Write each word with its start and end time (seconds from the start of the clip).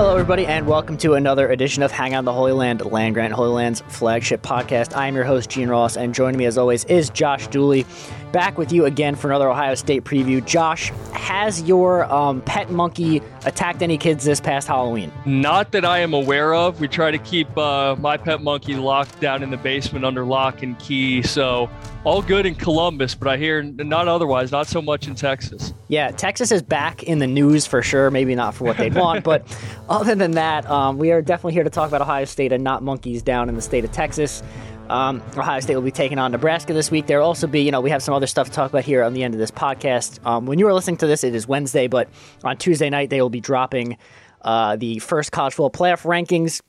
Hello, 0.00 0.12
everybody, 0.12 0.46
and 0.46 0.66
welcome 0.66 0.96
to 0.96 1.12
another 1.12 1.50
edition 1.50 1.82
of 1.82 1.92
Hang 1.92 2.14
on 2.14 2.24
the 2.24 2.32
Holy 2.32 2.52
Land, 2.52 2.82
Land 2.86 3.12
Grant 3.12 3.34
Holy 3.34 3.50
Land's 3.50 3.82
flagship 3.82 4.40
podcast. 4.40 4.96
I 4.96 5.08
am 5.08 5.14
your 5.14 5.26
host, 5.26 5.50
Gene 5.50 5.68
Ross, 5.68 5.98
and 5.98 6.14
joining 6.14 6.38
me 6.38 6.46
as 6.46 6.56
always 6.56 6.84
is 6.86 7.10
Josh 7.10 7.48
Dooley. 7.48 7.84
Back 8.32 8.58
with 8.58 8.70
you 8.70 8.84
again 8.84 9.16
for 9.16 9.28
another 9.28 9.48
Ohio 9.48 9.74
State 9.74 10.04
preview. 10.04 10.44
Josh, 10.44 10.90
has 11.12 11.62
your 11.62 12.04
um, 12.12 12.40
pet 12.42 12.70
monkey 12.70 13.20
attacked 13.44 13.82
any 13.82 13.98
kids 13.98 14.24
this 14.24 14.40
past 14.40 14.68
Halloween? 14.68 15.12
Not 15.26 15.72
that 15.72 15.84
I 15.84 15.98
am 15.98 16.14
aware 16.14 16.54
of. 16.54 16.80
We 16.80 16.86
try 16.86 17.10
to 17.10 17.18
keep 17.18 17.56
uh, 17.58 17.96
my 17.98 18.16
pet 18.16 18.42
monkey 18.42 18.76
locked 18.76 19.20
down 19.20 19.42
in 19.42 19.50
the 19.50 19.56
basement 19.56 20.04
under 20.04 20.24
lock 20.24 20.62
and 20.62 20.78
key. 20.78 21.22
So 21.22 21.68
all 22.04 22.22
good 22.22 22.46
in 22.46 22.54
Columbus, 22.54 23.14
but 23.14 23.28
I 23.28 23.36
hear 23.36 23.62
not 23.62 24.08
otherwise, 24.08 24.52
not 24.52 24.66
so 24.66 24.80
much 24.80 25.06
in 25.06 25.14
Texas. 25.14 25.74
Yeah, 25.88 26.10
Texas 26.12 26.50
is 26.50 26.62
back 26.62 27.02
in 27.02 27.18
the 27.18 27.26
news 27.26 27.66
for 27.66 27.82
sure. 27.82 28.10
Maybe 28.10 28.34
not 28.34 28.54
for 28.54 28.64
what 28.64 28.76
they'd 28.76 28.94
want, 28.94 29.24
but 29.24 29.44
other 29.88 30.14
than 30.14 30.32
that, 30.32 30.68
um, 30.70 30.98
we 30.98 31.10
are 31.10 31.20
definitely 31.20 31.52
here 31.52 31.64
to 31.64 31.70
talk 31.70 31.88
about 31.88 32.00
Ohio 32.00 32.24
State 32.24 32.52
and 32.52 32.64
not 32.64 32.82
monkeys 32.82 33.22
down 33.22 33.48
in 33.48 33.54
the 33.54 33.62
state 33.62 33.84
of 33.84 33.92
Texas. 33.92 34.42
Um, 34.90 35.22
Ohio 35.36 35.60
State 35.60 35.76
will 35.76 35.82
be 35.82 35.92
taking 35.92 36.18
on 36.18 36.32
Nebraska 36.32 36.74
this 36.74 36.90
week. 36.90 37.06
There 37.06 37.20
will 37.20 37.26
also 37.26 37.46
be, 37.46 37.60
you 37.60 37.70
know, 37.70 37.80
we 37.80 37.90
have 37.90 38.02
some 38.02 38.12
other 38.12 38.26
stuff 38.26 38.48
to 38.48 38.52
talk 38.52 38.70
about 38.70 38.84
here 38.84 39.04
on 39.04 39.14
the 39.14 39.22
end 39.22 39.34
of 39.34 39.38
this 39.38 39.52
podcast. 39.52 40.24
Um, 40.26 40.46
when 40.46 40.58
you 40.58 40.66
are 40.66 40.74
listening 40.74 40.96
to 40.98 41.06
this, 41.06 41.22
it 41.22 41.32
is 41.32 41.46
Wednesday, 41.46 41.86
but 41.86 42.08
on 42.42 42.56
Tuesday 42.56 42.90
night, 42.90 43.08
they 43.08 43.22
will 43.22 43.30
be 43.30 43.40
dropping 43.40 43.96
uh, 44.42 44.74
the 44.74 44.98
first 44.98 45.30
college 45.30 45.54
football 45.54 45.70
playoff 45.70 46.02
rankings. 46.02 46.60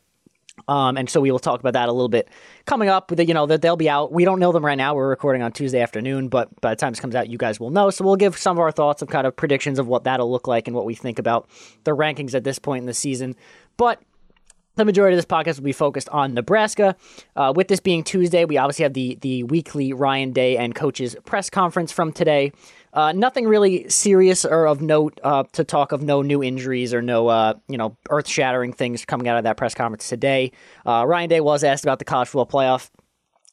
Um, 0.67 0.97
and 0.97 1.09
so 1.09 1.19
we 1.19 1.31
will 1.31 1.39
talk 1.39 1.59
about 1.59 1.73
that 1.73 1.89
a 1.89 1.91
little 1.91 2.09
bit 2.09 2.29
coming 2.65 2.89
up. 2.89 3.11
You 3.17 3.33
know 3.33 3.47
that 3.47 3.63
they'll 3.63 3.75
be 3.75 3.89
out. 3.89 4.11
We 4.11 4.23
don't 4.23 4.39
know 4.39 4.51
them 4.51 4.63
right 4.63 4.77
now. 4.77 4.93
We're 4.93 5.09
recording 5.09 5.41
on 5.41 5.51
Tuesday 5.51 5.81
afternoon, 5.81 6.27
but 6.27 6.61
by 6.61 6.71
the 6.71 6.75
time 6.75 6.91
this 6.91 6.99
comes 6.99 7.15
out, 7.15 7.27
you 7.27 7.39
guys 7.39 7.59
will 7.59 7.71
know. 7.71 7.89
So 7.89 8.05
we'll 8.05 8.17
give 8.17 8.37
some 8.37 8.57
of 8.57 8.59
our 8.59 8.71
thoughts 8.71 9.01
of 9.01 9.07
kind 9.07 9.25
of 9.25 9.35
predictions 9.35 9.79
of 9.79 9.87
what 9.87 10.03
that'll 10.03 10.29
look 10.29 10.47
like 10.47 10.67
and 10.67 10.75
what 10.75 10.85
we 10.85 10.93
think 10.93 11.17
about 11.17 11.49
the 11.85 11.95
rankings 11.95 12.35
at 12.35 12.43
this 12.43 12.59
point 12.59 12.81
in 12.81 12.85
the 12.85 12.93
season. 12.93 13.35
But 13.77 14.01
the 14.75 14.85
majority 14.85 15.15
of 15.15 15.17
this 15.17 15.25
podcast 15.25 15.57
will 15.57 15.65
be 15.65 15.73
focused 15.73 16.09
on 16.09 16.33
Nebraska. 16.33 16.95
Uh, 17.35 17.53
with 17.55 17.67
this 17.67 17.79
being 17.79 18.03
Tuesday, 18.03 18.45
we 18.45 18.57
obviously 18.57 18.83
have 18.83 18.93
the 18.93 19.17
the 19.21 19.43
weekly 19.43 19.93
Ryan 19.93 20.31
Day 20.31 20.57
and 20.57 20.73
coaches 20.73 21.15
press 21.25 21.49
conference 21.49 21.91
from 21.91 22.11
today. 22.11 22.51
Uh, 22.93 23.13
nothing 23.13 23.47
really 23.47 23.87
serious 23.89 24.43
or 24.43 24.67
of 24.67 24.81
note 24.81 25.19
uh, 25.23 25.43
to 25.53 25.63
talk 25.63 25.91
of. 25.91 26.01
No 26.01 26.21
new 26.21 26.43
injuries 26.43 26.93
or 26.93 27.01
no 27.01 27.27
uh, 27.27 27.53
you 27.67 27.77
know 27.77 27.97
earth 28.09 28.27
shattering 28.27 28.73
things 28.73 29.05
coming 29.05 29.27
out 29.27 29.37
of 29.37 29.43
that 29.43 29.57
press 29.57 29.73
conference 29.73 30.07
today. 30.07 30.51
Uh, 30.85 31.05
Ryan 31.05 31.29
Day 31.29 31.41
was 31.41 31.63
asked 31.63 31.83
about 31.83 31.99
the 31.99 32.05
college 32.05 32.27
football 32.29 32.61
playoff. 32.61 32.89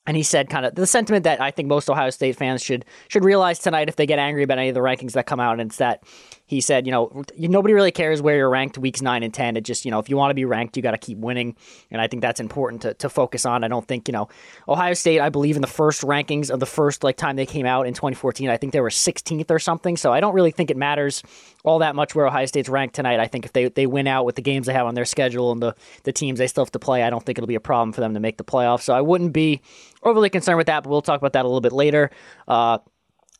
And 0.06 0.16
he 0.16 0.22
said 0.22 0.48
kind 0.48 0.64
of 0.64 0.74
the 0.74 0.86
sentiment 0.86 1.24
that 1.24 1.38
I 1.38 1.50
think 1.50 1.68
most 1.68 1.90
Ohio 1.90 2.08
State 2.08 2.34
fans 2.34 2.62
should 2.62 2.86
should 3.08 3.24
realize 3.24 3.58
tonight 3.58 3.90
if 3.90 3.96
they 3.96 4.06
get 4.06 4.18
angry 4.18 4.42
about 4.42 4.56
any 4.56 4.70
of 4.70 4.74
the 4.74 4.80
rankings 4.80 5.12
that 5.12 5.26
come 5.26 5.38
out, 5.38 5.60
and 5.60 5.68
it's 5.68 5.76
that 5.76 6.02
he 6.48 6.62
said, 6.62 6.86
you 6.86 6.92
know, 6.92 7.24
nobody 7.36 7.74
really 7.74 7.92
cares 7.92 8.22
where 8.22 8.38
you're 8.38 8.48
ranked 8.48 8.78
weeks 8.78 9.02
nine 9.02 9.22
and 9.22 9.34
10. 9.34 9.58
It 9.58 9.64
just, 9.64 9.84
you 9.84 9.90
know, 9.90 9.98
if 9.98 10.08
you 10.08 10.16
want 10.16 10.30
to 10.30 10.34
be 10.34 10.46
ranked, 10.46 10.78
you 10.78 10.82
got 10.82 10.92
to 10.92 10.98
keep 10.98 11.18
winning. 11.18 11.54
And 11.90 12.00
I 12.00 12.08
think 12.08 12.22
that's 12.22 12.40
important 12.40 12.80
to, 12.82 12.94
to 12.94 13.10
focus 13.10 13.44
on. 13.44 13.64
I 13.64 13.68
don't 13.68 13.86
think, 13.86 14.08
you 14.08 14.12
know, 14.12 14.28
Ohio 14.66 14.94
State, 14.94 15.20
I 15.20 15.28
believe 15.28 15.56
in 15.56 15.60
the 15.60 15.68
first 15.68 16.00
rankings 16.00 16.48
of 16.48 16.58
the 16.58 16.66
first 16.66 17.04
like 17.04 17.18
time 17.18 17.36
they 17.36 17.44
came 17.44 17.66
out 17.66 17.86
in 17.86 17.92
2014, 17.92 18.48
I 18.48 18.56
think 18.56 18.72
they 18.72 18.80
were 18.80 18.88
16th 18.88 19.50
or 19.50 19.58
something. 19.58 19.98
So 19.98 20.10
I 20.10 20.20
don't 20.20 20.34
really 20.34 20.50
think 20.50 20.70
it 20.70 20.78
matters 20.78 21.22
all 21.64 21.80
that 21.80 21.94
much 21.94 22.14
where 22.14 22.26
Ohio 22.26 22.46
State's 22.46 22.70
ranked 22.70 22.94
tonight. 22.94 23.20
I 23.20 23.26
think 23.26 23.44
if 23.44 23.52
they, 23.52 23.68
they 23.68 23.86
win 23.86 24.06
out 24.06 24.24
with 24.24 24.36
the 24.36 24.42
games 24.42 24.68
they 24.68 24.72
have 24.72 24.86
on 24.86 24.94
their 24.94 25.04
schedule 25.04 25.52
and 25.52 25.62
the, 25.62 25.74
the 26.04 26.12
teams 26.12 26.38
they 26.38 26.46
still 26.46 26.64
have 26.64 26.72
to 26.72 26.78
play, 26.78 27.02
I 27.02 27.10
don't 27.10 27.22
think 27.26 27.36
it'll 27.36 27.46
be 27.46 27.56
a 27.56 27.60
problem 27.60 27.92
for 27.92 28.00
them 28.00 28.14
to 28.14 28.20
make 28.20 28.38
the 28.38 28.44
playoffs. 28.44 28.82
So 28.82 28.94
I 28.94 29.02
wouldn't 29.02 29.34
be 29.34 29.60
overly 30.02 30.30
concerned 30.30 30.56
with 30.56 30.68
that, 30.68 30.82
but 30.82 30.88
we'll 30.88 31.02
talk 31.02 31.20
about 31.20 31.34
that 31.34 31.44
a 31.44 31.48
little 31.48 31.60
bit 31.60 31.72
later. 31.72 32.10
Uh, 32.46 32.78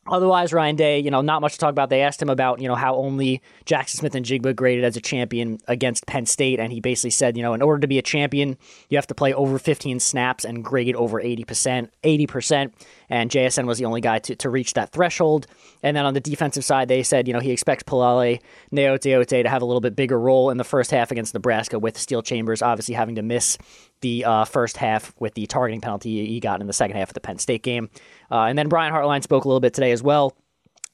Otherwise, 0.09 0.51
Ryan 0.51 0.75
Day, 0.75 0.99
you 0.99 1.11
know, 1.11 1.21
not 1.21 1.41
much 1.41 1.53
to 1.53 1.59
talk 1.59 1.71
about. 1.71 1.89
They 1.89 2.01
asked 2.01 2.21
him 2.21 2.29
about, 2.29 2.59
you 2.59 2.67
know, 2.67 2.75
how 2.75 2.95
only 2.95 3.41
Jackson 3.65 3.99
Smith-Njigba 3.99 4.55
graded 4.55 4.83
as 4.83 4.97
a 4.97 5.01
champion 5.01 5.59
against 5.67 6.05
Penn 6.07 6.25
State, 6.25 6.59
and 6.59 6.73
he 6.73 6.79
basically 6.79 7.11
said, 7.11 7.37
you 7.37 7.43
know, 7.43 7.53
in 7.53 7.61
order 7.61 7.79
to 7.81 7.87
be 7.87 7.97
a 7.99 8.01
champion, 8.01 8.57
you 8.89 8.97
have 8.97 9.07
to 9.07 9.15
play 9.15 9.33
over 9.33 9.59
15 9.59 9.99
snaps 9.99 10.43
and 10.43 10.63
grade 10.63 10.95
over 10.95 11.21
80%. 11.21 11.89
80%, 12.03 12.71
and 13.09 13.29
JSN 13.29 13.65
was 13.65 13.77
the 13.77 13.85
only 13.85 14.01
guy 14.01 14.19
to, 14.19 14.35
to 14.35 14.49
reach 14.49 14.73
that 14.73 14.91
threshold. 14.91 15.47
And 15.83 15.95
then 15.95 16.05
on 16.05 16.13
the 16.13 16.19
defensive 16.19 16.65
side, 16.65 16.87
they 16.87 17.03
said, 17.03 17.27
you 17.27 17.33
know, 17.33 17.39
he 17.39 17.51
expects 17.51 17.83
Palaie 17.83 18.41
Gaoteote 18.73 19.43
to 19.43 19.49
have 19.49 19.61
a 19.61 19.65
little 19.65 19.81
bit 19.81 19.95
bigger 19.95 20.19
role 20.19 20.49
in 20.49 20.57
the 20.57 20.63
first 20.63 20.91
half 20.91 21.11
against 21.11 21.33
Nebraska, 21.33 21.79
with 21.79 21.97
Steele 21.97 22.21
Chambers 22.21 22.61
obviously 22.61 22.95
having 22.95 23.15
to 23.15 23.21
miss 23.21 23.57
the 24.01 24.25
uh, 24.25 24.45
first 24.45 24.77
half 24.77 25.13
with 25.19 25.33
the 25.33 25.45
targeting 25.47 25.81
penalty 25.81 26.25
he 26.25 26.39
got 26.39 26.61
in 26.61 26.67
the 26.67 26.73
second 26.73 26.97
half 26.97 27.09
of 27.09 27.13
the 27.13 27.19
Penn 27.19 27.37
State 27.37 27.63
game. 27.63 27.89
Uh, 28.31 28.43
and 28.43 28.57
then 28.57 28.69
Brian 28.69 28.93
Hartline 28.93 29.23
spoke 29.23 29.45
a 29.45 29.47
little 29.47 29.59
bit 29.59 29.73
today 29.73 29.91
as 29.91 30.03
well. 30.03 30.35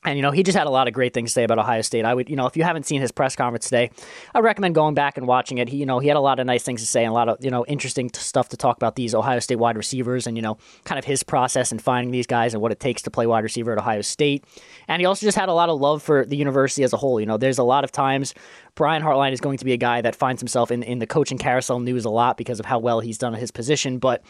And, 0.05 0.17
you 0.17 0.21
know, 0.21 0.31
he 0.31 0.43
just 0.43 0.57
had 0.57 0.67
a 0.67 0.69
lot 0.69 0.88
of 0.88 0.93
great 0.93 1.13
things 1.13 1.31
to 1.31 1.33
say 1.33 1.43
about 1.43 1.57
Ohio 1.57 1.81
State. 1.81 2.05
I 2.05 2.13
would, 2.13 2.29
you 2.29 2.35
know, 2.35 2.45
if 2.45 2.55
you 2.55 2.63
haven't 2.63 2.85
seen 2.85 3.01
his 3.01 3.11
press 3.11 3.35
conference 3.35 3.66
today, 3.66 3.89
I 4.33 4.39
recommend 4.39 4.75
going 4.75 4.93
back 4.93 5.17
and 5.17 5.27
watching 5.27 5.57
it. 5.57 5.67
He, 5.67 5.77
you 5.77 5.85
know, 5.85 5.97
he 5.97 6.07
had 6.07 6.16
a 6.16 6.21
lot 6.21 6.39
of 6.39 6.45
nice 6.45 6.63
things 6.63 6.81
to 6.81 6.88
say 6.88 7.03
and 7.03 7.11
a 7.11 7.13
lot 7.13 7.27
of, 7.27 7.43
you 7.43 7.49
know, 7.49 7.66
interesting 7.66 8.11
stuff 8.13 8.49
to 8.49 8.57
talk 8.57 8.77
about 8.77 8.95
these 8.95 9.16
Ohio 9.16 9.39
State 9.39 9.57
wide 9.57 9.75
receivers 9.75 10.27
and, 10.27 10.38
you 10.38 10.43
know, 10.43 10.57
kind 10.83 10.99
of 10.99 11.05
his 11.05 11.23
process 11.23 11.71
in 11.71 11.79
finding 11.79 12.11
these 12.11 12.27
guys 12.27 12.53
and 12.53 12.61
what 12.61 12.71
it 12.71 12.79
takes 12.79 13.01
to 13.01 13.11
play 13.11 13.25
wide 13.25 13.43
receiver 13.43 13.71
at 13.71 13.79
Ohio 13.79 14.01
State. 14.01 14.43
And 14.88 15.01
he 15.01 15.05
also 15.07 15.25
just 15.25 15.38
had 15.38 15.49
a 15.49 15.53
lot 15.53 15.69
of 15.69 15.79
love 15.79 16.03
for 16.03 16.23
the 16.23 16.37
university 16.37 16.83
as 16.83 16.93
a 16.93 16.97
whole. 16.97 17.19
You 17.19 17.25
know, 17.25 17.37
there's 17.37 17.57
a 17.57 17.63
lot 17.63 17.83
of 17.83 17.91
times 17.91 18.35
Brian 18.75 19.01
Hartline 19.01 19.31
is 19.31 19.41
going 19.41 19.57
to 19.57 19.66
be 19.66 19.73
a 19.73 19.77
guy 19.77 20.01
that 20.01 20.16
finds 20.16 20.39
himself 20.39 20.69
in, 20.69 20.83
in 20.83 20.99
the 20.99 21.07
coaching 21.07 21.39
carousel 21.39 21.79
news 21.79 22.05
a 22.05 22.09
lot 22.09 22.37
because 22.37 22.59
of 22.59 22.66
how 22.66 22.77
well 22.77 22.99
he's 22.99 23.17
done 23.17 23.33
at 23.33 23.39
his 23.39 23.51
position. 23.51 23.97
But 23.97 24.23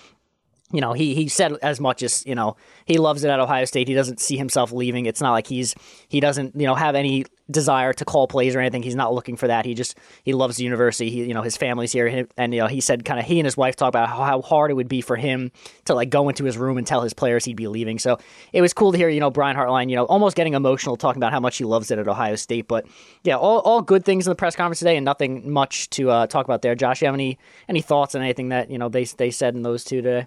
you 0.71 0.81
know, 0.81 0.93
he 0.93 1.13
he 1.13 1.27
said 1.27 1.53
as 1.61 1.79
much 1.79 2.01
as, 2.01 2.25
you 2.25 2.33
know, 2.33 2.57
he 2.85 2.97
loves 2.97 3.23
it 3.23 3.29
at 3.29 3.39
Ohio 3.39 3.65
State. 3.65 3.87
He 3.87 3.93
doesn't 3.93 4.19
see 4.19 4.35
himself 4.35 4.71
leaving. 4.71 5.05
It's 5.05 5.21
not 5.21 5.31
like 5.31 5.45
he's 5.45 5.75
he 6.07 6.19
doesn't, 6.19 6.59
you 6.59 6.65
know, 6.65 6.73
have 6.73 6.95
any 6.95 7.25
desire 7.51 7.93
to 7.93 8.03
call 8.03 8.27
plays 8.27 8.55
or 8.55 8.59
anything. 8.59 8.81
He's 8.81 8.95
not 8.95 9.13
looking 9.13 9.37
for 9.37 9.45
that. 9.47 9.65
He 9.65 9.75
just 9.75 9.95
he 10.23 10.33
loves 10.33 10.57
the 10.57 10.63
university. 10.63 11.11
He, 11.11 11.25
you 11.25 11.35
know, 11.35 11.43
his 11.43 11.55
family's 11.55 11.91
here 11.91 12.25
and 12.35 12.51
you 12.51 12.61
know, 12.61 12.67
he 12.67 12.81
said 12.81 13.05
kind 13.05 13.19
of 13.19 13.27
he 13.27 13.39
and 13.39 13.45
his 13.45 13.55
wife 13.55 13.75
talk 13.75 13.89
about 13.89 14.09
how, 14.09 14.23
how 14.23 14.41
hard 14.41 14.71
it 14.71 14.73
would 14.73 14.89
be 14.89 15.01
for 15.01 15.15
him 15.15 15.51
to 15.85 15.93
like 15.93 16.09
go 16.09 16.29
into 16.29 16.43
his 16.45 16.57
room 16.57 16.79
and 16.79 16.87
tell 16.87 17.01
his 17.01 17.13
players 17.13 17.45
he'd 17.45 17.55
be 17.55 17.67
leaving. 17.67 17.99
So, 17.99 18.17
it 18.51 18.61
was 18.61 18.73
cool 18.73 18.91
to 18.91 18.97
hear, 18.97 19.07
you 19.07 19.19
know, 19.19 19.29
Brian 19.29 19.55
Hartline, 19.55 19.91
you 19.91 19.95
know, 19.95 20.05
almost 20.05 20.35
getting 20.35 20.55
emotional 20.55 20.97
talking 20.97 21.19
about 21.19 21.31
how 21.31 21.39
much 21.39 21.57
he 21.57 21.63
loves 21.63 21.91
it 21.91 21.99
at 21.99 22.07
Ohio 22.07 22.35
State, 22.35 22.67
but 22.67 22.87
yeah, 23.23 23.37
all, 23.37 23.59
all 23.59 23.83
good 23.83 24.03
things 24.03 24.25
in 24.25 24.31
the 24.31 24.35
press 24.35 24.55
conference 24.55 24.79
today 24.79 24.97
and 24.97 25.05
nothing 25.05 25.51
much 25.51 25.91
to 25.91 26.09
uh, 26.09 26.25
talk 26.25 26.45
about 26.45 26.63
there. 26.63 26.73
Josh, 26.73 27.03
you 27.03 27.05
have 27.05 27.13
any 27.13 27.37
any 27.69 27.81
thoughts 27.81 28.15
on 28.15 28.23
anything 28.23 28.49
that, 28.49 28.71
you 28.71 28.79
know, 28.79 28.89
they 28.89 29.03
they 29.03 29.29
said 29.29 29.53
in 29.53 29.61
those 29.61 29.83
two 29.83 30.01
today? 30.01 30.25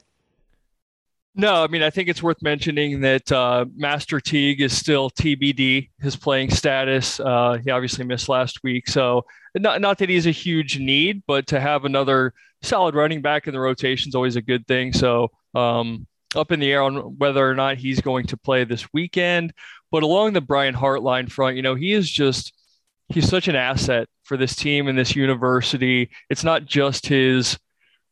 No, 1.34 1.62
I 1.62 1.69
mean, 1.69 1.83
I 1.83 1.91
think 1.91 2.09
it's 2.09 2.22
worth 2.22 2.43
mentioning 2.43 3.00
that 3.03 3.31
uh, 3.31 3.66
Master 3.77 4.19
Teague 4.21 4.61
is 4.61 4.77
still 4.77 5.09
TBD, 5.11 5.91
his 6.00 6.16
playing 6.16 6.50
status. 6.50 7.21
Uh, 7.21 7.59
he 7.62 7.71
obviously 7.71 8.05
missed 8.05 8.28
last 8.28 8.65
week. 8.65 8.89
So, 8.89 9.25
not, 9.55 9.81
not 9.81 9.99
that 9.99 10.09
he's 10.09 10.27
a 10.27 10.33
huge 10.33 10.78
need, 10.78 11.22
but 11.27 11.47
to 11.49 11.61
have 11.61 11.84
another 11.84 12.34
solid 12.62 12.97
running 12.97 13.22
back 13.22 13.47
in 13.47 13.53
the 13.53 13.61
rotation 13.61 14.09
is 14.09 14.16
always 14.16 14.34
a 14.34 14.43
good 14.43 14.66
thing. 14.66 14.93
So, 14.93 15.31
um, 15.55 16.06
up 16.34 16.50
in 16.50 16.61
the 16.61 16.72
air 16.72 16.83
on 16.83 17.16
whether 17.19 17.49
or 17.49 17.55
not 17.55 17.78
he's 17.78 18.00
going 18.00 18.27
to 18.27 18.37
play 18.37 18.65
this 18.65 18.93
weekend. 18.93 19.53
But 19.91 20.03
along 20.03 20.33
the 20.33 20.41
Brian 20.41 20.75
Hartline 20.75 21.31
front, 21.31 21.56
you 21.56 21.62
know, 21.62 21.75
he 21.75 21.93
is 21.93 22.10
just, 22.10 22.53
he's 23.09 23.28
such 23.28 23.49
an 23.49 23.56
asset 23.56 24.09
for 24.25 24.37
this 24.37 24.55
team 24.55 24.89
and 24.89 24.99
this 24.99 25.16
university. 25.16 26.10
It's 26.28 26.45
not 26.45 26.66
just 26.66 27.06
his 27.06 27.59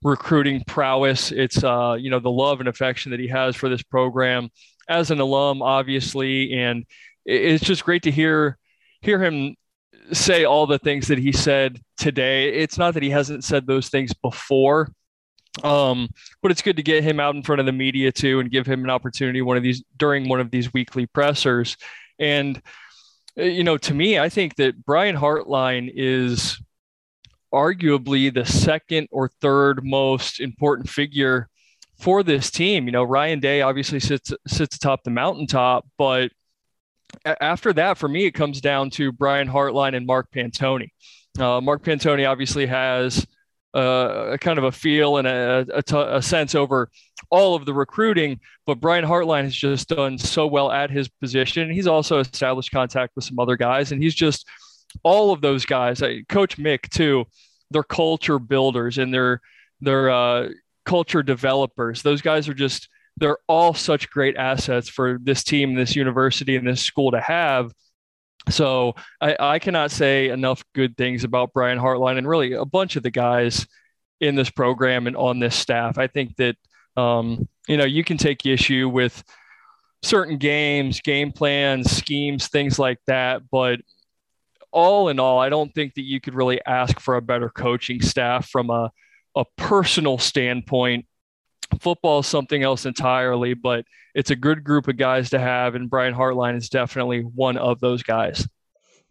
recruiting 0.07 0.63
prowess. 0.67 1.33
It's 1.33 1.63
uh, 1.63 1.97
you 1.99 2.11
know 2.11 2.21
the 2.21 2.31
love 2.31 2.61
and 2.61 2.69
affection 2.69 3.11
that 3.11 3.21
he 3.21 3.29
has 3.29 3.57
for 3.57 3.69
this 3.69 3.83
program 3.83 4.51
as 4.89 5.11
an 5.11 5.21
alum, 5.21 5.63
obviously, 5.63 6.53
and 6.55 6.87
it's 7.25 7.65
just 7.65 7.85
great 7.85 8.05
to 8.05 8.11
hear 8.11 8.57
hear 9.03 9.23
him 9.23 9.57
say 10.13 10.45
all 10.45 10.67
the 10.67 10.79
things 10.79 11.09
that 11.09 11.19
he 11.19 11.33
said 11.33 11.81
today. 11.97 12.53
It's 12.53 12.79
not 12.79 12.95
that 12.95 13.03
he 13.03 13.11
hasn't 13.11 13.43
said 13.45 13.67
those 13.67 13.89
things 13.89 14.15
before, 14.15 14.89
um, 15.65 16.09
but 16.41 16.53
it's 16.53 16.63
good 16.63 16.77
to 16.77 16.83
get 16.83 17.03
him 17.03 17.19
out 17.19 17.35
in 17.35 17.43
front 17.43 17.61
of 17.61 17.67
the 17.67 17.73
media 17.73 18.13
too 18.13 18.39
and 18.39 18.51
give 18.51 18.67
him 18.67 18.85
an 18.85 18.91
opportunity 18.91 19.43
one 19.43 19.57
of 19.57 19.65
these 19.65 19.83
during 19.97 20.29
one 20.29 20.41
of 20.41 20.53
these 20.53 20.73
weekly 20.73 21.07
pressers. 21.07 21.77
And 22.21 22.63
you 23.35 23.65
know, 23.65 23.77
to 23.77 23.93
me, 23.93 24.19
I 24.19 24.29
think 24.29 24.55
that 24.57 24.85
Brian 24.87 25.17
Hartline 25.17 25.91
is 25.95 26.59
arguably 27.57 28.33
the 28.33 28.45
second 28.45 29.09
or 29.11 29.31
third 29.41 29.81
most 29.83 30.41
important 30.41 30.91
figure 30.91 31.49
for 31.99 32.23
this 32.23 32.51
team. 32.51 32.85
You 32.85 32.93
know, 32.93 33.03
Ryan 33.03 33.41
Day 33.41 33.63
obviously 33.63 33.99
sits 33.99 34.33
sits 34.47 34.77
atop 34.77 35.03
the 35.05 35.11
mountaintop, 35.11 35.87
but 35.97 36.31
after 37.41 37.73
that, 37.73 37.97
for 37.97 38.09
me, 38.09 38.27
it 38.27 38.33
comes 38.33 38.61
down 38.61 38.91
to 38.91 39.11
Brian 39.11 39.49
Hartline 39.49 39.97
and 39.97 40.07
Mark 40.07 40.31
Pantoni. 40.31 40.91
Uh, 41.39 41.61
Mark 41.61 41.83
Pantoni 41.83 42.29
obviously 42.29 42.67
has 42.67 43.27
uh, 43.75 44.33
a 44.33 44.39
kind 44.39 44.59
of 44.59 44.65
a 44.65 44.73
feel 44.73 45.17
and 45.17 45.27
a, 45.27 45.67
a, 45.75 45.83
t- 45.83 45.97
a 45.97 46.21
sense 46.21 46.55
over 46.55 46.91
all 47.31 47.55
of 47.55 47.65
the 47.65 47.73
recruiting, 47.73 48.41
but 48.67 48.81
Brian 48.81 49.05
Hartline 49.05 49.45
has 49.45 49.55
just 49.55 49.89
done 49.89 50.19
so 50.19 50.47
well 50.47 50.71
at 50.71 50.91
his 50.91 51.09
position. 51.09 51.71
He's 51.71 51.87
also 51.87 52.19
established 52.19 52.71
contact 52.71 53.13
with 53.17 53.25
some 53.25 53.39
other 53.39 53.57
guys, 53.57 53.93
and 53.93 54.03
he's 54.03 54.15
just 54.15 54.47
all 55.03 55.33
of 55.33 55.41
those 55.41 55.65
guys, 55.67 56.03
Coach 56.29 56.57
Mick 56.59 56.89
too, 56.89 57.27
they're 57.71 57.83
culture 57.83 58.39
builders 58.39 58.99
and 58.99 59.13
they're 59.13 59.41
they're 59.81 60.11
uh, 60.11 60.49
culture 60.85 61.23
developers. 61.23 62.03
Those 62.03 62.23
guys 62.23 62.49
are 62.49 62.55
just 62.55 62.89
they're 63.19 63.39
all 63.49 63.75
such 63.75 64.11
great 64.11 64.37
assets 64.37 64.89
for 64.89 65.19
this 65.23 65.43
team, 65.43 65.75
this 65.75 65.97
university, 65.97 66.57
and 66.57 66.67
this 66.67 66.83
school 66.83 67.11
to 67.13 67.21
have. 67.21 67.73
So 68.49 68.95
I, 69.21 69.37
I 69.39 69.59
cannot 69.59 69.91
say 69.91 70.29
enough 70.29 70.63
good 70.75 70.97
things 70.97 71.25
about 71.25 71.53
Brian 71.53 71.79
Hartline 71.79 72.19
and 72.19 72.29
really 72.29 72.53
a 72.53 72.65
bunch 72.65 72.97
of 72.97 73.03
the 73.03 73.11
guys 73.11 73.67
in 74.21 74.35
this 74.35 74.51
program 74.51 75.07
and 75.07 75.17
on 75.17 75.41
this 75.41 75.57
staff. 75.57 75.99
I 75.99 76.07
think 76.07 76.37
that 76.37 76.57
um, 76.97 77.49
you 77.69 77.77
know 77.77 77.85
you 77.85 78.05
can 78.05 78.17
take 78.17 78.47
issue 78.47 78.89
with 78.89 79.23
certain 80.03 80.39
games, 80.39 81.01
game 81.01 81.33
plans, 81.33 81.91
schemes, 81.91 82.49
things 82.49 82.79
like 82.79 82.99
that, 83.07 83.43
but 83.51 83.81
all 84.77 85.09
in 85.09 85.19
all, 85.19 85.39
I 85.39 85.49
don't 85.49 85.75
think 85.75 85.95
that 85.95 86.05
you 86.05 86.21
could 86.21 86.35
really 86.35 86.61
ask 86.67 87.01
for 87.01 87.17
a 87.17 87.23
better 87.23 87.49
coaching 87.49 88.03
staff 88.03 88.49
from 88.49 88.69
a 88.69 88.93
a 89.35 89.45
personal 89.57 90.19
standpoint. 90.19 91.07
Football 91.81 92.21
is 92.21 92.27
something 92.27 92.63
else 92.63 92.87
entirely, 92.87 93.55
but 93.55 93.85
it's 94.15 94.31
a 94.31 94.37
good 94.37 94.65
group 94.65 94.89
of 94.89 94.97
guys 94.97 95.31
to 95.31 95.39
have, 95.39 95.75
and 95.75 95.91
Brian 95.91 96.15
Hartline 96.15 96.57
is 96.57 96.69
definitely 96.69 97.21
one 97.21 97.57
of 97.57 97.81
those 97.81 98.03
guys. 98.03 98.47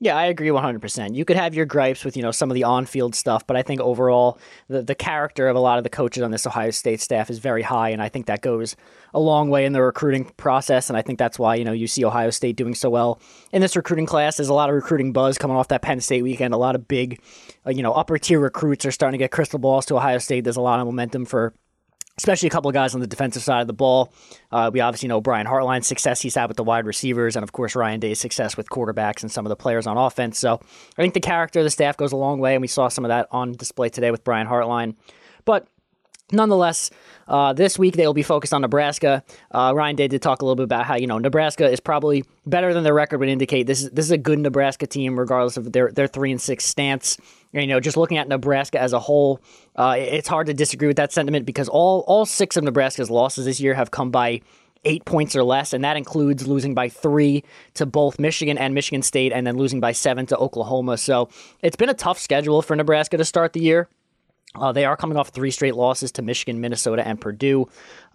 Yeah, 0.02 0.18
I 0.18 0.26
agree 0.26 0.50
100%. 0.50 1.16
You 1.16 1.24
could 1.24 1.38
have 1.38 1.56
your 1.56 1.66
gripes 1.66 2.04
with, 2.04 2.18
you 2.18 2.22
know, 2.22 2.32
some 2.32 2.52
of 2.52 2.56
the 2.56 2.66
on-field 2.66 3.16
stuff, 3.16 3.48
but 3.48 3.56
I 3.56 3.62
think 3.62 3.80
overall 3.80 4.38
the 4.68 4.82
the 4.84 4.94
character 4.94 5.48
of 5.48 5.56
a 5.56 5.60
lot 5.60 5.78
of 5.78 5.86
the 5.86 5.90
coaches 5.90 6.22
on 6.22 6.32
this 6.32 6.46
Ohio 6.46 6.72
State 6.72 7.00
staff 7.00 7.30
is 7.30 7.40
very 7.40 7.62
high 7.62 7.90
and 7.90 8.02
I 8.02 8.10
think 8.10 8.26
that 8.26 8.42
goes 8.42 8.76
a 9.14 9.22
long 9.22 9.50
way 9.50 9.64
in 9.64 9.72
the 9.72 9.82
recruiting 9.82 10.26
process 10.36 10.90
and 10.90 10.98
I 10.98 11.02
think 11.02 11.18
that's 11.18 11.40
why, 11.40 11.56
you 11.56 11.64
know, 11.64 11.72
you 11.72 11.88
see 11.88 12.04
Ohio 12.04 12.30
State 12.30 12.58
doing 12.58 12.76
so 12.76 12.90
well 12.90 13.22
in 13.54 13.62
this 13.62 13.78
recruiting 13.78 14.06
class. 14.06 14.36
There's 14.36 14.50
a 14.50 14.54
lot 14.54 14.70
of 14.70 14.76
recruiting 14.76 15.14
buzz 15.14 15.38
coming 15.38 15.56
off 15.56 15.70
that 15.70 15.82
Penn 15.82 16.02
State 16.02 16.24
weekend. 16.24 16.54
A 16.54 16.58
lot 16.58 16.76
of 16.76 16.90
big, 16.90 17.22
uh, 17.66 17.70
you 17.70 17.82
know, 17.82 17.94
upper 17.94 18.18
tier 18.18 18.42
recruits 18.42 18.86
are 18.86 18.92
starting 18.92 19.18
to 19.18 19.24
get 19.24 19.32
crystal 19.32 19.60
balls 19.60 19.86
to 19.86 19.96
Ohio 19.96 20.18
State. 20.18 20.44
There's 20.44 20.58
a 20.58 20.62
lot 20.62 20.82
of 20.82 20.88
momentum 20.88 21.24
for 21.24 21.54
especially 22.18 22.48
a 22.48 22.50
couple 22.50 22.70
of 22.70 22.74
guys 22.74 22.96
on 22.96 23.02
the 23.02 23.08
defensive 23.08 23.44
side 23.44 23.62
of 23.62 23.68
the 23.68 23.74
ball. 23.74 24.14
Uh, 24.52 24.72
we 24.74 24.80
obviously 24.80 25.10
know 25.10 25.20
Brian 25.22 25.46
Hartline's 25.46 25.88
success 25.88 26.22
he's 26.22 26.36
had 26.36 26.48
with 26.48 26.58
the 26.58 26.64
wide 26.64 26.86
receivers, 26.86 27.36
and 27.36 27.44
of 27.44 27.52
course 27.52 27.76
Ryan 27.76 28.00
Day's 28.00 28.20
success 28.20 28.56
with 28.56 28.70
quarterbacks 28.70 29.22
and 29.22 29.32
some 29.32 29.46
of 29.46 29.50
the 29.50 29.56
players 29.56 29.86
on 29.88 29.98
offense. 29.98 30.40
So 30.40 30.60
I 30.98 31.02
think 31.02 31.14
the 31.14 31.20
character 31.20 31.60
of 31.60 31.66
the 31.66 31.70
staff 31.70 31.98
goes 31.98 32.12
a 32.12 32.18
long 32.18 32.40
way, 32.40 32.56
and 32.56 32.62
we 32.62 32.68
saw 32.68 32.88
some 32.88 33.06
of 33.06 33.10
that 33.10 33.28
on 33.32 33.54
display 33.54 33.90
today 33.90 34.12
with 34.12 34.24
Brian 34.24 34.48
Hartline. 34.48 34.96
But 35.44 35.68
nonetheless, 36.32 36.90
uh, 37.28 37.54
this 37.54 37.78
week 37.78 37.96
they 37.96 38.06
will 38.06 38.14
be 38.14 38.24
focused 38.24 38.54
on 38.54 38.62
Nebraska. 38.62 39.24
Uh, 39.52 39.74
Ryan 39.76 39.96
Day 39.96 40.08
did 40.08 40.22
talk 40.22 40.42
a 40.42 40.46
little 40.46 40.56
bit 40.56 40.64
about 40.64 40.86
how 40.86 40.96
you 40.96 41.08
know 41.08 41.18
Nebraska 41.18 41.70
is 41.70 41.80
probably 41.80 42.24
better 42.46 42.74
than 42.74 42.84
their 42.84 42.94
record 42.94 43.20
would 43.20 43.30
indicate. 43.30 43.68
This 43.68 43.84
is 43.84 43.92
this 43.92 44.06
is 44.06 44.12
a 44.12 44.18
good 44.18 44.40
Nebraska 44.40 44.88
team, 44.88 45.20
regardless 45.20 45.58
of 45.58 45.72
their 45.72 45.92
their 45.92 46.08
three 46.08 46.32
and 46.32 46.42
six 46.42 46.66
stance. 46.66 47.18
You 47.62 47.68
know, 47.68 47.80
just 47.80 47.98
looking 47.98 48.18
at 48.18 48.28
Nebraska 48.28 48.82
as 48.82 48.94
a 48.94 49.00
whole, 49.00 49.40
uh, 49.76 49.96
it's 49.98 50.28
hard 50.28 50.48
to 50.48 50.54
disagree 50.54 50.88
with 50.88 50.98
that 50.98 51.14
sentiment 51.14 51.46
because 51.46 51.70
all 51.70 52.04
all 52.08 52.26
six 52.26 52.58
of 52.58 52.64
Nebraska's 52.64 53.10
losses 53.10 53.46
this 53.46 53.60
year 53.60 53.74
have 53.74 53.92
come 53.92 54.12
by 54.12 54.42
eight 54.84 55.06
points 55.06 55.36
or 55.36 55.44
less, 55.44 55.74
and 55.74 55.84
that 55.84 55.98
includes 55.98 56.48
losing 56.48 56.74
by 56.74 56.90
three 56.90 57.44
to 57.74 57.86
both 57.86 58.20
Michigan 58.20 58.58
and 58.58 58.74
Michigan 58.74 59.02
State, 59.02 59.34
and 59.34 59.46
then 59.48 59.58
losing 59.58 59.80
by 59.80 59.92
seven 59.92 60.26
to 60.28 60.38
Oklahoma. 60.38 60.98
So 60.98 61.30
it's 61.62 61.76
been 61.76 61.90
a 61.90 61.94
tough 61.96 62.20
schedule 62.20 62.62
for 62.62 62.76
Nebraska 62.76 63.18
to 63.18 63.26
start 63.26 63.54
the 63.54 63.62
year. 63.62 63.88
Uh, 64.56 64.72
they 64.72 64.86
are 64.86 64.96
coming 64.96 65.18
off 65.18 65.30
three 65.30 65.52
straight 65.52 65.76
losses 65.76 66.12
to 66.14 66.22
Michigan, 66.22 66.62
Minnesota, 66.62 67.06
and 67.06 67.20
Purdue. 67.20 67.68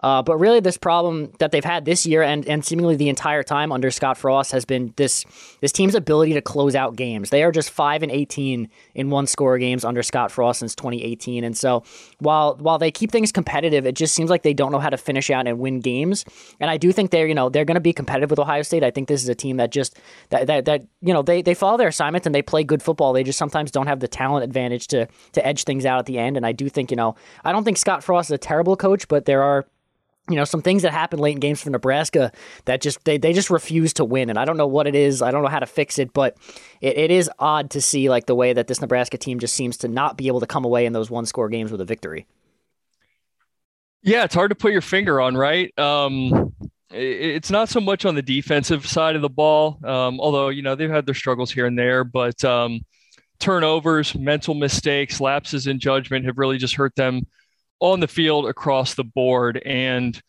Uh, 0.03 0.23
but 0.23 0.37
really, 0.39 0.61
this 0.61 0.77
problem 0.77 1.33
that 1.39 1.51
they've 1.51 1.65
had 1.65 1.85
this 1.85 2.07
year 2.07 2.23
and, 2.23 2.47
and 2.47 2.65
seemingly 2.65 2.97
the 2.97 3.09
entire 3.09 3.43
time 3.43 3.71
under 3.71 3.91
Scott 3.91 4.17
Frost 4.17 4.53
has 4.53 4.65
been 4.65 4.93
this 4.97 5.25
this 5.61 5.73
team's 5.73 5.95
ability 5.95 6.33
to 6.35 6.41
close 6.41 6.75
out 6.75 6.97
games. 6.97 7.31
They 7.31 7.43
are 7.43 7.53
just 7.53 7.71
five 7.71 8.03
and 8.03 8.11
eighteen 8.11 8.69
in 8.95 9.11
one 9.11 9.27
score 9.27 9.59
games 9.59 9.85
under 9.85 10.03
Scott 10.03 10.31
Frost 10.33 10.61
since 10.61 10.75
2018. 10.75 11.45
And 11.45 11.57
so 11.57 11.83
while 12.19 12.57
while 12.57 12.79
they 12.79 12.91
keep 12.91 13.11
things 13.11 13.31
competitive, 13.31 13.87
it 13.87 13.95
just 13.95 14.15
seems 14.15 14.31
like 14.31 14.43
they 14.43 14.55
don't 14.55 14.73
know 14.73 14.79
how 14.79 14.91
to 14.91 14.97
finish 14.97 15.31
out 15.31 15.47
and 15.47 15.59
win 15.59 15.81
games. 15.81 16.25
And 16.61 16.71
I 16.71 16.77
do 16.77 16.93
think 16.93 17.11
they're 17.11 17.27
you 17.27 17.35
know 17.35 17.49
they're 17.49 17.65
going 17.65 17.75
to 17.75 17.81
be 17.81 17.93
competitive 17.93 18.31
with 18.31 18.39
Ohio 18.39 18.63
State. 18.63 18.83
I 18.83 18.91
think 18.91 19.09
this 19.09 19.23
is 19.23 19.29
a 19.29 19.35
team 19.35 19.59
that 19.59 19.71
just 19.71 19.99
that 20.31 20.47
that, 20.47 20.65
that 20.65 20.83
you 21.03 21.13
know 21.13 21.23
they, 21.23 21.43
they 21.43 21.55
follow 21.55 21.77
their 21.77 21.89
assignments 21.89 22.27
and 22.27 22.35
they 22.35 22.43
play 22.43 22.65
good 22.65 22.83
football. 22.83 23.13
They 23.13 23.25
just 23.25 23.39
sometimes 23.39 23.71
don't 23.71 23.87
have 23.87 24.01
the 24.01 24.09
talent 24.09 24.45
advantage 24.45 24.87
to 24.89 25.07
to 25.33 25.47
edge 25.47 25.65
things 25.65 25.85
out 25.85 25.99
at 25.99 26.07
the 26.07 26.19
end. 26.19 26.37
And 26.37 26.47
I 26.47 26.53
do 26.53 26.69
think 26.69 26.91
you 26.91 26.97
know 26.97 27.17
I 27.45 27.53
don't 27.53 27.65
think 27.65 27.77
Scott 27.77 28.03
Frost 28.03 28.31
is 28.31 28.35
a 28.35 28.39
terrible 28.39 28.77
coach, 28.77 29.07
but 29.07 29.27
there 29.27 29.43
are 29.43 29.67
you 30.31 30.37
know 30.37 30.45
some 30.45 30.63
things 30.63 30.83
that 30.83 30.93
happen 30.93 31.19
late 31.19 31.35
in 31.35 31.41
games 31.41 31.61
for 31.61 31.71
Nebraska 31.71 32.33
that 32.65 32.81
just 32.81 33.05
they, 33.05 33.19
they 33.19 33.33
just 33.33 33.51
refuse 33.51 33.93
to 33.95 34.05
win 34.05 34.31
and 34.31 34.39
I 34.39 34.45
don't 34.45 34.57
know 34.57 34.67
what 34.67 34.87
it 34.87 34.95
is 34.95 35.23
I 35.23 35.31
don't 35.31 35.43
know 35.43 35.49
how 35.49 35.59
to 35.59 35.67
fix 35.67 35.99
it 35.99 36.13
but 36.13 36.37
it, 36.81 36.97
it 36.97 37.11
is 37.11 37.31
odd 37.39 37.71
to 37.71 37.81
see 37.81 38.09
like 38.09 38.27
the 38.27 38.35
way 38.35 38.53
that 38.53 38.67
this 38.67 38.81
Nebraska 38.81 39.19
team 39.19 39.39
just 39.39 39.55
seems 39.55 39.77
to 39.79 39.89
not 39.89 40.17
be 40.17 40.29
able 40.29 40.41
to 40.41 40.47
come 40.47 40.65
away 40.65 40.87
in 40.87 40.93
those 40.93 41.11
one 41.11 41.27
score 41.27 41.49
games 41.49 41.71
with 41.71 41.81
a 41.81 41.85
victory. 41.85 42.27
Yeah, 44.03 44.25
it's 44.25 44.35
hard 44.35 44.51
to 44.51 44.55
put 44.55 44.73
your 44.73 44.81
finger 44.81 45.21
on, 45.21 45.37
right? 45.37 45.79
Um, 45.79 46.55
it's 46.91 47.51
not 47.51 47.69
so 47.69 47.81
much 47.81 48.05
on 48.05 48.15
the 48.15 48.23
defensive 48.23 48.87
side 48.87 49.15
of 49.15 49.23
the 49.23 49.29
ball, 49.29 49.79
um, 49.85 50.21
although 50.21 50.49
you 50.49 50.63
know 50.63 50.75
they've 50.75 50.91
had 50.91 51.07
their 51.07 51.15
struggles 51.15 51.51
here 51.51 51.67
and 51.67 51.79
there, 51.79 52.03
but 52.03 52.43
um, 52.45 52.81
turnovers, 53.39 54.15
mental 54.15 54.55
mistakes, 54.55 55.21
lapses 55.21 55.67
in 55.67 55.79
judgment 55.79 56.25
have 56.25 56.39
really 56.39 56.59
just 56.59 56.75
hurt 56.75 56.97
them 56.97 57.27
on 57.81 58.01
the 58.01 58.09
field 58.09 58.47
across 58.47 58.95
the 58.95 59.05
board. 59.05 59.61
And 59.65 60.21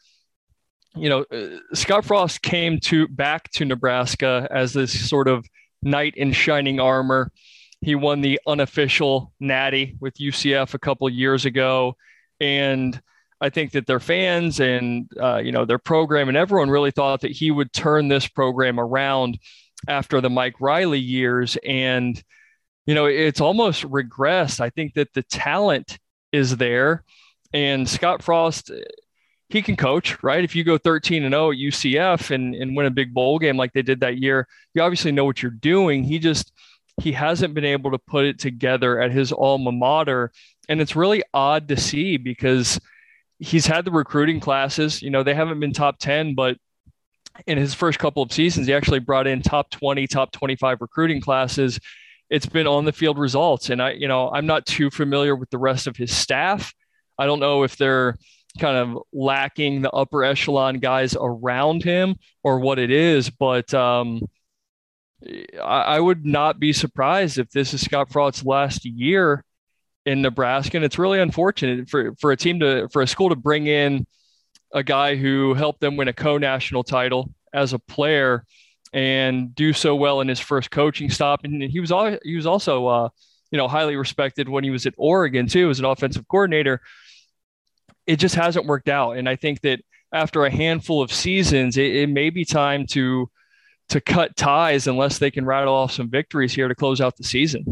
you 0.96 1.10
know, 1.10 1.26
uh, 1.32 1.58
Scott 1.74 2.06
Frost 2.06 2.42
came 2.42 2.80
to 2.82 3.08
back 3.08 3.50
to 3.52 3.66
Nebraska 3.66 4.48
as 4.52 4.74
this 4.74 5.10
sort 5.10 5.28
of 5.28 5.46
knight 5.82 6.16
in 6.16 6.34
shining 6.34 6.80
armor. 6.80 7.32
He 7.82 7.96
won 7.96 8.22
the 8.22 8.40
unofficial 8.46 9.34
Natty 9.40 9.96
with 10.00 10.16
UCF 10.16 10.74
a 10.74 10.80
couple 10.80 11.10
years 11.10 11.46
ago, 11.46 11.96
and 12.40 13.00
I 13.40 13.50
think 13.50 13.72
that 13.72 13.88
their 13.88 14.00
fans 14.00 14.60
and 14.60 15.10
uh, 15.20 15.38
you 15.38 15.52
know 15.52 15.66
their 15.66 15.80
program 15.80 16.28
and 16.28 16.38
everyone 16.38 16.70
really 16.70 16.92
thought 16.92 17.22
that 17.22 17.32
he 17.32 17.52
would 17.52 17.74
turn 17.74 18.08
this 18.08 18.28
program 18.28 18.80
around 18.80 19.40
after 19.88 20.22
the 20.22 20.30
Mike 20.30 20.60
Riley 20.60 21.00
years, 21.00 21.58
and 21.66 22.22
you 22.86 22.94
know 22.94 23.06
it's 23.06 23.42
almost 23.42 23.84
regressed. 23.84 24.60
I 24.60 24.70
think 24.70 24.94
that 24.96 25.14
the 25.14 25.24
talent 25.24 25.98
is 26.32 26.58
there 26.58 27.04
and 27.54 27.88
Scott 27.88 28.24
Frost, 28.24 28.72
he 29.50 29.62
can 29.62 29.76
coach, 29.76 30.22
right? 30.24 30.44
If 30.44 30.56
you 30.56 30.64
go 30.64 30.78
13 30.78 31.24
and 31.24 31.34
0 31.34 31.52
at 31.52 31.58
UCF 31.58 32.32
and, 32.32 32.56
and 32.56 32.76
win 32.76 32.86
a 32.86 32.92
big 32.92 33.14
bowl 33.14 33.40
game 33.40 33.58
like 33.58 33.74
they 33.74 33.82
did 33.82 34.00
that 34.00 34.18
year, 34.18 34.48
you 34.74 34.82
obviously 34.82 35.12
know 35.12 35.26
what 35.26 35.42
you're 35.42 35.52
doing. 35.52 36.04
He 36.04 36.20
just 36.20 36.54
he 37.02 37.12
hasn't 37.12 37.54
been 37.54 37.66
able 37.66 37.92
to 37.92 37.98
put 37.98 38.26
it 38.26 38.40
together 38.40 39.00
at 39.00 39.12
his 39.12 39.32
alma 39.32 39.72
mater. 39.72 40.32
And 40.70 40.80
it's 40.80 40.96
really 40.96 41.24
odd 41.34 41.68
to 41.70 41.78
see 41.78 42.18
because 42.18 42.80
he's 43.40 43.66
had 43.66 43.86
the 43.86 43.92
recruiting 43.92 44.40
classes. 44.40 45.02
You 45.02 45.10
know, 45.10 45.24
they 45.24 45.34
haven't 45.34 45.60
been 45.60 45.74
top 45.74 45.98
10, 46.00 46.36
but 46.36 46.58
in 47.48 47.58
his 47.58 47.74
first 47.74 47.98
couple 47.98 48.22
of 48.22 48.32
seasons, 48.32 48.68
he 48.68 48.74
actually 48.74 49.00
brought 49.00 49.28
in 49.28 49.42
top 49.42 49.70
20, 49.72 50.06
top 50.08 50.32
25 50.32 50.78
recruiting 50.82 51.22
classes. 51.22 51.80
It's 52.30 52.46
been 52.46 52.68
on 52.68 52.86
the 52.86 52.94
field 52.94 53.18
results. 53.18 53.70
And 53.70 53.82
I, 53.82 53.92
you 53.92 54.08
know, 54.08 54.30
I'm 54.32 54.46
not 54.46 54.66
too 54.66 54.90
familiar 54.90 55.36
with 55.36 55.50
the 55.50 55.58
rest 55.58 55.88
of 55.88 55.98
his 55.98 56.16
staff. 56.16 56.74
I 57.22 57.28
don't 57.28 57.40
know 57.40 57.62
if 57.64 57.78
they're 57.78 58.18
kind 58.60 58.78
of 58.78 59.04
lacking 59.14 59.82
the 59.82 59.92
upper 59.92 60.24
echelon 60.24 60.80
guys 60.80 61.16
around 61.20 61.84
him 61.84 62.16
or 62.44 62.60
what 62.60 62.80
it 62.80 62.90
is, 62.90 63.30
but 63.30 63.72
um, 63.76 64.22
I, 65.62 65.82
I, 65.82 66.00
would 66.00 66.26
not 66.26 66.60
be 66.60 66.74
surprised 66.74 67.38
if 67.38 67.52
this 67.52 67.76
is 67.76 67.82
Scott 67.82 68.12
Frost's 68.12 68.44
last 68.44 68.84
year 68.86 69.46
in 70.06 70.24
Nebraska. 70.24 70.78
And 70.78 70.84
it's 70.84 70.98
really 70.98 71.20
unfortunate 71.20 71.90
for, 71.90 72.16
for 72.20 72.32
a 72.32 72.38
team 72.38 72.60
to, 72.62 72.90
for 72.90 73.04
a 73.04 73.08
school 73.08 73.30
to 73.30 73.36
bring 73.36 73.68
in 73.68 74.08
a 74.74 74.82
guy 74.84 75.16
who 75.16 75.54
helped 75.54 75.80
them 75.80 75.96
win 75.96 76.08
a 76.08 76.14
co 76.14 76.40
national 76.40 76.84
title 76.84 77.32
as 77.54 77.74
a 77.74 77.80
player 77.80 78.46
and 78.94 79.54
do 79.54 79.74
so 79.74 79.96
well 79.96 80.22
in 80.22 80.28
his 80.28 80.40
first 80.40 80.72
coaching 80.72 81.10
stop. 81.10 81.42
And 81.44 81.62
he 81.62 81.80
was, 81.80 81.92
all, 81.92 82.18
he 82.24 82.36
was 82.36 82.48
also, 82.48 82.88
uh, 82.88 83.10
you 83.52 83.58
know, 83.58 83.68
highly 83.68 83.96
respected 83.96 84.50
when 84.50 84.64
he 84.64 84.72
was 84.72 84.88
at 84.88 84.96
Oregon 84.98 85.46
too 85.46 85.70
as 85.70 85.80
an 85.80 85.86
offensive 85.86 86.28
coordinator 86.28 86.82
it 88.08 88.18
just 88.18 88.36
hasn't 88.36 88.66
worked 88.66 88.90
out. 88.90 89.18
And 89.18 89.28
I 89.28 89.36
think 89.36 89.62
that 89.62 89.82
after 90.14 90.46
a 90.46 90.52
handful 90.52 91.02
of 91.02 91.12
seasons, 91.12 91.78
it, 91.78 91.96
it 91.96 92.10
may 92.10 92.30
be 92.30 92.46
time 92.46 92.86
to 92.88 93.30
to 93.90 94.00
cut 94.00 94.38
ties 94.38 94.88
unless 94.88 95.18
they 95.18 95.30
can 95.32 95.46
rattle 95.46 95.74
off 95.74 95.92
some 95.92 96.10
victories 96.10 96.54
here 96.54 96.70
to 96.70 96.76
close 96.76 97.02
out 97.02 97.18
the 97.18 97.26
season. 97.26 97.66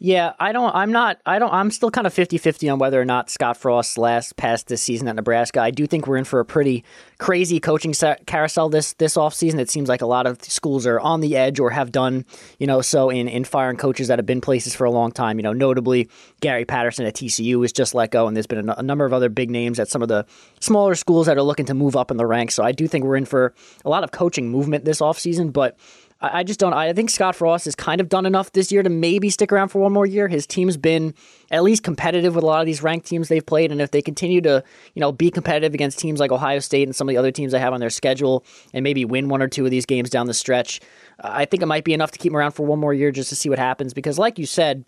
Yeah, 0.00 0.34
I 0.38 0.52
don't. 0.52 0.72
I'm 0.76 0.92
not. 0.92 1.20
I 1.26 1.40
don't. 1.40 1.52
I'm 1.52 1.72
still 1.72 1.90
kind 1.90 2.06
of 2.06 2.14
50-50 2.14 2.72
on 2.72 2.78
whether 2.78 3.00
or 3.00 3.04
not 3.04 3.30
Scott 3.30 3.56
Frost 3.56 3.98
lasts 3.98 4.32
past 4.32 4.68
this 4.68 4.80
season 4.80 5.08
at 5.08 5.16
Nebraska. 5.16 5.60
I 5.60 5.72
do 5.72 5.88
think 5.88 6.06
we're 6.06 6.18
in 6.18 6.24
for 6.24 6.38
a 6.38 6.44
pretty 6.44 6.84
crazy 7.18 7.58
coaching 7.58 7.92
carousel 8.26 8.68
this 8.68 8.92
this 8.92 9.16
offseason. 9.16 9.58
It 9.58 9.68
seems 9.68 9.88
like 9.88 10.00
a 10.00 10.06
lot 10.06 10.28
of 10.28 10.40
schools 10.44 10.86
are 10.86 11.00
on 11.00 11.20
the 11.20 11.36
edge 11.36 11.58
or 11.58 11.70
have 11.70 11.90
done, 11.90 12.24
you 12.60 12.66
know, 12.68 12.80
so 12.80 13.10
in 13.10 13.26
in 13.26 13.42
firing 13.42 13.76
coaches 13.76 14.06
that 14.06 14.20
have 14.20 14.26
been 14.26 14.40
places 14.40 14.72
for 14.72 14.84
a 14.84 14.90
long 14.90 15.10
time. 15.10 15.36
You 15.36 15.42
know, 15.42 15.52
notably 15.52 16.08
Gary 16.40 16.64
Patterson 16.64 17.04
at 17.04 17.14
TCU 17.14 17.56
was 17.56 17.72
just 17.72 17.92
let 17.92 18.12
go, 18.12 18.28
and 18.28 18.36
there's 18.36 18.46
been 18.46 18.68
a, 18.68 18.74
a 18.74 18.82
number 18.84 19.04
of 19.04 19.12
other 19.12 19.28
big 19.28 19.50
names 19.50 19.80
at 19.80 19.88
some 19.88 20.02
of 20.02 20.06
the 20.06 20.26
smaller 20.60 20.94
schools 20.94 21.26
that 21.26 21.36
are 21.36 21.42
looking 21.42 21.66
to 21.66 21.74
move 21.74 21.96
up 21.96 22.12
in 22.12 22.18
the 22.18 22.26
ranks. 22.26 22.54
So 22.54 22.62
I 22.62 22.70
do 22.70 22.86
think 22.86 23.04
we're 23.04 23.16
in 23.16 23.24
for 23.24 23.52
a 23.84 23.90
lot 23.90 24.04
of 24.04 24.12
coaching 24.12 24.48
movement 24.48 24.84
this 24.84 25.00
offseason, 25.00 25.52
but 25.52 25.76
I, 26.20 26.40
I 26.40 26.42
just 26.42 26.60
don't. 26.60 26.72
I 26.72 26.92
think 26.92 27.10
Scott 27.10 27.36
Frost 27.36 27.64
has 27.66 27.74
kind 27.74 28.00
of 28.00 28.08
done 28.08 28.26
enough 28.26 28.52
this 28.52 28.70
year 28.72 28.82
to 28.82 28.90
maybe 28.90 29.30
stick 29.30 29.52
around 29.52 29.68
for 29.68 29.80
one 29.80 29.92
more 29.92 30.06
year. 30.06 30.28
His 30.28 30.46
team's 30.46 30.76
been 30.76 31.14
at 31.50 31.62
least 31.62 31.82
competitive 31.82 32.34
with 32.34 32.44
a 32.44 32.46
lot 32.46 32.60
of 32.60 32.66
these 32.66 32.82
ranked 32.82 33.06
teams 33.06 33.28
they've 33.28 33.44
played, 33.44 33.72
and 33.72 33.80
if 33.80 33.90
they 33.90 34.02
continue 34.02 34.40
to, 34.42 34.62
you 34.94 35.00
know, 35.00 35.12
be 35.12 35.30
competitive 35.30 35.74
against 35.74 35.98
teams 35.98 36.20
like 36.20 36.32
Ohio 36.32 36.58
State 36.58 36.88
and 36.88 36.94
some 36.94 37.08
of 37.08 37.12
the 37.12 37.18
other 37.18 37.30
teams 37.30 37.52
they 37.52 37.58
have 37.58 37.72
on 37.72 37.80
their 37.80 37.90
schedule, 37.90 38.44
and 38.72 38.82
maybe 38.82 39.04
win 39.04 39.28
one 39.28 39.42
or 39.42 39.48
two 39.48 39.64
of 39.64 39.70
these 39.70 39.86
games 39.86 40.10
down 40.10 40.26
the 40.26 40.34
stretch, 40.34 40.80
I 41.20 41.44
think 41.44 41.62
it 41.62 41.66
might 41.66 41.84
be 41.84 41.94
enough 41.94 42.10
to 42.12 42.18
keep 42.18 42.32
him 42.32 42.36
around 42.36 42.52
for 42.52 42.66
one 42.66 42.78
more 42.78 42.94
year 42.94 43.10
just 43.10 43.28
to 43.30 43.36
see 43.36 43.48
what 43.48 43.58
happens. 43.58 43.94
Because, 43.94 44.18
like 44.18 44.38
you 44.38 44.46
said 44.46 44.84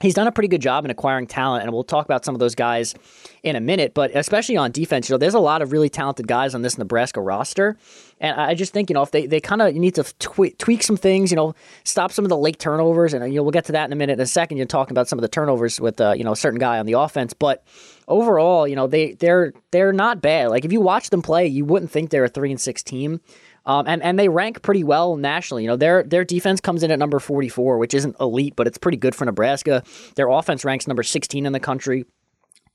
he's 0.00 0.14
done 0.14 0.26
a 0.26 0.32
pretty 0.32 0.48
good 0.48 0.60
job 0.60 0.84
in 0.84 0.90
acquiring 0.90 1.26
talent, 1.26 1.64
and 1.64 1.72
we'll 1.72 1.84
talk 1.84 2.04
about 2.04 2.24
some 2.24 2.34
of 2.34 2.38
those 2.38 2.54
guys 2.54 2.94
in 3.42 3.56
a 3.56 3.60
minute. 3.60 3.94
But 3.94 4.14
especially 4.14 4.56
on 4.56 4.70
defense, 4.70 5.08
you 5.08 5.14
know, 5.14 5.18
there's 5.18 5.34
a 5.34 5.40
lot 5.40 5.62
of 5.62 5.72
really 5.72 5.88
talented 5.88 6.26
guys 6.26 6.54
on 6.54 6.62
this 6.62 6.78
Nebraska 6.78 7.20
roster, 7.20 7.76
and 8.20 8.38
I 8.38 8.54
just 8.54 8.72
think 8.72 8.90
you 8.90 8.94
know 8.94 9.02
if 9.02 9.10
they, 9.10 9.26
they 9.26 9.40
kind 9.40 9.62
of 9.62 9.74
need 9.74 9.94
to 9.96 10.04
tweak, 10.18 10.58
tweak 10.58 10.82
some 10.82 10.96
things, 10.96 11.30
you 11.30 11.36
know, 11.36 11.54
stop 11.84 12.12
some 12.12 12.24
of 12.24 12.28
the 12.28 12.36
late 12.36 12.58
turnovers, 12.58 13.14
and 13.14 13.24
you 13.32 13.38
know 13.38 13.42
we'll 13.42 13.52
get 13.52 13.64
to 13.66 13.72
that 13.72 13.86
in 13.86 13.92
a 13.92 13.96
minute. 13.96 14.14
In 14.14 14.20
a 14.20 14.26
second, 14.26 14.58
you're 14.58 14.66
talking 14.66 14.92
about 14.92 15.08
some 15.08 15.18
of 15.18 15.22
the 15.22 15.28
turnovers 15.28 15.80
with 15.80 16.00
uh, 16.00 16.14
you 16.16 16.24
know 16.24 16.32
a 16.32 16.36
certain 16.36 16.58
guy 16.58 16.78
on 16.78 16.86
the 16.86 16.94
offense, 16.94 17.32
but 17.32 17.64
overall, 18.08 18.68
you 18.68 18.76
know 18.76 18.86
they 18.86 19.12
they're 19.12 19.52
they're 19.70 19.92
not 19.92 20.20
bad. 20.20 20.50
Like 20.50 20.64
if 20.64 20.72
you 20.72 20.80
watch 20.80 21.10
them 21.10 21.22
play, 21.22 21.46
you 21.46 21.64
wouldn't 21.64 21.90
think 21.90 22.10
they're 22.10 22.24
a 22.24 22.28
three 22.28 22.50
and 22.50 22.60
six 22.60 22.82
team. 22.82 23.20
Um, 23.66 23.86
and 23.86 24.02
and 24.02 24.18
they 24.18 24.28
rank 24.28 24.62
pretty 24.62 24.84
well 24.84 25.16
nationally. 25.16 25.64
You 25.64 25.68
know, 25.68 25.76
their 25.76 26.02
their 26.04 26.24
defense 26.24 26.60
comes 26.60 26.82
in 26.82 26.90
at 26.90 26.98
number 26.98 27.18
44, 27.18 27.78
which 27.78 27.94
isn't 27.94 28.16
elite, 28.20 28.54
but 28.56 28.66
it's 28.66 28.78
pretty 28.78 28.96
good 28.96 29.14
for 29.14 29.24
Nebraska. 29.24 29.82
Their 30.14 30.28
offense 30.28 30.64
ranks 30.64 30.86
number 30.86 31.02
16 31.02 31.44
in 31.44 31.52
the 31.52 31.60
country. 31.60 32.04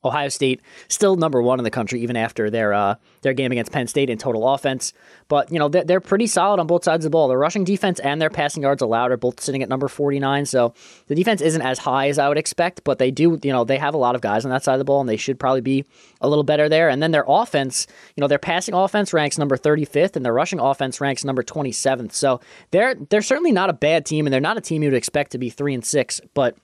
Ohio 0.04 0.30
State 0.30 0.62
still 0.88 1.16
number 1.16 1.42
one 1.42 1.60
in 1.60 1.64
the 1.64 1.72
country, 1.72 2.02
even 2.02 2.16
after 2.16 2.50
their 2.50 2.74
uh, 2.74 2.96
their 3.22 3.34
game 3.34 3.52
against 3.52 3.72
Penn 3.72 3.88
State 3.88 4.10
in 4.10 4.18
total 4.18 4.48
offense. 4.48 4.94
But 5.28 5.52
you 5.52 5.60
know 5.60 5.70
they're, 5.70 5.84
they're 5.84 6.00
pretty 6.02 6.28
solid 6.28 6.60
on 6.60 6.68
both 6.68 6.84
sides 6.84 7.06
of 7.06 7.12
the 7.12 7.16
ball. 7.16 7.28
Their 7.28 7.38
rushing 7.38 7.64
defense 7.64 8.00
and 8.00 8.22
their 8.22 8.30
passing 8.30 8.64
yards 8.64 8.82
allowed 8.82 9.12
are 9.12 9.18
both 9.18 9.40
sitting 9.40 9.62
at 9.62 9.70
number 9.70 9.88
49. 9.88 10.46
So 10.46 10.74
the 11.08 11.16
defense 11.16 11.42
isn't 11.42 11.62
as 11.62 11.80
high 11.80 12.10
as 12.10 12.18
I 12.18 12.28
would 12.28 12.38
expect, 12.38 12.84
but 12.84 12.98
they 12.98 13.12
do 13.12 13.40
you 13.44 13.52
know 13.52 13.64
they 13.64 13.78
have 13.78 13.94
a 13.94 13.98
lot 13.98 14.16
of 14.16 14.22
guys 14.22 14.44
on 14.46 14.52
that 14.52 14.64
side 14.64 14.74
of 14.74 14.80
the 14.80 14.86
ball, 14.86 15.02
and 15.02 15.10
they 15.10 15.18
should 15.18 15.40
probably 15.40 15.62
be 15.62 15.86
a 16.20 16.28
little 16.28 16.44
better 16.44 16.68
there. 16.68 16.90
And 16.90 17.02
then 17.02 17.12
their 17.12 17.26
offense, 17.28 17.86
you 18.16 18.22
know, 18.22 18.28
their 18.28 18.40
passing 18.40 18.74
offense 18.74 19.14
ranks 19.14 19.38
number 19.38 19.58
35th, 19.58 20.16
and 20.16 20.26
their 20.26 20.34
rushing 20.34 20.60
offense 20.60 21.00
ranks 21.00 21.24
number 21.24 21.44
27th. 21.44 22.14
So 22.14 22.40
they're 22.72 22.96
they're 22.96 23.22
certainly 23.22 23.52
not 23.52 23.70
a 23.70 23.74
bad 23.74 24.06
team, 24.06 24.26
and 24.26 24.34
they're 24.34 24.42
not 24.42 24.58
a 24.58 24.62
team 24.62 24.82
you'd 24.84 24.94
expect 24.94 25.32
to 25.34 25.38
be 25.38 25.50
three 25.50 25.74
and 25.74 25.86
six, 25.86 26.20
but 26.34 26.58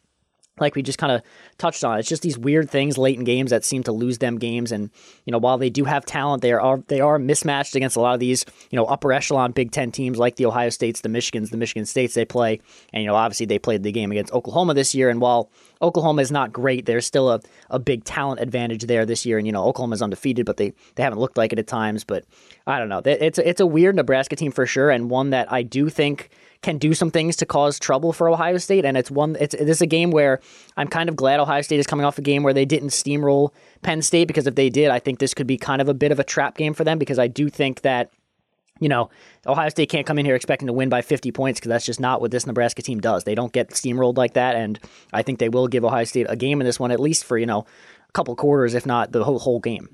like 0.59 0.75
we 0.75 0.81
just 0.81 0.97
kind 0.97 1.11
of 1.11 1.21
touched 1.57 1.83
on. 1.83 1.99
It's 1.99 2.09
just 2.09 2.21
these 2.21 2.37
weird 2.37 2.69
things 2.69 2.97
late 2.97 3.17
in 3.17 3.23
games 3.23 3.51
that 3.51 3.63
seem 3.63 3.83
to 3.83 3.91
lose 3.91 4.17
them 4.17 4.37
games. 4.37 4.71
And 4.71 4.89
you 5.25 5.31
know, 5.31 5.37
while 5.37 5.57
they 5.57 5.69
do 5.69 5.85
have 5.85 6.05
talent, 6.05 6.41
they 6.41 6.51
are 6.51 6.83
they 6.87 7.01
are 7.01 7.19
mismatched 7.19 7.75
against 7.75 7.95
a 7.95 8.01
lot 8.01 8.13
of 8.13 8.19
these 8.19 8.45
you 8.71 8.75
know 8.75 8.85
upper 8.85 9.13
echelon 9.13 9.51
Big 9.51 9.71
Ten 9.71 9.91
teams 9.91 10.17
like 10.17 10.35
the 10.35 10.45
Ohio 10.45 10.69
States, 10.69 11.01
the 11.01 11.09
Michigans, 11.09 11.49
the 11.49 11.57
Michigan 11.57 11.85
States 11.85 12.13
they 12.13 12.25
play. 12.25 12.59
And 12.93 13.03
you 13.03 13.07
know, 13.07 13.15
obviously 13.15 13.45
they 13.45 13.59
played 13.59 13.83
the 13.83 13.91
game 13.91 14.11
against 14.11 14.33
Oklahoma 14.33 14.73
this 14.73 14.93
year. 14.95 15.09
And 15.09 15.21
while 15.21 15.49
Oklahoma 15.81 16.21
is 16.21 16.31
not 16.31 16.51
great, 16.51 16.85
there's 16.85 17.05
still 17.05 17.29
a, 17.29 17.39
a 17.69 17.79
big 17.79 18.03
talent 18.03 18.39
advantage 18.39 18.85
there 18.85 19.05
this 19.05 19.25
year. 19.25 19.37
And 19.37 19.45
you 19.45 19.53
know, 19.53 19.65
Oklahoma's 19.65 20.01
undefeated, 20.01 20.45
but 20.45 20.57
they 20.57 20.73
they 20.95 21.03
haven't 21.03 21.19
looked 21.19 21.37
like 21.37 21.53
it 21.53 21.59
at 21.59 21.67
times. 21.67 22.03
But 22.03 22.25
I 22.65 22.79
don't 22.79 22.89
know. 22.89 23.01
It's 23.05 23.37
a, 23.37 23.47
it's 23.47 23.61
a 23.61 23.65
weird 23.65 23.95
Nebraska 23.95 24.35
team 24.35 24.51
for 24.51 24.65
sure, 24.65 24.89
and 24.89 25.09
one 25.09 25.31
that 25.31 25.51
I 25.51 25.63
do 25.63 25.89
think 25.89 26.29
can 26.61 26.77
do 26.77 26.93
some 26.93 27.11
things 27.11 27.35
to 27.37 27.45
cause 27.45 27.79
trouble 27.79 28.13
for 28.13 28.29
Ohio 28.29 28.57
State. 28.57 28.85
And 28.85 28.97
it's 28.97 29.11
one. 29.11 29.37
It's 29.39 29.55
this 29.55 29.77
is 29.77 29.81
a 29.81 29.87
game 29.87 30.11
where 30.11 30.39
I'm 30.75 30.87
kind 30.87 31.09
of 31.09 31.15
glad 31.15 31.39
Ohio 31.39 31.61
State 31.61 31.79
is 31.79 31.87
coming 31.87 32.05
off 32.05 32.17
a 32.17 32.21
game 32.21 32.43
where 32.43 32.53
they 32.53 32.65
didn't 32.65 32.89
steamroll 32.89 33.51
Penn 33.81 34.01
State 34.01 34.27
because 34.27 34.47
if 34.47 34.55
they 34.55 34.69
did, 34.69 34.89
I 34.89 34.99
think 34.99 35.19
this 35.19 35.33
could 35.33 35.47
be 35.47 35.57
kind 35.57 35.81
of 35.81 35.89
a 35.89 35.93
bit 35.93 36.11
of 36.11 36.19
a 36.19 36.23
trap 36.23 36.57
game 36.57 36.73
for 36.73 36.83
them 36.83 36.97
because 36.97 37.19
I 37.19 37.27
do 37.27 37.49
think 37.49 37.81
that. 37.81 38.11
You 38.79 38.89
know, 38.89 39.09
Ohio 39.47 39.69
State 39.69 39.89
can't 39.89 40.05
come 40.05 40.19
in 40.19 40.25
here 40.27 40.35
expecting 40.35 40.67
to 40.67 40.73
win 40.73 40.87
by 40.87 41.01
50 41.01 41.31
points 41.31 41.59
because 41.59 41.69
that's 41.69 41.85
just 41.87 41.99
not 41.99 42.21
what 42.21 42.29
this 42.29 42.45
Nebraska 42.45 42.83
team 42.83 42.99
does. 42.99 43.23
They 43.23 43.33
don't 43.33 43.51
get 43.51 43.71
steamrolled 43.71 44.17
like 44.17 44.33
that, 44.35 44.55
and 44.55 44.79
I 45.11 45.23
think 45.23 45.39
they 45.39 45.49
will 45.49 45.67
give 45.67 45.83
Ohio 45.83 46.03
State 46.03 46.27
a 46.29 46.35
game 46.35 46.61
in 46.61 46.65
this 46.65 46.79
one 46.79 46.91
at 46.91 46.99
least 46.99 47.23
for 47.25 47.39
you 47.39 47.47
know 47.47 47.65
a 48.07 48.11
couple 48.11 48.35
quarters, 48.35 48.75
if 48.75 48.85
not 48.85 49.11
the 49.11 49.23
whole 49.23 49.39
whole 49.39 49.59
game. 49.59 49.89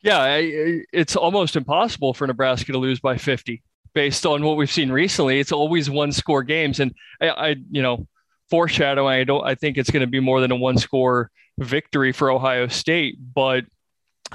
Yeah, 0.00 0.38
it's 0.40 1.16
almost 1.16 1.54
impossible 1.54 2.14
for 2.14 2.26
Nebraska 2.26 2.72
to 2.72 2.78
lose 2.78 2.98
by 2.98 3.18
50 3.18 3.62
based 3.94 4.26
on 4.26 4.42
what 4.42 4.56
we've 4.56 4.70
seen 4.70 4.90
recently. 4.90 5.40
It's 5.40 5.52
always 5.52 5.88
one 5.88 6.12
score 6.12 6.42
games, 6.42 6.80
and 6.80 6.92
I, 7.20 7.28
I 7.28 7.56
you 7.70 7.82
know, 7.82 8.06
foreshadowing. 8.50 9.20
I 9.20 9.24
don't. 9.24 9.46
I 9.46 9.54
think 9.54 9.78
it's 9.78 9.90
going 9.90 10.02
to 10.02 10.06
be 10.06 10.20
more 10.20 10.40
than 10.40 10.50
a 10.50 10.56
one 10.56 10.78
score 10.78 11.30
victory 11.58 12.12
for 12.12 12.30
Ohio 12.30 12.66
State, 12.68 13.16
but 13.34 13.64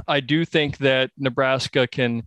I 0.07 0.21
do 0.21 0.45
think 0.45 0.77
that 0.77 1.11
Nebraska 1.17 1.87
can 1.87 2.23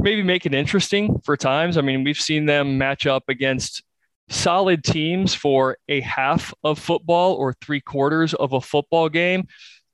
maybe 0.00 0.22
make 0.22 0.46
it 0.46 0.54
interesting 0.54 1.20
for 1.24 1.36
times. 1.36 1.76
I 1.76 1.80
mean, 1.80 2.04
we've 2.04 2.16
seen 2.16 2.46
them 2.46 2.78
match 2.78 3.06
up 3.06 3.24
against 3.28 3.82
solid 4.28 4.84
teams 4.84 5.34
for 5.34 5.76
a 5.88 6.00
half 6.00 6.54
of 6.64 6.78
football 6.78 7.34
or 7.34 7.52
three 7.54 7.80
quarters 7.80 8.34
of 8.34 8.52
a 8.52 8.60
football 8.60 9.08
game. 9.08 9.46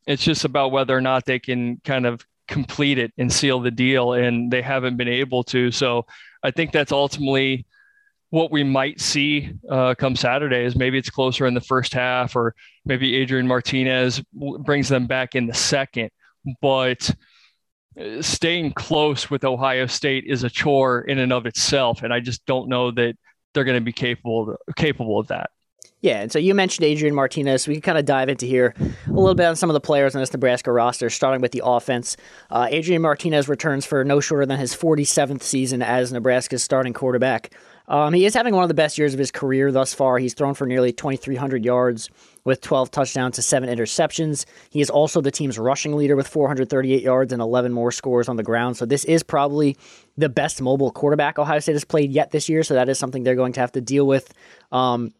It's 0.06 0.22
just 0.24 0.44
about 0.44 0.72
whether 0.72 0.96
or 0.96 1.00
not 1.00 1.24
they 1.24 1.38
can 1.38 1.80
kind 1.84 2.06
of 2.06 2.24
complete 2.46 2.98
it 2.98 3.12
and 3.18 3.32
seal 3.32 3.60
the 3.60 3.70
deal, 3.70 4.14
and 4.14 4.50
they 4.50 4.62
haven't 4.62 4.96
been 4.96 5.08
able 5.08 5.44
to. 5.44 5.70
So 5.70 6.06
I 6.42 6.50
think 6.50 6.72
that's 6.72 6.92
ultimately 6.92 7.66
what 8.30 8.50
we 8.50 8.62
might 8.62 9.00
see 9.00 9.52
uh, 9.70 9.94
come 9.94 10.14
Saturday 10.14 10.64
is 10.64 10.76
maybe 10.76 10.98
it's 10.98 11.10
closer 11.10 11.46
in 11.46 11.54
the 11.54 11.60
first 11.60 11.94
half, 11.94 12.36
or 12.36 12.54
maybe 12.84 13.16
Adrian 13.16 13.46
Martinez 13.46 14.22
brings 14.32 14.88
them 14.88 15.06
back 15.06 15.34
in 15.34 15.46
the 15.46 15.54
second. 15.54 16.10
But 16.60 17.10
uh, 17.98 18.22
staying 18.22 18.72
close 18.72 19.30
with 19.30 19.44
Ohio 19.44 19.86
State 19.86 20.24
is 20.26 20.44
a 20.44 20.50
chore 20.50 21.02
in 21.02 21.18
and 21.18 21.32
of 21.32 21.46
itself, 21.46 22.02
and 22.02 22.12
I 22.12 22.20
just 22.20 22.44
don't 22.46 22.68
know 22.68 22.90
that 22.92 23.16
they're 23.54 23.64
going 23.64 23.80
to 23.80 23.84
be 23.84 23.92
capable 23.92 24.56
capable 24.76 25.18
of 25.18 25.28
that. 25.28 25.50
Yeah, 26.00 26.20
and 26.20 26.30
so 26.30 26.38
you 26.38 26.54
mentioned 26.54 26.84
Adrian 26.84 27.14
Martinez. 27.14 27.66
We 27.66 27.74
can 27.74 27.82
kind 27.82 27.98
of 27.98 28.04
dive 28.04 28.28
into 28.28 28.46
here 28.46 28.72
a 28.78 29.10
little 29.10 29.34
bit 29.34 29.46
on 29.46 29.56
some 29.56 29.68
of 29.68 29.74
the 29.74 29.80
players 29.80 30.14
on 30.14 30.22
this 30.22 30.32
Nebraska 30.32 30.70
roster, 30.70 31.10
starting 31.10 31.40
with 31.40 31.50
the 31.50 31.62
offense. 31.64 32.16
Uh, 32.50 32.68
Adrian 32.70 33.02
Martinez 33.02 33.48
returns 33.48 33.84
for 33.84 34.04
no 34.04 34.20
shorter 34.20 34.46
than 34.46 34.60
his 34.60 34.76
47th 34.76 35.42
season 35.42 35.82
as 35.82 36.12
Nebraska's 36.12 36.62
starting 36.62 36.92
quarterback. 36.92 37.52
Um, 37.88 38.12
he 38.12 38.26
is 38.26 38.34
having 38.34 38.54
one 38.54 38.62
of 38.62 38.68
the 38.68 38.74
best 38.74 38.98
years 38.98 39.12
of 39.12 39.18
his 39.18 39.30
career 39.30 39.72
thus 39.72 39.94
far. 39.94 40.18
He's 40.18 40.34
thrown 40.34 40.54
for 40.54 40.66
nearly 40.66 40.92
2,300 40.92 41.64
yards 41.64 42.10
with 42.44 42.60
12 42.60 42.90
touchdowns 42.90 43.36
to 43.36 43.42
seven 43.42 43.68
interceptions. 43.68 44.44
He 44.70 44.80
is 44.80 44.90
also 44.90 45.20
the 45.20 45.30
team's 45.30 45.58
rushing 45.58 45.96
leader 45.96 46.14
with 46.14 46.28
438 46.28 47.02
yards 47.02 47.32
and 47.32 47.42
11 47.42 47.72
more 47.72 47.90
scores 47.90 48.28
on 48.28 48.36
the 48.36 48.42
ground. 48.42 48.76
So 48.76 48.84
this 48.86 49.04
is 49.04 49.22
probably 49.22 49.76
the 50.16 50.28
best 50.28 50.60
mobile 50.60 50.92
quarterback 50.92 51.38
Ohio 51.38 51.58
State 51.60 51.72
has 51.72 51.84
played 51.84 52.12
yet 52.12 52.30
this 52.30 52.48
year. 52.48 52.62
So 52.62 52.74
that 52.74 52.88
is 52.88 52.98
something 52.98 53.24
they're 53.24 53.34
going 53.34 53.54
to 53.54 53.60
have 53.60 53.72
to 53.72 53.80
deal 53.80 54.06
with. 54.06 54.32
Um, 54.70 55.12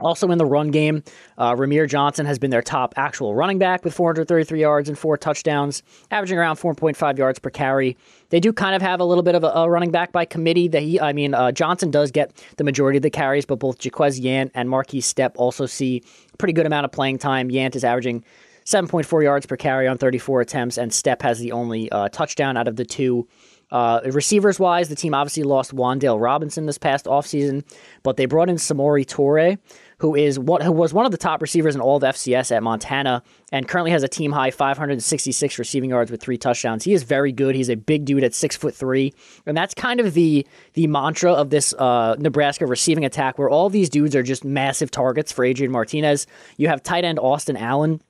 also 0.00 0.30
in 0.30 0.38
the 0.38 0.46
run 0.46 0.70
game, 0.70 1.02
uh, 1.36 1.54
Rahmir 1.54 1.88
Johnson 1.88 2.26
has 2.26 2.38
been 2.38 2.50
their 2.50 2.62
top 2.62 2.94
actual 2.96 3.34
running 3.34 3.58
back 3.58 3.84
with 3.84 3.94
433 3.94 4.60
yards 4.60 4.88
and 4.88 4.98
four 4.98 5.16
touchdowns, 5.16 5.82
averaging 6.10 6.38
around 6.38 6.56
4.5 6.56 7.18
yards 7.18 7.38
per 7.38 7.50
carry. 7.50 7.96
They 8.30 8.40
do 8.40 8.52
kind 8.52 8.74
of 8.74 8.82
have 8.82 9.00
a 9.00 9.04
little 9.04 9.22
bit 9.22 9.34
of 9.34 9.44
a, 9.44 9.48
a 9.48 9.70
running 9.70 9.90
back 9.90 10.12
by 10.12 10.24
committee. 10.24 10.68
That 10.68 10.82
he, 10.82 11.00
I 11.00 11.12
mean, 11.12 11.34
uh, 11.34 11.52
Johnson 11.52 11.90
does 11.90 12.10
get 12.10 12.32
the 12.56 12.64
majority 12.64 12.98
of 12.98 13.02
the 13.02 13.10
carries, 13.10 13.46
but 13.46 13.58
both 13.58 13.84
Jaquez 13.84 14.20
Yant 14.20 14.50
and 14.54 14.68
Markese 14.68 15.02
Stepp 15.02 15.32
also 15.36 15.66
see 15.66 16.02
a 16.32 16.36
pretty 16.36 16.52
good 16.52 16.66
amount 16.66 16.84
of 16.84 16.92
playing 16.92 17.18
time. 17.18 17.50
Yant 17.50 17.74
is 17.74 17.84
averaging 17.84 18.24
7.4 18.68 19.22
yards 19.22 19.46
per 19.46 19.56
carry 19.56 19.88
on 19.88 19.96
34 19.96 20.42
attempts, 20.42 20.76
and 20.76 20.90
Stepp 20.90 21.22
has 21.22 21.38
the 21.38 21.52
only 21.52 21.90
uh, 21.90 22.10
touchdown 22.10 22.56
out 22.56 22.68
of 22.68 22.76
the 22.76 22.84
two. 22.84 23.26
Uh, 23.70 24.00
receivers 24.04 24.58
wise, 24.58 24.88
the 24.88 24.94
team 24.94 25.14
obviously 25.14 25.42
lost 25.42 25.74
Wan'Dale 25.74 26.20
Robinson 26.20 26.66
this 26.66 26.78
past 26.78 27.06
offseason, 27.06 27.64
but 28.02 28.16
they 28.16 28.26
brought 28.26 28.48
in 28.48 28.56
Samori 28.56 29.06
Toure, 29.06 29.58
who 29.98 30.14
is 30.14 30.38
what 30.38 30.62
who 30.62 30.72
was 30.72 30.94
one 30.94 31.06
of 31.06 31.12
the 31.12 31.18
top 31.18 31.42
receivers 31.42 31.74
in 31.74 31.80
all 31.80 31.96
of 31.96 32.02
FCS 32.02 32.54
at 32.54 32.62
Montana 32.62 33.22
and 33.50 33.66
currently 33.66 33.90
has 33.90 34.02
a 34.02 34.08
team 34.08 34.32
high 34.32 34.50
566 34.50 35.58
receiving 35.58 35.90
yards 35.90 36.10
with 36.10 36.20
three 36.20 36.38
touchdowns. 36.38 36.84
He 36.84 36.92
is 36.92 37.02
very 37.02 37.32
good. 37.32 37.54
He's 37.54 37.68
a 37.68 37.74
big 37.74 38.04
dude 38.04 38.24
at 38.24 38.34
six 38.34 38.56
foot 38.56 38.74
three, 38.74 39.12
and 39.46 39.56
that's 39.56 39.74
kind 39.74 40.00
of 40.00 40.14
the 40.14 40.46
the 40.74 40.86
mantra 40.86 41.32
of 41.32 41.50
this 41.50 41.74
uh, 41.74 42.16
Nebraska 42.18 42.66
receiving 42.66 43.04
attack, 43.04 43.38
where 43.38 43.50
all 43.50 43.70
these 43.70 43.90
dudes 43.90 44.14
are 44.14 44.22
just 44.22 44.44
massive 44.44 44.90
targets 44.90 45.32
for 45.32 45.44
Adrian 45.44 45.72
Martinez. 45.72 46.26
You 46.56 46.68
have 46.68 46.82
tight 46.82 47.04
end 47.04 47.18
Austin 47.18 47.56
Allen 47.56 48.00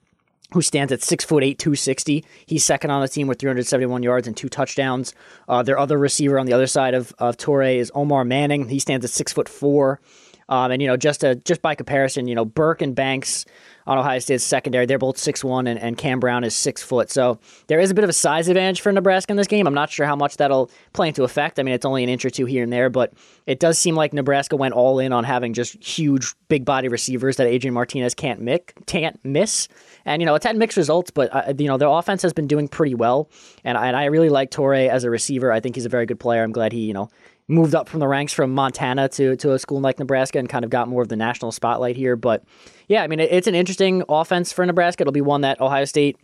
who 0.52 0.62
stands 0.62 0.92
at 0.92 1.02
six 1.02 1.24
foot 1.24 1.44
eight, 1.44 1.58
260. 1.58 2.24
He's 2.46 2.64
second 2.64 2.90
on 2.90 3.02
the 3.02 3.08
team 3.08 3.26
with 3.26 3.38
371 3.38 4.02
yards 4.02 4.26
and 4.26 4.36
two 4.36 4.48
touchdowns. 4.48 5.14
Uh, 5.46 5.62
their 5.62 5.78
other 5.78 5.98
receiver 5.98 6.38
on 6.38 6.46
the 6.46 6.54
other 6.54 6.66
side 6.66 6.94
of, 6.94 7.12
of 7.18 7.36
Toure 7.36 7.76
is 7.76 7.92
Omar 7.94 8.24
Manning. 8.24 8.68
He 8.68 8.78
stands 8.78 9.04
at 9.04 9.10
six 9.10 9.32
foot 9.32 9.48
four. 9.48 10.00
Um, 10.48 10.70
and 10.70 10.80
you 10.80 10.88
know, 10.88 10.96
just 10.96 11.24
just 11.44 11.62
by 11.62 11.74
comparison, 11.74 12.26
you 12.26 12.34
know, 12.34 12.44
Burke 12.44 12.82
and 12.82 12.94
Banks 12.94 13.44
on 13.86 13.96
Ohio 13.96 14.18
State's 14.18 14.44
secondary, 14.44 14.86
they're 14.86 14.98
both 14.98 15.16
six 15.16 15.42
one, 15.42 15.66
and, 15.66 15.78
and 15.78 15.96
Cam 15.96 16.20
Brown 16.20 16.44
is 16.44 16.54
six 16.54 16.82
foot. 16.82 17.10
So 17.10 17.38
there 17.68 17.80
is 17.80 17.90
a 17.90 17.94
bit 17.94 18.04
of 18.04 18.10
a 18.10 18.14
size 18.14 18.48
advantage 18.48 18.80
for 18.80 18.92
Nebraska 18.92 19.32
in 19.32 19.36
this 19.36 19.46
game. 19.46 19.66
I'm 19.66 19.74
not 19.74 19.90
sure 19.90 20.06
how 20.06 20.16
much 20.16 20.36
that'll 20.36 20.70
play 20.92 21.08
into 21.08 21.24
effect. 21.24 21.58
I 21.58 21.62
mean, 21.62 21.74
it's 21.74 21.86
only 21.86 22.02
an 22.02 22.08
inch 22.10 22.24
or 22.24 22.30
two 22.30 22.44
here 22.44 22.62
and 22.62 22.72
there, 22.72 22.90
but 22.90 23.12
it 23.46 23.60
does 23.60 23.78
seem 23.78 23.94
like 23.94 24.12
Nebraska 24.12 24.56
went 24.56 24.74
all 24.74 24.98
in 24.98 25.12
on 25.12 25.24
having 25.24 25.54
just 25.54 25.82
huge, 25.82 26.34
big 26.48 26.64
body 26.64 26.88
receivers 26.88 27.36
that 27.36 27.46
Adrian 27.46 27.74
Martinez 27.74 28.14
can't. 28.14 28.38
Can't 28.86 29.18
miss. 29.24 29.68
And 30.04 30.22
you 30.22 30.26
know, 30.26 30.34
it's 30.34 30.46
had 30.46 30.56
mixed 30.56 30.76
results, 30.76 31.10
but 31.10 31.34
uh, 31.34 31.52
you 31.58 31.66
know, 31.66 31.76
their 31.76 31.88
offense 31.88 32.22
has 32.22 32.32
been 32.32 32.46
doing 32.46 32.68
pretty 32.68 32.94
well. 32.94 33.28
And 33.64 33.76
I, 33.76 33.88
and 33.88 33.96
I 33.96 34.06
really 34.06 34.30
like 34.30 34.50
Toure 34.50 34.88
as 34.88 35.04
a 35.04 35.10
receiver. 35.10 35.52
I 35.52 35.60
think 35.60 35.74
he's 35.74 35.86
a 35.86 35.90
very 35.90 36.06
good 36.06 36.20
player. 36.20 36.42
I'm 36.42 36.52
glad 36.52 36.72
he, 36.72 36.80
you 36.80 36.94
know, 36.94 37.10
moved 37.48 37.74
up 37.74 37.88
from 37.88 38.00
the 38.00 38.06
ranks 38.06 38.32
from 38.32 38.54
Montana 38.54 39.08
to 39.08 39.34
to 39.36 39.52
a 39.52 39.58
school 39.58 39.80
like 39.80 39.98
Nebraska 39.98 40.38
and 40.38 40.48
kind 40.48 40.64
of 40.64 40.70
got 40.70 40.88
more 40.88 41.02
of 41.02 41.08
the 41.08 41.16
national 41.16 41.50
spotlight 41.50 41.96
here. 41.96 42.14
But 42.14 42.44
yeah, 42.86 43.02
I 43.02 43.06
mean, 43.08 43.20
it's 43.20 43.46
an 43.46 43.54
interesting 43.54 44.04
offense 44.08 44.52
for 44.52 44.64
Nebraska. 44.64 45.02
It'll 45.02 45.12
be 45.12 45.20
one 45.20 45.40
that 45.40 45.60
Ohio 45.60 45.84
State. 45.86 46.18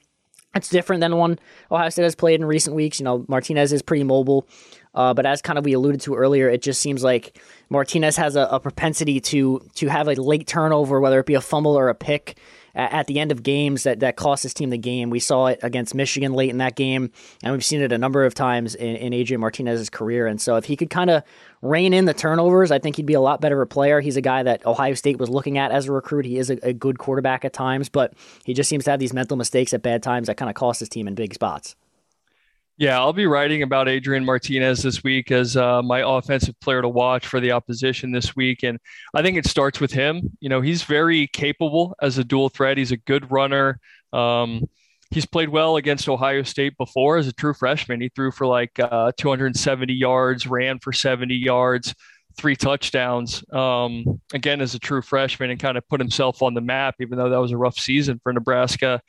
It's 0.55 0.69
different 0.69 1.01
than 1.01 1.11
the 1.11 1.17
one 1.17 1.39
Ohio 1.73 1.89
State 1.89 2.05
has 2.05 2.15
played 2.15 2.39
in 2.39 2.47
recent 2.47 2.77
weeks. 2.77 3.01
You 3.01 3.05
know, 3.05 3.25
Martinez 3.27 3.73
is 3.73 3.83
pretty 3.83 4.05
mobile, 4.05 4.47
uh, 4.95 5.13
but 5.13 5.27
as 5.27 5.43
kind 5.43 5.59
of 5.59 5.65
we 5.65 5.73
alluded 5.73 6.01
to 6.03 6.15
earlier, 6.15 6.49
it 6.49 6.63
just 6.63 6.81
seems 6.81 7.03
like 7.03 7.41
Martinez 7.71 8.17
has 8.17 8.37
a, 8.37 8.43
a 8.43 8.61
propensity 8.61 9.19
to 9.21 9.61
to 9.75 9.89
have 9.89 10.07
a 10.07 10.15
late 10.15 10.47
turnover, 10.47 11.01
whether 11.01 11.19
it 11.19 11.27
be 11.27 11.35
a 11.35 11.41
fumble 11.41 11.77
or 11.77 11.89
a 11.89 11.95
pick 11.95 12.39
at 12.75 13.07
the 13.07 13.21
end 13.21 13.33
of 13.33 13.43
games 13.43 13.85
that, 13.85 14.01
that 14.01 14.17
cost 14.17 14.43
his 14.43 14.55
team 14.55 14.71
the 14.71 14.79
game. 14.79 15.11
We 15.11 15.21
saw 15.21 15.47
it 15.47 15.61
against 15.63 15.95
Michigan 15.95 16.33
late 16.33 16.51
in 16.51 16.59
that 16.59 16.77
game, 16.77 17.11
and 17.43 17.53
we've 17.53 17.65
seen 17.65 17.81
it 17.81 17.93
a 17.93 17.99
number 17.99 18.25
of 18.25 18.35
times 18.35 18.75
in, 18.75 18.97
in 18.97 19.13
Adrian 19.13 19.41
Martinez's 19.41 19.91
career. 19.91 20.27
And 20.27 20.41
so 20.41 20.57
if 20.57 20.65
he 20.65 20.77
could 20.77 20.91
kind 20.91 21.11
of 21.11 21.23
rein 21.63 21.93
in 21.93 22.05
the 22.05 22.15
turnovers, 22.15 22.71
I 22.71 22.79
think 22.79 22.97
he'd 22.97 23.07
be 23.07 23.15
a 23.15 23.21
lot 23.21 23.41
better 23.41 23.61
of 23.61 23.67
a 23.67 23.69
player. 23.69 24.01
He's 24.01 24.17
a 24.17 24.21
guy 24.21 24.43
that 24.43 24.67
Ohio 24.67 24.95
State 24.95 25.19
was 25.19 25.29
looking 25.29 25.59
at 25.59 25.71
as 25.71 25.87
a 25.87 25.93
recruit. 25.93 26.25
He 26.25 26.39
is 26.39 26.51
a, 26.51 26.59
a 26.69 26.73
good 26.73 26.99
quarterback 26.99 27.45
at 27.45 27.53
times, 27.53 27.89
but 27.89 28.15
he 28.45 28.55
just 28.55 28.69
seems 28.69 28.85
to 28.85 28.91
have 28.91 29.01
these 29.01 29.13
mental 29.13 29.37
mistakes 29.37 29.73
at 29.73 29.83
bad 29.83 30.03
times 30.03 30.27
that 30.27 30.37
kind 30.37 30.49
of 30.49 30.55
cost 30.55 30.81
his 30.81 30.89
team 30.89 31.09
in 31.09 31.15
big 31.15 31.35
spots. 31.35 31.77
Yeah, 32.77 32.99
I'll 32.99 33.13
be 33.13 33.27
writing 33.27 33.63
about 33.63 33.89
Adrian 33.89 34.25
Martinez 34.25 34.83
this 34.83 35.05
week 35.05 35.31
as 35.31 35.57
uh, 35.57 35.81
my 35.81 36.03
offensive 36.05 36.59
player 36.59 36.83
to 36.83 36.89
watch 36.89 37.25
for 37.25 37.39
the 37.39 37.53
opposition 37.53 38.11
this 38.11 38.35
week. 38.35 38.65
And 38.65 38.81
I 39.15 39.23
think 39.23 39.37
it 39.37 39.47
starts 39.47 39.81
with 39.81 39.93
him. 39.93 40.37
You 40.41 40.49
know, 40.49 40.61
he's 40.61 40.83
very 40.83 41.29
capable 41.29 41.95
as 42.03 42.19
a 42.19 42.25
dual 42.25 42.49
threat. 42.49 42.77
He's 42.77 42.91
a 42.91 42.97
good 42.97 43.31
runner. 43.31 43.79
Um, 44.13 44.65
he's 45.13 45.25
played 45.25 45.51
well 45.51 45.77
against 45.77 46.09
Ohio 46.09 46.43
State 46.43 46.77
before 46.77 47.17
as 47.17 47.29
a 47.29 47.33
true 47.33 47.55
freshman. 47.55 48.01
He 48.01 48.09
threw 48.09 48.33
for 48.33 48.45
like 48.45 48.77
uh, 48.81 49.13
270 49.17 49.93
yards, 49.93 50.45
ran 50.45 50.81
for 50.81 50.93
70 50.93 51.33
yards, 51.33 51.95
three 52.37 52.57
touchdowns. 52.57 53.45
Um, 53.53 54.21
again, 54.33 54.61
as 54.61 54.75
a 54.75 54.81
true 54.81 55.01
freshman, 55.01 55.51
and 55.51 55.61
kind 55.61 55.79
of 55.79 55.87
put 55.89 56.01
himself 56.01 56.43
on 56.43 56.55
the 56.55 56.61
map, 56.61 56.97
even 56.99 57.19
though 57.19 57.31
that 57.31 57.41
was 57.41 57.53
a 57.53 57.57
rough 57.57 57.79
season 57.79 58.19
for 58.25 58.33
Nebraska 58.33 59.01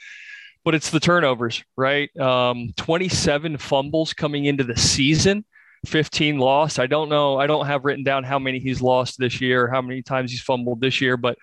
but 0.66 0.74
it's 0.74 0.90
the 0.90 1.00
turnovers, 1.00 1.64
right? 1.78 2.16
Um, 2.20 2.72
27 2.76 3.58
fumbles 3.58 4.14
coming 4.14 4.46
into 4.46 4.64
the 4.64 4.76
season, 4.76 5.46
15 5.86 6.40
lost. 6.40 6.80
I 6.80 6.88
don't 6.88 7.08
know. 7.08 7.38
I 7.38 7.46
don't 7.46 7.68
have 7.68 7.86
written 7.86 8.04
down 8.04 8.24
how 8.24 8.40
many 8.40 8.60
he's 8.60 8.82
lost 8.82 9.20
this 9.20 9.40
year, 9.40 9.70
how 9.70 9.82
many 9.84 10.02
times 10.02 10.32
he's 10.32 10.42
fumbled 10.42 10.82
this 10.82 11.00
year, 11.00 11.18
but 11.18 11.38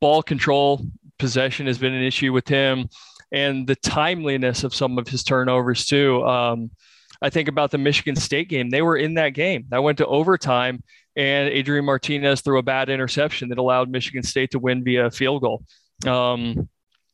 ball 0.00 0.20
control, 0.20 0.84
possession 1.20 1.68
has 1.68 1.78
been 1.78 1.94
an 1.94 2.02
issue 2.02 2.32
with 2.32 2.48
him, 2.48 2.88
and 3.30 3.68
the 3.68 3.76
timeliness 3.76 4.64
of 4.64 4.74
some 4.74 4.98
of 4.98 5.06
his 5.06 5.22
turnovers, 5.22 5.86
too. 5.86 6.26
Um, 6.26 6.72
I 7.22 7.30
think 7.30 7.48
about 7.48 7.70
the 7.70 7.78
Michigan 7.78 8.16
State 8.16 8.48
game. 8.48 8.68
They 8.70 8.82
were 8.82 8.96
in 8.96 9.14
that 9.14 9.30
game. 9.30 9.66
That 9.68 9.82
went 9.82 9.98
to 9.98 10.06
overtime, 10.06 10.82
and 11.14 11.48
Adrian 11.48 11.84
Martinez 11.84 12.40
threw 12.40 12.58
a 12.58 12.62
bad 12.62 12.90
interception 12.90 13.48
that 13.50 13.58
allowed 13.58 13.88
Michigan 13.88 14.24
State 14.24 14.50
to 14.50 14.58
win 14.58 14.82
via 14.82 15.10
field 15.12 15.42
goal. 15.42 15.62
Um, 16.04 16.68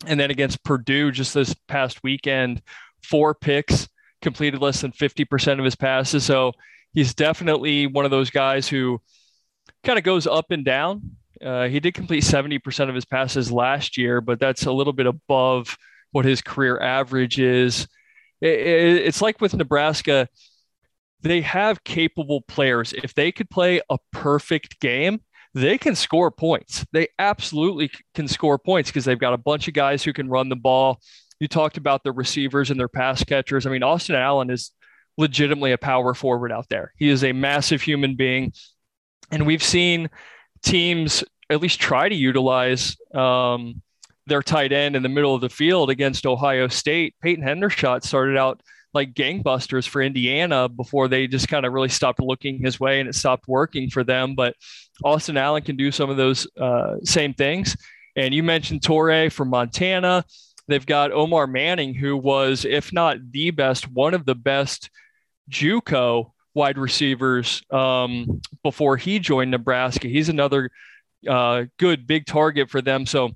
and 0.07 0.19
then 0.19 0.31
against 0.31 0.63
Purdue 0.65 1.11
just 1.11 1.35
this 1.35 1.55
past 1.69 2.03
weekend, 2.03 2.63
four 3.03 3.35
picks, 3.35 3.89
completed 4.21 4.61
less 4.61 4.81
than 4.81 4.93
50% 4.93 5.59
of 5.59 5.65
his 5.65 5.77
passes. 5.77 6.25
So 6.25 6.53
he's 6.93 7.15
definitely 7.15 7.87
one 7.87 8.05
of 8.05 8.11
those 8.11 8.31
guys 8.31 8.69
who 8.69 9.01
kind 9.85 9.99
of 9.99 10.05
goes 10.05 10.27
up 10.27 10.51
and 10.51 10.65
down. 10.65 11.17
Uh, 11.45 11.67
he 11.67 11.81
did 11.81 11.95
complete 11.95 12.23
70% 12.23 12.89
of 12.89 12.95
his 12.95 13.05
passes 13.05 13.51
last 13.51 13.99
year, 13.99 14.21
but 14.21 14.39
that's 14.39 14.67
a 14.67 14.73
little 14.73 14.93
bit 14.93 15.07
above 15.07 15.77
what 16.13 16.25
his 16.25 16.41
career 16.41 16.79
average 16.81 17.41
is. 17.41 17.89
It, 18.41 18.61
it, 18.61 19.07
it's 19.07 19.21
like 19.21 19.41
with 19.41 19.55
Nebraska, 19.55 20.29
they 21.23 21.41
have 21.41 21.85
capable 21.85 22.43
players. 22.43 22.93
If 22.93 23.15
they 23.15 23.33
could 23.33 23.51
play 23.51 23.81
a 23.91 23.99
perfect 24.13 24.81
game, 24.81 25.21
they 25.55 25.79
can 25.79 25.95
score 25.95 26.31
points. 26.31 26.85
They 26.93 27.09
absolutely 27.19 27.91
can 28.15 28.27
score 28.27 28.59
points 28.59 28.91
because 28.91 29.05
they've 29.05 29.19
got 29.19 29.35
a 29.35 29.39
bunch 29.39 29.69
of 29.69 29.75
guys 29.75 30.03
who 30.03 30.13
can 30.13 30.29
run 30.29 30.49
the 30.49 30.57
ball. 30.57 31.01
You 31.41 31.49
talked 31.49 31.77
about 31.77 32.05
the 32.05 32.13
receivers 32.13 32.71
and 32.71 32.79
their 32.79 32.89
pass 32.89 33.23
catchers. 33.25 33.67
I 33.67 33.71
mean, 33.71 33.83
Austin 33.83 34.15
Allen 34.15 34.51
is 34.51 34.71
legitimately 35.19 35.73
a 35.73 35.79
power 35.79 36.15
forward 36.15 36.53
out 36.53 36.69
there. 36.69 36.93
He 36.97 37.09
is 37.09 37.25
a 37.25 37.33
massive 37.33 37.83
human 37.83 38.17
being. 38.17 38.53
And 39.31 39.47
we've 39.47 39.63
seen 39.63 40.09
teams 40.63 41.25
at 41.51 41.61
least 41.61 41.81
try 41.81 42.09
to 42.09 42.15
utilize 42.15 42.97
um, 43.15 43.83
their 44.27 44.43
tight 44.43 44.73
end 44.73 44.97
in 44.97 45.03
the 45.03 45.09
middle 45.09 45.35
of 45.35 45.41
the 45.41 45.51
field 45.51 45.91
against 45.91 46.27
Ohio 46.27 46.69
State. 46.69 47.15
Peyton 47.23 47.45
Hendershot 47.45 48.05
started 48.05 48.39
out 48.39 48.63
like 48.95 49.15
gangbusters 49.15 49.89
for 49.89 50.03
Indiana 50.03 50.69
before 50.69 51.09
they 51.09 51.27
just 51.27 51.49
kind 51.49 51.65
of 51.65 51.73
really 51.73 51.89
stopped 51.89 52.21
looking 52.21 52.59
his 52.59 52.79
way 52.79 53.01
and 53.01 53.09
it 53.09 53.15
stopped 53.15 53.49
working 53.49 53.91
for 53.91 54.05
them. 54.05 54.35
But 54.35 54.55
Austin 55.05 55.37
Allen 55.37 55.63
can 55.63 55.77
do 55.77 55.91
some 55.91 56.11
of 56.11 56.17
those 56.17 56.47
uh, 56.61 56.97
same 57.05 57.35
things. 57.35 57.77
And 58.17 58.35
you 58.35 58.43
mentioned 58.43 58.83
Toure 58.83 59.33
from 59.33 59.49
Montana. 59.49 60.25
They've 60.69 60.85
got 60.85 61.13
Omar 61.13 61.47
Manning, 61.47 61.95
who 61.95 62.17
was, 62.17 62.65
if 62.65 62.93
not 62.93 63.17
the 63.31 63.51
best, 63.51 63.91
one 63.91 64.15
of 64.15 64.27
the 64.27 64.35
best 64.35 64.91
JUCO 65.51 66.31
wide 66.55 66.79
receivers 66.79 67.63
um, 67.71 68.41
before 68.63 68.97
he 68.97 69.19
joined 69.19 69.51
Nebraska. 69.51 70.09
He's 70.09 70.29
another 70.29 70.71
uh, 71.29 71.65
good 71.79 72.07
big 72.07 72.27
target 72.27 72.71
for 72.71 72.83
them. 72.83 73.07
So 73.07 73.31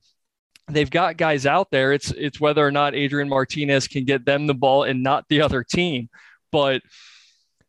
they've 0.69 0.91
got 0.91 1.17
guys 1.17 1.47
out 1.47 1.71
there. 1.71 1.93
It's 1.93 2.11
it's 2.11 2.41
whether 2.41 2.67
or 2.67 2.71
not 2.71 2.95
Adrian 2.95 3.29
Martinez 3.29 3.89
can 3.89 4.05
get 4.05 4.25
them 4.25 4.47
the 4.47 4.55
ball 4.55 4.85
and 4.85 5.03
not 5.03 5.25
the 5.29 5.41
other 5.41 5.63
team. 5.63 6.09
But 6.53 6.83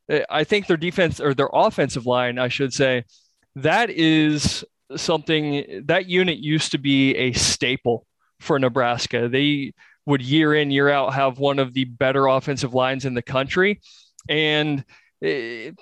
eh, 0.09 0.23
I 0.29 0.43
think 0.43 0.67
their 0.67 0.77
defense 0.77 1.19
or 1.19 1.33
their 1.33 1.49
offensive 1.53 2.05
line, 2.05 2.39
I 2.39 2.47
should 2.47 2.73
say, 2.73 3.03
that 3.55 3.89
is 3.89 4.63
something 4.95 5.83
that 5.85 6.07
unit 6.07 6.37
used 6.37 6.71
to 6.71 6.77
be 6.77 7.15
a 7.15 7.33
staple 7.33 8.05
for 8.39 8.59
Nebraska. 8.59 9.27
They 9.27 9.73
would 10.05 10.21
year 10.21 10.53
in 10.53 10.71
year 10.71 10.89
out 10.89 11.13
have 11.13 11.37
one 11.37 11.59
of 11.59 11.73
the 11.73 11.83
better 11.83 12.27
offensive 12.27 12.73
lines 12.73 13.03
in 13.03 13.13
the 13.13 13.21
country 13.21 13.81
and 14.29 14.85
it, 15.21 15.75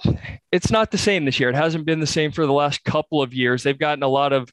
it's 0.51 0.71
not 0.71 0.91
the 0.91 0.97
same 0.97 1.25
this 1.25 1.39
year. 1.39 1.49
It 1.49 1.55
hasn't 1.55 1.85
been 1.85 1.99
the 1.99 2.07
same 2.07 2.31
for 2.31 2.45
the 2.45 2.53
last 2.53 2.83
couple 2.83 3.21
of 3.21 3.33
years. 3.33 3.63
They've 3.63 3.77
gotten 3.77 4.03
a 4.03 4.07
lot 4.07 4.33
of 4.33 4.51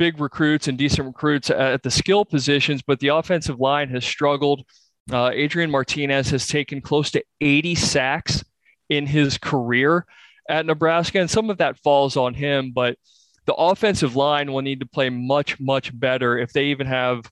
big 0.00 0.18
recruits 0.18 0.66
and 0.66 0.78
decent 0.78 1.06
recruits 1.06 1.50
at 1.50 1.82
the 1.82 1.90
skill 1.90 2.24
positions, 2.24 2.80
but 2.80 2.98
the 3.00 3.08
offensive 3.08 3.60
line 3.60 3.90
has 3.90 4.02
struggled. 4.02 4.64
Uh, 5.12 5.30
Adrian 5.30 5.70
Martinez 5.70 6.30
has 6.30 6.46
taken 6.46 6.80
close 6.80 7.10
to 7.10 7.22
80 7.42 7.74
sacks 7.74 8.42
in 8.88 9.06
his 9.06 9.36
career 9.36 10.06
at 10.48 10.64
Nebraska, 10.64 11.20
and 11.20 11.30
some 11.30 11.50
of 11.50 11.58
that 11.58 11.78
falls 11.80 12.16
on 12.16 12.32
him, 12.32 12.72
but 12.74 12.96
the 13.44 13.52
offensive 13.52 14.16
line 14.16 14.50
will 14.50 14.62
need 14.62 14.80
to 14.80 14.86
play 14.86 15.10
much, 15.10 15.60
much 15.60 15.96
better 15.98 16.38
if 16.38 16.50
they 16.54 16.68
even 16.68 16.86
have, 16.86 17.30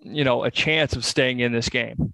you 0.00 0.24
know, 0.24 0.42
a 0.42 0.50
chance 0.50 0.96
of 0.96 1.04
staying 1.04 1.38
in 1.38 1.52
this 1.52 1.68
game. 1.68 2.12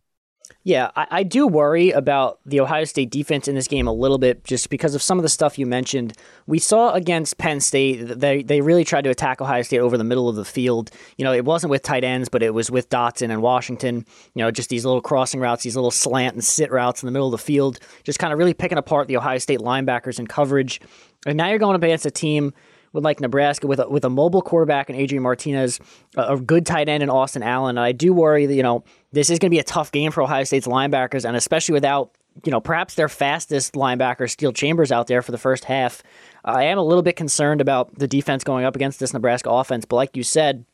Yeah, 0.65 0.91
I, 0.97 1.07
I, 1.11 1.23
do 1.23 1.47
worry 1.47 1.91
about 1.91 2.41
the 2.45 2.61
Ohio 2.61 2.85
State 2.85 3.11
defense 3.11 3.49
in 3.49 3.55
this 3.55 3.69
game 3.69 3.87
a 3.87 3.93
little 3.93 4.19
bit 4.19 4.45
just 4.45 4.71
because 4.71 4.95
of 4.95 5.03
some 5.03 5.19
of 5.19 5.23
the 5.23 5.29
stuff 5.29 5.59
you 5.59 5.67
mentioned. 5.67 6.13
We 6.47 6.59
saw 6.59 6.93
against 6.93 7.39
Penn 7.39 7.61
State, 7.61 8.03
they, 8.19 8.43
they 8.43 8.61
really 8.61 8.85
tried 8.85 9.05
to 9.05 9.11
attack 9.11 9.41
Ohio 9.41 9.63
State 9.63 9.79
over 9.79 9.97
the 9.97 10.05
middle 10.05 10.29
of 10.29 10.37
the 10.37 10.45
field. 10.45 10.91
You 11.17 11.25
know, 11.25 11.33
it 11.33 11.45
wasn't 11.45 11.71
with 11.71 11.83
tight 11.83 12.05
ends, 12.05 12.29
but 12.29 12.43
it 12.43 12.53
was 12.53 12.71
with 12.71 12.91
Dotson 12.91 13.31
and 13.31 13.41
Washington. 13.41 14.05
You 14.35 14.43
know, 14.43 14.51
just 14.51 14.69
these 14.69 14.85
little 14.85 15.01
crossing 15.01 15.41
routes, 15.41 15.63
these 15.63 15.77
little 15.77 15.91
slant 15.91 16.35
and 16.35 16.45
sit 16.45 16.71
routes 16.71 17.03
in 17.03 17.07
the 17.07 17.13
middle 17.13 17.29
of 17.29 17.33
the 17.33 17.39
field, 17.39 17.79
just 18.05 18.19
kind 18.19 18.33
of 18.33 18.39
really 18.39 18.55
picking 18.55 18.79
apart 18.79 19.09
the 19.09 19.17
Ohio 19.17 19.39
State 19.39 19.61
linebackers 19.61 20.19
and 20.19 20.29
coverage. 20.29 20.81
And 21.25 21.37
now 21.37 21.49
you're 21.49 21.59
going 21.59 21.77
up 21.77 21.83
against 21.83 22.07
a 22.07 22.11
team 22.11 22.53
with 22.93 23.05
like 23.05 23.21
Nebraska 23.21 23.67
with 23.67 23.81
a, 23.81 23.89
with 23.89 24.05
a 24.05 24.11
mobile 24.11 24.43
quarterback 24.43 24.89
and 24.89 24.99
Adrian 24.99 25.23
Martinez, 25.23 25.81
a, 26.17 26.35
a 26.35 26.41
good 26.41 26.67
tight 26.67 26.89
end 26.89 27.03
in 27.03 27.11
Austin 27.11 27.43
Allen. 27.43 27.79
And 27.79 27.85
I 27.85 27.93
do 27.93 28.13
worry 28.13 28.47
that 28.47 28.55
you 28.55 28.63
know 28.63 28.85
this 29.13 29.31
is 29.31 29.39
going 29.39 29.51
to 29.51 29.55
be 29.55 29.61
a 29.61 29.65
tough 29.65 29.93
game 29.93 30.11
for 30.11 30.23
Ohio 30.23 30.45
State's 30.45 30.67
linebackers, 30.67 31.25
and 31.25 31.37
especially 31.37 31.75
without 31.75 32.13
you 32.45 32.53
know 32.53 32.61
perhaps 32.61 32.95
their 32.95 33.09
fastest 33.09 33.75
linebacker 33.75 34.31
Steele 34.31 34.53
Chambers 34.53 34.93
out 34.93 35.07
there 35.07 35.23
for 35.23 35.33
the 35.33 35.39
first 35.39 35.65
half. 35.65 36.03
I 36.45 36.65
am 36.65 36.79
a 36.79 36.85
little 36.85 37.03
bit 37.03 37.17
concerned 37.17 37.61
about 37.61 37.95
the 37.99 38.09
defense 38.09 38.45
going 38.45 38.65
up 38.65 38.77
against 38.77 39.01
this 39.01 39.13
Nebraska 39.13 39.51
offense, 39.51 39.85
but 39.85 39.97
like 39.97 40.17
you 40.17 40.23
said, 40.23 40.65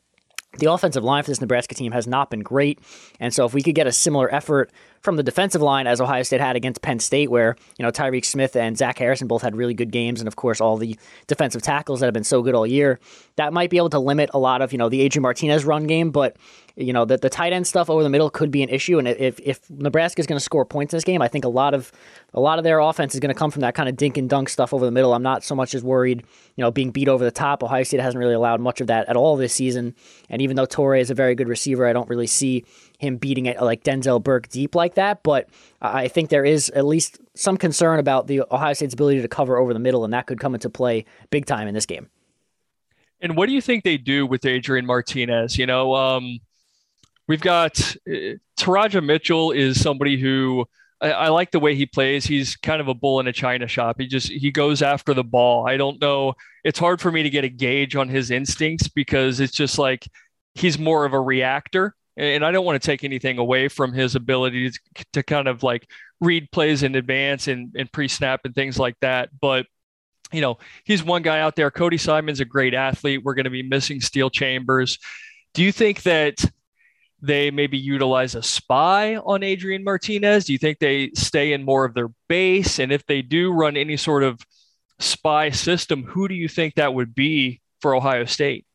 the 0.59 0.71
offensive 0.71 1.03
line 1.03 1.23
for 1.23 1.31
this 1.31 1.41
Nebraska 1.41 1.75
team 1.75 1.91
has 1.91 2.07
not 2.07 2.29
been 2.29 2.41
great. 2.41 2.79
And 3.19 3.33
so 3.33 3.45
if 3.45 3.53
we 3.53 3.61
could 3.61 3.75
get 3.75 3.87
a 3.87 3.91
similar 3.91 4.33
effort 4.33 4.71
from 5.05 5.15
the 5.15 5.23
defensive 5.23 5.61
line 5.61 5.87
as 5.87 6.01
Ohio 6.01 6.23
State 6.23 6.41
had 6.41 6.55
against 6.55 6.81
Penn 6.81 6.99
State, 6.99 7.31
where, 7.31 7.55
you 7.77 7.83
know, 7.83 7.91
Tyreke 7.91 8.25
Smith 8.25 8.55
and 8.55 8.77
Zach 8.77 8.97
Harrison 8.97 9.27
both 9.27 9.41
had 9.41 9.55
really 9.55 9.73
good 9.73 9.91
games, 9.91 10.19
and 10.19 10.27
of 10.27 10.35
course 10.35 10.59
all 10.59 10.75
the 10.75 10.97
defensive 11.27 11.61
tackles 11.61 12.01
that 12.01 12.07
have 12.07 12.13
been 12.13 12.23
so 12.25 12.41
good 12.41 12.55
all 12.55 12.67
year, 12.67 12.99
that 13.37 13.53
might 13.53 13.69
be 13.69 13.77
able 13.77 13.91
to 13.91 13.99
limit 13.99 14.29
a 14.33 14.39
lot 14.39 14.61
of, 14.61 14.73
you 14.73 14.77
know, 14.77 14.89
the 14.89 15.01
Adrian 15.01 15.21
Martinez 15.21 15.63
run 15.63 15.87
game, 15.87 16.11
but 16.11 16.35
you 16.75 16.91
know, 16.91 17.05
the, 17.05 17.17
the 17.17 17.29
tight 17.29 17.53
end 17.53 17.65
stuff 17.65 17.89
over 17.89 18.03
the 18.03 18.09
middle 18.09 18.29
could 18.29 18.51
be 18.51 18.61
an 18.61 18.69
issue. 18.69 18.99
And 18.99 19.07
if, 19.07 19.39
if 19.39 19.61
Nebraska 19.69 20.19
is 20.19 20.27
going 20.27 20.37
to 20.37 20.43
score 20.43 20.65
points 20.65 20.93
in 20.93 20.97
this 20.97 21.05
game, 21.05 21.21
I 21.21 21.27
think 21.27 21.45
a 21.45 21.49
lot 21.49 21.73
of 21.73 21.91
a 22.33 22.39
lot 22.39 22.57
of 22.57 22.65
their 22.65 22.79
offense 22.79 23.13
is 23.13 23.21
going 23.21 23.33
to 23.33 23.37
come 23.37 23.49
from 23.49 23.61
that 23.61 23.75
kind 23.75 23.87
of 23.87 23.95
dink 23.95 24.17
and 24.17 24.29
dunk 24.29 24.49
stuff 24.49 24.73
over 24.73 24.83
the 24.83 24.91
middle. 24.91 25.13
I'm 25.13 25.23
not 25.23 25.43
so 25.43 25.55
much 25.55 25.73
as 25.73 25.83
worried, 25.83 26.23
you 26.57 26.61
know, 26.61 26.71
being 26.71 26.91
beat 26.91 27.07
over 27.07 27.23
the 27.23 27.31
top. 27.31 27.63
Ohio 27.63 27.83
State 27.83 28.01
hasn't 28.01 28.19
really 28.19 28.33
allowed 28.33 28.59
much 28.59 28.81
of 28.81 28.87
that 28.87 29.07
at 29.07 29.15
all 29.15 29.37
this 29.37 29.53
season. 29.53 29.95
And 30.29 30.41
even 30.41 30.57
though 30.57 30.65
Toure 30.65 30.99
is 30.99 31.09
a 31.09 31.13
very 31.13 31.33
good 31.33 31.47
receiver, 31.47 31.87
I 31.87 31.93
don't 31.93 32.09
really 32.09 32.27
see 32.27 32.65
him 32.97 33.17
beating 33.17 33.45
it 33.45 33.61
like 33.61 33.83
Denzel 33.83 34.23
Burke 34.23 34.49
deep 34.49 34.75
like 34.75 34.95
that. 34.95 35.23
But 35.23 35.49
I 35.81 36.07
think 36.07 36.29
there 36.29 36.45
is 36.45 36.69
at 36.71 36.85
least 36.85 37.19
some 37.35 37.57
concern 37.57 37.99
about 37.99 38.27
the 38.27 38.41
Ohio 38.51 38.73
State's 38.73 38.93
ability 38.93 39.21
to 39.21 39.27
cover 39.27 39.57
over 39.57 39.73
the 39.73 39.79
middle, 39.79 40.03
and 40.03 40.13
that 40.13 40.27
could 40.27 40.39
come 40.39 40.53
into 40.53 40.69
play 40.69 41.05
big 41.29 41.45
time 41.45 41.67
in 41.67 41.73
this 41.73 41.85
game. 41.85 42.09
And 43.21 43.35
what 43.35 43.47
do 43.47 43.53
you 43.53 43.61
think 43.61 43.83
they 43.83 43.97
do 43.97 44.25
with 44.25 44.45
Adrian 44.45 44.85
Martinez? 44.85 45.57
You 45.57 45.65
know, 45.65 45.95
um, 45.95 46.39
we've 47.27 47.41
got 47.41 47.79
uh, 48.07 48.37
Teradja 48.57 49.03
Mitchell 49.03 49.51
is 49.51 49.81
somebody 49.81 50.19
who 50.19 50.65
I, 51.01 51.11
I, 51.11 51.27
like 51.29 51.51
the 51.51 51.59
way 51.59 51.75
he 51.75 51.85
plays. 51.85 52.25
He's 52.25 52.55
kind 52.55 52.81
of 52.81 52.87
a 52.87 52.93
bull 52.93 53.19
in 53.19 53.27
a 53.27 53.33
china 53.33 53.67
shop. 53.67 53.97
He 53.99 54.07
just 54.07 54.29
he 54.29 54.51
goes 54.51 54.81
after 54.81 55.13
the 55.13 55.23
ball. 55.23 55.67
I 55.67 55.77
don't 55.77 55.99
know. 56.01 56.33
It's 56.63 56.79
hard 56.79 57.01
for 57.01 57.11
me 57.11 57.23
to 57.23 57.29
get 57.29 57.43
a 57.43 57.49
gauge 57.49 57.95
on 57.95 58.09
his 58.09 58.31
instincts 58.31 58.87
because 58.87 59.39
it's 59.39 59.55
just 59.55 59.77
like 59.77 60.07
he's 60.53 60.79
more 60.79 61.05
of 61.05 61.13
a 61.13 61.19
reactor. 61.19 61.95
And 62.17 62.45
I 62.45 62.51
don't 62.51 62.65
want 62.65 62.81
to 62.81 62.85
take 62.85 63.03
anything 63.03 63.37
away 63.37 63.67
from 63.67 63.91
his 63.93 64.15
ability 64.15 64.71
to, 64.71 65.05
to 65.13 65.23
kind 65.23 65.47
of 65.47 65.63
like 65.63 65.89
read 66.21 66.49
plays 66.51 66.83
in 66.83 66.95
advance 66.95 67.47
and, 67.47 67.75
and 67.77 67.91
pre-snap 67.91 68.41
and 68.45 68.55
things 68.55 68.79
like 68.79 68.95
that. 69.01 69.29
But 69.39 69.65
you 70.31 70.41
know, 70.41 70.57
he's 70.83 71.03
one 71.03 71.21
guy 71.21 71.39
out 71.39 71.55
there. 71.55 71.69
Cody 71.71 71.97
Simon's 71.97 72.39
a 72.39 72.45
great 72.45 72.73
athlete. 72.73 73.23
We're 73.23 73.35
going 73.35 73.45
to 73.45 73.49
be 73.49 73.63
missing 73.63 74.01
Steele 74.01 74.29
Chambers. 74.29 74.97
Do 75.53 75.63
you 75.63 75.71
think 75.71 76.03
that 76.03 76.43
they 77.21 77.51
maybe 77.51 77.77
utilize 77.77 78.35
a 78.35 78.43
spy 78.43 79.17
on 79.17 79.43
Adrian 79.43 79.83
Martinez? 79.83 80.45
Do 80.45 80.53
you 80.53 80.59
think 80.59 80.79
they 80.79 81.11
stay 81.15 81.53
in 81.53 81.63
more 81.63 81.85
of 81.85 81.93
their 81.93 82.09
base? 82.27 82.79
And 82.79 82.91
if 82.91 83.05
they 83.05 83.21
do 83.21 83.51
run 83.51 83.77
any 83.77 83.97
sort 83.97 84.23
of 84.23 84.39
spy 84.99 85.49
system, 85.51 86.03
who 86.03 86.27
do 86.27 86.35
you 86.35 86.47
think 86.47 86.75
that 86.75 86.93
would 86.93 87.15
be 87.15 87.61
for 87.81 87.95
Ohio 87.95 88.25
State? 88.25 88.65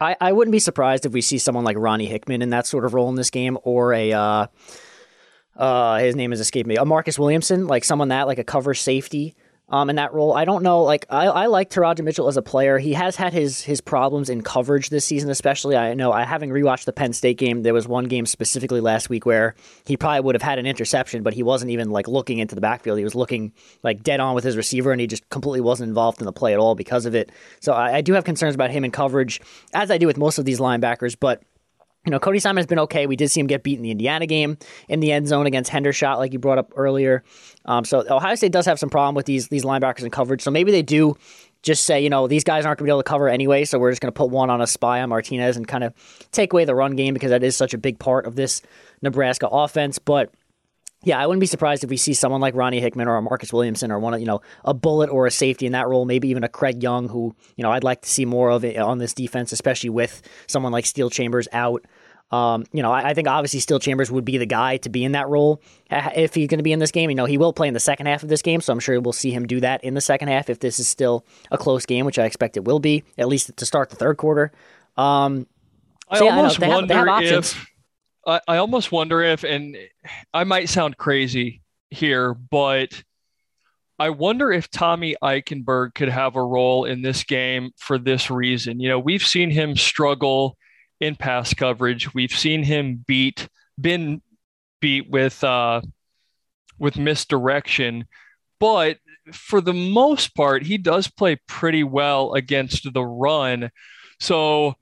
I, 0.00 0.16
I 0.20 0.32
wouldn't 0.32 0.52
be 0.52 0.58
surprised 0.58 1.04
if 1.04 1.12
we 1.12 1.20
see 1.20 1.38
someone 1.38 1.64
like 1.64 1.76
Ronnie 1.76 2.06
Hickman 2.06 2.42
in 2.42 2.50
that 2.50 2.66
sort 2.66 2.84
of 2.84 2.94
role 2.94 3.08
in 3.08 3.16
this 3.16 3.30
game 3.30 3.58
or 3.62 3.92
a. 3.92 4.12
Uh, 4.12 4.46
uh, 5.56 5.98
his 5.98 6.16
name 6.16 6.30
has 6.30 6.40
escaped 6.40 6.66
me. 6.66 6.76
A 6.76 6.86
Marcus 6.86 7.18
Williamson, 7.18 7.66
like 7.66 7.84
someone 7.84 8.08
that 8.08 8.26
like 8.26 8.38
a 8.38 8.44
cover 8.44 8.72
safety 8.72 9.34
um, 9.70 9.88
in 9.88 9.96
that 9.96 10.12
role. 10.12 10.32
I 10.32 10.44
don't 10.44 10.62
know. 10.62 10.82
Like 10.82 11.06
I, 11.08 11.26
I 11.26 11.46
like 11.46 11.70
Teradja 11.70 12.02
Mitchell 12.02 12.28
as 12.28 12.36
a 12.36 12.42
player. 12.42 12.78
He 12.78 12.92
has 12.92 13.16
had 13.16 13.32
his 13.32 13.62
his 13.62 13.80
problems 13.80 14.28
in 14.28 14.42
coverage 14.42 14.90
this 14.90 15.04
season, 15.04 15.30
especially. 15.30 15.76
I 15.76 15.94
know 15.94 16.12
I 16.12 16.24
having 16.24 16.50
rewatched 16.50 16.84
the 16.84 16.92
Penn 16.92 17.12
State 17.12 17.38
game. 17.38 17.62
There 17.62 17.74
was 17.74 17.86
one 17.86 18.06
game 18.06 18.26
specifically 18.26 18.80
last 18.80 19.08
week 19.08 19.24
where 19.24 19.54
he 19.86 19.96
probably 19.96 20.20
would 20.20 20.34
have 20.34 20.42
had 20.42 20.58
an 20.58 20.66
interception, 20.66 21.22
but 21.22 21.34
he 21.34 21.42
wasn't 21.42 21.70
even 21.70 21.90
like 21.90 22.08
looking 22.08 22.38
into 22.38 22.54
the 22.54 22.60
backfield. 22.60 22.98
He 22.98 23.04
was 23.04 23.14
looking 23.14 23.52
like 23.82 24.02
dead 24.02 24.20
on 24.20 24.34
with 24.34 24.44
his 24.44 24.56
receiver, 24.56 24.92
and 24.92 25.00
he 25.00 25.06
just 25.06 25.28
completely 25.30 25.60
wasn't 25.60 25.88
involved 25.88 26.20
in 26.20 26.26
the 26.26 26.32
play 26.32 26.52
at 26.52 26.58
all 26.58 26.74
because 26.74 27.06
of 27.06 27.14
it. 27.14 27.30
So 27.60 27.72
I, 27.72 27.96
I 27.96 28.00
do 28.00 28.12
have 28.14 28.24
concerns 28.24 28.54
about 28.54 28.70
him 28.70 28.84
in 28.84 28.90
coverage, 28.90 29.40
as 29.72 29.90
I 29.90 29.98
do 29.98 30.06
with 30.06 30.18
most 30.18 30.38
of 30.38 30.44
these 30.44 30.58
linebackers, 30.58 31.16
but 31.18 31.42
you 32.06 32.10
know, 32.10 32.18
Cody 32.18 32.38
Simon 32.38 32.58
has 32.58 32.66
been 32.66 32.78
okay. 32.78 33.06
We 33.06 33.16
did 33.16 33.30
see 33.30 33.40
him 33.40 33.46
get 33.46 33.62
beat 33.62 33.76
in 33.76 33.82
the 33.82 33.90
Indiana 33.90 34.26
game 34.26 34.56
in 34.88 35.00
the 35.00 35.12
end 35.12 35.28
zone 35.28 35.46
against 35.46 35.70
Hendershot, 35.70 36.16
like 36.16 36.32
you 36.32 36.38
brought 36.38 36.58
up 36.58 36.72
earlier. 36.76 37.22
Um, 37.66 37.84
so 37.84 38.04
Ohio 38.10 38.34
State 38.36 38.52
does 38.52 38.64
have 38.66 38.78
some 38.78 38.88
problem 38.88 39.14
with 39.14 39.26
these 39.26 39.48
these 39.48 39.64
linebackers 39.64 40.02
in 40.02 40.10
coverage. 40.10 40.40
So 40.40 40.50
maybe 40.50 40.72
they 40.72 40.82
do 40.82 41.16
just 41.62 41.84
say, 41.84 42.02
you 42.02 42.08
know, 42.08 42.26
these 42.26 42.42
guys 42.42 42.64
aren't 42.64 42.78
going 42.78 42.86
to 42.86 42.90
be 42.90 42.92
able 42.92 43.02
to 43.02 43.08
cover 43.08 43.28
anyway, 43.28 43.66
so 43.66 43.78
we're 43.78 43.90
just 43.90 44.00
going 44.00 44.12
to 44.12 44.16
put 44.16 44.30
one 44.30 44.48
on 44.48 44.62
a 44.62 44.66
spy 44.66 45.02
on 45.02 45.10
Martinez 45.10 45.58
and 45.58 45.68
kind 45.68 45.84
of 45.84 45.92
take 46.32 46.54
away 46.54 46.64
the 46.64 46.74
run 46.74 46.96
game 46.96 47.12
because 47.12 47.30
that 47.30 47.42
is 47.42 47.54
such 47.54 47.74
a 47.74 47.78
big 47.78 47.98
part 47.98 48.24
of 48.24 48.34
this 48.34 48.62
Nebraska 49.02 49.46
offense. 49.46 49.98
But 49.98 50.32
yeah, 51.02 51.18
I 51.18 51.26
wouldn't 51.26 51.40
be 51.40 51.46
surprised 51.46 51.82
if 51.82 51.88
we 51.88 51.96
see 51.96 52.12
someone 52.12 52.42
like 52.42 52.54
Ronnie 52.54 52.80
Hickman 52.80 53.08
or 53.08 53.16
a 53.16 53.22
Marcus 53.22 53.52
Williamson 53.52 53.90
or 53.90 53.98
one 53.98 54.12
of, 54.12 54.20
you 54.20 54.26
know, 54.26 54.42
a 54.64 54.74
bullet 54.74 55.08
or 55.08 55.26
a 55.26 55.30
safety 55.30 55.64
in 55.64 55.72
that 55.72 55.88
role, 55.88 56.04
maybe 56.04 56.28
even 56.28 56.44
a 56.44 56.48
Craig 56.48 56.82
Young, 56.82 57.08
who, 57.08 57.34
you 57.56 57.62
know, 57.62 57.72
I'd 57.72 57.84
like 57.84 58.02
to 58.02 58.08
see 58.08 58.26
more 58.26 58.50
of 58.50 58.64
it 58.64 58.76
on 58.76 58.98
this 58.98 59.14
defense, 59.14 59.50
especially 59.52 59.90
with 59.90 60.20
someone 60.46 60.72
like 60.72 60.84
Steele 60.84 61.08
Chambers 61.08 61.48
out. 61.52 61.86
Um, 62.30 62.64
you 62.72 62.82
know, 62.82 62.92
I, 62.92 63.08
I, 63.08 63.14
think 63.14 63.26
obviously 63.26 63.58
Steele 63.58 63.80
Chambers 63.80 64.08
would 64.08 64.24
be 64.24 64.38
the 64.38 64.46
guy 64.46 64.76
to 64.78 64.88
be 64.88 65.02
in 65.02 65.12
that 65.12 65.28
role 65.28 65.60
if 65.90 66.32
he's 66.32 66.46
going 66.46 66.58
to 66.58 66.62
be 66.62 66.70
in 66.70 66.78
this 66.78 66.92
game. 66.92 67.10
You 67.10 67.16
know, 67.16 67.24
he 67.24 67.38
will 67.38 67.52
play 67.52 67.66
in 67.66 67.74
the 67.74 67.80
second 67.80 68.06
half 68.06 68.22
of 68.22 68.28
this 68.28 68.40
game, 68.40 68.60
so 68.60 68.72
I'm 68.72 68.78
sure 68.78 69.00
we'll 69.00 69.12
see 69.12 69.32
him 69.32 69.48
do 69.48 69.58
that 69.60 69.82
in 69.82 69.94
the 69.94 70.00
second 70.00 70.28
half 70.28 70.48
if 70.48 70.60
this 70.60 70.78
is 70.78 70.86
still 70.86 71.24
a 71.50 71.58
close 71.58 71.86
game, 71.86 72.06
which 72.06 72.20
I 72.20 72.26
expect 72.26 72.56
it 72.56 72.64
will 72.64 72.78
be, 72.78 73.02
at 73.18 73.26
least 73.26 73.56
to 73.56 73.66
start 73.66 73.90
the 73.90 73.96
third 73.96 74.16
quarter. 74.16 74.52
Um, 74.96 75.48
so 76.14 76.26
I 76.26 76.28
yeah, 76.28 76.36
almost 76.36 76.62
I 76.62 76.68
wonder 76.68 76.94
have, 76.94 77.08
have 77.08 77.22
if 77.22 77.69
I, 78.26 78.40
I 78.46 78.56
almost 78.58 78.92
wonder 78.92 79.22
if, 79.22 79.44
and 79.44 79.76
I 80.32 80.44
might 80.44 80.68
sound 80.68 80.96
crazy 80.96 81.62
here, 81.90 82.34
but 82.34 83.02
I 83.98 84.10
wonder 84.10 84.50
if 84.50 84.70
Tommy 84.70 85.16
Eichenberg 85.22 85.94
could 85.94 86.08
have 86.08 86.36
a 86.36 86.42
role 86.42 86.84
in 86.84 87.02
this 87.02 87.24
game 87.24 87.70
for 87.76 87.98
this 87.98 88.30
reason. 88.30 88.80
You 88.80 88.88
know, 88.88 88.98
we've 88.98 89.26
seen 89.26 89.50
him 89.50 89.76
struggle 89.76 90.56
in 91.00 91.16
pass 91.16 91.52
coverage. 91.54 92.14
We've 92.14 92.32
seen 92.32 92.62
him 92.62 93.04
beat, 93.06 93.48
been 93.78 94.22
beat 94.80 95.10
with 95.10 95.42
uh, 95.44 95.82
with 96.78 96.96
misdirection, 96.96 98.06
but 98.58 98.98
for 99.32 99.60
the 99.60 99.74
most 99.74 100.34
part, 100.34 100.62
he 100.62 100.78
does 100.78 101.08
play 101.08 101.36
pretty 101.46 101.84
well 101.84 102.32
against 102.32 102.90
the 102.92 103.04
run. 103.04 103.70
So 104.18 104.76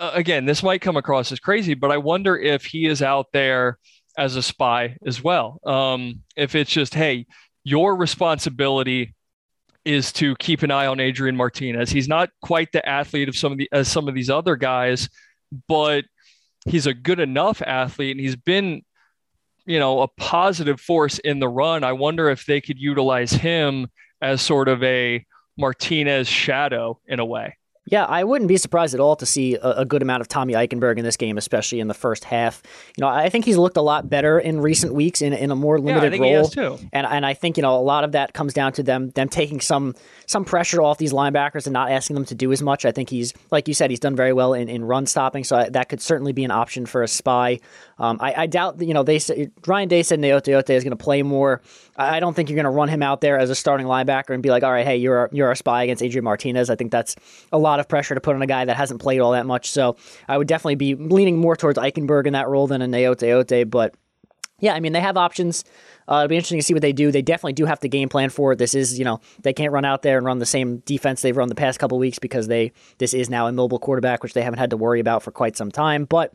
again, 0.00 0.44
this 0.44 0.62
might 0.62 0.80
come 0.80 0.96
across 0.96 1.32
as 1.32 1.40
crazy, 1.40 1.74
but 1.74 1.90
I 1.90 1.98
wonder 1.98 2.36
if 2.36 2.64
he 2.64 2.86
is 2.86 3.02
out 3.02 3.26
there 3.32 3.78
as 4.16 4.36
a 4.36 4.42
spy 4.42 4.96
as 5.06 5.22
well. 5.22 5.60
Um, 5.64 6.22
if 6.36 6.54
it's 6.54 6.70
just, 6.70 6.94
hey, 6.94 7.26
your 7.64 7.96
responsibility 7.96 9.14
is 9.84 10.12
to 10.12 10.36
keep 10.36 10.62
an 10.62 10.70
eye 10.70 10.86
on 10.86 11.00
Adrian 11.00 11.36
Martinez. 11.36 11.90
He's 11.90 12.08
not 12.08 12.30
quite 12.40 12.70
the 12.72 12.86
athlete 12.88 13.28
of 13.28 13.36
some 13.36 13.52
of 13.52 13.58
the 13.58 13.68
as 13.72 13.88
some 13.88 14.08
of 14.08 14.14
these 14.14 14.30
other 14.30 14.56
guys, 14.56 15.08
but 15.68 16.04
he's 16.66 16.86
a 16.86 16.94
good 16.94 17.20
enough 17.20 17.62
athlete 17.62 18.12
and 18.12 18.20
he's 18.20 18.36
been 18.36 18.82
you 19.66 19.78
know 19.78 20.02
a 20.02 20.08
positive 20.08 20.80
force 20.80 21.18
in 21.20 21.38
the 21.38 21.48
run 21.48 21.84
i 21.84 21.92
wonder 21.92 22.28
if 22.30 22.46
they 22.46 22.60
could 22.60 22.78
utilize 22.78 23.32
him 23.32 23.88
as 24.20 24.40
sort 24.40 24.68
of 24.68 24.82
a 24.82 25.24
martinez 25.56 26.28
shadow 26.28 26.98
in 27.06 27.20
a 27.20 27.24
way 27.24 27.56
yeah, 27.84 28.04
I 28.04 28.22
wouldn't 28.22 28.46
be 28.48 28.56
surprised 28.58 28.94
at 28.94 29.00
all 29.00 29.16
to 29.16 29.26
see 29.26 29.56
a, 29.56 29.78
a, 29.78 29.84
good 29.84 30.02
amount 30.02 30.20
of 30.20 30.28
Tommy 30.28 30.52
Eichenberg 30.52 30.98
in 30.98 31.04
this 31.04 31.16
game, 31.16 31.36
especially 31.36 31.80
in 31.80 31.88
the 31.88 31.94
first 31.94 32.22
half. 32.22 32.62
You 32.96 33.02
know, 33.02 33.08
I 33.08 33.28
think 33.28 33.44
he's 33.44 33.56
looked 33.56 33.76
a 33.76 33.82
lot 33.82 34.08
better 34.08 34.38
in 34.38 34.60
recent 34.60 34.94
weeks 34.94 35.20
in, 35.20 35.32
in 35.32 35.50
a 35.50 35.56
more 35.56 35.80
limited 35.80 36.12
yeah, 36.14 36.36
role. 36.36 36.46
And 36.92 37.06
and 37.06 37.26
I 37.26 37.34
think 37.34 37.56
you 37.56 37.62
know 37.62 37.76
a 37.76 37.82
lot 37.82 38.04
of 38.04 38.12
that 38.12 38.34
comes 38.34 38.54
down 38.54 38.72
to 38.74 38.84
them 38.84 39.10
them 39.10 39.28
taking 39.28 39.60
some 39.60 39.96
some 40.26 40.44
pressure 40.44 40.80
off 40.80 40.98
these 40.98 41.12
linebackers 41.12 41.66
and 41.66 41.72
not 41.72 41.90
asking 41.90 42.14
them 42.14 42.24
to 42.26 42.36
do 42.36 42.52
as 42.52 42.62
much. 42.62 42.84
I 42.84 42.92
think 42.92 43.10
he's 43.10 43.34
like 43.50 43.66
you 43.66 43.74
said, 43.74 43.90
he's 43.90 44.00
done 44.00 44.14
very 44.14 44.32
well 44.32 44.54
in, 44.54 44.68
in 44.68 44.84
run 44.84 45.06
stopping, 45.06 45.42
so 45.42 45.66
that 45.68 45.88
could 45.88 46.00
certainly 46.00 46.32
be 46.32 46.44
an 46.44 46.52
option 46.52 46.86
for 46.86 47.02
a 47.02 47.08
spy. 47.08 47.58
Um, 48.02 48.18
I, 48.20 48.34
I, 48.34 48.46
doubt 48.48 48.78
that 48.78 48.86
you 48.86 48.94
know 48.94 49.04
they 49.04 49.20
Ryan 49.64 49.88
Day 49.88 50.02
said 50.02 50.18
Gaoteote 50.18 50.70
is 50.70 50.82
going 50.82 50.90
to 50.90 51.02
play 51.02 51.22
more. 51.22 51.62
I 51.96 52.18
don't 52.18 52.34
think 52.34 52.50
you're 52.50 52.56
going 52.56 52.64
to 52.64 52.70
run 52.70 52.88
him 52.88 53.00
out 53.00 53.20
there 53.20 53.38
as 53.38 53.48
a 53.48 53.54
starting 53.54 53.86
linebacker 53.86 54.30
and 54.30 54.42
be 54.42 54.50
like, 54.50 54.64
all 54.64 54.72
right, 54.72 54.84
hey, 54.84 54.96
you're 54.96 55.30
you're 55.30 55.52
a 55.52 55.56
spy 55.56 55.84
against 55.84 56.02
Adrian 56.02 56.24
Martinez. 56.24 56.68
I 56.68 56.74
think 56.74 56.90
that's 56.90 57.14
a 57.52 57.58
lot 57.58 57.78
of 57.78 57.86
pressure 57.86 58.16
to 58.16 58.20
put 58.20 58.34
on 58.34 58.42
a 58.42 58.46
guy 58.46 58.64
that 58.64 58.76
hasn't 58.76 59.00
played 59.00 59.20
all 59.20 59.30
that 59.32 59.46
much. 59.46 59.70
So 59.70 59.96
I 60.28 60.36
would 60.36 60.48
definitely 60.48 60.74
be 60.74 60.96
leaning 60.96 61.38
more 61.38 61.54
towards 61.54 61.78
Eichenberg 61.78 62.26
in 62.26 62.32
that 62.32 62.48
role 62.48 62.66
than 62.66 62.82
a 62.82 62.88
Gaoteote. 62.88 63.70
But 63.70 63.94
yeah, 64.58 64.74
I 64.74 64.80
mean, 64.80 64.92
they 64.92 65.00
have 65.00 65.16
options. 65.16 65.64
Uh, 66.08 66.16
it'll 66.16 66.28
be 66.28 66.36
interesting 66.36 66.58
to 66.58 66.64
see 66.64 66.74
what 66.74 66.82
they 66.82 66.92
do. 66.92 67.12
They 67.12 67.22
definitely 67.22 67.52
do 67.52 67.66
have 67.66 67.78
to 67.80 67.88
game 67.88 68.08
plan 68.08 68.30
for 68.30 68.52
it. 68.52 68.58
This 68.58 68.74
is, 68.74 68.98
you 68.98 69.04
know, 69.04 69.20
they 69.42 69.52
can't 69.52 69.72
run 69.72 69.84
out 69.84 70.02
there 70.02 70.16
and 70.16 70.26
run 70.26 70.40
the 70.40 70.46
same 70.46 70.78
defense 70.78 71.22
they've 71.22 71.36
run 71.36 71.48
the 71.48 71.54
past 71.54 71.78
couple 71.78 71.98
weeks 71.98 72.18
because 72.18 72.48
they 72.48 72.72
this 72.98 73.14
is 73.14 73.30
now 73.30 73.46
a 73.46 73.52
mobile 73.52 73.78
quarterback, 73.78 74.24
which 74.24 74.34
they 74.34 74.42
haven't 74.42 74.58
had 74.58 74.70
to 74.70 74.76
worry 74.76 74.98
about 74.98 75.22
for 75.22 75.30
quite 75.30 75.56
some 75.56 75.70
time. 75.70 76.04
But 76.04 76.34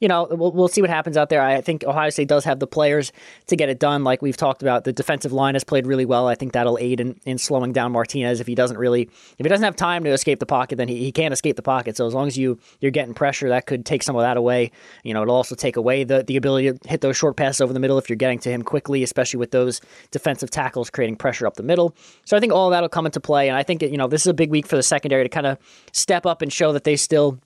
you 0.00 0.08
know, 0.08 0.26
we'll, 0.30 0.52
we'll 0.52 0.68
see 0.68 0.80
what 0.80 0.90
happens 0.90 1.16
out 1.16 1.28
there. 1.28 1.42
I 1.42 1.60
think 1.60 1.84
Ohio 1.84 2.10
State 2.10 2.28
does 2.28 2.44
have 2.44 2.58
the 2.58 2.66
players 2.66 3.12
to 3.46 3.56
get 3.56 3.68
it 3.68 3.78
done. 3.78 4.04
Like 4.04 4.22
we've 4.22 4.36
talked 4.36 4.62
about, 4.62 4.84
the 4.84 4.92
defensive 4.92 5.32
line 5.32 5.54
has 5.54 5.64
played 5.64 5.86
really 5.86 6.04
well. 6.04 6.28
I 6.28 6.34
think 6.34 6.52
that'll 6.52 6.78
aid 6.78 7.00
in, 7.00 7.20
in 7.24 7.38
slowing 7.38 7.72
down 7.72 7.92
Martinez 7.92 8.40
if 8.40 8.46
he 8.46 8.54
doesn't 8.54 8.76
really, 8.76 9.02
if 9.02 9.38
he 9.38 9.48
doesn't 9.48 9.64
have 9.64 9.76
time 9.76 10.04
to 10.04 10.10
escape 10.10 10.40
the 10.40 10.46
pocket, 10.46 10.76
then 10.76 10.88
he, 10.88 10.98
he 10.98 11.12
can't 11.12 11.32
escape 11.32 11.56
the 11.56 11.62
pocket. 11.62 11.96
So 11.96 12.06
as 12.06 12.14
long 12.14 12.26
as 12.26 12.36
you 12.36 12.58
you're 12.80 12.90
getting 12.90 13.14
pressure, 13.14 13.48
that 13.48 13.66
could 13.66 13.86
take 13.86 14.02
some 14.02 14.16
of 14.16 14.22
that 14.22 14.36
away. 14.36 14.72
You 15.04 15.14
know, 15.14 15.22
it'll 15.22 15.36
also 15.36 15.54
take 15.54 15.76
away 15.76 16.04
the 16.04 16.22
the 16.22 16.36
ability 16.36 16.72
to 16.72 16.88
hit 16.88 17.00
those 17.00 17.16
short 17.16 17.36
passes 17.36 17.60
over 17.60 17.72
the 17.72 17.80
middle 17.80 17.98
if 17.98 18.08
you're 18.08 18.16
getting 18.16 18.38
to 18.40 18.50
him 18.50 18.62
quickly, 18.62 19.02
especially 19.02 19.38
with 19.38 19.52
those 19.52 19.80
defensive 20.10 20.50
tackles 20.50 20.90
creating 20.90 21.16
pressure 21.16 21.46
up 21.46 21.54
the 21.54 21.62
middle. 21.62 21.94
So 22.24 22.36
I 22.36 22.40
think 22.40 22.52
all 22.52 22.70
that'll 22.70 22.88
come 22.88 23.06
into 23.06 23.20
play, 23.20 23.48
and 23.48 23.56
I 23.56 23.62
think 23.62 23.82
you 23.82 23.96
know 23.96 24.08
this 24.08 24.22
is 24.22 24.28
a 24.28 24.34
big 24.34 24.50
week 24.50 24.66
for 24.66 24.76
the 24.76 24.82
secondary 24.82 25.22
to 25.22 25.28
kind 25.28 25.46
of 25.46 25.58
step 25.92 26.26
up 26.26 26.42
and 26.42 26.52
show 26.52 26.72
that 26.72 26.84
they 26.84 26.96
still 26.96 27.38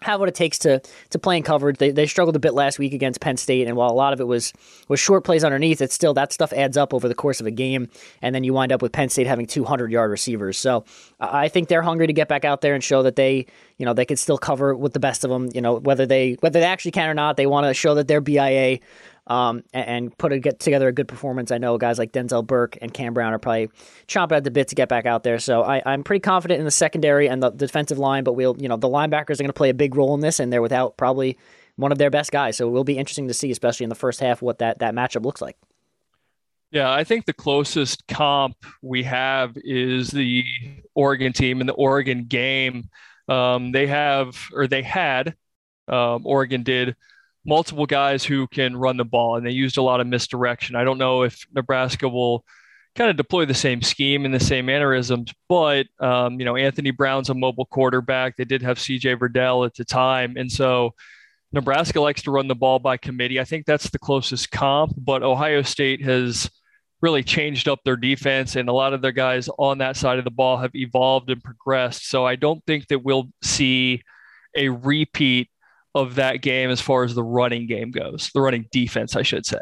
have 0.00 0.20
what 0.20 0.28
it 0.28 0.34
takes 0.34 0.58
to 0.60 0.80
to 1.10 1.18
play 1.18 1.36
in 1.36 1.42
coverage. 1.42 1.78
They, 1.78 1.90
they 1.90 2.06
struggled 2.06 2.36
a 2.36 2.38
bit 2.38 2.54
last 2.54 2.78
week 2.78 2.92
against 2.92 3.20
Penn 3.20 3.36
State, 3.36 3.66
and 3.66 3.76
while 3.76 3.90
a 3.90 3.94
lot 3.94 4.12
of 4.12 4.20
it 4.20 4.26
was 4.26 4.52
was 4.88 5.00
short 5.00 5.24
plays 5.24 5.44
underneath, 5.44 5.80
it's 5.80 5.94
still 5.94 6.14
that 6.14 6.32
stuff 6.32 6.52
adds 6.52 6.76
up 6.76 6.94
over 6.94 7.08
the 7.08 7.14
course 7.14 7.40
of 7.40 7.46
a 7.46 7.50
game, 7.50 7.88
and 8.22 8.34
then 8.34 8.44
you 8.44 8.52
wind 8.52 8.72
up 8.72 8.82
with 8.82 8.92
Penn 8.92 9.08
State 9.08 9.26
having 9.26 9.46
200 9.46 9.90
yard 9.90 10.10
receivers. 10.10 10.58
So 10.58 10.84
I 11.20 11.48
think 11.48 11.68
they're 11.68 11.82
hungry 11.82 12.06
to 12.06 12.12
get 12.12 12.28
back 12.28 12.44
out 12.44 12.60
there 12.60 12.74
and 12.74 12.82
show 12.82 13.02
that 13.02 13.16
they 13.16 13.46
you 13.78 13.86
know 13.86 13.94
they 13.94 14.04
could 14.04 14.18
still 14.18 14.38
cover 14.38 14.74
with 14.74 14.92
the 14.92 15.00
best 15.00 15.24
of 15.24 15.30
them. 15.30 15.48
You 15.54 15.60
know 15.60 15.76
whether 15.76 16.06
they 16.06 16.36
whether 16.40 16.60
they 16.60 16.66
actually 16.66 16.92
can 16.92 17.08
or 17.08 17.14
not, 17.14 17.36
they 17.36 17.46
want 17.46 17.66
to 17.66 17.74
show 17.74 17.94
that 17.94 18.08
they're 18.08 18.20
BIA 18.20 18.78
um, 19.26 19.64
and, 19.72 19.88
and, 19.88 20.18
put 20.18 20.32
a, 20.32 20.38
get 20.38 20.60
together 20.60 20.88
a 20.88 20.92
good 20.92 21.08
performance. 21.08 21.50
I 21.50 21.58
know 21.58 21.78
guys 21.78 21.98
like 21.98 22.12
Denzel 22.12 22.46
Burke 22.46 22.78
and 22.80 22.94
Cam 22.94 23.12
Brown 23.12 23.32
are 23.32 23.38
probably 23.38 23.70
chomping 24.06 24.36
at 24.36 24.44
the 24.44 24.50
bit 24.50 24.68
to 24.68 24.74
get 24.74 24.88
back 24.88 25.04
out 25.04 25.24
there. 25.24 25.38
So 25.38 25.62
I, 25.62 25.82
am 25.92 26.04
pretty 26.04 26.20
confident 26.20 26.60
in 26.60 26.64
the 26.64 26.70
secondary 26.70 27.28
and 27.28 27.42
the 27.42 27.50
defensive 27.50 27.98
line, 27.98 28.22
but 28.22 28.34
we'll 28.34 28.56
you 28.58 28.68
know 28.68 28.76
the 28.76 28.88
linebackers 28.88 29.34
are 29.34 29.42
going 29.42 29.48
to 29.48 29.52
play 29.52 29.70
a 29.70 29.74
big 29.74 29.96
role 29.96 30.14
in 30.14 30.20
this, 30.20 30.38
and 30.38 30.52
they're 30.52 30.62
without 30.62 30.96
probably 30.96 31.36
one 31.76 31.92
of 31.92 31.98
their 31.98 32.10
best 32.10 32.30
guys. 32.30 32.56
So 32.56 32.68
it 32.68 32.70
will 32.70 32.84
be 32.84 32.98
interesting 32.98 33.28
to 33.28 33.34
see, 33.34 33.50
especially 33.50 33.84
in 33.84 33.90
the 33.90 33.96
first 33.96 34.20
half, 34.20 34.42
what 34.42 34.58
that 34.58 34.78
that 34.78 34.94
matchup 34.94 35.24
looks 35.24 35.40
like. 35.40 35.56
Yeah, 36.70 36.92
I 36.92 37.04
think 37.04 37.26
the 37.26 37.32
closest 37.32 38.06
comp 38.08 38.56
we 38.82 39.02
have 39.04 39.56
is 39.56 40.08
the 40.08 40.44
Oregon 40.94 41.32
team 41.32 41.60
and 41.60 41.68
the 41.68 41.74
Oregon 41.74 42.24
game. 42.24 42.90
Um, 43.28 43.72
they 43.72 43.86
have, 43.86 44.36
or 44.52 44.66
they 44.66 44.82
had, 44.82 45.36
um, 45.88 46.22
Oregon 46.26 46.62
did 46.62 46.96
multiple 47.46 47.86
guys 47.86 48.24
who 48.24 48.46
can 48.48 48.76
run 48.76 48.96
the 48.96 49.04
ball, 49.04 49.36
and 49.36 49.46
they 49.46 49.52
used 49.52 49.78
a 49.78 49.82
lot 49.82 50.00
of 50.00 50.06
misdirection. 50.06 50.76
I 50.76 50.84
don't 50.84 50.98
know 50.98 51.22
if 51.22 51.46
Nebraska 51.54 52.08
will 52.08 52.44
kind 52.96 53.10
of 53.10 53.16
deploy 53.16 53.44
the 53.44 53.54
same 53.54 53.82
scheme 53.82 54.24
and 54.24 54.34
the 54.34 54.40
same 54.40 54.66
mannerisms, 54.66 55.32
but 55.48 55.86
um, 56.00 56.38
you 56.40 56.44
know, 56.44 56.56
Anthony 56.56 56.90
Brown's 56.90 57.30
a 57.30 57.34
mobile 57.34 57.66
quarterback. 57.66 58.36
They 58.36 58.44
did 58.44 58.62
have 58.62 58.78
CJ 58.78 59.18
Verdell 59.18 59.64
at 59.64 59.74
the 59.74 59.84
time, 59.84 60.36
and 60.36 60.50
so 60.50 60.94
Nebraska 61.52 62.00
likes 62.00 62.22
to 62.22 62.30
run 62.30 62.48
the 62.48 62.54
ball 62.54 62.78
by 62.80 62.96
committee. 62.96 63.38
I 63.38 63.44
think 63.44 63.64
that's 63.64 63.90
the 63.90 63.98
closest 63.98 64.50
comp, 64.50 64.94
but 64.96 65.22
Ohio 65.22 65.62
State 65.62 66.02
has 66.02 66.50
really 67.00 67.22
changed 67.22 67.68
up 67.68 67.78
their 67.84 67.96
defense, 67.96 68.56
and 68.56 68.68
a 68.68 68.72
lot 68.72 68.92
of 68.92 69.02
their 69.02 69.12
guys 69.12 69.48
on 69.58 69.78
that 69.78 69.96
side 69.96 70.18
of 70.18 70.24
the 70.24 70.30
ball 70.30 70.56
have 70.56 70.74
evolved 70.74 71.30
and 71.30 71.42
progressed. 71.42 72.08
So 72.08 72.26
I 72.26 72.34
don't 72.34 72.64
think 72.66 72.88
that 72.88 73.04
we'll 73.04 73.28
see 73.42 74.02
a 74.56 74.70
repeat 74.70 75.48
of 75.96 76.14
that 76.16 76.42
game 76.42 76.70
as 76.70 76.80
far 76.80 77.04
as 77.04 77.14
the 77.14 77.24
running 77.24 77.66
game 77.66 77.90
goes, 77.90 78.30
the 78.34 78.40
running 78.40 78.66
defense, 78.70 79.16
I 79.16 79.22
should 79.22 79.46
say. 79.46 79.58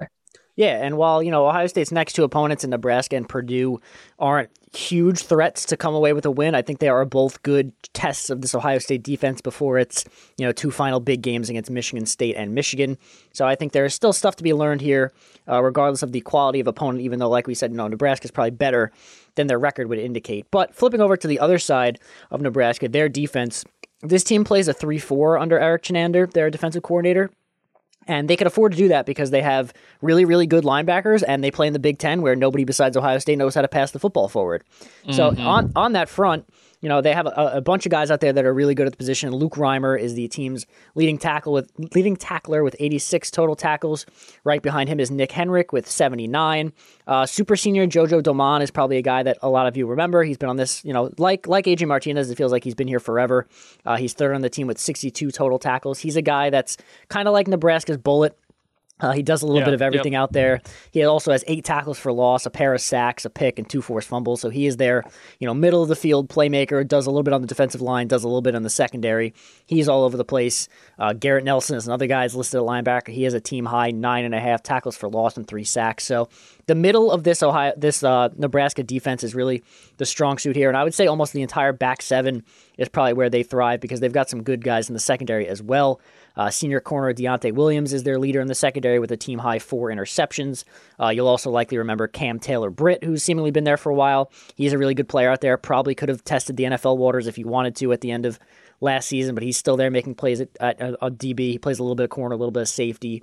Yeah, 0.57 0.85
and 0.85 0.97
while 0.97 1.21
you 1.21 1.33
know 1.33 1.49
Ohio 1.49 1.67
State's 1.67 1.91
next 1.91 2.13
two 2.13 2.23
opponents 2.23 2.63
in 2.63 2.71
Nebraska 2.71 3.17
and 3.17 3.29
Purdue 3.29 3.81
aren't 4.21 4.51
huge 4.73 5.21
threats 5.21 5.65
to 5.67 5.77
come 5.77 5.95
away 5.97 6.13
with 6.13 6.25
a 6.27 6.31
win, 6.31 6.55
I 6.55 6.63
think 6.63 6.79
they 6.79 6.89
are 6.89 7.05
both 7.05 7.43
good 7.43 7.73
tests 7.93 8.31
of 8.31 8.41
this 8.41 8.55
Ohio 8.55 8.79
State 8.79 9.03
defense 9.03 9.41
before 9.41 9.79
its 9.79 10.05
you 10.39 10.47
know 10.47 10.53
two 10.53 10.71
final 10.71 11.01
big 11.01 11.23
games 11.23 11.51
against 11.51 11.71
Michigan 11.71 12.07
State 12.07 12.37
and 12.37 12.55
Michigan. 12.55 12.99
So 13.33 13.45
I 13.45 13.57
think 13.57 13.73
there 13.73 13.85
is 13.85 13.95
still 13.95 14.13
stuff 14.13 14.37
to 14.37 14.45
be 14.45 14.55
learned 14.55 14.81
here, 14.81 15.13
uh, 15.49 15.61
regardless 15.61 16.05
of 16.05 16.13
the 16.13 16.21
quality 16.21 16.61
of 16.61 16.69
opponent. 16.69 17.03
Even 17.03 17.19
though, 17.19 17.31
like 17.31 17.49
we 17.49 17.55
said, 17.55 17.73
you 17.73 17.77
know 17.77 17.89
Nebraska 17.89 18.27
is 18.27 18.31
probably 18.31 18.53
better 18.53 18.93
than 19.35 19.49
their 19.49 19.59
record 19.59 19.89
would 19.89 19.99
indicate. 19.99 20.47
But 20.53 20.73
flipping 20.73 21.01
over 21.01 21.17
to 21.17 21.27
the 21.27 21.41
other 21.41 21.59
side 21.59 21.99
of 22.31 22.41
Nebraska, 22.41 22.89
their 22.89 23.09
defense. 23.09 23.65
This 24.05 24.25
team 24.25 24.45
plays 24.45 24.69
a 24.69 24.75
3 24.75 24.99
4 24.99 25.39
under 25.39 25.59
Erik 25.59 25.83
Chinander, 25.83 26.31
their 26.31 26.51
defensive 26.51 26.83
coordinator. 26.83 27.31
And 28.07 28.29
they 28.29 28.37
can 28.37 28.47
afford 28.47 28.73
to 28.73 28.79
do 28.79 28.89
that 28.89 29.07
because 29.07 29.31
they 29.31 29.41
have 29.41 29.73
really, 30.03 30.27
really 30.27 30.47
good 30.47 30.65
linebackers 30.65 31.23
and 31.27 31.43
they 31.43 31.51
play 31.51 31.67
in 31.67 31.73
the 31.73 31.79
Big 31.79 31.99
Ten 31.99 32.21
where 32.21 32.37
nobody 32.37 32.65
besides 32.65 32.99
Ohio 32.99 33.19
State 33.19 33.39
knows 33.39 33.55
how 33.55 33.63
to 33.63 33.69
pass 33.69 33.93
the 33.93 33.99
football 33.99 34.29
forward. 34.29 34.63
Mm-hmm. 35.05 35.13
So 35.13 35.35
on 35.39 35.73
on 35.75 35.93
that 35.93 36.11
front, 36.11 36.47
you 36.85 36.91
know, 36.91 37.01
they 37.01 37.15
have 37.15 37.25
a, 37.25 37.53
a, 37.55 37.61
bunch 37.63 37.87
of 37.87 37.91
guys 37.91 38.11
out 38.11 38.21
there 38.21 38.35
that 38.35 38.45
are 38.45 38.53
really 38.53 38.75
good 38.75 38.87
at 38.87 38.93
the 38.93 38.99
position. 38.99 39.31
Luke 39.31 39.55
Reimer 39.55 39.99
is 39.99 40.13
the 40.13 40.29
team's 40.29 40.67
leading 40.95 41.17
tackle 41.17 41.55
with 41.55 41.73
leading 41.95 42.15
tackler 42.15 42.63
with 42.63 42.77
86 42.79 43.31
total 43.31 43.57
tackles. 43.57 44.05
Right 44.45 44.61
behind 44.61 44.91
him 44.91 45.01
is 45.01 45.11
Nick 45.11 45.31
Henrich 45.31 45.73
with 45.73 45.89
79. 45.89 46.75
Uh, 47.07 47.25
super 47.25 47.57
senior 47.57 47.87
Jojo 47.87 48.23
Domann 48.23 48.61
is 48.61 48.71
probably 48.71 48.99
a 48.99 49.03
guy 49.03 49.23
that 49.23 49.39
a 49.41 49.49
lot 49.49 49.67
of 49.67 49.79
you 49.79 49.87
remember. 49.87 50.25
He's 50.25 50.37
been 50.37 50.51
on 50.51 50.57
this, 50.57 50.85
you 50.85 50.93
know, 50.93 51.11
like 51.17 51.47
like 51.49 51.65
AJ 51.65 51.89
Martinez. 51.89 52.31
It 52.31 52.37
feels 52.37 52.53
like 52.53 52.65
he's 52.65 52.75
been 52.75 52.89
here 52.89 53.01
forever. 53.01 53.49
Uh, 53.87 53.97
he's 53.97 54.13
third 54.13 54.35
on 54.35 54.43
the 54.43 54.51
team 54.51 54.67
with 54.67 54.79
62 54.79 55.31
total 55.31 55.59
tackles. 55.59 56.01
He's 56.01 56.17
a 56.17 56.23
guy 56.23 56.51
that's 56.51 56.77
kind 57.09 57.27
of 57.27 57.33
like 57.33 57.49
Nebraska's 57.49 57.97
bullet 57.97 58.39
uh, 59.01 59.13
he 59.13 59.23
does 59.23 59.43
a 59.43 59.47
little 59.47 59.61
yeah, 59.61 59.65
bit 59.65 59.75
of 59.75 59.83
everything 59.83 60.13
yep. 60.13 60.23
out 60.23 60.33
there. 60.33 60.61
He 60.93 61.03
also 61.03 61.33
has 61.33 61.43
eight 61.49 61.65
tackles 61.65 61.99
for 61.99 62.13
loss, 62.13 62.47
a 62.47 62.51
pair 62.51 62.73
of 62.73 62.81
sacks, 62.81 63.25
a 63.25 63.31
pick, 63.31 63.59
and 63.59 63.69
two 63.69 63.83
forced 63.83 64.09
fumbles. 64.09 64.41
So 64.41 64.51
he 64.51 64.67
is 64.67 64.77
there, 64.77 65.03
you 65.41 65.49
know, 65.49 65.55
middle 65.55 65.83
of 65.83 65.89
the 65.89 65.97
field 65.97 66.29
playmaker. 66.29 66.87
Does 66.87 67.07
a 67.07 67.11
little 67.11 67.25
bit 67.25 67.35
on 67.35 67.41
the 67.41 67.49
defensive 67.49 67.81
line, 67.81 68.07
does 68.07 68.23
a 68.23 68.29
little 68.29 68.41
bit 68.41 68.55
on 68.55 68.63
the 68.63 68.71
secondary. 68.71 69.35
He's 69.67 69.89
all 69.89 70.05
over 70.05 70.17
the 70.17 70.25
place. 70.25 70.69
Uh, 70.97 71.13
Garrett 71.13 71.45
Nelson 71.45 71.77
is 71.77 71.89
another 71.89 72.07
guy 72.07 72.23
that's 72.23 72.37
listed 72.37 72.61
at 72.61 72.67
linebacker. 72.67 73.09
He 73.09 73.25
has 73.25 73.35
a 73.35 73.41
team 73.41 73.65
high 73.65 73.91
nine 73.91 74.25
and 74.25 74.35
a 74.35 74.41
half 74.41 74.63
tackles 74.63 74.97
for 74.97 75.09
loss 75.09 75.37
and 75.37 75.47
three 75.47 75.65
sacks. 75.65 76.05
So 76.05 76.29
the 76.67 76.77
middle 76.77 77.11
of 77.11 77.25
this 77.25 77.43
Ohio, 77.43 77.73
this 77.77 78.05
uh, 78.05 78.29
Nebraska 78.37 78.85
defense 78.85 79.25
is 79.25 79.35
really 79.35 79.65
the 79.97 80.07
strong 80.07 80.39
suit 80.39 80.55
here, 80.55 80.69
and 80.69 80.77
I 80.77 80.85
would 80.85 80.95
say 80.95 81.09
almost 81.09 81.33
the 81.33 81.43
entire 81.43 81.73
back 81.73 82.01
seven 82.01 82.45
is 82.79 82.89
probably 82.89 83.13
where 83.13 83.31
they 83.31 83.43
thrive 83.43 83.81
because 83.81 84.01
they've 84.01 84.13
got 84.13 84.31
some 84.31 84.43
good 84.43 84.63
guys 84.63 84.89
in 84.89 84.95
the 84.95 85.01
secondary 85.01 85.47
as 85.49 85.63
well. 85.63 86.01
Uh, 86.37 86.51
senior 86.51 86.81
corner 86.81 87.13
Deontai 87.13 87.53
Williams 87.53 87.93
is 87.93 88.03
their 88.03 88.19
leader 88.19 88.41
in 88.41 88.49
the 88.49 88.55
secondary 88.55 88.99
with 88.99 89.13
a 89.13 89.17
team 89.17 89.39
high 89.39 89.59
four 89.59 89.91
interceptions. 89.91 90.65
Uh, 91.01 91.09
you'll 91.09 91.29
also 91.29 91.51
likely 91.51 91.79
remember 91.79 92.07
Cam 92.07 92.39
Taylor 92.39 92.71
Britt, 92.71 93.05
who's 93.05 93.23
seemingly 93.23 93.51
been 93.51 93.65
there 93.65 93.77
for 93.77 93.91
a 93.91 93.95
while. 93.95 94.31
He's 94.57 94.73
a 94.73 94.79
really 94.79 94.95
good 94.95 95.09
player 95.09 95.31
out 95.31 95.41
there. 95.41 95.57
Probably 95.57 95.95
could 95.95 96.09
have 96.09 96.25
tested 96.25 96.57
the 96.57 96.65
NFL 96.65 96.97
waters 96.97 97.27
if 97.27 97.37
he 97.37 97.45
wanted 97.45 97.77
to 97.77 97.93
at 97.93 98.01
the 98.01 98.11
end 98.11 98.27
of 98.27 98.39
last 98.81 99.09
season, 99.09 99.35
but 99.35 99.45
he's 99.45 99.57
still 99.57 99.77
there 99.77 99.91
making 99.91 100.15
plays 100.15 100.41
at, 100.41 100.49
at, 100.61 100.81
at 100.81 100.99
DB. 101.01 101.39
He 101.53 101.59
plays 101.59 101.79
a 101.79 101.83
little 101.83 101.95
bit 101.95 102.05
of 102.05 102.11
corner, 102.11 102.35
a 102.35 102.39
little 102.39 102.53
bit 102.53 102.63
of 102.63 102.69
safety. 102.69 103.23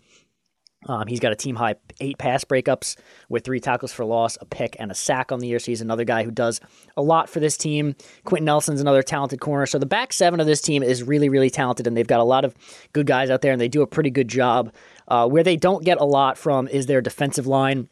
Um, 0.88 1.06
he's 1.08 1.20
got 1.20 1.32
a 1.32 1.36
team 1.36 1.56
high 1.56 1.76
eight 2.00 2.18
pass 2.18 2.44
breakups 2.44 2.98
with 3.30 3.44
three 3.44 3.60
tackles 3.60 3.94
for 3.94 4.04
loss, 4.04 4.38
a 4.42 4.46
pick, 4.46 4.76
and 4.80 4.92
a 4.92 4.96
sack 4.96 5.32
on 5.32 5.40
the 5.40 5.48
year. 5.48 5.60
So 5.60 5.68
he's 5.68 5.82
another 5.82 6.04
guy 6.04 6.24
who 6.24 6.32
does 6.32 6.60
a 6.98 7.02
lot 7.02 7.30
for 7.30 7.40
this 7.40 7.56
team. 7.56 7.96
Quenton 8.24 8.46
Nelson's 8.46 8.82
another 8.82 9.04
talented 9.04 9.40
corner. 9.40 9.68
So 9.68 9.78
the 9.78 9.86
back 9.86 10.12
seven 10.12 10.40
of 10.40 10.48
this 10.48 10.62
team 10.62 10.82
is 10.82 11.04
really, 11.04 11.30
really 11.30 11.52
talented, 11.52 11.86
and 11.86 11.96
they've 11.96 12.08
got 12.08 12.20
a 12.20 12.24
lot 12.24 12.46
of 12.46 12.56
good 12.94 13.06
guys 13.06 13.30
out 13.30 13.42
there, 13.42 13.52
and 13.52 13.62
they 13.62 13.68
do 13.68 13.84
a 13.84 13.88
pretty 13.88 14.10
good 14.10 14.28
job. 14.28 14.74
Uh, 15.08 15.28
where 15.28 15.44
they 15.44 15.58
don't 15.58 15.84
get 15.84 16.00
a 16.00 16.06
lot 16.06 16.38
from 16.38 16.68
is 16.68 16.86
their 16.86 17.02
defensive 17.02 17.46
line. 17.46 17.88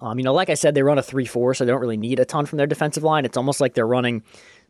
Um, 0.00 0.18
you 0.18 0.24
know, 0.24 0.34
like 0.34 0.50
I 0.50 0.54
said, 0.54 0.74
they 0.74 0.82
run 0.82 0.98
a 0.98 1.02
3 1.02 1.24
4, 1.24 1.54
so 1.54 1.64
they 1.64 1.70
don't 1.70 1.80
really 1.80 1.96
need 1.96 2.18
a 2.18 2.24
ton 2.24 2.44
from 2.46 2.58
their 2.58 2.66
defensive 2.66 3.02
line. 3.02 3.24
It's 3.24 3.36
almost 3.36 3.60
like 3.60 3.74
they're 3.74 3.86
running 3.86 4.22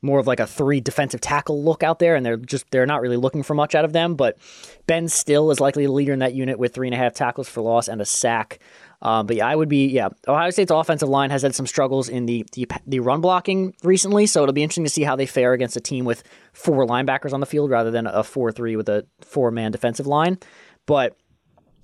more 0.07 0.19
of 0.19 0.27
like 0.27 0.41
a 0.41 0.47
three 0.47 0.81
defensive 0.81 1.21
tackle 1.21 1.63
look 1.63 1.83
out 1.83 1.99
there, 1.99 2.15
and 2.17 2.25
they're 2.25 2.37
just 2.37 2.71
they're 2.71 2.87
not 2.87 3.01
really 3.03 3.17
looking 3.17 3.43
for 3.43 3.55
much 3.55 3.75
out 3.75 3.85
of 3.85 3.93
them. 3.93 4.15
But 4.15 4.39
Ben 4.87 5.09
Stille 5.09 5.51
is 5.51 5.61
likely 5.61 5.85
the 5.85 5.93
leader 5.93 6.13
in 6.13 6.21
that 6.21 6.35
unit 6.35 6.59
with 6.59 6.75
three 6.75 6.87
and 6.87 6.95
a 6.95 6.99
half 6.99 7.13
tackles 7.13 7.49
for 7.49 7.61
loss 7.61 7.89
and 7.89 8.01
a 8.01 8.07
sack. 8.07 8.61
Um, 9.03 9.27
but 9.27 9.37
yeah, 9.37 9.47
I 9.47 9.55
would 9.55 9.69
be 9.69 9.89
yeah. 9.89 10.09
Ohio 10.27 10.51
State's 10.51 10.71
offensive 10.71 11.09
line 11.09 11.31
has 11.31 11.43
had 11.43 11.55
some 11.55 11.67
struggles 11.67 12.09
in 12.09 12.27
the, 12.27 12.47
the 12.53 12.67
the 12.87 13.01
run 13.01 13.21
blocking 13.21 13.75
recently, 13.83 14.27
so 14.27 14.43
it'll 14.43 14.55
be 14.55 14.63
interesting 14.63 14.85
to 14.85 14.91
see 14.91 15.03
how 15.03 15.17
they 15.17 15.27
fare 15.27 15.53
against 15.53 15.77
a 15.77 15.81
team 15.81 16.05
with 16.05 16.23
four 16.55 16.87
linebackers 16.87 17.33
on 17.33 17.41
the 17.41 17.47
field 17.47 17.71
rather 17.71 17.91
than 17.91 18.07
a 18.07 18.25
four 18.25 18.51
three 18.53 18.77
with 18.77 18.89
a 18.89 19.05
four 19.21 19.51
man 19.51 19.73
defensive 19.73 20.07
line. 20.07 20.39
But 20.87 21.17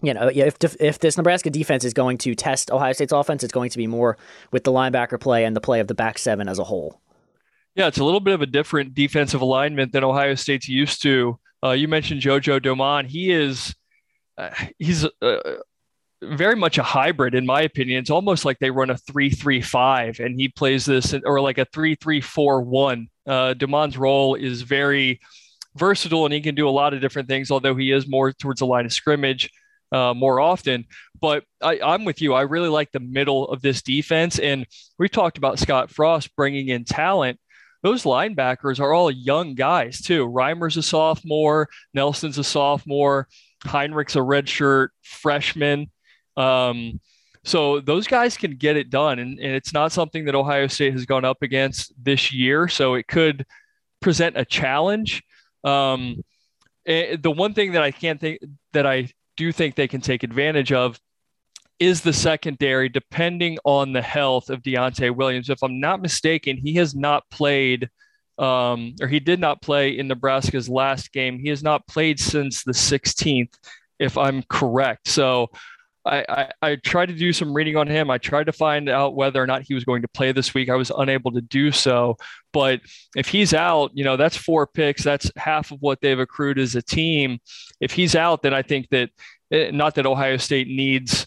you 0.01 0.15
know, 0.15 0.31
if 0.35 0.57
if 0.81 0.99
this 1.01 1.17
Nebraska 1.17 1.51
defense 1.51 1.85
is 1.85 1.93
going 1.93 2.19
to 2.19 2.35
test 2.35 2.71
Ohio 2.71 2.93
State's 2.93 3.13
offense, 3.13 3.45
it's 3.45 3.53
going 3.53 3.71
to 3.71 3.79
be 3.79 3.87
more 3.87 4.17
with 4.51 4.65
the 4.65 4.73
linebacker 4.73 5.21
play 5.21 5.45
and 5.45 5.55
the 5.55 5.61
play 5.61 5.81
of 5.81 5.89
the 5.89 5.95
back 5.95 6.19
seven 6.19 6.49
as 6.49 6.59
a 6.59 6.65
whole. 6.65 7.02
Yeah, 7.75 7.87
it's 7.87 7.99
a 7.99 8.05
little 8.05 8.21
bit 8.21 8.35
of 8.35 8.43
a 8.43 8.47
different 8.47 8.95
defensive 8.95 9.41
alignment 9.41 9.93
than 9.93 10.05
Ohio 10.05 10.35
State's 10.35 10.69
used 10.69 11.03
to. 11.03 11.39
Uh, 11.65 11.71
you 11.71 11.89
mentioned 11.89 12.21
JoJo 12.21 12.61
Domann. 12.61 13.07
He 13.07 13.31
is 13.31 13.75
uh, 14.37 14.51
he's 14.79 15.07
uh, 15.23 15.39
very 16.23 16.57
much 16.57 16.77
a 16.77 16.83
hybrid, 16.83 17.35
in 17.35 17.47
my 17.47 17.63
opinion. 17.63 18.01
It's 18.01 18.11
almost 18.11 18.45
like 18.45 18.59
they 18.59 18.71
run 18.71 18.91
a 18.91 18.99
three-three-five, 18.99 20.21
and 20.21 20.39
he 20.39 20.49
plays 20.49 20.85
this, 20.85 21.15
or 21.25 21.41
like 21.41 21.59
a 21.59 21.67
three-three-four-one. 21.73 23.09
Uh, 23.27 23.55
Domann's 23.55 23.97
role 23.97 24.35
is 24.35 24.63
very 24.63 25.21
versatile, 25.75 26.27
and 26.27 26.35
he 26.35 26.41
can 26.41 26.55
do 26.55 26.69
a 26.69 26.71
lot 26.71 26.93
of 26.93 27.01
different 27.01 27.29
things. 27.29 27.51
Although 27.51 27.77
he 27.77 27.91
is 27.91 28.07
more 28.07 28.33
towards 28.33 28.59
the 28.59 28.67
line 28.67 28.85
of 28.85 28.93
scrimmage. 28.93 29.51
Uh, 29.91 30.15
more 30.15 30.41
often. 30.41 30.87
But 31.21 31.45
I, 31.61 31.79
I'm 31.85 32.07
with 32.07 32.23
you. 32.23 32.33
I 32.33 32.43
really 32.43 32.71
like 32.71 32.91
the 32.93 32.99
middle 32.99 33.47
of 33.49 33.61
this 33.61 33.83
defense. 33.83 34.39
And 34.39 34.67
we've 34.99 35.11
talked 35.11 35.37
about 35.37 35.59
Scott 35.59 35.91
Frost 35.91 36.35
bringing 36.35 36.69
in 36.69 36.87
talent 36.87 37.39
those 37.83 38.05
linebackers 38.05 38.81
are 38.81 38.93
all 38.93 39.11
young 39.11 39.55
guys 39.55 40.01
too. 40.01 40.27
Reimer's 40.27 40.77
a 40.77 40.83
sophomore, 40.83 41.69
Nelson's 41.95 42.39
a 42.39 42.45
sophomore, 42.45 43.29
Henrich's 43.65 44.17
a 44.17 44.21
redshirt 44.21 44.89
freshman. 45.03 45.91
Um, 46.37 47.01
so 47.45 47.81
those 47.81 48.07
guys 48.07 48.37
can 48.37 48.57
get 48.57 48.77
it 48.77 48.89
done, 48.89 49.19
and, 49.19 49.39
and 49.39 49.53
it's 49.53 49.73
not 49.73 49.91
something 49.91 50.27
that 50.27 50.35
Ohio 50.35 50.69
State 50.69 50.93
has 50.93 51.07
gone 51.07 51.25
up 51.25 51.43
against 51.43 51.93
this 52.03 52.33
year. 52.33 52.69
So 52.69 52.95
it 52.95 53.09
could 53.09 53.45
present 54.01 54.37
a 54.37 54.45
challenge. 54.45 55.23
Um, 55.65 56.23
eh, 56.87 57.17
the 57.21 57.33
one 57.33 57.53
thing 57.53 57.73
that 57.73 57.83
I 57.83 57.91
can't 57.91 58.21
think 58.21 58.41
that 58.73 58.87
I 58.87 59.09
do 59.37 59.51
think 59.51 59.75
they 59.75 59.89
can 59.89 60.01
take 60.01 60.23
advantage 60.23 60.73
of 60.73 61.01
is 61.79 62.01
the 62.01 62.13
secondary, 62.13 62.89
depending 62.89 63.59
on 63.65 63.93
the 63.93 64.03
health 64.03 64.51
of 64.51 64.63
Deontai 64.63 65.15
Williams. 65.15 65.51
If 65.51 65.63
I'm 65.63 65.81
not 65.81 66.03
mistaken, 66.03 66.57
he 66.57 66.75
has 66.75 66.95
not 66.95 67.25
played, 67.31 67.89
um, 68.39 68.95
or 69.01 69.09
he 69.09 69.21
did 69.21 69.41
not 69.41 69.63
play 69.63 69.99
in 69.99 70.09
Nebraska's 70.09 70.69
last 70.69 71.13
game. 71.13 71.39
He 71.39 71.49
has 71.49 71.63
not 71.63 71.87
played 71.87 72.21
since 72.21 72.63
the 72.63 72.73
16th, 72.73 73.55
if 73.99 74.17
I'm 74.17 74.43
correct. 74.45 75.09
So 75.09 75.51
I, 76.05 76.25
I, 76.29 76.51
I, 76.63 76.77
tried 76.77 77.07
to 77.07 77.15
do 77.15 77.33
some 77.33 77.55
reading 77.55 77.77
on 77.77 77.87
him. 77.87 78.11
I 78.11 78.19
tried 78.19 78.47
to 78.47 78.53
find 78.53 78.89
out 78.89 79.15
whether 79.15 79.41
or 79.41 79.47
not 79.47 79.63
he 79.63 79.75
was 79.75 79.85
going 79.85 80.03
to 80.03 80.09
play 80.09 80.33
this 80.33 80.53
week. 80.53 80.69
I 80.69 80.75
was 80.75 80.91
unable 80.97 81.31
to 81.33 81.41
do 81.41 81.71
so. 81.71 82.17
But 82.53 82.81
if 83.15 83.29
he's 83.29 83.55
out, 83.55 83.93
you 83.95 84.03
know, 84.03 84.17
that's 84.17 84.37
four 84.37 84.67
picks. 84.67 85.05
That's 85.05 85.31
half 85.37 85.71
of 85.71 85.81
what 85.81 86.01
they've 86.01 86.19
accrued 86.19 86.59
as 86.59 86.75
a 86.75 86.83
team. 86.83 87.39
If 87.81 87.93
he's 87.93 88.17
out, 88.17 88.43
then 88.43 88.53
I 88.53 88.63
think 88.63 88.89
that, 88.91 89.11
eh, 89.53 89.71
not 89.71 89.95
that 89.95 90.07
Ohio 90.07 90.39
State 90.39 90.67
needs 90.67 91.27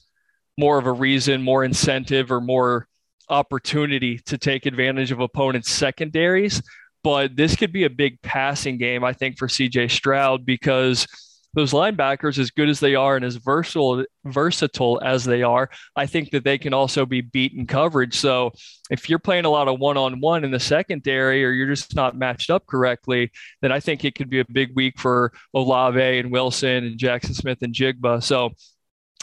more 0.57 0.77
of 0.77 0.85
a 0.85 0.91
reason, 0.91 1.41
more 1.41 1.63
incentive, 1.63 2.31
or 2.31 2.41
more 2.41 2.87
opportunity 3.29 4.19
to 4.19 4.37
take 4.37 4.65
advantage 4.65 5.11
of 5.11 5.19
opponents' 5.19 5.71
secondaries. 5.71 6.61
But 7.03 7.35
this 7.35 7.55
could 7.55 7.71
be 7.71 7.83
a 7.83 7.89
big 7.89 8.21
passing 8.21 8.77
game, 8.77 9.03
I 9.03 9.13
think, 9.13 9.37
for 9.37 9.47
CJ 9.47 9.91
Stroud 9.91 10.45
because 10.45 11.05
those 11.53 11.71
linebackers, 11.71 12.37
as 12.37 12.51
good 12.51 12.67
as 12.67 12.79
they 12.79 12.95
are 12.95 13.15
and 13.15 13.23
as 13.23 13.37
versatile 13.37 14.03
versatile 14.25 14.99
as 15.03 15.23
they 15.23 15.41
are, 15.41 15.69
I 15.95 16.05
think 16.05 16.31
that 16.31 16.43
they 16.43 16.57
can 16.57 16.73
also 16.73 17.05
be 17.05 17.21
beat 17.21 17.53
in 17.53 17.65
coverage. 17.65 18.15
So 18.15 18.51
if 18.89 19.09
you're 19.09 19.19
playing 19.19 19.45
a 19.45 19.49
lot 19.49 19.69
of 19.69 19.79
one 19.79 19.97
on 19.97 20.19
one 20.19 20.43
in 20.43 20.51
the 20.51 20.59
secondary 20.59 21.45
or 21.45 21.51
you're 21.51 21.73
just 21.73 21.95
not 21.95 22.17
matched 22.17 22.49
up 22.49 22.67
correctly, 22.67 23.31
then 23.61 23.71
I 23.71 23.79
think 23.79 24.03
it 24.03 24.15
could 24.15 24.29
be 24.29 24.41
a 24.41 24.45
big 24.51 24.75
week 24.75 24.99
for 24.99 25.31
Olave 25.53 26.19
and 26.19 26.29
Wilson 26.31 26.83
and 26.83 26.97
Jackson 26.97 27.33
Smith-Njigba. 27.33 28.21
So 28.21 28.51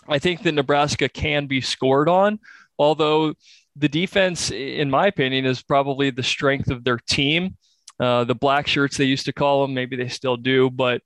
I 0.09 0.19
think 0.19 0.43
that 0.43 0.53
Nebraska 0.53 1.09
can 1.09 1.47
be 1.47 1.61
scored 1.61 2.09
on, 2.09 2.41
although 2.79 3.35
the 3.77 3.89
defense, 3.89 4.51
in 4.51 4.91
my 4.91 5.07
opinion, 5.07 5.47
is 5.47 5.63
probably 5.63 6.11
the 6.11 6.23
strength 6.23 6.71
of 6.71 6.85
their 6.85 6.99
team. 6.99 7.57
Uh, 8.01 8.25
the 8.25 8.35
black 8.35 8.67
shirts 8.67 8.97
they 8.97 9.05
used 9.05 9.27
to 9.27 9.33
call 9.33 9.63
them, 9.63 9.75
maybe 9.75 9.97
they 9.97 10.09
still 10.09 10.37
do, 10.37 10.69
but 10.71 11.03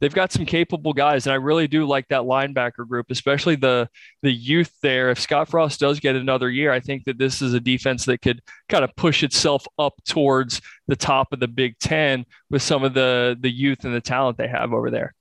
they've 0.00 0.14
got 0.14 0.32
some 0.32 0.46
capable 0.46 0.92
guys, 0.92 1.26
and 1.26 1.32
I 1.32 1.36
really 1.36 1.68
do 1.68 1.84
like 1.86 2.08
that 2.08 2.22
linebacker 2.22 2.86
group, 2.88 3.06
especially 3.10 3.56
the 3.56 3.88
the 4.22 4.32
youth 4.32 4.72
there. 4.82 5.10
If 5.10 5.20
Scott 5.20 5.48
Frost 5.48 5.80
does 5.80 6.00
get 6.00 6.16
another 6.16 6.50
year, 6.50 6.72
I 6.72 6.80
think 6.80 7.04
that 7.04 7.18
this 7.18 7.42
is 7.42 7.54
a 7.54 7.60
defense 7.60 8.04
that 8.06 8.22
could 8.22 8.40
kind 8.68 8.84
of 8.84 8.94
push 8.96 9.22
itself 9.22 9.66
up 9.78 9.94
towards 10.06 10.60
the 10.86 10.96
top 10.96 11.32
of 11.32 11.40
the 11.40 11.48
Big 11.48 11.78
Ten 11.78 12.24
with 12.50 12.62
some 12.62 12.84
of 12.84 12.94
the 12.94 13.36
the 13.38 13.50
youth 13.50 13.84
and 13.84 13.94
the 13.94 14.00
talent 14.00 14.38
they 14.38 14.48
have 14.48 14.72
over 14.72 14.90
there. 14.90 15.14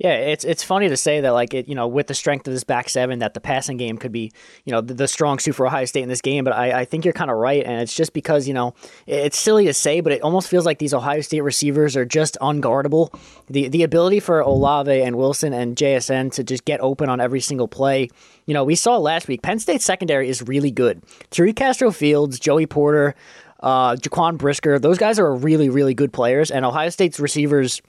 Yeah, 0.00 0.14
it's 0.14 0.46
it's 0.46 0.64
funny 0.64 0.88
to 0.88 0.96
say 0.96 1.20
that 1.20 1.32
like 1.32 1.52
it 1.52 1.68
you 1.68 1.74
know 1.74 1.86
with 1.86 2.06
the 2.06 2.14
strength 2.14 2.48
of 2.48 2.54
this 2.54 2.64
back 2.64 2.88
seven 2.88 3.18
that 3.18 3.34
the 3.34 3.40
passing 3.40 3.76
game 3.76 3.98
could 3.98 4.12
be 4.12 4.32
you 4.64 4.72
know 4.72 4.80
the, 4.80 4.94
the 4.94 5.06
strong 5.06 5.38
suit 5.38 5.54
for 5.54 5.66
Ohio 5.66 5.84
State 5.84 6.00
in 6.00 6.08
this 6.08 6.22
game, 6.22 6.42
but 6.42 6.54
I, 6.54 6.80
I 6.80 6.84
think 6.86 7.04
you're 7.04 7.12
kind 7.12 7.30
of 7.30 7.36
right, 7.36 7.62
and 7.62 7.82
it's 7.82 7.94
just 7.94 8.14
because 8.14 8.48
you 8.48 8.54
know 8.54 8.72
it's 9.06 9.36
silly 9.36 9.66
to 9.66 9.74
say, 9.74 10.00
but 10.00 10.12
it 10.12 10.22
almost 10.22 10.48
feels 10.48 10.64
like 10.64 10.78
these 10.78 10.94
Ohio 10.94 11.20
State 11.20 11.42
receivers 11.42 11.98
are 11.98 12.06
just 12.06 12.38
unguardable. 12.40 13.14
The 13.50 13.68
the 13.68 13.82
ability 13.82 14.20
for 14.20 14.40
Olave 14.40 15.02
and 15.02 15.16
Wilson 15.16 15.52
and 15.52 15.76
JSN 15.76 16.32
to 16.32 16.44
just 16.44 16.64
get 16.64 16.80
open 16.80 17.10
on 17.10 17.20
every 17.20 17.40
single 17.40 17.68
play. 17.68 18.08
You 18.46 18.54
know, 18.54 18.64
we 18.64 18.76
saw 18.76 18.96
last 18.96 19.28
week 19.28 19.42
Penn 19.42 19.58
State 19.58 19.82
secondary 19.82 20.30
is 20.30 20.40
really 20.40 20.70
good. 20.70 21.02
Tariq 21.30 21.56
Castro 21.56 21.90
Fields, 21.90 22.40
Joey 22.40 22.64
Porter, 22.64 23.14
uh, 23.62 23.96
Jaquan 23.96 24.38
Brisker, 24.38 24.78
those 24.78 24.96
guys 24.96 25.18
are 25.18 25.34
really 25.34 25.68
really 25.68 25.92
good 25.92 26.10
players, 26.10 26.50
and 26.50 26.64
Ohio 26.64 26.88
State's 26.88 27.20
receivers 27.20 27.82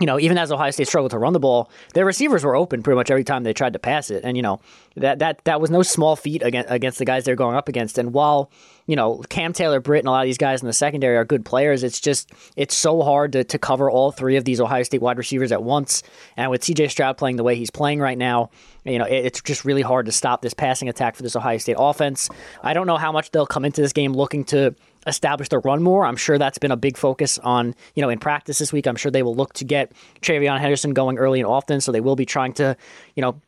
you 0.00 0.06
know, 0.06 0.18
even 0.18 0.38
as 0.38 0.50
Ohio 0.50 0.70
State 0.70 0.88
struggled 0.88 1.12
to 1.12 1.18
run 1.18 1.32
the 1.32 1.38
ball, 1.38 1.70
their 1.94 2.04
receivers 2.04 2.44
were 2.44 2.56
open 2.56 2.82
pretty 2.82 2.96
much 2.96 3.10
every 3.10 3.24
time 3.24 3.44
they 3.44 3.52
tried 3.52 3.74
to 3.74 3.78
pass 3.78 4.10
it. 4.10 4.24
And, 4.24 4.36
you 4.36 4.42
know, 4.42 4.60
that 4.96 5.20
that 5.20 5.44
that 5.44 5.60
was 5.60 5.70
no 5.70 5.82
small 5.82 6.16
feat 6.16 6.42
against, 6.42 6.70
against 6.70 6.98
the 6.98 7.04
guys 7.04 7.24
they're 7.24 7.36
going 7.36 7.56
up 7.56 7.68
against. 7.68 7.98
And 7.98 8.12
while, 8.12 8.50
you 8.86 8.96
know, 8.96 9.22
Cam 9.28 9.52
Taylor 9.52 9.80
Britt 9.80 10.00
and 10.00 10.08
a 10.08 10.10
lot 10.10 10.22
of 10.22 10.26
these 10.26 10.38
guys 10.38 10.60
in 10.60 10.66
the 10.66 10.72
secondary 10.72 11.16
are 11.16 11.24
good 11.24 11.44
players, 11.44 11.84
it's 11.84 12.00
just 12.00 12.32
it's 12.56 12.74
so 12.74 13.02
hard 13.02 13.32
to, 13.32 13.44
to 13.44 13.58
cover 13.58 13.90
all 13.90 14.10
three 14.10 14.36
of 14.36 14.44
these 14.44 14.60
Ohio 14.60 14.82
State 14.82 15.02
wide 15.02 15.18
receivers 15.18 15.52
at 15.52 15.62
once. 15.62 16.02
And 16.36 16.50
with 16.50 16.62
CJ 16.62 16.90
Stroud 16.90 17.16
playing 17.16 17.36
the 17.36 17.44
way 17.44 17.54
he's 17.54 17.70
playing 17.70 18.00
right 18.00 18.18
now, 18.18 18.50
you 18.84 18.98
know, 18.98 19.04
it, 19.04 19.26
it's 19.26 19.40
just 19.42 19.64
really 19.64 19.82
hard 19.82 20.06
to 20.06 20.12
stop 20.12 20.42
this 20.42 20.54
passing 20.54 20.88
attack 20.88 21.16
for 21.16 21.22
this 21.22 21.36
Ohio 21.36 21.58
State 21.58 21.76
offense. 21.78 22.28
I 22.62 22.72
don't 22.72 22.86
know 22.86 22.96
how 22.96 23.12
much 23.12 23.30
they'll 23.30 23.46
come 23.46 23.64
into 23.64 23.82
this 23.82 23.92
game 23.92 24.14
looking 24.14 24.44
to 24.46 24.74
establish 25.06 25.48
the 25.48 25.58
run 25.58 25.82
more. 25.82 26.06
I'm 26.06 26.16
sure 26.16 26.38
that's 26.38 26.58
been 26.58 26.70
a 26.70 26.76
big 26.76 26.96
focus 26.96 27.38
on, 27.38 27.74
you 27.94 28.02
know, 28.02 28.08
in 28.08 28.18
practice 28.18 28.58
this 28.58 28.72
week. 28.72 28.86
I'm 28.86 28.96
sure 28.96 29.10
they 29.10 29.22
will 29.22 29.34
look 29.34 29.52
to 29.54 29.64
get 29.64 29.92
TreVeyon 30.20 30.60
Henderson 30.60 30.92
going 30.92 31.18
early 31.18 31.40
and 31.40 31.46
often, 31.46 31.80
so 31.80 31.92
they 31.92 32.00
will 32.00 32.16
be 32.16 32.26
trying 32.26 32.52
to, 32.54 32.76
you 33.14 33.20
know, 33.22 33.40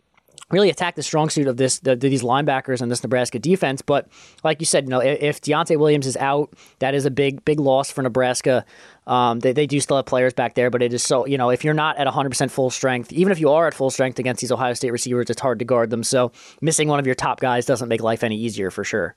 really 0.51 0.71
attack 0.71 0.95
the 0.95 1.03
strong 1.03 1.31
suit 1.31 1.47
of 1.47 1.57
this 1.57 1.81
the, 1.81 1.97
these 1.97 2.23
linebackers 2.23 2.81
and 2.81 2.91
this 2.91 3.03
Nebraska 3.03 3.39
defense. 3.39 3.83
But 3.83 4.09
like 4.43 4.61
you 4.61 4.67
said, 4.67 4.85
you 4.85 4.91
know, 4.91 5.01
if, 5.01 5.41
Deontai 5.41 5.79
Williams 5.79 6.07
is 6.07 6.17
out, 6.17 6.53
that 6.79 6.95
is 6.95 7.07
a 7.07 7.11
big 7.11 7.45
big 7.45 7.61
loss 7.61 7.91
for 7.91 8.03
Nebraska. 8.03 8.65
Um, 9.07 9.41
they, 9.41 9.53
they 9.53 9.67
do 9.67 9.81
still 9.81 9.97
have 9.97 10.07
players 10.07 10.33
back 10.33 10.55
there, 10.55 10.71
but 10.71 10.83
it 10.83 10.93
is 10.93 11.03
so 11.03 11.27
you 11.27 11.39
know 11.39 11.51
if 11.51 11.65
you're 11.65 11.75
not 11.75 11.97
at 11.99 12.07
100% 12.07 12.51
full 12.51 12.71
strength, 12.71 13.13
even 13.13 13.33
if 13.33 13.41
you 13.41 13.51
are 13.51 13.67
at 13.67 13.75
full 13.75 13.91
strength 13.91 14.19
against 14.19 14.41
these 14.41 14.53
Ohio 14.53 14.75
State 14.75 14.93
receivers, 14.93 15.31
it's 15.31 15.41
hard 15.41 15.59
to 15.59 15.65
guard 15.65 15.91
them. 15.91 16.03
So 16.03 16.33
missing 16.61 16.89
one 16.89 16.99
of 16.99 17.07
your 17.07 17.15
top 17.15 17.41
guys 17.41 17.67
doesn't 17.67 17.89
make 17.89 18.03
life 18.03 18.23
any 18.23 18.37
easier 18.37 18.71
for 18.71 18.85
sure. 18.85 19.15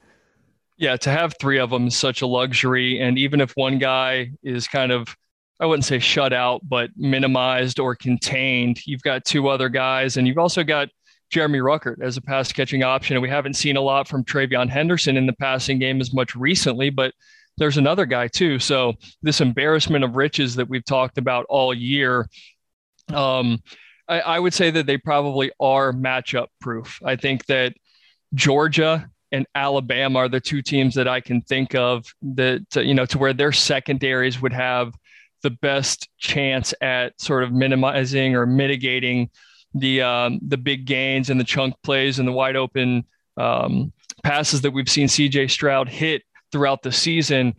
Yeah, 0.77 0.95
to 0.97 1.09
have 1.09 1.33
three 1.39 1.59
of 1.59 1.71
them 1.71 1.87
is 1.87 1.97
such 1.97 2.21
a 2.21 2.27
luxury. 2.27 2.99
And 2.99 3.17
even 3.17 3.41
if 3.41 3.51
one 3.53 3.79
guy 3.79 4.31
is 4.43 4.67
kind 4.67 4.91
of, 4.91 5.15
I 5.59 5.65
wouldn't 5.65 5.85
say 5.85 5.97
shut 5.97 6.33
out, 6.33 6.61
but 6.63 6.91
minimized 6.95 7.79
or 7.79 7.95
contained, 7.95 8.85
you've 8.85 9.01
got 9.01 9.25
two 9.25 9.47
other 9.47 9.69
guys. 9.69 10.17
And 10.17 10.27
you've 10.27 10.37
also 10.37 10.63
got 10.63 10.89
Jeremy 11.31 11.59
Ruckert 11.59 12.01
as 12.01 12.15
a 12.15 12.21
pass 12.21 12.51
catching 12.51 12.83
option. 12.83 13.15
And 13.15 13.23
we 13.23 13.29
haven't 13.29 13.55
seen 13.55 13.75
a 13.75 13.81
lot 13.81 14.07
from 14.07 14.23
TreVeyon 14.23 14.69
Henderson 14.69 15.17
in 15.17 15.25
the 15.25 15.33
passing 15.33 15.79
game 15.79 15.99
as 15.99 16.13
much 16.13 16.35
recently, 16.35 16.91
but 16.91 17.11
there's 17.57 17.77
another 17.77 18.05
guy 18.05 18.27
too. 18.27 18.59
So 18.59 18.93
this 19.23 19.41
embarrassment 19.41 20.03
of 20.03 20.15
riches 20.15 20.55
that 20.55 20.69
we've 20.69 20.85
talked 20.85 21.17
about 21.17 21.45
all 21.49 21.73
year. 21.73 22.29
Um, 23.11 23.59
I, 24.07 24.19
I 24.19 24.39
would 24.39 24.53
say 24.53 24.69
that 24.69 24.85
they 24.85 24.97
probably 24.97 25.51
are 25.59 25.91
matchup 25.91 26.47
proof. 26.61 26.99
I 27.03 27.15
think 27.15 27.47
that 27.47 27.73
Georgia 28.35 29.09
and 29.31 29.45
Alabama 29.55 30.19
are 30.19 30.29
the 30.29 30.39
two 30.39 30.61
teams 30.61 30.95
that 30.95 31.07
I 31.07 31.19
can 31.19 31.41
think 31.41 31.75
of 31.75 32.05
that 32.21 32.63
you 32.75 32.93
know 32.93 33.05
to 33.07 33.17
where 33.17 33.33
their 33.33 33.51
secondaries 33.51 34.41
would 34.41 34.53
have 34.53 34.93
the 35.43 35.49
best 35.49 36.09
chance 36.17 36.73
at 36.81 37.19
sort 37.21 37.43
of 37.43 37.51
minimizing 37.51 38.35
or 38.35 38.45
mitigating 38.45 39.29
the 39.73 40.01
um, 40.01 40.39
the 40.41 40.57
big 40.57 40.85
gains 40.85 41.29
and 41.29 41.39
the 41.39 41.45
chunk 41.45 41.75
plays 41.83 42.19
and 42.19 42.27
the 42.27 42.31
wide 42.31 42.55
open 42.55 43.05
um, 43.37 43.91
passes 44.23 44.61
that 44.61 44.71
we've 44.71 44.89
seen 44.89 45.07
CJ 45.07 45.51
Stroud 45.51 45.89
hit 45.89 46.23
throughout 46.51 46.81
the 46.81 46.91
season. 46.91 47.53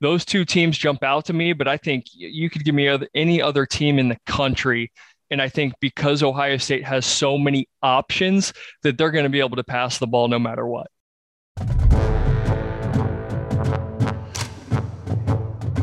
Those 0.00 0.24
two 0.24 0.46
teams 0.46 0.78
jump 0.78 1.04
out 1.04 1.26
to 1.26 1.34
me, 1.34 1.52
but 1.52 1.68
I 1.68 1.76
think 1.76 2.06
you 2.12 2.48
could 2.48 2.64
give 2.64 2.74
me 2.74 2.88
any 3.14 3.42
other 3.42 3.66
team 3.66 3.98
in 3.98 4.08
the 4.08 4.16
country 4.24 4.90
and 5.30 5.40
I 5.40 5.48
think 5.48 5.74
because 5.80 6.22
Ohio 6.22 6.56
State 6.56 6.84
has 6.84 7.06
so 7.06 7.38
many 7.38 7.68
options 7.82 8.52
that 8.82 8.98
they're 8.98 9.12
going 9.12 9.24
to 9.24 9.30
be 9.30 9.40
able 9.40 9.56
to 9.56 9.64
pass 9.64 9.98
the 9.98 10.06
ball 10.06 10.28
no 10.28 10.38
matter 10.38 10.66
what. 10.66 10.88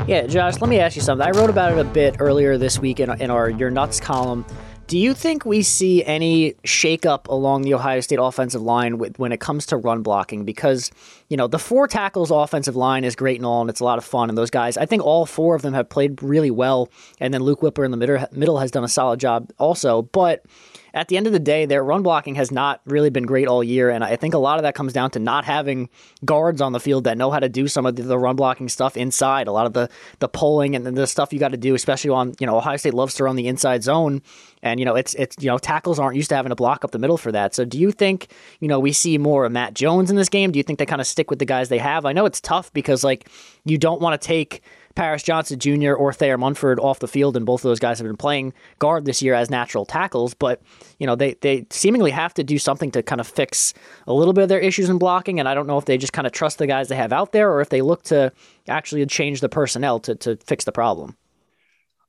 Yeah, 0.07 0.25
Josh, 0.25 0.61
let 0.61 0.69
me 0.69 0.79
ask 0.79 0.95
you 0.95 1.01
something. 1.01 1.27
I 1.27 1.31
wrote 1.31 1.49
about 1.49 1.73
it 1.73 1.79
a 1.79 1.83
bit 1.83 2.15
earlier 2.19 2.57
this 2.57 2.79
week 2.79 3.01
in, 3.01 3.09
in 3.21 3.29
our 3.29 3.49
Your 3.49 3.69
Nuts 3.69 3.99
column. 3.99 4.45
Do 4.87 4.97
you 4.97 5.13
think 5.13 5.43
we 5.43 5.63
see 5.63 6.01
any 6.05 6.53
shakeup 6.63 7.27
along 7.27 7.63
the 7.63 7.73
Ohio 7.73 7.99
State 7.99 8.19
offensive 8.21 8.61
line 8.61 8.99
with, 8.99 9.19
when 9.19 9.33
it 9.33 9.41
comes 9.41 9.65
to 9.65 9.75
run 9.75 10.03
blocking? 10.03 10.45
Because, 10.45 10.91
you 11.27 11.35
know, 11.35 11.47
the 11.47 11.59
four 11.59 11.89
tackles 11.89 12.31
offensive 12.31 12.77
line 12.77 13.03
is 13.03 13.17
great 13.17 13.35
and 13.35 13.45
all, 13.45 13.59
and 13.59 13.69
it's 13.69 13.81
a 13.81 13.83
lot 13.83 13.97
of 13.97 14.05
fun. 14.05 14.29
And 14.29 14.37
those 14.37 14.49
guys, 14.49 14.77
I 14.77 14.85
think 14.85 15.03
all 15.03 15.25
four 15.25 15.55
of 15.55 15.61
them 15.61 15.73
have 15.73 15.89
played 15.89 16.23
really 16.23 16.51
well. 16.51 16.87
And 17.19 17.33
then 17.33 17.43
Luke 17.43 17.59
Wypler 17.59 17.83
in 17.83 17.91
the 17.91 17.97
middle, 17.97 18.25
middle 18.31 18.59
has 18.59 18.71
done 18.71 18.85
a 18.85 18.87
solid 18.87 19.19
job 19.19 19.51
also. 19.59 20.03
But 20.03 20.45
at 20.93 21.07
the 21.07 21.17
end 21.17 21.27
of 21.27 21.33
the 21.33 21.39
day, 21.39 21.65
their 21.65 21.83
run 21.83 22.03
blocking 22.03 22.35
has 22.35 22.51
not 22.51 22.81
really 22.85 23.09
been 23.09 23.25
great 23.25 23.47
all 23.47 23.63
year. 23.63 23.89
And 23.89 24.03
I 24.03 24.15
think 24.15 24.33
a 24.33 24.37
lot 24.37 24.57
of 24.57 24.63
that 24.63 24.75
comes 24.75 24.93
down 24.93 25.11
to 25.11 25.19
not 25.19 25.45
having 25.45 25.89
guards 26.25 26.61
on 26.61 26.71
the 26.71 26.79
field 26.79 27.03
that 27.03 27.17
know 27.17 27.31
how 27.31 27.39
to 27.39 27.49
do 27.49 27.67
some 27.67 27.85
of 27.85 27.95
the 27.95 28.17
run 28.17 28.35
blocking 28.35 28.69
stuff 28.69 28.97
inside. 28.97 29.47
A 29.47 29.51
lot 29.51 29.65
of 29.65 29.73
the, 29.73 29.89
the 30.19 30.27
pulling 30.27 30.75
and 30.75 30.85
the 30.85 31.07
stuff 31.07 31.33
you 31.33 31.39
got 31.39 31.51
to 31.51 31.57
do, 31.57 31.75
especially 31.75 32.09
on, 32.09 32.33
you 32.39 32.47
know, 32.47 32.57
Ohio 32.57 32.77
State 32.77 32.93
loves 32.93 33.13
to 33.15 33.23
run 33.23 33.35
the 33.35 33.47
inside 33.47 33.83
zone. 33.83 34.21
And, 34.63 34.79
you 34.79 34.85
know, 34.85 34.95
it's, 34.95 35.13
it's, 35.15 35.35
you 35.39 35.47
know, 35.47 35.57
tackles 35.57 35.99
aren't 35.99 36.15
used 36.15 36.29
to 36.29 36.35
having 36.35 36.49
to 36.49 36.55
block 36.55 36.83
up 36.83 36.91
the 36.91 36.99
middle 36.99 37.17
for 37.17 37.31
that. 37.31 37.53
So 37.53 37.63
do 37.63 37.77
you 37.77 37.91
think, 37.91 38.27
you 38.59 38.67
know, 38.67 38.79
we 38.79 38.91
see 38.91 39.17
more 39.17 39.45
of 39.45 39.51
Matt 39.51 39.73
Jones 39.73 40.09
in 40.09 40.15
this 40.15 40.29
game? 40.29 40.51
Do 40.51 40.57
you 40.57 40.63
think 40.63 40.79
they 40.79 40.85
kind 40.85 41.01
of 41.01 41.07
stick 41.07 41.29
with 41.29 41.39
the 41.39 41.45
guys 41.45 41.69
they 41.69 41.77
have? 41.77 42.05
I 42.05 42.13
know 42.13 42.25
it's 42.25 42.41
tough 42.41 42.73
because, 42.73 43.03
like, 43.03 43.29
you 43.65 43.77
don't 43.77 44.01
want 44.01 44.19
to 44.19 44.25
take 44.27 44.61
Paris 44.97 45.21
Johnson 45.21 45.59
Jr. 45.59 45.93
or 45.93 46.11
Thayer 46.11 46.39
Munford 46.39 46.79
off 46.79 46.97
the 46.97 47.07
field, 47.07 47.37
and 47.37 47.45
both 47.45 47.59
of 47.59 47.69
those 47.69 47.79
guys 47.79 47.99
have 47.99 48.07
been 48.07 48.17
playing 48.17 48.51
guard 48.79 49.05
this 49.05 49.21
year 49.21 49.35
as 49.35 49.47
natural 49.47 49.85
tackles. 49.85 50.33
But 50.33 50.59
you 50.97 51.05
know, 51.05 51.15
they 51.15 51.35
they 51.41 51.67
seemingly 51.69 52.09
have 52.09 52.33
to 52.33 52.43
do 52.43 52.57
something 52.57 52.89
to 52.91 53.03
kind 53.03 53.21
of 53.21 53.27
fix 53.27 53.75
a 54.07 54.13
little 54.13 54.33
bit 54.33 54.41
of 54.41 54.49
their 54.49 54.59
issues 54.59 54.89
in 54.89 54.97
blocking. 54.97 55.39
And 55.39 55.47
I 55.47 55.53
don't 55.53 55.67
know 55.67 55.77
if 55.77 55.85
they 55.85 55.99
just 55.99 56.13
kind 56.13 56.25
of 56.25 56.33
trust 56.33 56.57
the 56.57 56.65
guys 56.65 56.87
they 56.87 56.95
have 56.95 57.13
out 57.13 57.31
there, 57.31 57.51
or 57.51 57.61
if 57.61 57.69
they 57.69 57.83
look 57.83 58.01
to 58.05 58.33
actually 58.67 59.05
change 59.05 59.39
the 59.39 59.49
personnel 59.49 59.99
to 59.99 60.15
to 60.15 60.35
fix 60.37 60.65
the 60.65 60.71
problem. 60.71 61.15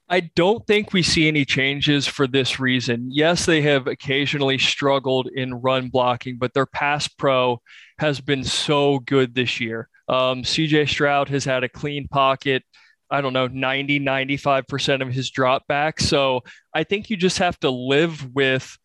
I 0.08 0.20
don't 0.20 0.66
think 0.66 0.94
we 0.94 1.02
see 1.02 1.28
any 1.28 1.44
changes 1.44 2.06
for 2.06 2.26
this 2.26 2.58
reason. 2.58 3.10
Yes, 3.12 3.44
they 3.44 3.60
have 3.60 3.86
occasionally 3.86 4.56
struggled 4.56 5.28
in 5.34 5.60
run 5.60 5.90
blocking, 5.90 6.38
but 6.38 6.54
their 6.54 6.64
pass 6.64 7.06
pro 7.06 7.60
has 7.98 8.20
been 8.20 8.44
so 8.44 8.98
good 9.00 9.34
this 9.34 9.60
year. 9.60 9.88
Um, 10.08 10.42
CJ 10.42 10.88
Stroud 10.88 11.28
has 11.28 11.44
had 11.44 11.64
a 11.64 11.68
clean 11.68 12.08
pocket. 12.08 12.62
I 13.10 13.20
don't 13.20 13.32
know, 13.32 13.46
90, 13.46 14.00
95% 14.00 15.02
of 15.02 15.12
his 15.12 15.30
drop 15.30 15.66
back. 15.66 16.00
So 16.00 16.42
I 16.74 16.84
think 16.84 17.08
you 17.10 17.16
just 17.16 17.38
have 17.38 17.58
to 17.60 17.70
live 17.70 18.34
with, 18.34 18.76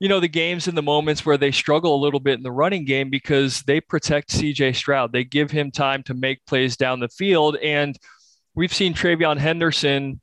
you 0.00 0.08
know, 0.08 0.20
the 0.20 0.28
games 0.28 0.68
and 0.68 0.76
the 0.76 0.82
moments 0.82 1.24
where 1.24 1.38
they 1.38 1.50
struggle 1.50 1.94
a 1.94 2.02
little 2.02 2.20
bit 2.20 2.36
in 2.36 2.42
the 2.42 2.52
running 2.52 2.84
game 2.84 3.08
because 3.08 3.62
they 3.62 3.80
protect 3.80 4.30
CJ 4.30 4.76
Stroud. 4.76 5.12
They 5.12 5.24
give 5.24 5.50
him 5.50 5.70
time 5.70 6.02
to 6.04 6.14
make 6.14 6.44
plays 6.44 6.76
down 6.76 7.00
the 7.00 7.08
field. 7.08 7.56
And 7.56 7.96
we've 8.54 8.72
seen 8.74 8.92
TreVeyon 8.92 9.38
Henderson 9.38 10.20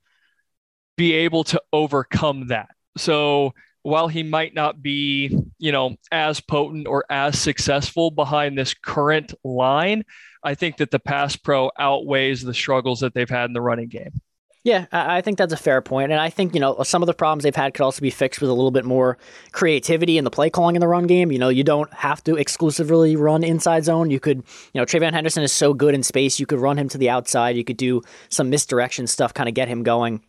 be 0.95 1.13
able 1.13 1.43
to 1.45 1.61
overcome 1.73 2.47
that. 2.49 2.69
So 2.97 3.53
while 3.81 4.07
he 4.07 4.21
might 4.21 4.53
not 4.53 4.81
be, 4.81 5.35
you 5.59 5.71
know, 5.71 5.95
as 6.11 6.39
potent 6.39 6.87
or 6.87 7.05
as 7.09 7.37
successful 7.37 8.11
behind 8.11 8.57
this 8.57 8.73
current 8.73 9.33
line, 9.43 10.03
I 10.43 10.55
think 10.55 10.77
that 10.77 10.91
the 10.91 10.99
pass 10.99 11.35
pro 11.35 11.69
outweighs 11.77 12.41
the 12.41 12.53
struggles 12.53 13.01
that 13.01 13.13
they've 13.13 13.29
had 13.29 13.45
in 13.45 13.53
the 13.53 13.61
running 13.61 13.89
game. 13.89 14.21
Yeah, 14.65 14.87
I 14.91 15.21
think 15.21 15.37
that's 15.37 15.53
a 15.53 15.57
fair 15.57 15.81
point. 15.81 16.11
And 16.11 16.19
I 16.19 16.29
think, 16.29 16.53
you 16.53 16.59
know, 16.59 16.83
some 16.83 17.01
of 17.01 17.07
the 17.07 17.13
problems 17.13 17.43
they've 17.43 17.55
had 17.55 17.73
could 17.73 17.83
also 17.83 18.01
be 18.01 18.09
fixed 18.09 18.41
with 18.41 18.49
a 18.49 18.53
little 18.53 18.71
bit 18.71 18.83
more 18.83 19.17
creativity 19.53 20.17
in 20.17 20.25
the 20.25 20.29
play 20.29 20.49
calling 20.49 20.75
in 20.75 20.81
the 20.81 20.87
run 20.87 21.07
game. 21.07 21.31
You 21.31 21.39
know, 21.39 21.47
you 21.47 21.63
don't 21.63 21.91
have 21.93 22.21
to 22.25 22.35
exclusively 22.35 23.15
run 23.15 23.45
inside 23.45 23.85
zone. 23.85 24.11
You 24.11 24.19
could, 24.19 24.37
you 24.37 24.81
know, 24.81 24.85
TreVeyon 24.85 25.13
Henderson 25.13 25.43
is 25.43 25.53
so 25.53 25.73
good 25.73 25.95
in 25.95 26.03
space. 26.03 26.41
You 26.41 26.45
could 26.45 26.59
run 26.59 26.77
him 26.77 26.89
to 26.89 26.97
the 26.97 27.09
outside. 27.09 27.55
You 27.55 27.63
could 27.63 27.77
do 27.77 28.01
some 28.27 28.49
misdirection 28.49 29.07
stuff, 29.07 29.33
kind 29.33 29.47
of 29.47 29.55
get 29.55 29.69
him 29.69 29.83
going. 29.83 30.21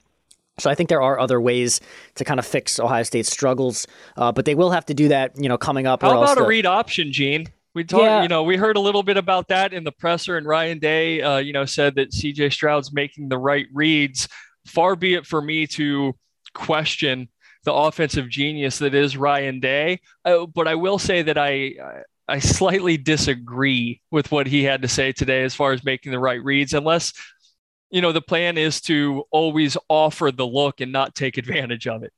So 0.61 0.71
I 0.71 0.75
think 0.75 0.89
there 0.89 1.03
are 1.03 1.19
other 1.19 1.41
ways 1.41 1.81
to 2.17 2.25
kind 2.25 2.39
of 2.39 2.47
fix 2.47 2.79
Ohio 2.79 3.03
State's 3.03 3.31
struggles, 3.31 3.87
uh, 4.17 4.33
but 4.33 4.45
they 4.45 4.55
will 4.55 4.71
have 4.71 4.87
to 4.87 4.95
do 4.95 5.09
that, 5.09 5.33
you 5.37 5.49
know, 5.49 5.59
coming 5.59 5.87
up. 5.87 6.03
How 6.03 6.23
about 6.23 6.37
the, 6.37 6.45
a 6.45 6.47
read 6.47 6.67
option, 6.67 7.13
Gene? 7.13 7.49
We 7.75 7.85
talked, 7.85 8.03
yeah. 8.03 8.23
you 8.23 8.29
know, 8.29 8.43
we 8.43 8.57
heard 8.57 8.77
a 8.77 8.81
little 8.81 9.03
bit 9.03 9.17
about 9.17 9.49
that 9.49 9.73
in 9.73 9.85
the 9.85 9.93
presser, 9.93 10.37
and 10.37 10.47
Ryan 10.47 10.79
Day, 10.79 11.23
uh, 11.23 11.39
you 11.39 11.53
know, 11.53 11.65
said 11.65 11.95
that 11.95 12.11
CJ 12.11 12.53
Stroud's 12.53 12.93
making 12.93 13.29
the 13.29 13.39
right 13.39 13.67
reads. 13.73 14.29
Far 14.67 14.97
be 14.97 15.15
it 15.15 15.27
for 15.27 15.41
me 15.41 15.67
to 15.69 16.15
question 16.53 17.29
the 17.65 17.73
offensive 17.73 18.29
genius 18.29 18.79
that 18.79 18.95
is 18.95 19.17
Ryan 19.17 19.61
Day, 19.61 20.01
uh, 20.25 20.47
but 20.47 20.67
I 20.69 20.75
will 20.75 20.99
say 20.99 21.23
that 21.23 21.39
I. 21.39 21.75
I 22.29 22.39
slightly 22.39 22.97
disagree 22.97 24.01
with 24.13 24.31
what 24.31 24.47
he 24.47 24.63
had 24.63 24.83
to 24.83 24.89
say 24.89 25.11
today 25.11 25.43
as 25.43 25.53
far 25.53 25.73
as 25.73 25.83
making 25.83 26.13
the 26.13 26.21
right 26.21 26.41
reads, 26.45 26.75
unless 26.75 27.13
you 27.91 28.01
know 28.01 28.13
the 28.13 28.23
plan 28.23 28.59
is 28.59 28.81
to 28.83 29.25
always 29.31 29.77
offer 29.89 30.31
the 30.31 30.47
look 30.47 30.81
and 30.81 30.93
not 30.93 31.15
take 31.15 31.39
advantage 31.39 31.87
of 31.87 32.03
it. 32.03 32.13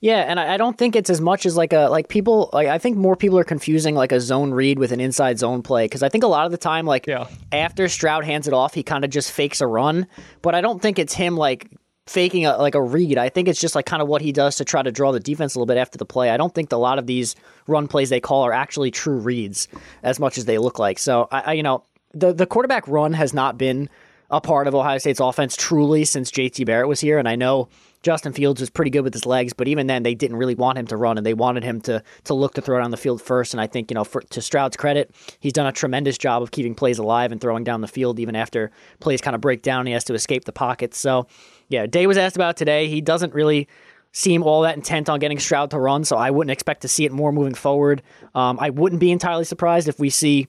Yeah, 0.00 0.20
and 0.20 0.38
I 0.38 0.56
don't 0.56 0.78
think 0.78 0.94
it's 0.94 1.10
as 1.10 1.20
much 1.20 1.46
as 1.46 1.56
like 1.56 1.72
a 1.72 1.88
like 1.88 2.08
people 2.08 2.50
like 2.52 2.68
I 2.68 2.78
think 2.78 2.96
more 2.96 3.16
people 3.16 3.38
are 3.38 3.44
confusing 3.44 3.94
like 3.94 4.12
a 4.12 4.20
zone 4.20 4.52
read 4.52 4.78
with 4.78 4.92
an 4.92 5.00
inside 5.00 5.38
zone 5.38 5.62
play 5.62 5.86
because 5.86 6.02
I 6.02 6.08
think 6.08 6.24
a 6.24 6.28
lot 6.28 6.46
of 6.46 6.52
the 6.52 6.58
time 6.58 6.86
like 6.86 7.06
yeah. 7.06 7.26
after 7.52 7.88
Stroud 7.88 8.24
hands 8.24 8.46
it 8.46 8.54
off, 8.54 8.74
he 8.74 8.82
kind 8.82 9.04
of 9.04 9.10
just 9.10 9.32
fakes 9.32 9.60
a 9.60 9.66
run, 9.66 10.06
but 10.42 10.54
I 10.54 10.60
don't 10.60 10.80
think 10.80 10.98
it's 10.98 11.14
him 11.14 11.36
like 11.36 11.70
faking 12.06 12.44
a 12.44 12.56
like 12.56 12.74
a 12.74 12.82
read. 12.82 13.18
I 13.18 13.28
think 13.28 13.48
it's 13.48 13.60
just 13.60 13.74
like 13.74 13.86
kind 13.86 14.02
of 14.02 14.08
what 14.08 14.22
he 14.22 14.30
does 14.30 14.56
to 14.56 14.64
try 14.64 14.82
to 14.82 14.92
draw 14.92 15.10
the 15.10 15.20
defense 15.20 15.54
a 15.54 15.58
little 15.58 15.66
bit 15.66 15.78
after 15.78 15.98
the 15.98 16.06
play. 16.06 16.30
I 16.30 16.36
don't 16.36 16.54
think 16.54 16.70
a 16.70 16.76
lot 16.76 16.98
of 16.98 17.06
these 17.06 17.34
run 17.66 17.88
plays 17.88 18.10
they 18.10 18.20
call 18.20 18.42
are 18.42 18.52
actually 18.52 18.90
true 18.90 19.18
reads 19.18 19.68
as 20.02 20.20
much 20.20 20.38
as 20.38 20.44
they 20.44 20.58
look 20.58 20.78
like. 20.78 20.98
So 20.98 21.28
I, 21.32 21.40
I 21.40 21.52
you 21.54 21.62
know 21.62 21.82
the 22.12 22.32
the 22.32 22.46
quarterback 22.46 22.86
run 22.86 23.12
has 23.14 23.32
not 23.32 23.58
been 23.58 23.88
a 24.30 24.40
part 24.40 24.66
of 24.66 24.74
Ohio 24.74 24.98
State's 24.98 25.20
offense 25.20 25.56
truly 25.56 26.04
since 26.04 26.30
JT 26.30 26.66
Barrett 26.66 26.88
was 26.88 27.00
here, 27.00 27.18
and 27.18 27.28
I 27.28 27.36
know 27.36 27.68
Justin 28.04 28.34
Fields 28.34 28.60
was 28.60 28.68
pretty 28.68 28.90
good 28.90 29.00
with 29.00 29.14
his 29.14 29.24
legs, 29.24 29.54
but 29.54 29.66
even 29.66 29.86
then 29.86 30.02
they 30.02 30.14
didn't 30.14 30.36
really 30.36 30.54
want 30.54 30.78
him 30.78 30.86
to 30.88 30.96
run 30.96 31.16
and 31.16 31.26
they 31.26 31.32
wanted 31.32 31.64
him 31.64 31.80
to 31.82 32.02
to 32.24 32.34
look 32.34 32.54
to 32.54 32.60
throw 32.60 32.78
down 32.78 32.90
the 32.90 32.98
field 32.98 33.20
first. 33.20 33.54
And 33.54 33.60
I 33.60 33.66
think 33.66 33.90
you 33.90 33.94
know, 33.94 34.04
for, 34.04 34.20
to 34.20 34.42
Stroud's 34.42 34.76
credit, 34.76 35.10
he's 35.40 35.54
done 35.54 35.66
a 35.66 35.72
tremendous 35.72 36.18
job 36.18 36.42
of 36.42 36.50
keeping 36.50 36.74
plays 36.74 36.98
alive 36.98 37.32
and 37.32 37.40
throwing 37.40 37.64
down 37.64 37.80
the 37.80 37.88
field 37.88 38.20
even 38.20 38.36
after 38.36 38.70
plays 39.00 39.22
kind 39.22 39.34
of 39.34 39.40
break 39.40 39.62
down. 39.62 39.86
He 39.86 39.92
has 39.94 40.04
to 40.04 40.14
escape 40.14 40.44
the 40.44 40.52
pocket. 40.52 40.94
So 40.94 41.26
yeah, 41.68 41.86
Day 41.86 42.06
was 42.06 42.18
asked 42.18 42.36
about 42.36 42.58
today. 42.58 42.88
He 42.88 43.00
doesn't 43.00 43.32
really 43.32 43.68
seem 44.12 44.42
all 44.42 44.62
that 44.62 44.76
intent 44.76 45.08
on 45.08 45.18
getting 45.18 45.38
Stroud 45.38 45.70
to 45.70 45.78
run, 45.78 46.04
so 46.04 46.16
I 46.16 46.30
wouldn't 46.30 46.52
expect 46.52 46.82
to 46.82 46.88
see 46.88 47.04
it 47.04 47.10
more 47.10 47.32
moving 47.32 47.54
forward. 47.54 48.02
Um, 48.34 48.58
I 48.60 48.70
wouldn't 48.70 49.00
be 49.00 49.10
entirely 49.10 49.44
surprised 49.44 49.88
if 49.88 49.98
we 49.98 50.10
see 50.10 50.46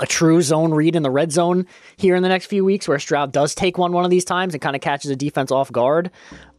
a 0.00 0.06
true 0.06 0.42
zone 0.42 0.72
read 0.72 0.96
in 0.96 1.02
the 1.02 1.10
red 1.10 1.32
zone 1.32 1.66
here 1.96 2.14
in 2.14 2.22
the 2.22 2.28
next 2.28 2.46
few 2.46 2.64
weeks 2.64 2.88
where 2.88 2.98
Stroud 2.98 3.32
does 3.32 3.54
take 3.54 3.78
one 3.78 3.92
one 3.92 4.04
of 4.04 4.10
these 4.10 4.24
times 4.24 4.54
and 4.54 4.60
kind 4.60 4.76
of 4.76 4.82
catches 4.82 5.10
a 5.10 5.16
defense 5.16 5.50
off 5.50 5.70
guard. 5.72 6.10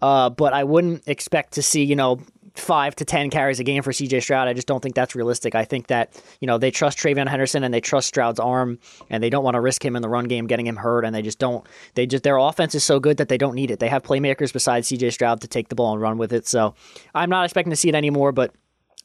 Uh, 0.01 0.29
but 0.29 0.53
I 0.53 0.63
wouldn't 0.63 1.07
expect 1.07 1.53
to 1.53 1.61
see, 1.61 1.83
you 1.83 1.95
know, 1.95 2.19
five 2.55 2.95
to 2.95 3.05
10 3.05 3.29
carries 3.29 3.59
a 3.59 3.63
game 3.63 3.81
for 3.81 3.91
CJ 3.91 4.21
Stroud. 4.21 4.47
I 4.47 4.53
just 4.53 4.67
don't 4.67 4.81
think 4.81 4.95
that's 4.95 5.15
realistic. 5.15 5.55
I 5.55 5.65
think 5.65 5.87
that, 5.87 6.21
you 6.39 6.47
know, 6.47 6.57
they 6.57 6.71
trust 6.71 6.97
TreVeyon 6.97 7.27
Henderson 7.27 7.63
and 7.63 7.73
they 7.73 7.81
trust 7.81 8.07
Stroud's 8.07 8.39
arm 8.39 8.79
and 9.09 9.23
they 9.23 9.29
don't 9.29 9.43
want 9.43 9.55
to 9.55 9.61
risk 9.61 9.83
him 9.83 9.95
in 9.95 10.01
the 10.01 10.09
run 10.09 10.25
game 10.25 10.47
getting 10.47 10.67
him 10.67 10.75
hurt. 10.75 11.05
And 11.05 11.15
they 11.15 11.21
just 11.21 11.39
don't, 11.39 11.65
they 11.95 12.05
just, 12.05 12.23
their 12.23 12.37
offense 12.37 12.75
is 12.75 12.83
so 12.83 12.99
good 12.99 13.17
that 13.17 13.29
they 13.29 13.37
don't 13.37 13.55
need 13.55 13.71
it. 13.71 13.79
They 13.79 13.89
have 13.89 14.03
playmakers 14.03 14.53
besides 14.53 14.89
CJ 14.89 15.13
Stroud 15.13 15.41
to 15.41 15.47
take 15.47 15.69
the 15.69 15.75
ball 15.75 15.93
and 15.93 16.01
run 16.01 16.17
with 16.17 16.33
it. 16.33 16.47
So 16.47 16.75
I'm 17.15 17.29
not 17.29 17.45
expecting 17.45 17.71
to 17.71 17.77
see 17.77 17.89
it 17.89 17.95
anymore, 17.95 18.31
but 18.31 18.53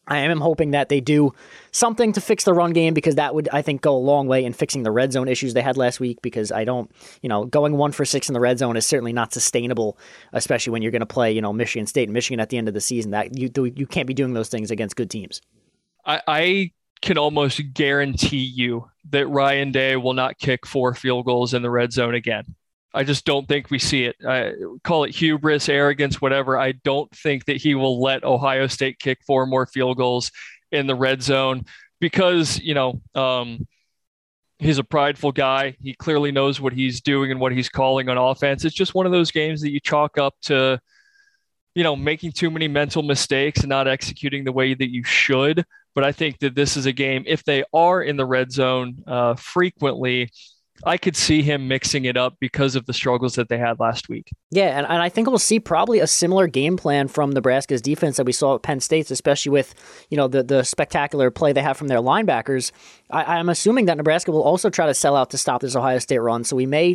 I 0.07 0.19
am 0.19 0.41
hoping 0.41 0.73
that 0.73 0.91
they 0.91 1.01
do 1.01 1.33
something 1.71 2.13
to 2.13 2.21
fix 2.21 2.45
the 2.45 2.53
run 2.53 2.73
game 2.73 2.93
because 2.93 3.15
that 3.15 3.35
would, 3.35 3.49
I 3.53 3.63
think, 3.63 3.81
go 3.81 3.97
a 3.97 3.99
long 3.99 4.27
way 4.27 4.45
in 4.45 4.53
fixing 4.53 4.83
the 4.83 4.91
red 4.91 5.13
zone 5.13 5.29
issues 5.29 5.55
they 5.55 5.63
had 5.63 5.77
last 5.77 5.99
week. 5.99 6.21
Because 6.21 6.53
I 6.53 6.65
don't, 6.65 6.91
you 7.23 7.29
know, 7.29 7.47
going 7.47 7.77
one 7.77 7.93
for 7.93 8.05
six 8.05 8.29
in 8.29 8.35
the 8.35 8.41
red 8.41 8.59
zone 8.59 8.77
is 8.77 8.85
certainly 8.85 9.13
not 9.13 9.33
sustainable, 9.33 9.99
especially 10.33 10.73
when 10.73 10.83
you're 10.83 10.93
going 10.93 11.01
to 11.01 11.07
play, 11.07 11.33
you 11.33 11.41
know, 11.41 11.53
Michigan 11.53 11.87
State 11.87 12.05
and 12.05 12.13
Michigan 12.13 12.41
at 12.41 12.51
the 12.51 12.59
end 12.59 12.69
of 12.69 12.75
the 12.75 12.81
season. 12.81 13.13
That 13.13 13.37
you 13.37 13.51
you 13.75 13.87
can't 13.87 14.07
be 14.07 14.15
doing 14.15 14.35
those 14.35 14.49
things 14.49 14.71
against 14.71 14.97
good 14.97 15.11
teams. 15.11 15.41
I, 16.05 16.21
I 16.27 16.71
can 17.01 17.17
almost 17.17 17.61
guarantee 17.73 18.45
you 18.45 18.91
that 19.11 19.27
Ryan 19.27 19.73
Day 19.73 19.97
will 19.97 20.15
not 20.15 20.39
kick 20.39 20.67
four 20.67 20.95
field 20.95 21.25
goals 21.25 21.55
in 21.55 21.63
the 21.63 21.71
red 21.71 21.93
zone 21.93 22.15
again. 22.15 22.45
I 22.95 23.03
just 23.03 23.25
don't 23.25 23.49
think 23.49 23.71
we 23.71 23.81
see 23.81 24.05
it. 24.05 24.17
I 24.27 24.53
call 24.85 25.05
it 25.05 25.15
hubris, 25.15 25.69
arrogance, 25.69 26.23
whatever. 26.23 26.57
I 26.57 26.73
don't 26.73 27.11
think 27.11 27.47
that 27.47 27.57
he 27.57 27.75
will 27.75 28.01
let 28.01 28.23
Ohio 28.23 28.69
State 28.69 29.01
kick 29.01 29.19
four 29.27 29.47
more 29.47 29.67
field 29.67 29.97
goals 29.97 30.31
in 30.71 30.87
the 30.87 30.95
red 30.95 31.21
zone 31.21 31.65
because, 32.01 32.61
you 32.61 32.75
know, 32.75 33.01
um, 33.17 33.67
he's 34.59 34.79
a 34.79 34.85
prideful 34.85 35.33
guy. 35.33 35.77
He 35.83 35.95
clearly 35.95 36.31
knows 36.31 36.61
what 36.61 36.73
he's 36.73 37.01
doing 37.01 37.33
and 37.33 37.41
what 37.41 37.53
he's 37.53 37.69
calling 37.69 38.09
on 38.09 38.17
offense. 38.17 38.65
It's 38.65 38.75
just 38.75 38.95
one 38.95 39.07
of 39.07 39.13
those 39.13 39.33
games 39.33 39.61
that 39.63 39.73
you 39.73 39.81
chalk 39.81 40.17
up 40.17 40.35
to, 40.43 40.81
you 41.75 41.83
know, 41.83 41.97
making 41.97 42.33
too 42.33 42.51
many 42.51 42.69
mental 42.69 43.03
mistakes 43.03 43.61
and 43.61 43.69
not 43.69 43.89
executing 43.89 44.45
the 44.45 44.53
way 44.53 44.73
that 44.73 44.91
you 44.91 45.03
should. 45.03 45.65
But 45.97 46.05
I 46.05 46.13
think 46.13 46.39
that 46.41 46.55
this 46.55 46.77
is 46.77 46.87
a 46.87 46.93
game, 46.93 47.25
if 47.27 47.45
they 47.45 47.65
are 47.73 48.03
in 48.03 48.17
the 48.17 48.27
red 48.27 48.53
zone 48.53 49.03
uh, 49.07 49.35
frequently, 49.35 50.31
I 50.83 50.97
could 50.97 51.17
see 51.17 51.43
him 51.43 51.69
mixing 51.69 52.05
it 52.05 52.17
up 52.17 52.37
because 52.41 52.75
of 52.75 52.87
the 52.87 52.93
struggles 52.93 53.37
that 53.37 53.49
they 53.49 53.59
had 53.59 53.79
last 53.79 54.09
week. 54.09 54.31
Yeah, 54.51 54.77
and, 54.77 54.87
and 54.87 55.01
I 55.01 55.09
think 55.09 55.29
we'll 55.29 55.39
see 55.39 55.61
probably 55.61 56.01
a 56.01 56.07
similar 56.07 56.47
game 56.47 56.77
plan 56.77 57.07
from 57.09 57.31
Nebraska's 57.31 57.81
defense 57.81 58.17
that 58.17 58.27
we 58.27 58.33
saw 58.33 58.57
at 58.57 58.63
Penn 58.63 58.81
State's, 58.81 59.11
especially 59.11 59.51
with 59.51 59.75
you 60.11 60.17
know 60.17 60.27
the 60.27 60.43
the 60.43 60.65
spectacular 60.65 61.31
play 61.31 61.53
they 61.53 61.63
have 61.63 61.77
from 61.77 61.89
their 61.89 61.99
linebackers. 61.99 62.73
I, 63.11 63.39
am 63.39 63.49
assuming 63.49 63.87
that 63.87 63.97
Nebraska 63.97 64.33
will 64.33 64.43
also 64.43 64.69
try 64.69 64.87
to 64.87 64.95
sell 64.95 65.15
out 65.15 65.31
to 65.31 65.39
stop 65.39 65.61
this 65.61 65.77
Ohio 65.77 65.99
State 66.01 66.19
run. 66.19 66.43
So 66.45 66.57
we 66.57 66.67
may 66.67 66.89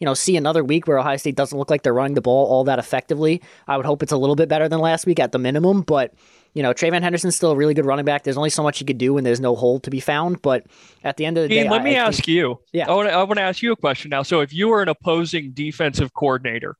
you 0.00 0.04
know 0.04 0.14
see 0.14 0.36
another 0.36 0.64
week 0.64 0.86
where 0.86 0.98
Ohio 0.98 1.16
State 1.18 1.36
doesn't 1.36 1.58
look 1.58 1.70
like 1.70 1.82
they're 1.82 1.94
running 1.94 2.14
the 2.14 2.22
ball 2.22 2.46
all 2.46 2.64
that 2.64 2.78
effectively. 2.78 3.42
I 3.68 3.76
would 3.76 3.86
hope 3.86 4.02
it's 4.02 4.12
a 4.12 4.16
little 4.16 4.36
bit 4.36 4.48
better 4.48 4.68
than 4.68 4.80
last 4.80 5.06
week 5.06 5.20
at 5.20 5.32
the 5.32 5.38
minimum, 5.38 5.82
but 5.82 6.14
you 6.56 6.62
know, 6.62 6.72
TreVeyon 6.72 7.02
Henderson's 7.02 7.36
still 7.36 7.50
a 7.50 7.54
really 7.54 7.74
good 7.74 7.84
running 7.84 8.06
back. 8.06 8.22
There's 8.22 8.38
only 8.38 8.48
so 8.48 8.62
much 8.62 8.78
he 8.78 8.86
could 8.86 8.96
do 8.96 9.12
when 9.12 9.24
there's 9.24 9.40
no 9.40 9.54
hole 9.54 9.78
to 9.80 9.90
be 9.90 10.00
found. 10.00 10.40
But 10.40 10.64
at 11.04 11.18
the 11.18 11.26
end 11.26 11.36
of 11.36 11.42
the 11.42 11.48
day, 11.50 11.68
let 11.68 11.82
I, 11.82 11.84
me 11.84 11.98
I 11.98 12.06
ask 12.06 12.16
think, 12.16 12.28
you. 12.28 12.60
Yeah, 12.72 12.88
I 12.88 12.94
want, 12.94 13.08
to, 13.10 13.14
I 13.14 13.22
want 13.24 13.36
to 13.36 13.42
ask 13.42 13.60
you 13.60 13.72
a 13.72 13.76
question 13.76 14.08
now. 14.08 14.22
So, 14.22 14.40
if 14.40 14.54
you 14.54 14.68
were 14.68 14.80
an 14.80 14.88
opposing 14.88 15.52
defensive 15.52 16.14
coordinator, 16.14 16.78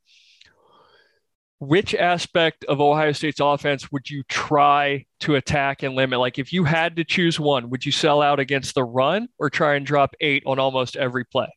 which 1.58 1.94
aspect 1.94 2.64
of 2.64 2.80
Ohio 2.80 3.12
State's 3.12 3.38
offense 3.38 3.92
would 3.92 4.08
you 4.08 4.22
try 4.30 5.04
to 5.20 5.34
attack 5.34 5.82
and 5.82 5.94
limit? 5.94 6.20
Like, 6.20 6.38
if 6.38 6.54
you 6.54 6.64
had 6.64 6.96
to 6.96 7.04
choose 7.04 7.38
one, 7.38 7.68
would 7.68 7.84
you 7.84 7.92
sell 7.92 8.22
out 8.22 8.40
against 8.40 8.74
the 8.74 8.84
run 8.84 9.28
or 9.38 9.50
try 9.50 9.74
and 9.74 9.84
drop 9.84 10.14
eight 10.22 10.42
on 10.46 10.58
almost 10.58 10.96
every 10.96 11.26
play? 11.26 11.48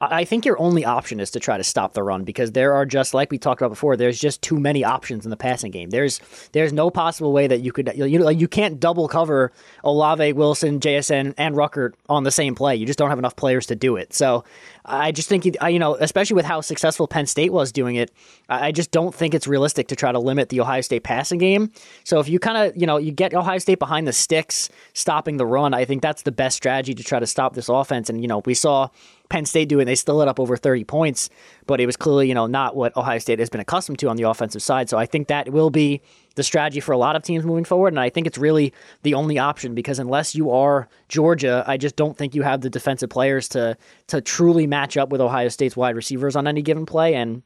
I 0.00 0.24
think 0.24 0.44
your 0.44 0.58
only 0.58 0.84
option 0.84 1.20
is 1.20 1.30
to 1.32 1.40
try 1.40 1.56
to 1.56 1.62
stop 1.62 1.94
the 1.94 2.02
run 2.02 2.24
because 2.24 2.50
there 2.52 2.74
are 2.74 2.84
just 2.84 3.14
like 3.14 3.30
we 3.30 3.38
talked 3.38 3.60
about 3.62 3.70
before. 3.70 3.96
There's 3.96 4.18
just 4.18 4.42
too 4.42 4.58
many 4.58 4.82
options 4.82 5.24
in 5.24 5.30
the 5.30 5.36
passing 5.36 5.70
game. 5.70 5.90
There's 5.90 6.20
there's 6.52 6.72
no 6.72 6.90
possible 6.90 7.32
way 7.32 7.46
that 7.46 7.60
you 7.60 7.70
could 7.70 7.92
you 7.94 8.18
know 8.18 8.28
you 8.28 8.48
can't 8.48 8.80
double 8.80 9.06
cover 9.06 9.52
Olave, 9.84 10.32
Wilson, 10.32 10.80
JSN, 10.80 11.34
and 11.38 11.54
Ruckert 11.54 11.94
on 12.08 12.24
the 12.24 12.32
same 12.32 12.56
play. 12.56 12.74
You 12.74 12.86
just 12.86 12.98
don't 12.98 13.08
have 13.08 13.20
enough 13.20 13.36
players 13.36 13.66
to 13.66 13.76
do 13.76 13.94
it. 13.94 14.12
So 14.12 14.44
I 14.84 15.12
just 15.12 15.28
think 15.28 15.44
you 15.44 15.78
know, 15.78 15.94
especially 15.94 16.34
with 16.34 16.44
how 16.44 16.60
successful 16.60 17.06
Penn 17.06 17.26
State 17.26 17.52
was 17.52 17.70
doing 17.70 17.94
it, 17.94 18.10
I 18.48 18.72
just 18.72 18.90
don't 18.90 19.14
think 19.14 19.32
it's 19.32 19.46
realistic 19.46 19.88
to 19.88 19.96
try 19.96 20.10
to 20.10 20.18
limit 20.18 20.48
the 20.48 20.60
Ohio 20.60 20.80
State 20.80 21.04
passing 21.04 21.38
game. 21.38 21.70
So 22.02 22.18
if 22.18 22.28
you 22.28 22.40
kind 22.40 22.58
of 22.58 22.76
you 22.76 22.86
know 22.86 22.96
you 22.96 23.12
get 23.12 23.32
Ohio 23.32 23.58
State 23.58 23.78
behind 23.78 24.08
the 24.08 24.12
sticks, 24.12 24.68
stopping 24.92 25.36
the 25.36 25.46
run, 25.46 25.72
I 25.72 25.84
think 25.84 26.02
that's 26.02 26.22
the 26.22 26.32
best 26.32 26.56
strategy 26.56 26.94
to 26.94 27.04
try 27.04 27.20
to 27.20 27.26
stop 27.26 27.54
this 27.54 27.68
offense. 27.68 28.10
And 28.10 28.20
you 28.20 28.26
know 28.26 28.42
we 28.44 28.54
saw 28.54 28.88
Penn 29.34 29.46
State 29.46 29.68
do 29.68 29.80
it. 29.80 29.84
They 29.86 29.96
still 29.96 30.14
let 30.14 30.28
up 30.28 30.38
over 30.38 30.56
30 30.56 30.84
points, 30.84 31.28
but 31.66 31.80
it 31.80 31.86
was 31.86 31.96
clearly, 31.96 32.28
you 32.28 32.34
know, 32.34 32.46
not 32.46 32.76
what 32.76 32.96
Ohio 32.96 33.18
State 33.18 33.40
has 33.40 33.50
been 33.50 33.60
accustomed 33.60 33.98
to 33.98 34.08
on 34.08 34.14
the 34.14 34.22
offensive 34.22 34.62
side. 34.62 34.88
So 34.88 34.96
I 34.96 35.06
think 35.06 35.26
that 35.26 35.48
will 35.48 35.70
be 35.70 36.02
the 36.36 36.44
strategy 36.44 36.78
for 36.78 36.92
a 36.92 36.96
lot 36.96 37.16
of 37.16 37.24
teams 37.24 37.44
moving 37.44 37.64
forward. 37.64 37.88
And 37.88 37.98
I 37.98 38.10
think 38.10 38.28
it's 38.28 38.38
really 38.38 38.72
the 39.02 39.14
only 39.14 39.36
option 39.36 39.74
because 39.74 39.98
unless 39.98 40.36
you 40.36 40.52
are 40.52 40.86
Georgia, 41.08 41.64
I 41.66 41.78
just 41.78 41.96
don't 41.96 42.16
think 42.16 42.36
you 42.36 42.42
have 42.42 42.60
the 42.60 42.70
defensive 42.70 43.10
players 43.10 43.48
to 43.48 43.76
to 44.06 44.20
truly 44.20 44.68
match 44.68 44.96
up 44.96 45.08
with 45.08 45.20
Ohio 45.20 45.48
State's 45.48 45.76
wide 45.76 45.96
receivers 45.96 46.36
on 46.36 46.46
any 46.46 46.62
given 46.62 46.86
play. 46.86 47.16
And 47.16 47.42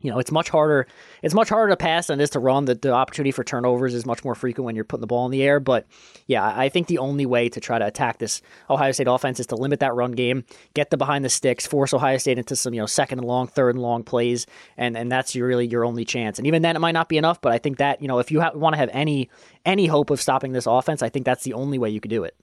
you 0.00 0.10
know, 0.10 0.18
it's 0.18 0.30
much 0.30 0.50
harder. 0.50 0.86
It's 1.22 1.34
much 1.34 1.48
harder 1.48 1.70
to 1.70 1.76
pass 1.76 2.08
than 2.08 2.20
it 2.20 2.22
is 2.22 2.30
to 2.30 2.38
run. 2.38 2.66
The, 2.66 2.74
the 2.74 2.92
opportunity 2.92 3.30
for 3.30 3.42
turnovers 3.42 3.94
is 3.94 4.04
much 4.04 4.24
more 4.24 4.34
frequent 4.34 4.66
when 4.66 4.74
you're 4.74 4.84
putting 4.84 5.00
the 5.00 5.06
ball 5.06 5.24
in 5.24 5.32
the 5.32 5.42
air. 5.42 5.58
But 5.58 5.86
yeah, 6.26 6.44
I 6.44 6.68
think 6.68 6.86
the 6.86 6.98
only 6.98 7.24
way 7.24 7.48
to 7.48 7.60
try 7.60 7.78
to 7.78 7.86
attack 7.86 8.18
this 8.18 8.42
Ohio 8.68 8.92
State 8.92 9.08
offense 9.08 9.40
is 9.40 9.46
to 9.48 9.56
limit 9.56 9.80
that 9.80 9.94
run 9.94 10.12
game, 10.12 10.44
get 10.74 10.90
the 10.90 10.98
behind 10.98 11.24
the 11.24 11.30
sticks, 11.30 11.66
force 11.66 11.94
Ohio 11.94 12.18
State 12.18 12.38
into 12.38 12.54
some 12.56 12.74
you 12.74 12.80
know 12.80 12.86
second 12.86 13.20
and 13.20 13.26
long, 13.26 13.46
third 13.46 13.74
and 13.74 13.82
long 13.82 14.02
plays, 14.02 14.46
and 14.76 14.96
and 14.98 15.10
that's 15.10 15.34
really 15.34 15.66
your 15.66 15.84
only 15.84 16.04
chance. 16.04 16.38
And 16.38 16.46
even 16.46 16.60
then, 16.60 16.76
it 16.76 16.80
might 16.80 16.92
not 16.92 17.08
be 17.08 17.16
enough. 17.16 17.40
But 17.40 17.52
I 17.52 17.58
think 17.58 17.78
that 17.78 18.02
you 18.02 18.08
know 18.08 18.18
if 18.18 18.30
you 18.30 18.42
ha- 18.42 18.52
want 18.54 18.74
to 18.74 18.78
have 18.78 18.90
any 18.92 19.30
any 19.64 19.86
hope 19.86 20.10
of 20.10 20.20
stopping 20.20 20.52
this 20.52 20.66
offense, 20.66 21.00
I 21.02 21.08
think 21.08 21.24
that's 21.24 21.44
the 21.44 21.54
only 21.54 21.78
way 21.78 21.88
you 21.88 22.00
could 22.00 22.10
do 22.10 22.24
it. 22.24 22.36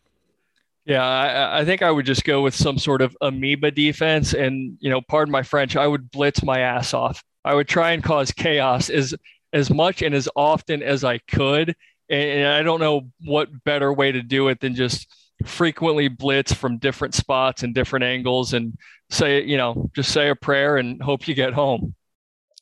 Yeah, 0.85 1.01
I, 1.01 1.61
I, 1.61 1.65
think 1.65 1.81
I 1.81 1.89
would 1.89 2.05
just 2.05 2.25
go 2.25 2.41
with 2.41 2.53
some 2.53 2.77
sort 2.77 3.01
of 3.01 3.15
amoeba 3.21 3.71
defense, 3.71 4.33
and 4.33 4.77
you 4.81 4.89
know, 4.89 4.99
pardon 4.99 5.31
my 5.31 5.43
French, 5.43 5.77
I 5.77 5.87
would 5.87 6.11
blitz 6.11 6.43
my 6.43 6.59
ass 6.59 6.93
off 6.93 7.23
I 7.45 7.53
would 7.53 7.67
try 7.67 7.91
and 7.91 8.03
cause 8.03 8.31
chaos 8.31 8.89
as 8.89 9.15
as 9.51 9.69
much 9.69 10.01
and 10.01 10.15
as 10.15 10.27
often 10.35 10.81
as 10.81 11.03
I 11.03 11.19
could. 11.19 11.75
And 12.09 12.47
I 12.47 12.63
don't 12.63 12.79
know 12.79 13.09
what 13.23 13.63
better 13.63 13.93
way 13.93 14.11
to 14.11 14.21
do 14.21 14.49
it 14.49 14.59
than 14.59 14.75
just 14.75 15.07
frequently 15.45 16.07
blitz 16.07 16.53
from 16.53 16.77
different 16.77 17.13
spots 17.13 17.63
and 17.63 17.73
different 17.73 18.03
angles 18.03 18.53
and 18.53 18.77
say, 19.09 19.43
you 19.43 19.57
know, 19.57 19.89
just 19.95 20.11
say 20.11 20.29
a 20.29 20.35
prayer 20.35 20.77
and 20.77 21.01
hope 21.01 21.27
you 21.27 21.33
get 21.35 21.53
home. 21.53 21.95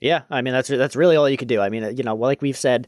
Yeah, 0.02 0.24
I 0.32 0.42
mean 0.42 0.52
that's 0.52 0.68
that's 0.68 0.96
really 0.96 1.16
all 1.16 1.30
you 1.30 1.38
could 1.38 1.48
do. 1.48 1.62
I 1.62 1.70
mean, 1.70 1.96
you 1.96 2.04
know, 2.04 2.16
like 2.16 2.42
we've 2.42 2.58
said, 2.58 2.88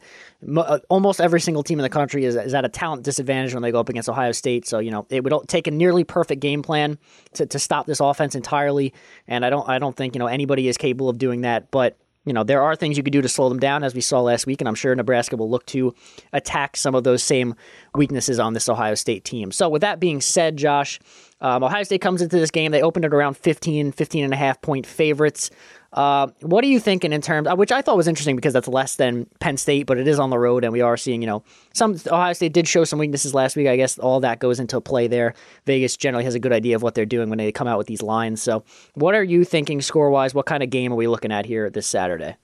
uh, 0.58 0.80
almost 0.90 1.22
every 1.22 1.40
single 1.40 1.62
team 1.62 1.78
in 1.78 1.84
the 1.84 1.90
country 1.90 2.26
is, 2.26 2.36
is 2.36 2.56
at 2.56 2.66
a 2.66 2.70
talent 2.70 3.04
disadvantage 3.04 3.54
when 3.54 3.62
they 3.62 3.72
go 3.72 3.80
up 3.80 3.88
against 3.88 4.10
Ohio 4.10 4.32
State. 4.32 4.68
So 4.68 4.80
you 4.80 4.90
know, 4.90 5.06
it 5.12 5.24
would 5.24 5.34
take 5.48 5.68
a 5.68 5.72
nearly 5.72 6.04
perfect 6.04 6.42
game 6.42 6.64
plan 6.64 6.98
to, 7.34 7.46
to 7.46 7.60
stop 7.60 7.86
this 7.86 8.00
offense 8.00 8.34
entirely. 8.34 8.96
And 9.28 9.46
I 9.46 9.52
don't 9.52 9.70
I 9.70 9.78
don't 9.78 9.96
think 9.96 10.16
you 10.16 10.20
know 10.20 10.26
anybody 10.26 10.68
is 10.68 10.76
capable 10.76 11.08
of 11.08 11.20
doing 11.20 11.42
that. 11.42 11.70
But 11.70 11.98
you 12.26 12.34
know, 12.34 12.44
there 12.44 12.62
are 12.62 12.76
things 12.76 12.98
you 12.98 13.04
could 13.04 13.14
do 13.14 13.22
to 13.22 13.30
slow 13.30 13.50
them 13.50 13.60
down, 13.60 13.84
as 13.84 13.94
we 13.94 14.02
saw 14.02 14.22
last 14.22 14.48
week, 14.48 14.62
and 14.62 14.68
I'm 14.68 14.76
sure 14.76 14.96
Nebraska 14.96 15.36
will 15.36 15.50
look 15.50 15.66
to 15.68 15.94
attack 16.32 16.78
some 16.78 16.96
of 16.96 17.04
those 17.04 17.22
same 17.22 17.54
weaknesses 17.96 18.40
on 18.40 18.54
this 18.54 18.70
Ohio 18.70 18.96
State 18.96 19.26
team. 19.26 19.52
So, 19.52 19.68
with 19.68 19.82
that 19.82 20.00
being 20.00 20.22
said, 20.22 20.58
Josh, 20.58 21.00
um, 21.44 21.62
Ohio 21.62 21.84
State 21.84 22.00
comes 22.00 22.22
into 22.22 22.40
this 22.40 22.50
game. 22.50 22.72
They 22.72 22.82
opened 22.82 23.04
it 23.04 23.14
around 23.14 23.36
15, 23.36 23.92
15 23.92 24.24
and 24.24 24.34
a 24.34 24.38
half 24.38 24.62
point 24.62 24.88
favorites. 24.88 25.52
Uh, 25.92 26.28
what 26.42 26.64
are 26.64 26.68
you 26.68 26.80
thinking 26.80 27.12
in 27.12 27.22
terms, 27.22 27.48
uh, 27.48 27.56
which 27.56 27.72
I 27.72 27.82
thought 27.82 27.98
was 27.98 28.08
interesting 28.08 28.38
because 28.38 28.54
that's 28.54 28.68
less 28.68 28.96
than 28.96 29.28
Penn 29.40 29.58
State, 29.58 29.86
but 29.86 29.98
it 29.98 30.08
is 30.08 30.20
on 30.20 30.30
the 30.30 30.40
road, 30.40 30.64
and 30.64 30.72
we 30.72 30.80
are 30.80 30.96
seeing, 30.96 31.22
you 31.22 31.28
know, 31.28 31.44
some 31.74 31.98
Ohio 32.08 32.32
State 32.32 32.54
did 32.54 32.68
show 32.68 32.86
some 32.86 32.98
weaknesses 32.98 33.34
last 33.34 33.58
week. 33.58 33.68
I 33.68 33.76
guess 33.76 34.00
all 34.00 34.22
that 34.22 34.40
goes 34.40 34.60
into 34.60 34.80
play 34.80 35.08
there. 35.08 35.36
Vegas 35.66 35.98
generally 35.98 36.24
has 36.24 36.34
a 36.34 36.40
good 36.40 36.54
idea 36.54 36.78
of 36.78 36.82
what 36.82 36.96
they're 36.96 37.06
doing 37.06 37.30
when 37.30 37.38
they 37.38 37.52
come 37.52 37.68
out 37.68 37.78
with 37.78 37.88
these 37.88 38.02
lines. 38.02 38.42
So, 38.42 38.64
what 38.96 39.14
are 39.14 39.24
you 39.24 39.44
thinking 39.44 39.82
score 39.82 40.10
wise? 40.10 40.34
What 40.34 40.46
kind 40.46 40.64
of 40.64 40.70
game 40.70 40.94
are 40.94 40.96
we 40.96 41.08
looking 41.08 41.32
at 41.32 41.46
here 41.46 41.70
this 41.70 41.86
Saturday? 41.86 42.38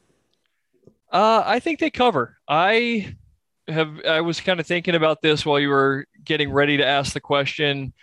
Uh, 1.12 1.42
I 1.44 1.60
think 1.60 1.80
they 1.80 1.90
cover. 1.90 2.38
I 2.48 3.16
have. 3.70 4.06
I 4.06 4.22
was 4.22 4.42
kind 4.42 4.60
of 4.60 4.68
thinking 4.68 4.94
about 4.94 5.22
this 5.22 5.46
while 5.46 5.60
you 5.60 5.70
were 5.70 6.06
getting 6.24 6.52
ready 6.52 6.78
to 6.78 6.86
ask 6.86 7.14
the 7.14 7.22
question. 7.22 7.94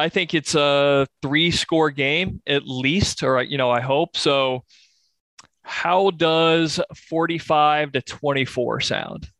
I 0.00 0.08
think 0.08 0.34
it's 0.34 0.54
a 0.54 1.06
three 1.22 1.50
score 1.50 1.90
game 1.90 2.42
at 2.46 2.66
least, 2.66 3.22
or 3.22 3.42
you 3.42 3.58
know, 3.58 3.70
I 3.70 3.80
hope 3.80 4.16
so 4.16 4.64
how 5.62 6.10
does 6.10 6.80
45 6.96 7.92
to 7.92 8.02
24 8.02 8.80
sound? 8.80 9.30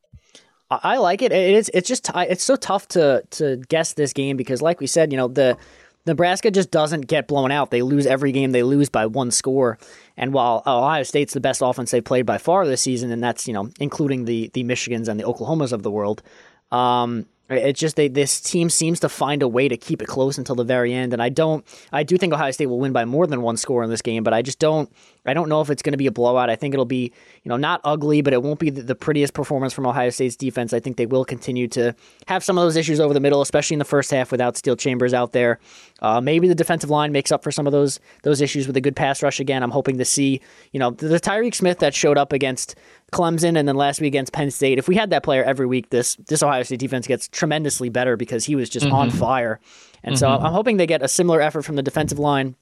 I 0.71 0.99
like 0.99 1.21
it. 1.23 1.33
It 1.33 1.55
is. 1.55 1.69
It's 1.75 1.89
just. 1.89 2.09
It's 2.15 2.45
so 2.45 2.55
tough 2.55 2.87
to 2.89 3.25
to 3.31 3.57
guess 3.69 3.95
this 3.95 4.13
game 4.13 4.37
because, 4.37 4.63
like 4.63 4.79
we 4.79 4.87
said, 4.87 5.11
you 5.11 5.17
know 5.17 5.27
the 5.27 5.59
Nebraska 6.07 6.49
just 6.53 6.71
doesn't 6.71 7.09
get 7.09 7.27
blown 7.27 7.51
out. 7.51 7.73
They 7.73 7.83
lose 7.83 8.07
every 8.07 8.31
game. 8.31 8.53
They 8.53 8.63
lose 8.63 8.89
by 8.89 9.07
one 9.07 9.33
score. 9.33 9.79
And 10.17 10.33
while 10.33 10.63
Ohio 10.65 11.03
State's 11.03 11.35
the 11.35 11.41
best 11.41 11.61
offense 11.61 11.91
they've 11.91 12.05
played 12.05 12.25
by 12.25 12.39
far 12.39 12.65
this 12.69 12.83
season, 12.83 13.11
and 13.11 13.21
that's 13.21 13.49
you 13.49 13.53
know 13.53 13.69
including 13.81 14.27
the 14.27 14.49
the 14.55 14.63
Michigans 14.63 15.09
and 15.09 15.19
the 15.19 15.25
Oklahomas 15.25 15.73
of 15.73 15.83
the 15.83 15.91
world, 15.91 16.23
um, 16.71 17.27
it's 17.51 17.81
just 17.81 17.97
they, 17.97 18.09
this 18.09 18.41
team 18.41 18.71
seems 18.71 19.01
to 19.01 19.09
find 19.09 19.43
a 19.43 19.49
way 19.49 19.69
to 19.69 19.77
keep 19.77 20.03
it 20.03 20.07
close 20.07 20.39
until 20.39 20.55
the 20.55 20.65
very 20.65 20.93
end, 20.93 21.13
and 21.13 21.23
I 21.23 21.29
don't. 21.29 21.65
I 21.93 22.03
do 22.03 22.17
think 22.17 22.33
Ohio 22.33 22.51
State 22.51 22.67
will 22.67 22.79
win 22.79 22.93
by 22.93 23.05
more 23.05 23.27
than 23.27 23.43
one 23.43 23.57
score 23.57 23.83
in 23.83 23.91
this 23.91 24.03
game, 24.03 24.23
but 24.23 24.33
I 24.33 24.43
just 24.43 24.59
don't. 24.59 24.91
I 25.27 25.35
don't 25.35 25.49
know 25.49 25.61
if 25.61 25.71
it's 25.71 25.83
going 25.83 25.93
to 25.93 25.99
be 25.99 26.07
a 26.07 26.13
blowout. 26.13 26.49
I 26.51 26.57
think 26.57 26.75
it'll 26.75 26.85
be, 26.87 27.13
you 27.43 27.49
know, 27.49 27.57
not 27.57 27.81
ugly, 27.85 28.23
but 28.23 28.33
it 28.33 28.43
won't 28.43 28.59
be 28.59 28.71
the, 28.71 28.95
prettiest 29.01 29.33
performance 29.33 29.73
from 29.73 29.87
Ohio 29.87 30.11
State's 30.11 30.37
defense. 30.37 30.73
I 30.73 30.81
think 30.81 30.97
they 30.97 31.07
will 31.07 31.25
continue 31.25 31.67
to 31.69 31.95
have 32.27 32.45
some 32.45 32.59
of 32.59 32.63
those 32.63 32.77
issues 32.77 33.01
over 33.01 33.15
the 33.15 33.21
middle, 33.21 33.41
especially 33.41 33.75
in 33.75 33.79
the 33.79 33.85
first 33.85 34.11
half 34.11 34.31
without 34.31 34.57
Steele 34.57 34.77
Chambers 34.77 35.15
out 35.15 35.33
there. 35.33 35.59
Uh, 36.03 36.21
maybe 36.21 36.49
the 36.49 36.55
defensive 36.55 36.91
line 36.91 37.13
makes 37.13 37.33
up 37.33 37.43
for 37.43 37.51
some 37.51 37.67
of 37.67 37.73
those 37.73 37.99
those 38.23 38.41
issues 38.41 38.67
with 38.67 38.77
a 38.77 38.81
good 38.81 38.97
pass 38.97 39.23
rush 39.23 39.41
again. 39.41 39.63
I'm 39.63 39.71
hoping 39.71 39.99
to 39.99 40.05
see, 40.05 40.41
you 40.73 40.81
know, 40.81 40.91
the, 40.91 41.09
the 41.09 41.21
Tyreke 41.21 41.55
Smith 41.55 41.79
that 41.79 41.95
showed 41.95 42.19
up 42.19 42.33
against 42.33 42.75
Clemson 43.13 43.59
and 43.59 43.67
then 43.67 43.77
last 43.77 44.01
week 44.01 44.09
against 44.09 44.33
Penn 44.33 44.51
State. 44.51 44.79
If 44.79 44.89
we 44.89 44.97
had 44.97 45.11
that 45.11 45.23
player 45.23 45.45
every 45.45 45.67
week, 45.67 45.91
this 45.91 46.17
this 46.27 46.43
Ohio 46.43 46.63
State 46.63 46.81
defense 46.81 47.07
gets 47.07 47.29
tremendously 47.29 47.89
better 47.89 48.17
because 48.17 48.45
he 48.45 48.55
was 48.55 48.69
just 48.69 48.87
mm-hmm. 48.87 48.95
on 48.95 49.11
fire. 49.11 49.61
And 50.03 50.15
mm-hmm. 50.15 50.21
so 50.21 50.29
I'm 50.29 50.53
hoping 50.53 50.77
they 50.77 50.87
get 50.87 51.03
a 51.03 51.09
similar 51.09 51.41
effort 51.41 51.63
from 51.63 51.77
the 51.77 51.83
defensive 51.83 52.19
line. 52.19 52.55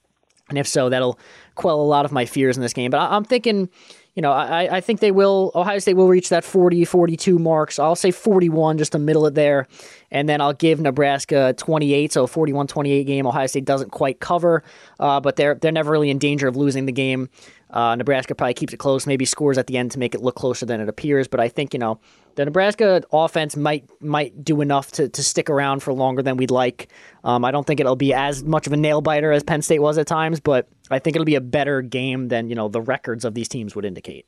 And 0.49 0.59
if 0.59 0.67
so, 0.67 0.89
that'll 0.89 1.19
quell 1.55 1.81
a 1.81 1.83
lot 1.83 2.05
of 2.05 2.13
my 2.13 2.25
fears 2.25 2.57
in 2.57 2.63
this 2.63 2.73
game. 2.73 2.91
But 2.91 2.99
I, 2.99 3.17
am 3.17 3.25
thinking, 3.25 3.69
you 4.15 4.23
know, 4.23 4.33
I, 4.33 4.77
I 4.77 4.81
think 4.81 5.01
they 5.01 5.11
will, 5.11 5.53
Ohio 5.55 5.79
State 5.79 5.95
will 5.95 6.09
reach 6.09 6.31
that 6.31 6.45
40, 6.45 6.85
42 6.85 7.39
marks. 7.39 7.79
I'll 7.79 7.97
say 7.97 8.11
41 8.11 8.79
just 8.79 8.93
to 8.93 8.99
middle 8.99 9.27
it 9.27 9.35
there. 9.35 9.67
And 10.11 10.29
then 10.29 10.41
I'll 10.41 10.55
give 10.55 10.81
Nebraska 10.81 11.55
28, 11.57 12.13
so 12.13 12.27
41 12.27 12.67
28 12.67 13.05
game. 13.05 13.27
Ohio 13.27 13.47
State 13.47 13.65
doesn't 13.65 13.91
quite 13.91 14.21
cover, 14.21 14.63
uh, 14.99 15.21
but 15.21 15.37
they're, 15.37 15.55
they're 15.55 15.73
never 15.73 15.91
really 15.91 16.11
in 16.11 16.19
danger 16.19 16.49
of 16.49 16.57
losing 16.57 16.87
the 16.87 16.93
game. 16.93 17.29
Uh, 17.71 17.97
Nebraska 17.97 18.35
probably 18.35 18.55
keeps 18.55 18.73
it 18.73 18.79
close, 18.79 19.07
maybe 19.07 19.25
scores 19.25 19.59
at 19.59 19.67
the 19.67 19.77
end 19.77 19.91
to 19.93 19.99
make 19.99 20.15
it 20.15 20.23
look 20.23 20.37
closer 20.37 20.65
than 20.67 20.81
it 20.81 20.89
appears. 20.89 21.29
But 21.29 21.41
I 21.41 21.49
think, 21.49 21.75
you 21.75 21.81
know, 21.81 22.01
the 22.37 22.45
Nebraska 22.45 23.03
offense 23.13 23.57
might 23.57 23.89
might 24.01 24.45
do 24.45 24.61
enough 24.61 24.93
to, 24.93 25.09
to 25.09 25.23
stick 25.23 25.51
around 25.51 25.83
for 25.83 25.93
longer 25.93 26.23
than 26.23 26.37
we'd 26.37 26.51
like. 26.51 26.89
Um, 27.25 27.45
I 27.45 27.51
don't 27.51 27.67
think 27.67 27.81
it'll 27.81 27.97
be 27.97 28.15
as 28.15 28.45
much 28.45 28.67
of 28.67 28.73
a 28.73 28.77
nail 28.77 29.01
biter 29.01 29.33
as 29.33 29.43
Penn 29.43 29.61
State 29.61 29.81
was 29.81 29.99
at 29.99 30.07
times, 30.07 30.41
but 30.41 30.69
I 30.91 30.99
think 30.99 31.17
it'll 31.17 31.27
be 31.27 31.35
a 31.35 31.41
better 31.41 31.83
game 31.83 32.29
than 32.29 32.49
you 32.49 32.55
know 32.55 32.69
the 32.69 32.81
records 32.81 33.25
of 33.25 33.35
these 33.35 33.49
teams 33.49 33.75
would 33.75 33.85
indicate. 33.85 34.27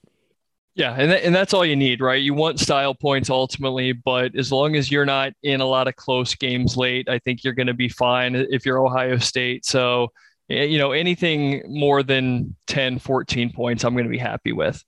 Yeah, 0.74 0.94
and 0.96 1.10
th- 1.10 1.24
and 1.24 1.34
that's 1.34 1.52
all 1.52 1.64
you 1.64 1.76
need, 1.76 2.00
right? 2.00 2.22
You 2.22 2.32
want 2.32 2.60
style 2.60 2.94
points 2.94 3.28
ultimately, 3.28 3.92
but 3.92 4.34
as 4.36 4.52
long 4.52 4.76
as 4.76 4.90
you're 4.90 5.04
not 5.04 5.32
in 5.42 5.60
a 5.60 5.66
lot 5.66 5.88
of 5.88 5.96
close 5.96 6.34
games 6.34 6.76
late, 6.76 7.08
I 7.08 7.18
think 7.18 7.42
you're 7.42 7.54
going 7.54 7.66
to 7.66 7.74
be 7.74 7.88
fine 7.88 8.34
if 8.34 8.64
you're 8.64 8.84
Ohio 8.84 9.18
State. 9.18 9.64
So, 9.64 10.08
you 10.50 10.78
know, 10.78 10.92
anything 10.92 11.62
more 11.68 12.02
than 12.02 12.56
10, 12.66 12.98
14 12.98 13.52
points, 13.52 13.84
I'm 13.84 13.94
going 13.94 14.04
to 14.04 14.10
be 14.10 14.18
happy 14.18 14.52
with. 14.52 14.84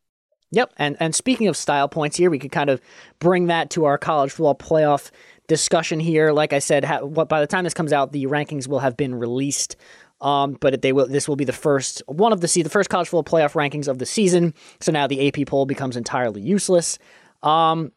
Yep, 0.54 0.74
and 0.76 0.96
and 1.00 1.14
speaking 1.14 1.48
of 1.48 1.56
style 1.56 1.88
points 1.88 2.18
here, 2.18 2.28
we 2.28 2.38
could 2.38 2.52
kind 2.52 2.68
of 2.68 2.80
bring 3.20 3.46
that 3.46 3.70
to 3.70 3.86
our 3.86 3.96
college 3.96 4.32
football 4.32 4.54
playoff 4.54 5.10
discussion 5.48 5.98
here. 5.98 6.30
Like 6.30 6.52
I 6.52 6.58
said, 6.58 6.84
ha- 6.84 7.00
what 7.00 7.26
by 7.28 7.40
the 7.40 7.46
time 7.46 7.64
this 7.64 7.72
comes 7.72 7.90
out, 7.90 8.12
the 8.12 8.26
rankings 8.26 8.68
will 8.68 8.80
have 8.80 8.96
been 8.96 9.14
released. 9.14 9.76
Um, 10.20 10.58
but 10.60 10.82
they 10.82 10.92
will. 10.92 11.08
This 11.08 11.26
will 11.26 11.36
be 11.36 11.46
the 11.46 11.54
first 11.54 12.02
one 12.06 12.32
of 12.32 12.42
the 12.42 12.62
the 12.62 12.68
first 12.68 12.90
college 12.90 13.08
football 13.08 13.40
playoff 13.40 13.54
rankings 13.54 13.88
of 13.88 13.98
the 13.98 14.06
season. 14.06 14.52
So 14.80 14.92
now 14.92 15.06
the 15.06 15.26
AP 15.26 15.46
poll 15.46 15.64
becomes 15.64 15.96
entirely 15.96 16.42
useless. 16.42 16.98
Um, 17.42 17.90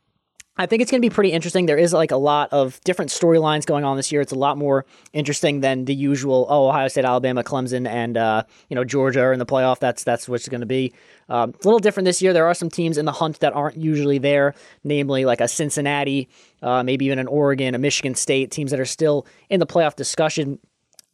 I 0.57 0.67
think 0.67 0.81
it's 0.81 0.89
going 0.89 1.01
to 1.01 1.05
be 1.07 1.13
pretty 1.13 1.33
interesting. 1.33 1.65
There 1.65 1.77
is 1.77 1.91
like 1.91 2.11
a 2.11 2.17
lot 2.17 2.53
of 2.53 2.79
different 2.85 3.11
storylines 3.11 3.65
going 3.65 3.83
on 3.83 3.97
this 3.97 4.09
year. 4.11 4.21
It's 4.21 4.31
a 4.31 4.37
lot 4.37 4.57
more 4.57 4.85
interesting 5.11 5.59
than 5.59 5.83
the 5.83 5.93
usual. 5.93 6.47
Oh, 6.49 6.69
Ohio 6.69 6.87
State, 6.87 7.03
Alabama, 7.03 7.43
Clemson, 7.43 7.85
and 7.85 8.15
uh, 8.15 8.43
you 8.69 8.75
know 8.75 8.85
Georgia 8.85 9.19
are 9.19 9.33
in 9.33 9.39
the 9.39 9.45
playoff. 9.45 9.79
That's 9.79 10.05
that's 10.05 10.29
what's 10.29 10.47
going 10.47 10.61
to 10.61 10.67
be. 10.67 10.93
Um, 11.27 11.49
a 11.49 11.67
little 11.67 11.79
different 11.79 12.05
this 12.05 12.21
year. 12.21 12.31
There 12.31 12.45
are 12.45 12.53
some 12.53 12.69
teams 12.69 12.97
in 12.97 13.05
the 13.05 13.11
hunt 13.11 13.41
that 13.41 13.53
aren't 13.53 13.75
usually 13.75 14.17
there, 14.17 14.55
namely 14.85 15.25
like 15.25 15.41
a 15.41 15.47
Cincinnati, 15.47 16.29
uh, 16.61 16.83
maybe 16.83 17.05
even 17.05 17.19
an 17.19 17.27
Oregon, 17.27 17.75
a 17.75 17.79
Michigan 17.79 18.15
State, 18.15 18.49
teams 18.51 18.71
that 18.71 18.79
are 18.79 18.85
still 18.85 19.27
in 19.49 19.59
the 19.59 19.67
playoff 19.67 19.95
discussion. 19.97 20.59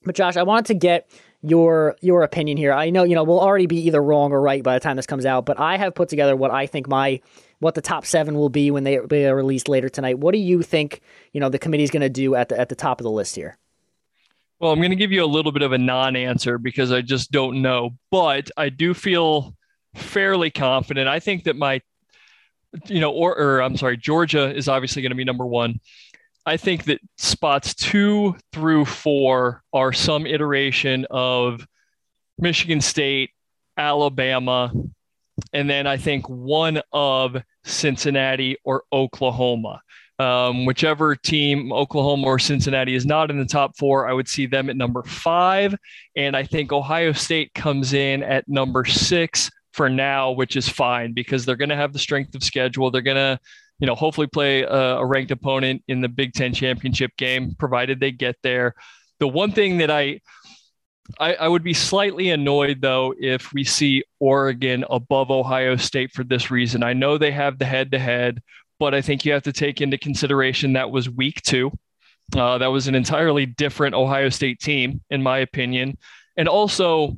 But 0.03 0.13
Josh, 0.13 0.37
I 0.37 0.43
wanted 0.43 0.65
to 0.67 0.73
get 0.75 1.09
your 1.41 1.95
your 2.01 2.21
opinion 2.21 2.57
here. 2.57 2.73
I 2.73 2.91
know 2.91 3.03
you 3.03 3.15
know 3.15 3.23
we'll 3.23 3.39
already 3.39 3.65
be 3.65 3.77
either 3.87 4.03
wrong 4.03 4.31
or 4.31 4.39
right 4.39 4.61
by 4.61 4.75
the 4.75 4.79
time 4.79 4.97
this 4.97 5.07
comes 5.07 5.25
out, 5.25 5.47
but 5.47 5.59
I 5.59 5.77
have 5.77 5.95
put 5.95 6.09
together 6.09 6.35
what 6.35 6.51
I 6.51 6.67
think 6.67 6.87
my 6.87 7.21
what 7.61 7.75
the 7.75 7.81
top 7.81 8.05
seven 8.05 8.35
will 8.35 8.49
be 8.49 8.71
when 8.71 8.83
they 8.83 8.97
are 8.97 9.35
released 9.35 9.69
later 9.69 9.87
tonight. 9.87 10.17
What 10.19 10.33
do 10.33 10.39
you 10.39 10.63
think? 10.63 10.99
You 11.31 11.39
know, 11.39 11.47
the 11.47 11.59
committee 11.59 11.83
is 11.83 11.91
going 11.91 12.01
to 12.01 12.09
do 12.09 12.35
at 12.35 12.49
the 12.49 12.59
at 12.59 12.69
the 12.69 12.75
top 12.75 12.99
of 12.99 13.03
the 13.03 13.11
list 13.11 13.35
here. 13.35 13.57
Well, 14.59 14.71
I'm 14.71 14.79
going 14.79 14.91
to 14.91 14.95
give 14.95 15.11
you 15.11 15.23
a 15.23 15.25
little 15.25 15.51
bit 15.51 15.61
of 15.61 15.71
a 15.71 15.77
non-answer 15.77 16.57
because 16.57 16.91
I 16.91 17.01
just 17.01 17.31
don't 17.31 17.61
know, 17.61 17.91
but 18.11 18.51
I 18.57 18.69
do 18.69 18.93
feel 18.93 19.55
fairly 19.95 20.51
confident. 20.51 21.07
I 21.07 21.19
think 21.19 21.45
that 21.45 21.55
my, 21.55 21.81
you 22.85 22.99
know, 22.99 23.11
or, 23.11 23.37
or 23.37 23.61
I'm 23.61 23.77
sorry, 23.77 23.97
Georgia 23.97 24.53
is 24.55 24.67
obviously 24.67 25.01
going 25.01 25.11
to 25.11 25.15
be 25.15 25.23
number 25.23 25.45
one. 25.45 25.79
I 26.45 26.57
think 26.57 26.85
that 26.85 26.99
spots 27.17 27.73
two 27.73 28.35
through 28.51 28.85
four 28.85 29.63
are 29.73 29.93
some 29.93 30.25
iteration 30.25 31.05
of 31.09 31.67
Michigan 32.37 32.81
State, 32.81 33.31
Alabama, 33.77 34.71
and 35.53 35.69
then 35.69 35.87
I 35.87 35.97
think 35.97 36.29
one 36.29 36.81
of 36.91 37.35
Cincinnati 37.63 38.57
or 38.63 38.83
Oklahoma. 38.91 39.81
Um, 40.19 40.65
whichever 40.65 41.15
team, 41.15 41.73
Oklahoma 41.73 42.27
or 42.27 42.37
Cincinnati, 42.37 42.93
is 42.93 43.07
not 43.07 43.31
in 43.31 43.39
the 43.39 43.45
top 43.45 43.75
four, 43.75 44.07
I 44.07 44.13
would 44.13 44.27
see 44.27 44.45
them 44.45 44.69
at 44.69 44.77
number 44.77 45.01
five. 45.03 45.75
And 46.15 46.37
I 46.37 46.43
think 46.43 46.71
Ohio 46.71 47.11
State 47.11 47.51
comes 47.55 47.93
in 47.93 48.21
at 48.21 48.47
number 48.47 48.85
six 48.85 49.49
for 49.73 49.89
now, 49.89 50.31
which 50.31 50.55
is 50.55 50.69
fine 50.69 51.13
because 51.13 51.43
they're 51.43 51.55
going 51.55 51.69
to 51.69 51.75
have 51.75 51.93
the 51.93 51.99
strength 51.99 52.35
of 52.35 52.43
schedule. 52.43 52.91
They're 52.91 53.01
going 53.01 53.15
to, 53.15 53.39
you 53.79 53.87
know, 53.87 53.95
hopefully 53.95 54.27
play 54.27 54.61
a, 54.61 54.97
a 54.97 55.05
ranked 55.05 55.31
opponent 55.31 55.83
in 55.87 56.01
the 56.01 56.09
Big 56.09 56.33
Ten 56.33 56.53
championship 56.53 57.11
game, 57.17 57.55
provided 57.57 57.99
they 57.99 58.11
get 58.11 58.35
there. 58.43 58.75
The 59.19 59.27
one 59.27 59.51
thing 59.53 59.77
that 59.79 59.89
I, 59.89 60.19
I, 61.19 61.33
I, 61.33 61.47
would 61.47 61.63
be 61.63 61.73
slightly 61.73 62.29
annoyed 62.29 62.81
though 62.81 63.13
if 63.19 63.53
we 63.53 63.63
see 63.63 64.03
Oregon 64.19 64.85
above 64.89 65.31
Ohio 65.31 65.75
State 65.75 66.11
for 66.11 66.23
this 66.23 66.51
reason. 66.51 66.83
I 66.83 66.93
know 66.93 67.17
they 67.17 67.31
have 67.31 67.57
the 67.57 67.65
head 67.65 67.91
to 67.91 67.99
head, 67.99 68.41
but 68.79 68.93
I 68.93 69.01
think 69.01 69.25
you 69.25 69.33
have 69.33 69.43
to 69.43 69.53
take 69.53 69.81
into 69.81 69.97
consideration 69.97 70.73
that 70.73 70.91
was 70.91 71.09
week 71.09 71.41
two. 71.41 71.71
Uh, 72.35 72.57
that 72.59 72.67
was 72.67 72.87
an 72.87 72.95
entirely 72.95 73.45
different 73.45 73.93
Ohio 73.93 74.29
State 74.29 74.59
team, 74.59 75.01
in 75.09 75.21
my 75.21 75.39
opinion. 75.39 75.97
And 76.37 76.47
also, 76.47 77.17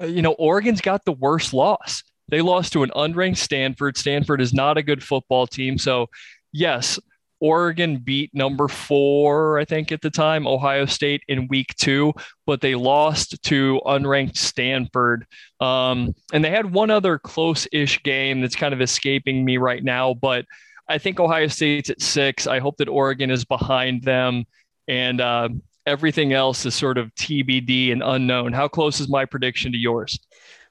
uh, 0.00 0.06
you 0.06 0.20
know, 0.20 0.32
Oregon's 0.32 0.80
got 0.80 1.04
the 1.04 1.12
worst 1.12 1.54
loss. 1.54 2.02
They 2.28 2.42
lost 2.42 2.72
to 2.74 2.82
an 2.82 2.90
unranked 2.94 3.38
Stanford. 3.38 3.96
Stanford 3.96 4.40
is 4.40 4.52
not 4.52 4.76
a 4.76 4.82
good 4.82 5.02
football 5.02 5.46
team. 5.46 5.78
So, 5.78 6.08
yes, 6.52 6.98
Oregon 7.40 7.98
beat 7.98 8.30
number 8.34 8.68
four, 8.68 9.58
I 9.58 9.64
think, 9.64 9.92
at 9.92 10.00
the 10.00 10.10
time, 10.10 10.46
Ohio 10.46 10.86
State 10.86 11.22
in 11.28 11.48
week 11.48 11.74
two, 11.76 12.12
but 12.46 12.60
they 12.60 12.74
lost 12.74 13.42
to 13.44 13.80
unranked 13.84 14.36
Stanford. 14.36 15.26
Um, 15.60 16.14
and 16.32 16.44
they 16.44 16.50
had 16.50 16.72
one 16.72 16.90
other 16.90 17.18
close 17.18 17.66
ish 17.72 18.02
game 18.02 18.40
that's 18.40 18.56
kind 18.56 18.72
of 18.72 18.80
escaping 18.80 19.44
me 19.44 19.58
right 19.58 19.82
now, 19.84 20.14
but 20.14 20.46
I 20.88 20.98
think 20.98 21.20
Ohio 21.20 21.48
State's 21.48 21.90
at 21.90 22.00
six. 22.00 22.46
I 22.46 22.58
hope 22.60 22.76
that 22.78 22.88
Oregon 22.88 23.30
is 23.30 23.44
behind 23.44 24.02
them. 24.02 24.44
And 24.88 25.20
uh, 25.20 25.48
everything 25.84 26.32
else 26.32 26.64
is 26.64 26.74
sort 26.74 26.98
of 26.98 27.14
TBD 27.14 27.92
and 27.92 28.02
unknown. 28.04 28.52
How 28.52 28.68
close 28.68 29.00
is 29.00 29.08
my 29.08 29.24
prediction 29.24 29.72
to 29.72 29.78
yours? 29.78 30.18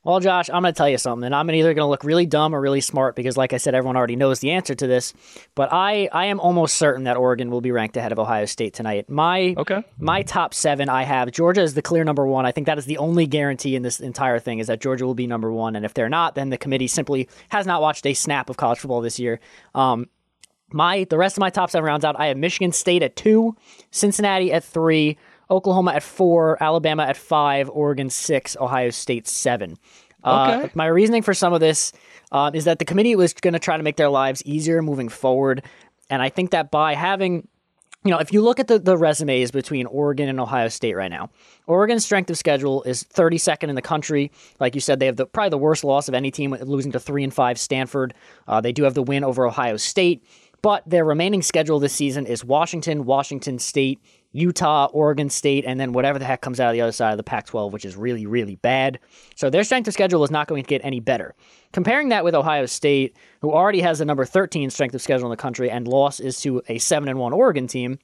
Well, 0.05 0.19
Josh, 0.19 0.49
I'm 0.49 0.61
going 0.61 0.71
to 0.71 0.77
tell 0.77 0.87
you 0.87 0.99
something, 0.99 1.25
and 1.25 1.33
I'm 1.33 1.49
either 1.49 1.73
going 1.73 1.83
to 1.83 1.89
look 1.89 2.03
really 2.03 2.27
dumb 2.27 2.53
or 2.53 2.61
really 2.61 2.79
smart 2.79 3.15
because, 3.15 3.35
like 3.35 3.53
I 3.53 3.57
said, 3.57 3.73
everyone 3.73 3.97
already 3.97 4.15
knows 4.15 4.39
the 4.39 4.51
answer 4.51 4.75
to 4.75 4.85
this. 4.85 5.15
But 5.55 5.73
I, 5.73 6.07
I 6.13 6.25
am 6.25 6.39
almost 6.39 6.75
certain 6.77 7.05
that 7.05 7.17
Oregon 7.17 7.49
will 7.49 7.59
be 7.59 7.71
ranked 7.71 7.97
ahead 7.97 8.11
of 8.11 8.19
Ohio 8.19 8.45
State 8.45 8.75
tonight. 8.75 9.09
My, 9.09 9.55
okay. 9.57 9.83
my 9.97 10.21
top 10.21 10.53
seven, 10.53 10.89
I 10.89 11.03
have 11.03 11.31
Georgia 11.31 11.61
is 11.61 11.73
the 11.73 11.81
clear 11.81 12.03
number 12.03 12.27
one. 12.27 12.45
I 12.45 12.51
think 12.51 12.67
that 12.67 12.77
is 12.77 12.85
the 12.85 12.99
only 12.99 13.25
guarantee 13.25 13.75
in 13.75 13.81
this 13.81 13.99
entire 13.99 14.37
thing 14.37 14.59
is 14.59 14.67
that 14.67 14.79
Georgia 14.79 15.07
will 15.07 15.15
be 15.15 15.25
number 15.25 15.51
one. 15.51 15.75
And 15.75 15.83
if 15.83 15.95
they're 15.95 16.07
not, 16.07 16.35
then 16.35 16.51
the 16.51 16.57
committee 16.59 16.87
simply 16.87 17.27
has 17.49 17.65
not 17.65 17.81
watched 17.81 18.05
a 18.05 18.13
snap 18.13 18.51
of 18.51 18.57
college 18.57 18.77
football 18.77 19.01
this 19.01 19.19
year. 19.19 19.39
Um, 19.73 20.07
my 20.71 21.05
the 21.09 21.17
rest 21.17 21.37
of 21.37 21.41
my 21.41 21.49
top 21.49 21.71
seven 21.71 21.85
rounds 21.85 22.05
out. 22.05 22.19
I 22.19 22.27
have 22.27 22.37
Michigan 22.37 22.71
State 22.71 23.01
at 23.01 23.15
two, 23.15 23.55
Cincinnati 23.91 24.51
at 24.51 24.63
three, 24.63 25.17
Oklahoma 25.49 25.93
at 25.93 26.03
four, 26.03 26.61
Alabama 26.61 27.03
at 27.03 27.17
five, 27.17 27.69
Oregon 27.69 28.09
six, 28.09 28.55
Ohio 28.59 28.89
State 28.89 29.27
seven. 29.27 29.77
Uh, 30.23 30.55
okay. 30.57 30.65
Uh, 30.65 30.69
my 30.73 30.87
reasoning 30.87 31.21
for 31.21 31.33
some 31.33 31.53
of 31.53 31.59
this 31.59 31.93
uh, 32.31 32.51
is 32.53 32.65
that 32.65 32.79
the 32.79 32.85
committee 32.85 33.15
was 33.15 33.33
going 33.33 33.53
to 33.53 33.59
try 33.59 33.77
to 33.77 33.83
make 33.83 33.95
their 33.95 34.09
lives 34.09 34.41
easier 34.43 34.81
moving 34.81 35.07
forward. 35.07 35.63
And 36.09 36.21
I 36.21 36.29
think 36.29 36.51
that 36.51 36.71
by 36.71 36.95
having, 36.95 37.47
you 38.03 38.11
know, 38.11 38.17
if 38.17 38.33
you 38.33 38.41
look 38.41 38.59
at 38.59 38.67
the, 38.67 38.79
the 38.79 38.97
resumes 38.97 39.51
between 39.51 39.85
Oregon 39.85 40.27
and 40.27 40.39
Ohio 40.39 40.67
State 40.67 40.95
right 40.95 41.11
now, 41.11 41.29
Oregon's 41.67 42.03
strength 42.03 42.29
of 42.31 42.37
schedule 42.37 42.81
is 42.83 43.03
32nd 43.03 43.69
in 43.69 43.75
the 43.75 43.81
country. 43.81 44.31
Like 44.59 44.73
you 44.73 44.81
said, 44.81 44.99
they 44.99 45.05
have 45.05 45.15
the, 45.15 45.27
probably 45.27 45.51
the 45.51 45.57
worst 45.59 45.83
loss 45.83 46.07
of 46.07 46.15
any 46.15 46.31
team, 46.31 46.57
losing 46.59 46.91
to 46.93 46.99
3 46.99 47.23
and 47.23 47.33
5 47.33 47.59
Stanford. 47.59 48.15
Uh, 48.47 48.61
they 48.61 48.71
do 48.71 48.83
have 48.83 48.95
the 48.95 49.03
win 49.03 49.23
over 49.23 49.45
Ohio 49.45 49.77
State. 49.77 50.25
But 50.61 50.81
their 50.89 51.05
remaining 51.05 51.43
schedule 51.43 51.79
this 51.79 51.93
season 51.93 52.25
is 52.25 52.43
Washington, 52.43 53.05
Washington 53.05 53.59
State, 53.59 53.99
Utah, 54.35 54.89
Oregon 54.91 55.29
State, 55.29 55.63
and 55.65 55.79
then 55.79 55.93
whatever 55.93 56.19
the 56.19 56.25
heck 56.25 56.41
comes 56.41 56.59
out 56.59 56.69
of 56.69 56.73
the 56.73 56.81
other 56.81 56.91
side 56.91 57.11
of 57.11 57.17
the 57.17 57.23
Pac 57.23 57.45
12, 57.45 57.71
which 57.71 57.85
is 57.85 57.95
really, 57.95 58.25
really 58.25 58.57
bad. 58.57 58.99
So 59.35 59.49
their 59.49 59.63
strength 59.63 59.87
of 59.87 59.93
schedule 59.93 60.25
is 60.25 60.29
not 60.31 60.47
going 60.47 60.61
to 60.61 60.67
get 60.67 60.83
any 60.83 60.99
better. 60.99 61.33
Comparing 61.71 62.09
that 62.09 62.25
with 62.25 62.35
Ohio 62.35 62.65
State, 62.65 63.15
who 63.41 63.53
already 63.53 63.79
has 63.79 63.99
the 63.99 64.05
number 64.05 64.25
13 64.25 64.69
strength 64.69 64.93
of 64.93 65.01
schedule 65.01 65.27
in 65.27 65.29
the 65.29 65.37
country 65.37 65.71
and 65.71 65.87
loss 65.87 66.19
is 66.19 66.41
to 66.41 66.61
a 66.67 66.77
7 66.77 67.07
and 67.07 67.17
1 67.17 67.31
Oregon 67.31 67.65
team, 67.65 67.97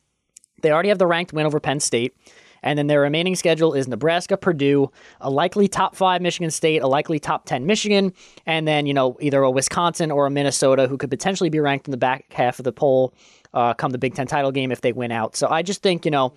they 0.62 0.72
already 0.72 0.90
have 0.90 1.00
the 1.00 1.08
ranked 1.08 1.34
win 1.34 1.46
over 1.46 1.60
Penn 1.60 1.82
State. 1.82 2.16
And 2.64 2.78
then 2.78 2.88
their 2.88 3.01
remaining 3.01 3.36
schedule 3.36 3.74
is 3.74 3.88
Nebraska, 3.88 4.38
Purdue, 4.38 4.91
a 5.20 5.30
likely 5.30 5.68
top 5.68 5.95
five 5.95 6.22
Michigan 6.22 6.51
State, 6.51 6.82
a 6.82 6.88
likely 6.88 7.20
top 7.20 7.45
10 7.45 7.66
Michigan, 7.66 8.14
and 8.45 8.68
then, 8.68 8.86
you 8.86 8.93
know, 8.93 9.18
either 9.20 9.41
a 9.41 9.51
Wisconsin 9.51 10.12
or 10.12 10.26
a 10.26 10.30
Minnesota 10.30 10.88
who 10.88 10.97
could 10.97 11.09
potentially 11.09 11.49
be 11.49 11.59
ranked 11.59 11.88
in 11.88 11.91
the 11.91 11.97
back 11.97 12.26
half 12.32 12.59
of 12.59 12.64
the 12.64 12.72
poll 12.72 13.14
uh, 13.53 13.74
come 13.74 13.91
the 13.91 13.97
Big 13.97 14.16
Ten 14.16 14.28
title 14.28 14.51
game 14.51 14.72
if 14.72 14.82
they 14.82 14.93
win 14.93 15.12
out. 15.12 15.36
So 15.36 15.47
I 15.47 15.62
just 15.62 15.82
think, 15.82 16.05
you 16.05 16.12
know, 16.12 16.34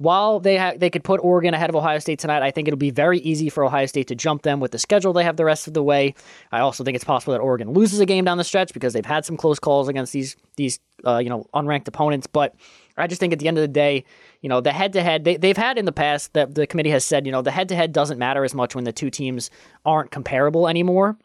while 0.00 0.40
they 0.40 0.56
ha- 0.56 0.72
they 0.78 0.88
could 0.88 1.04
put 1.04 1.20
Oregon 1.22 1.52
ahead 1.52 1.68
of 1.68 1.76
Ohio 1.76 1.98
State 1.98 2.18
tonight, 2.18 2.42
I 2.42 2.50
think 2.50 2.66
it'll 2.66 2.78
be 2.78 2.90
very 2.90 3.18
easy 3.18 3.50
for 3.50 3.64
Ohio 3.64 3.84
State 3.84 4.08
to 4.08 4.14
jump 4.14 4.42
them 4.42 4.58
with 4.58 4.72
the 4.72 4.78
schedule 4.78 5.12
they 5.12 5.24
have 5.24 5.36
the 5.36 5.44
rest 5.44 5.68
of 5.68 5.74
the 5.74 5.82
way. 5.82 6.14
I 6.50 6.60
also 6.60 6.84
think 6.84 6.94
it's 6.94 7.04
possible 7.04 7.34
that 7.34 7.40
Oregon 7.40 7.72
loses 7.72 8.00
a 8.00 8.06
game 8.06 8.24
down 8.24 8.38
the 8.38 8.44
stretch 8.44 8.72
because 8.72 8.94
they've 8.94 9.04
had 9.04 9.26
some 9.26 9.36
close 9.36 9.58
calls 9.58 9.88
against 9.88 10.14
these 10.14 10.36
these 10.56 10.80
uh, 11.06 11.18
you 11.18 11.28
know 11.28 11.44
unranked 11.52 11.86
opponents. 11.86 12.26
But 12.26 12.54
I 13.00 13.06
just 13.06 13.20
think 13.20 13.32
at 13.32 13.38
the 13.38 13.48
end 13.48 13.58
of 13.58 13.62
the 13.62 13.68
day, 13.68 14.04
you 14.40 14.48
know, 14.48 14.60
the 14.60 14.72
head 14.72 14.92
to 14.94 15.02
head, 15.02 15.24
they've 15.24 15.56
had 15.56 15.78
in 15.78 15.84
the 15.84 15.92
past 15.92 16.32
that 16.34 16.54
the 16.54 16.66
committee 16.66 16.90
has 16.90 17.04
said, 17.04 17.26
you 17.26 17.32
know, 17.32 17.42
the 17.42 17.50
head 17.50 17.68
to 17.70 17.76
head 17.76 17.92
doesn't 17.92 18.18
matter 18.18 18.44
as 18.44 18.54
much 18.54 18.74
when 18.74 18.84
the 18.84 18.92
two 18.92 19.10
teams 19.10 19.50
aren't 19.84 20.10
comparable 20.10 20.68
anymore. 20.68 21.16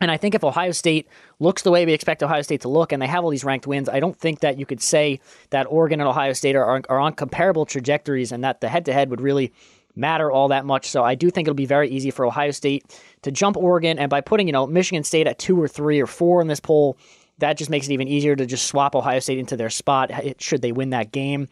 And 0.00 0.10
I 0.10 0.16
think 0.16 0.34
if 0.34 0.44
Ohio 0.44 0.70
State 0.70 1.08
looks 1.40 1.62
the 1.62 1.70
way 1.70 1.84
we 1.84 1.92
expect 1.92 2.22
Ohio 2.22 2.42
State 2.42 2.60
to 2.60 2.68
look 2.68 2.92
and 2.92 3.02
they 3.02 3.06
have 3.06 3.24
all 3.24 3.30
these 3.30 3.44
ranked 3.44 3.66
wins, 3.66 3.88
I 3.88 3.98
don't 3.98 4.16
think 4.16 4.40
that 4.40 4.58
you 4.58 4.64
could 4.64 4.80
say 4.80 5.18
that 5.50 5.66
Oregon 5.68 6.00
and 6.00 6.08
Ohio 6.08 6.32
State 6.32 6.54
are, 6.54 6.82
are 6.88 7.00
on 7.00 7.14
comparable 7.14 7.66
trajectories 7.66 8.30
and 8.30 8.44
that 8.44 8.60
the 8.60 8.68
head 8.68 8.84
to 8.84 8.92
head 8.92 9.10
would 9.10 9.20
really 9.20 9.52
matter 9.96 10.30
all 10.30 10.48
that 10.48 10.64
much. 10.64 10.88
So 10.88 11.02
I 11.02 11.16
do 11.16 11.30
think 11.30 11.48
it'll 11.48 11.56
be 11.56 11.66
very 11.66 11.88
easy 11.90 12.12
for 12.12 12.24
Ohio 12.24 12.52
State 12.52 12.84
to 13.22 13.32
jump 13.32 13.56
Oregon. 13.56 13.98
And 13.98 14.08
by 14.08 14.20
putting, 14.20 14.46
you 14.46 14.52
know, 14.52 14.66
Michigan 14.66 15.02
State 15.02 15.26
at 15.26 15.38
two 15.38 15.60
or 15.60 15.66
three 15.66 16.00
or 16.00 16.06
four 16.06 16.40
in 16.40 16.46
this 16.46 16.60
poll, 16.60 16.96
that 17.38 17.56
just 17.56 17.70
makes 17.70 17.88
it 17.88 17.92
even 17.92 18.08
easier 18.08 18.36
to 18.36 18.46
just 18.46 18.66
swap 18.66 18.94
Ohio 18.94 19.20
State 19.20 19.38
into 19.38 19.56
their 19.56 19.70
spot 19.70 20.10
should 20.38 20.62
they 20.62 20.72
win 20.72 20.90
that 20.90 21.12
game. 21.12 21.48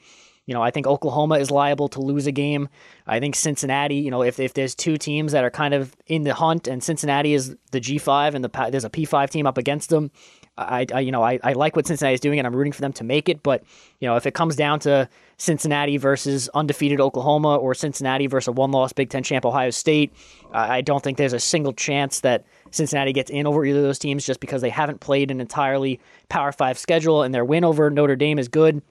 You 0.47 0.55
know, 0.55 0.62
I 0.62 0.70
think 0.70 0.87
Oklahoma 0.87 1.39
is 1.39 1.51
liable 1.51 1.89
to 1.89 2.01
lose 2.01 2.28
a 2.28 2.32
game. 2.32 2.68
I 3.05 3.18
think 3.18 3.34
Cincinnati, 3.34 3.97
you 3.97 4.12
know, 4.12 4.22
if, 4.22 4.39
if 4.39 4.55
there's 4.55 4.76
two 4.76 4.97
teams 4.97 5.32
that 5.32 5.43
are 5.43 5.51
kind 5.51 5.74
of 5.74 5.97
in 6.07 6.22
the 6.22 6.34
hunt 6.34 6.68
and 6.68 6.82
Cincinnati 6.82 7.34
is 7.34 7.57
the 7.72 7.80
G5 7.80 8.34
and 8.34 8.45
the 8.45 8.68
there's 8.70 8.84
a 8.84 8.91
P5 8.91 9.28
team 9.28 9.47
up 9.49 9.59
against 9.59 9.91
them, 9.91 10.12
I, 10.57 10.87
I 10.95 11.01
you 11.01 11.11
know, 11.11 11.22
I, 11.22 11.41
I 11.43 11.55
like 11.55 11.74
what 11.74 11.89
Cincinnati 11.89 12.14
is 12.14 12.20
doing 12.20 12.39
and 12.39 12.47
I'm 12.47 12.55
rooting 12.55 12.72
for 12.72 12.80
them 12.80 12.93
to 12.95 13.05
make 13.05 13.28
it. 13.28 13.43
But, 13.43 13.64
you 13.99 14.07
know, 14.07 14.14
if 14.14 14.24
it 14.24 14.34
comes 14.34 14.55
down 14.55 14.78
to 14.80 15.09
Cincinnati 15.37 15.97
versus 15.97 16.49
undefeated 16.55 17.01
Oklahoma 17.01 17.57
or 17.57 17.74
Cincinnati 17.74 18.28
versus 18.28 18.49
a 18.49 18.53
one 18.53 18.70
loss 18.70 18.93
Big 18.93 19.11
Ten 19.11 19.24
champ 19.24 19.45
Ohio 19.45 19.70
State, 19.70 20.12
I 20.53 20.80
don't 20.80 21.03
think 21.03 21.18
there's 21.18 21.32
a 21.32 21.41
single 21.41 21.72
chance 21.72 22.20
that 22.20 22.45
Cincinnati 22.71 23.12
gets 23.12 23.31
in 23.31 23.47
over 23.47 23.64
either 23.64 23.79
of 23.79 23.85
those 23.85 23.99
teams 23.99 24.25
just 24.25 24.41
because 24.41 24.62
they 24.62 24.71
haven't 24.71 25.01
played 25.01 25.31
an 25.31 25.41
entirely 25.41 26.01
Power 26.29 26.53
Five 26.53 26.79
schedule 26.79 27.23
and 27.23 27.35
their 27.35 27.45
win 27.45 27.64
over 27.64 27.91
Notre 27.91 28.17
Dame 28.17 28.39
is 28.39 28.49
good 28.49 28.83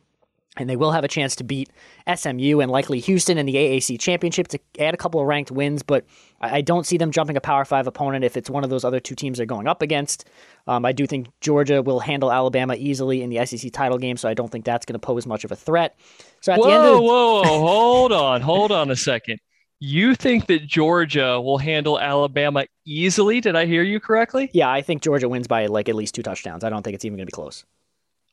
and 0.58 0.70
they 0.70 0.76
will 0.76 0.92
have 0.92 1.04
a 1.04 1.08
chance 1.08 1.36
to 1.36 1.44
beat 1.44 1.70
SMU 2.14 2.60
and 2.60 2.72
likely 2.72 3.00
Houston 3.00 3.38
in 3.38 3.46
the 3.46 3.56
AAC 3.56 4.00
championship 4.00 4.48
to 4.50 4.60
add 4.80 4.94
a 4.94 4.98
couple 4.98 5.20
of 5.20 5.28
ranked 5.28 5.52
wins, 5.52 5.84
but 5.84 6.06
I 6.40 6.62
don't 6.62 6.86
see 6.86 6.98
them 6.98 7.12
jumping 7.12 7.38
a 7.38 7.42
Power 7.42 7.66
Five 7.66 7.88
opponent 7.88 8.24
if 8.24 8.38
it's 8.38 8.50
one 8.50 8.64
of 8.64 8.70
those 8.70 8.84
other 8.84 9.00
two 9.00 9.16
teams 9.16 9.38
they're 9.38 9.46
going 9.46 9.68
up 9.68 9.82
against. 9.82 10.26
Um, 10.68 10.86
I 10.86 10.92
do 10.92 11.08
think 11.08 11.28
Georgia 11.42 11.82
will 11.82 12.00
handle 12.00 12.32
Alabama 12.32 12.76
easily 12.78 13.22
in 13.22 13.30
the 13.30 13.46
SEC 13.46 13.72
title 13.72 13.98
game, 13.98 14.18
so 14.18 14.30
I 14.30 14.34
don't 14.34 14.52
think 14.52 14.66
that's 14.66 14.86
going 14.86 14.94
to 14.94 15.00
pose 15.00 15.26
much 15.26 15.44
of 15.44 15.52
a 15.52 15.56
threat. 15.56 15.98
So 16.42 16.54
at 16.54 16.60
whoa, 16.60 16.68
the 16.68 16.74
end 16.74 16.84
of 16.84 17.00
whoa, 17.02 17.42
whoa, 17.42 17.44
hold 17.44 18.12
on, 18.12 18.42
hold 18.42 18.72
on 18.72 18.92
a 18.92 18.96
second. 18.96 19.40
You 19.88 20.16
think 20.16 20.48
that 20.48 20.66
Georgia 20.66 21.40
will 21.40 21.60
handle 21.60 22.00
Alabama 22.00 22.66
easily? 22.88 23.40
Did 23.40 23.56
I 23.56 23.68
hear 23.68 23.84
you 23.84 24.00
correctly? 24.00 24.50
Yeah, 24.52 24.68
I 24.68 24.82
think 24.82 25.04
Georgia 25.04 25.30
wins 25.30 25.48
by 25.48 25.68
like 25.68 25.90
at 25.90 25.94
least 25.94 26.16
two 26.16 26.24
touchdowns. 26.24 26.64
I 26.64 26.72
don't 26.72 26.82
think 26.82 26.96
it's 26.96 27.06
even 27.06 27.18
going 27.18 27.28
to 27.28 27.32
be 27.32 27.36
close. 27.36 27.64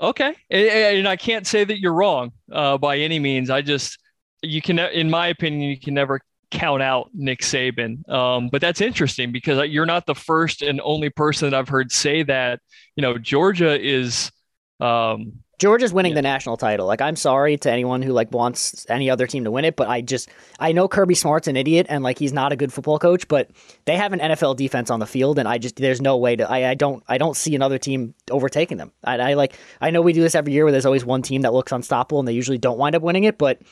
Okay, 0.01 0.35
and 0.51 1.07
I 1.07 1.17
can't 1.17 1.47
say 1.47 1.63
that 1.63 1.79
you're 1.79 1.93
wrong 1.93 2.33
uh, 2.51 2.79
by 2.79 2.97
any 2.97 3.19
means. 3.19 3.51
I 3.51 3.61
just 3.61 3.99
you 4.41 4.63
can, 4.63 4.79
in 4.79 5.11
my 5.11 5.27
opinion, 5.27 5.69
you 5.69 5.79
can 5.79 5.93
never 5.93 6.21
count 6.51 6.83
out 6.83 7.11
Nick 7.13 7.41
Saban. 7.41 8.09
Um, 8.09 8.49
but 8.49 8.63
that's 8.63 8.81
interesting 8.81 9.31
because 9.31 9.69
you're 9.69 9.85
not 9.85 10.07
the 10.07 10.15
first 10.15 10.63
and 10.63 10.81
only 10.83 11.11
person 11.11 11.51
that 11.51 11.59
I've 11.59 11.69
heard 11.69 11.93
say 11.93 12.23
that. 12.23 12.61
You 12.97 13.03
know, 13.03 13.19
Georgia 13.19 13.79
is 13.79 14.33
um, 14.81 15.35
Georgia's 15.63 15.93
winning 15.93 16.11
yeah. 16.11 16.17
the 16.17 16.23
national 16.23 16.57
title. 16.57 16.89
Like, 16.89 17.01
I'm 17.01 17.15
sorry 17.15 17.57
to 17.59 17.71
anyone 17.71 18.03
who 18.03 18.13
like 18.13 18.33
wants 18.33 18.85
any 18.89 19.09
other 19.09 19.29
team 19.29 19.45
to 19.45 19.51
win 19.53 19.65
it, 19.65 19.77
but 19.77 19.87
I 19.87 20.01
just 20.01 20.29
I 20.59 20.73
know 20.73 20.89
Kirby 20.89 21.15
Smart's 21.15 21.47
an 21.47 21.57
idiot 21.57 21.87
and 21.89 22.03
like 22.03 22.19
he's 22.19 22.33
not 22.33 22.51
a 22.51 22.57
good 22.57 22.73
football 22.73 22.99
coach, 22.99 23.29
but 23.29 23.49
they 23.85 23.97
have 23.97 24.13
an 24.13 24.19
NFL 24.19 24.57
defense 24.57 24.91
on 24.91 24.99
the 24.99 25.07
field, 25.07 25.39
and 25.39 25.47
I 25.47 25.59
just 25.59 25.77
there's 25.77 26.01
no 26.01 26.17
way 26.17 26.35
to 26.35 26.51
I, 26.51 26.71
I 26.71 26.75
don't 26.75 27.05
I 27.07 27.17
don't 27.17 27.37
see 27.37 27.55
another 27.55 27.79
team 27.79 28.13
overtaking 28.29 28.77
them. 28.77 28.91
I, 29.05 29.19
I 29.19 29.35
like 29.35 29.57
I 29.81 29.93
know 29.93 30.03
we 30.03 30.13
do 30.13 30.21
this 30.21 30.35
every 30.35 30.53
year 30.53 30.65
where 30.65 30.73
there's 30.73 30.85
always 30.85 31.05
one 31.05 31.23
team 31.23 31.43
that 31.43 31.53
looks 31.53 31.71
unstoppable 31.71 32.19
and 32.19 32.27
they 32.27 32.33
usually 32.33 32.59
don't 32.59 32.77
wind 32.77 32.97
up 32.97 33.03
winning 33.03 33.23
it, 33.23 33.39
but 33.39 33.63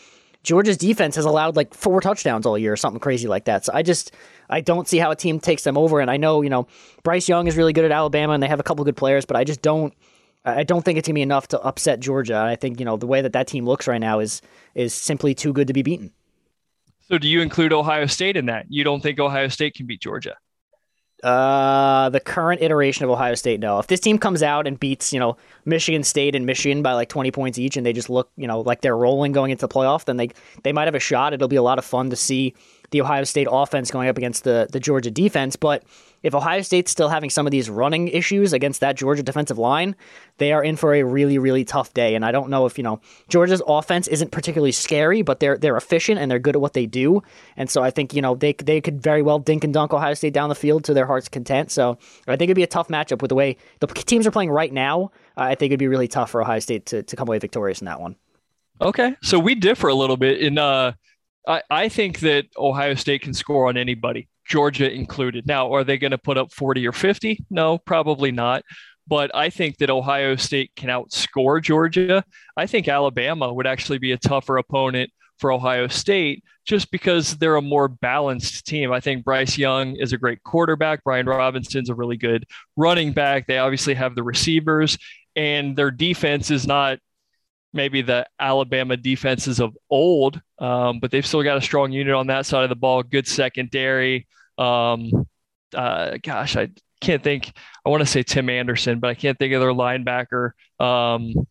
Georgia's 0.44 0.76
defense 0.76 1.16
has 1.16 1.24
allowed 1.24 1.56
like 1.56 1.74
four 1.74 2.00
touchdowns 2.00 2.46
all 2.46 2.56
year 2.56 2.72
or 2.72 2.76
something 2.76 3.00
crazy 3.00 3.26
like 3.26 3.46
that. 3.46 3.64
So 3.64 3.72
I 3.74 3.82
just 3.82 4.12
I 4.48 4.60
don't 4.60 4.86
see 4.86 4.98
how 4.98 5.10
a 5.10 5.16
team 5.16 5.40
takes 5.40 5.64
them 5.64 5.76
over. 5.76 5.98
And 5.98 6.08
I 6.08 6.18
know 6.18 6.42
you 6.42 6.50
know 6.50 6.68
Bryce 7.02 7.28
Young 7.28 7.48
is 7.48 7.56
really 7.56 7.72
good 7.72 7.84
at 7.84 7.90
Alabama 7.90 8.34
and 8.34 8.40
they 8.40 8.46
have 8.46 8.60
a 8.60 8.62
couple 8.62 8.84
good 8.84 8.96
players, 8.96 9.24
but 9.24 9.36
I 9.36 9.42
just 9.42 9.60
don't 9.60 9.92
I 10.44 10.62
don't 10.62 10.84
think 10.84 10.98
it's 10.98 11.06
gonna 11.06 11.14
be 11.14 11.22
enough 11.22 11.48
to 11.48 11.60
upset 11.60 12.00
Georgia. 12.00 12.36
I 12.36 12.56
think 12.56 12.78
you 12.78 12.86
know 12.86 12.96
the 12.96 13.06
way 13.06 13.20
that 13.20 13.32
that 13.34 13.46
team 13.46 13.66
looks 13.66 13.86
right 13.86 14.00
now 14.00 14.20
is 14.20 14.40
is 14.74 14.94
simply 14.94 15.34
too 15.34 15.52
good 15.52 15.66
to 15.66 15.72
be 15.72 15.82
beaten. 15.82 16.12
So, 17.02 17.18
do 17.18 17.28
you 17.28 17.42
include 17.42 17.72
Ohio 17.72 18.06
State 18.06 18.36
in 18.36 18.46
that? 18.46 18.66
You 18.68 18.84
don't 18.84 19.02
think 19.02 19.18
Ohio 19.18 19.48
State 19.48 19.74
can 19.74 19.86
beat 19.86 20.00
Georgia? 20.00 20.36
Uh, 21.22 22.08
the 22.08 22.20
current 22.20 22.62
iteration 22.62 23.04
of 23.04 23.10
Ohio 23.10 23.34
State, 23.34 23.60
no. 23.60 23.78
If 23.78 23.88
this 23.88 24.00
team 24.00 24.16
comes 24.16 24.42
out 24.42 24.66
and 24.66 24.80
beats, 24.80 25.12
you 25.12 25.20
know, 25.20 25.36
Michigan 25.66 26.02
State 26.02 26.34
and 26.34 26.46
Michigan 26.46 26.82
by 26.82 26.94
like 26.94 27.10
20 27.10 27.30
points 27.30 27.58
each, 27.58 27.76
and 27.76 27.84
they 27.84 27.92
just 27.92 28.08
look, 28.08 28.30
you 28.36 28.46
know, 28.46 28.60
like 28.60 28.80
they're 28.80 28.96
rolling 28.96 29.32
going 29.32 29.50
into 29.50 29.66
the 29.66 29.72
playoff, 29.72 30.04
then 30.06 30.16
they 30.16 30.30
they 30.62 30.72
might 30.72 30.86
have 30.86 30.94
a 30.94 31.00
shot. 31.00 31.34
It'll 31.34 31.48
be 31.48 31.56
a 31.56 31.62
lot 31.62 31.78
of 31.78 31.84
fun 31.84 32.08
to 32.10 32.16
see 32.16 32.54
the 32.90 33.02
Ohio 33.02 33.24
State 33.24 33.48
offense 33.50 33.90
going 33.90 34.08
up 34.08 34.16
against 34.16 34.44
the 34.44 34.68
the 34.70 34.80
Georgia 34.80 35.10
defense, 35.10 35.56
but 35.56 35.82
if 36.22 36.34
Ohio 36.34 36.60
State's 36.62 36.90
still 36.90 37.08
having 37.08 37.30
some 37.30 37.46
of 37.46 37.50
these 37.50 37.70
running 37.70 38.08
issues 38.08 38.52
against 38.52 38.80
that 38.80 38.96
Georgia 38.96 39.22
defensive 39.22 39.58
line, 39.58 39.96
they 40.38 40.52
are 40.52 40.62
in 40.62 40.76
for 40.76 40.94
a 40.94 41.02
really, 41.02 41.38
really 41.38 41.64
tough 41.64 41.94
day. 41.94 42.14
And 42.14 42.24
I 42.24 42.32
don't 42.32 42.50
know 42.50 42.66
if, 42.66 42.78
you 42.78 42.84
know, 42.84 43.00
Georgia's 43.28 43.62
offense 43.66 44.06
isn't 44.08 44.30
particularly 44.30 44.72
scary, 44.72 45.22
but 45.22 45.40
they're 45.40 45.56
they're 45.56 45.76
efficient 45.76 46.20
and 46.20 46.30
they're 46.30 46.38
good 46.38 46.56
at 46.56 46.60
what 46.60 46.74
they 46.74 46.86
do. 46.86 47.22
And 47.56 47.70
so 47.70 47.82
I 47.82 47.90
think, 47.90 48.14
you 48.14 48.22
know, 48.22 48.34
they 48.34 48.52
they 48.52 48.80
could 48.80 49.02
very 49.02 49.22
well 49.22 49.38
dink 49.38 49.64
and 49.64 49.72
dunk 49.72 49.92
Ohio 49.92 50.14
State 50.14 50.34
down 50.34 50.48
the 50.48 50.54
field 50.54 50.84
to 50.84 50.94
their 50.94 51.06
heart's 51.06 51.28
content. 51.28 51.70
So 51.70 51.98
I 52.26 52.36
think 52.36 52.48
it'd 52.48 52.56
be 52.56 52.62
a 52.62 52.66
tough 52.66 52.88
matchup 52.88 53.22
with 53.22 53.30
the 53.30 53.34
way 53.34 53.56
the 53.80 53.86
teams 53.86 54.26
are 54.26 54.30
playing 54.30 54.50
right 54.50 54.72
now. 54.72 55.12
I 55.36 55.54
think 55.54 55.70
it'd 55.70 55.78
be 55.78 55.88
really 55.88 56.08
tough 56.08 56.30
for 56.30 56.42
Ohio 56.42 56.58
State 56.58 56.86
to, 56.86 57.02
to 57.02 57.16
come 57.16 57.28
away 57.28 57.38
victorious 57.38 57.80
in 57.80 57.86
that 57.86 58.00
one. 58.00 58.16
Okay. 58.80 59.14
So 59.22 59.38
we 59.38 59.54
differ 59.54 59.88
a 59.88 59.94
little 59.94 60.16
bit 60.16 60.40
in 60.40 60.58
uh 60.58 60.92
I, 61.48 61.62
I 61.70 61.88
think 61.88 62.20
that 62.20 62.46
Ohio 62.56 62.94
State 62.94 63.22
can 63.22 63.34
score 63.34 63.68
on 63.68 63.76
anybody. 63.76 64.28
Georgia 64.50 64.92
included. 64.92 65.46
Now, 65.46 65.72
are 65.72 65.84
they 65.84 65.96
going 65.96 66.10
to 66.10 66.18
put 66.18 66.36
up 66.36 66.52
40 66.52 66.86
or 66.88 66.92
50? 66.92 67.44
No, 67.50 67.78
probably 67.78 68.32
not. 68.32 68.64
But 69.06 69.34
I 69.34 69.48
think 69.48 69.78
that 69.78 69.90
Ohio 69.90 70.34
State 70.36 70.72
can 70.74 70.88
outscore 70.88 71.62
Georgia. 71.62 72.24
I 72.56 72.66
think 72.66 72.88
Alabama 72.88 73.52
would 73.52 73.66
actually 73.66 73.98
be 73.98 74.12
a 74.12 74.18
tougher 74.18 74.58
opponent 74.58 75.10
for 75.38 75.52
Ohio 75.52 75.86
State 75.86 76.44
just 76.66 76.90
because 76.90 77.36
they're 77.36 77.56
a 77.56 77.62
more 77.62 77.88
balanced 77.88 78.66
team. 78.66 78.92
I 78.92 79.00
think 79.00 79.24
Bryce 79.24 79.56
Young 79.56 79.96
is 79.96 80.12
a 80.12 80.18
great 80.18 80.42
quarterback. 80.42 81.02
Brian 81.04 81.26
Robinson's 81.26 81.88
a 81.88 81.94
really 81.94 82.16
good 82.16 82.44
running 82.76 83.12
back. 83.12 83.46
They 83.46 83.58
obviously 83.58 83.94
have 83.94 84.14
the 84.14 84.22
receivers, 84.22 84.98
and 85.36 85.76
their 85.76 85.92
defense 85.92 86.50
is 86.50 86.66
not 86.66 86.98
maybe 87.72 88.02
the 88.02 88.26
Alabama 88.38 88.96
defenses 88.96 89.60
of 89.60 89.76
old, 89.88 90.40
um, 90.58 90.98
but 90.98 91.12
they've 91.12 91.26
still 91.26 91.44
got 91.44 91.56
a 91.56 91.62
strong 91.62 91.92
unit 91.92 92.14
on 92.14 92.26
that 92.26 92.46
side 92.46 92.64
of 92.64 92.68
the 92.68 92.76
ball, 92.76 93.02
good 93.02 93.28
secondary. 93.28 94.26
Um, 94.60 95.26
uh, 95.74 96.18
gosh, 96.22 96.56
I 96.56 96.68
can't 97.00 97.22
think. 97.22 97.52
I 97.84 97.88
want 97.88 98.02
to 98.02 98.06
say 98.06 98.22
Tim 98.22 98.50
Anderson, 98.50 99.00
but 99.00 99.10
I 99.10 99.14
can't 99.14 99.38
think 99.38 99.54
of 99.54 99.60
their 99.60 99.72
linebacker. 99.72 100.52
Um, 100.78 101.46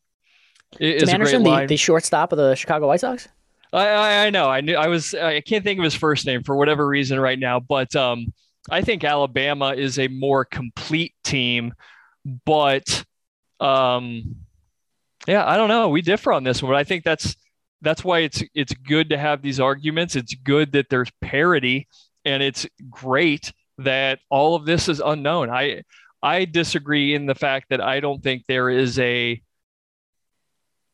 Tim 0.78 1.10
Anderson, 1.10 1.44
the, 1.44 1.66
the 1.68 1.78
shortstop 1.78 2.32
of 2.32 2.38
the 2.38 2.56
Chicago 2.56 2.88
White 2.88 3.00
Sox. 3.00 3.28
I, 3.74 3.88
I, 3.88 4.26
I 4.26 4.30
know. 4.30 4.48
I 4.50 4.62
knew. 4.62 4.76
I 4.76 4.88
was. 4.88 5.14
I 5.14 5.42
can't 5.42 5.64
think 5.64 5.80
of 5.80 5.84
his 5.84 5.96
first 5.96 6.26
name 6.26 6.44
for 6.44 6.56
whatever 6.56 6.88
reason 6.88 7.20
right 7.20 7.38
now. 7.38 7.60
But 7.60 7.96
um, 7.96 8.34
I 8.70 8.82
think 8.82 9.04
Alabama 9.04 9.74
is 9.74 9.98
a 10.00 10.08
more 10.08 10.46
complete 10.46 11.14
team. 11.24 11.74
But 12.46 13.04
um, 13.60 14.36
yeah, 15.28 15.46
I 15.48 15.58
don't 15.58 15.70
know. 15.70 15.90
We 15.90 16.02
differ 16.02 16.32
on 16.32 16.44
this 16.44 16.62
one. 16.62 16.72
But 16.72 16.78
I 16.78 16.84
think 16.84 17.04
that's 17.04 17.36
that's 17.82 18.04
why 18.04 18.20
it's 18.20 18.44
it's 18.54 18.74
good 18.74 19.10
to 19.10 19.18
have 19.18 19.42
these 19.42 19.60
arguments. 19.60 20.16
It's 20.16 20.36
good 20.36 20.74
that 20.74 20.90
there's 20.90 21.12
parity 21.22 21.88
and 22.26 22.44
it's 22.44 22.68
great 22.90 23.52
that 23.80 24.20
all 24.30 24.56
of 24.56 24.66
this 24.66 24.90
is 24.90 25.00
unknown. 25.00 25.50
I 25.50 25.84
I 26.22 26.46
disagree 26.46 27.16
in 27.16 27.26
the 27.26 27.36
fact 27.36 27.68
that 27.70 27.82
I 27.82 28.00
don't 28.00 28.22
think 28.22 28.44
there 28.48 28.70
is 28.70 29.00
a 29.00 29.42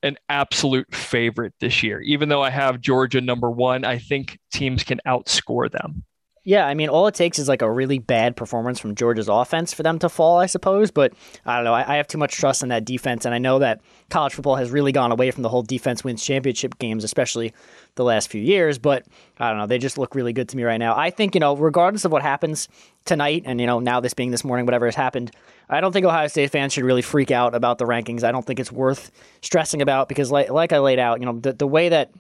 an 0.04 0.18
absolute 0.30 0.94
favorite 0.94 1.54
this 1.60 1.82
year. 1.82 2.00
Even 2.02 2.30
though 2.30 2.44
I 2.44 2.52
have 2.52 2.80
Georgia 2.80 3.22
number 3.22 3.50
1, 3.50 3.86
I 3.86 3.98
think 3.98 4.38
teams 4.52 4.84
can 4.84 5.02
outscore 5.08 5.72
them. 5.72 6.04
Yeah, 6.48 6.68
I 6.68 6.76
mean, 6.76 6.90
all 6.90 7.08
it 7.08 7.16
takes 7.16 7.40
is 7.40 7.48
like 7.48 7.64
a 7.64 7.72
really 7.72 7.98
bad 7.98 8.36
performance 8.36 8.78
from 8.78 8.94
Georgia's 8.94 9.28
offense 9.28 9.74
for 9.74 9.82
them 9.82 9.98
to 9.98 10.10
fall, 10.10 10.38
I 10.38 10.46
suppose. 10.46 10.92
But 10.92 11.14
I 11.44 11.56
don't 11.56 11.66
know. 11.66 11.74
I, 11.74 11.94
I, 11.94 11.98
have 11.98 12.08
too 12.08 12.20
much 12.20 12.36
trust 12.36 12.62
in 12.62 12.70
that 12.70 12.86
defense, 12.86 13.26
and 13.26 13.34
I 13.34 13.40
know 13.40 13.58
that 13.58 13.82
college 14.12 14.36
football 14.36 14.56
has 14.56 14.70
really 14.70 14.92
gone 14.92 15.12
away 15.12 15.32
from 15.32 15.42
the 15.42 15.50
whole 15.50 15.64
defense 15.64 16.04
wins 16.04 16.24
championship 16.24 16.78
games, 16.78 17.04
especially 17.04 17.52
the 17.96 18.04
last 18.04 18.30
few 18.30 18.42
years. 18.42 18.78
But 18.78 19.08
I 19.40 19.50
don't 19.50 19.58
know. 19.58 19.66
They 19.66 19.80
just 19.80 19.98
look 19.98 20.14
really 20.14 20.34
good 20.34 20.48
to 20.50 20.58
me 20.58 20.62
right 20.62 20.78
now. 20.78 20.96
I 20.96 21.10
think 21.10 21.34
you 21.34 21.40
know, 21.40 21.58
regardless 21.58 22.06
of 22.06 22.12
what 22.12 22.22
happens 22.22 22.68
tonight, 23.06 23.42
and 23.48 23.60
you 23.60 23.66
know, 23.66 23.80
now 23.80 24.00
this 24.00 24.14
being 24.14 24.30
this 24.30 24.44
morning, 24.44 24.68
whatever 24.68 24.86
has 24.86 24.96
happened, 24.96 25.32
I 25.68 25.82
don't 25.82 25.94
think 25.94 26.06
Ohio 26.06 26.28
State 26.28 26.52
fans 26.52 26.74
should 26.74 26.84
really 26.84 27.02
freak 27.02 27.32
out 27.32 27.56
about 27.56 27.80
the 27.80 27.86
rankings. 27.86 28.24
I 28.24 28.32
don't 28.32 28.46
think 28.46 28.60
it's 28.60 28.72
worth 28.72 29.10
stressing 29.42 29.82
about 29.82 30.10
because, 30.10 30.32
like, 30.32 30.52
like 30.52 30.74
I 30.74 30.78
laid 30.78 31.00
out, 31.00 31.22
you 31.22 31.26
know, 31.26 31.40
the 31.40 31.54
the 31.54 31.68
way 31.68 31.90
that 31.90 32.12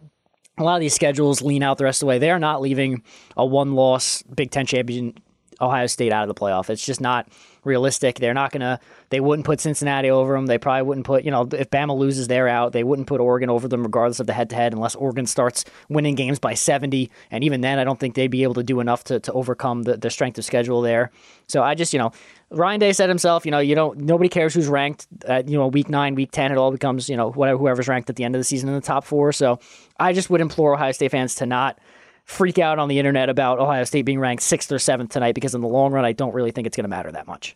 a 0.57 0.63
lot 0.63 0.75
of 0.75 0.81
these 0.81 0.93
schedules 0.93 1.41
lean 1.41 1.63
out 1.63 1.77
the 1.77 1.83
rest 1.83 1.97
of 1.97 2.01
the 2.01 2.07
way. 2.07 2.19
They 2.19 2.31
are 2.31 2.39
not 2.39 2.61
leaving 2.61 3.03
a 3.35 3.45
one 3.45 3.73
loss 3.73 4.23
Big 4.23 4.51
Ten 4.51 4.65
champion 4.65 5.13
Ohio 5.61 5.87
State 5.87 6.11
out 6.11 6.27
of 6.27 6.33
the 6.33 6.39
playoff. 6.39 6.69
It's 6.69 6.85
just 6.85 7.01
not 7.01 7.27
realistic. 7.63 8.19
They're 8.19 8.33
not 8.33 8.51
going 8.51 8.61
to, 8.61 8.79
they 9.09 9.19
wouldn't 9.19 9.45
put 9.45 9.59
Cincinnati 9.59 10.09
over 10.09 10.33
them. 10.33 10.45
They 10.45 10.57
probably 10.57 10.83
wouldn't 10.83 11.05
put, 11.05 11.23
you 11.23 11.31
know, 11.31 11.47
if 11.51 11.69
Bama 11.69 11.97
loses, 11.97 12.27
they're 12.27 12.47
out. 12.47 12.73
They 12.73 12.83
wouldn't 12.83 13.07
put 13.07 13.19
Oregon 13.19 13.49
over 13.49 13.67
them 13.67 13.83
regardless 13.83 14.19
of 14.19 14.27
the 14.27 14.33
head 14.33 14.49
to 14.51 14.55
head 14.55 14.73
unless 14.73 14.95
Oregon 14.95 15.25
starts 15.25 15.65
winning 15.89 16.15
games 16.15 16.39
by 16.39 16.53
70. 16.53 17.09
And 17.31 17.43
even 17.43 17.61
then, 17.61 17.79
I 17.79 17.83
don't 17.83 17.99
think 17.99 18.15
they'd 18.15 18.27
be 18.27 18.43
able 18.43 18.53
to 18.55 18.63
do 18.63 18.79
enough 18.79 19.03
to, 19.05 19.19
to 19.19 19.33
overcome 19.33 19.83
the, 19.83 19.97
the 19.97 20.09
strength 20.09 20.37
of 20.37 20.45
schedule 20.45 20.81
there. 20.81 21.11
So 21.47 21.63
I 21.63 21.75
just, 21.75 21.93
you 21.93 21.99
know, 21.99 22.11
Ryan 22.51 22.79
Day 22.79 22.93
said 22.93 23.09
himself, 23.09 23.45
you 23.45 23.51
know, 23.51 23.59
you 23.59 23.75
don't, 23.75 23.99
nobody 23.99 24.29
cares 24.29 24.53
who's 24.53 24.67
ranked 24.67 25.07
at, 25.27 25.49
you 25.49 25.57
know, 25.57 25.67
week 25.67 25.89
nine, 25.89 26.15
week 26.15 26.31
10. 26.31 26.51
It 26.51 26.57
all 26.57 26.71
becomes, 26.71 27.09
you 27.09 27.17
know, 27.17 27.31
whatever, 27.31 27.57
whoever's 27.57 27.87
ranked 27.87 28.09
at 28.09 28.15
the 28.15 28.23
end 28.23 28.35
of 28.35 28.39
the 28.39 28.43
season 28.43 28.69
in 28.69 28.75
the 28.75 28.81
top 28.81 29.03
four. 29.03 29.31
So 29.31 29.59
I 29.99 30.13
just 30.13 30.29
would 30.29 30.41
implore 30.41 30.75
Ohio 30.75 30.91
State 30.91 31.11
fans 31.11 31.35
to 31.35 31.45
not 31.45 31.79
freak 32.23 32.59
out 32.59 32.79
on 32.79 32.87
the 32.87 32.99
internet 32.99 33.29
about 33.29 33.59
Ohio 33.59 33.83
State 33.83 34.03
being 34.03 34.19
ranked 34.19 34.43
sixth 34.43 34.71
or 34.71 34.79
seventh 34.79 35.11
tonight 35.11 35.35
because 35.35 35.55
in 35.55 35.61
the 35.61 35.67
long 35.67 35.91
run, 35.91 36.05
I 36.05 36.11
don't 36.11 36.33
really 36.33 36.51
think 36.51 36.67
it's 36.67 36.75
going 36.75 36.83
to 36.83 36.89
matter 36.89 37.11
that 37.11 37.27
much. 37.27 37.55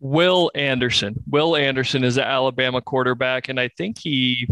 Will 0.00 0.50
Anderson. 0.54 1.22
Will 1.28 1.54
Anderson 1.54 2.04
is 2.04 2.16
an 2.16 2.24
Alabama 2.24 2.80
quarterback, 2.80 3.48
and 3.48 3.60
I 3.60 3.68
think 3.68 3.98
he 3.98 4.48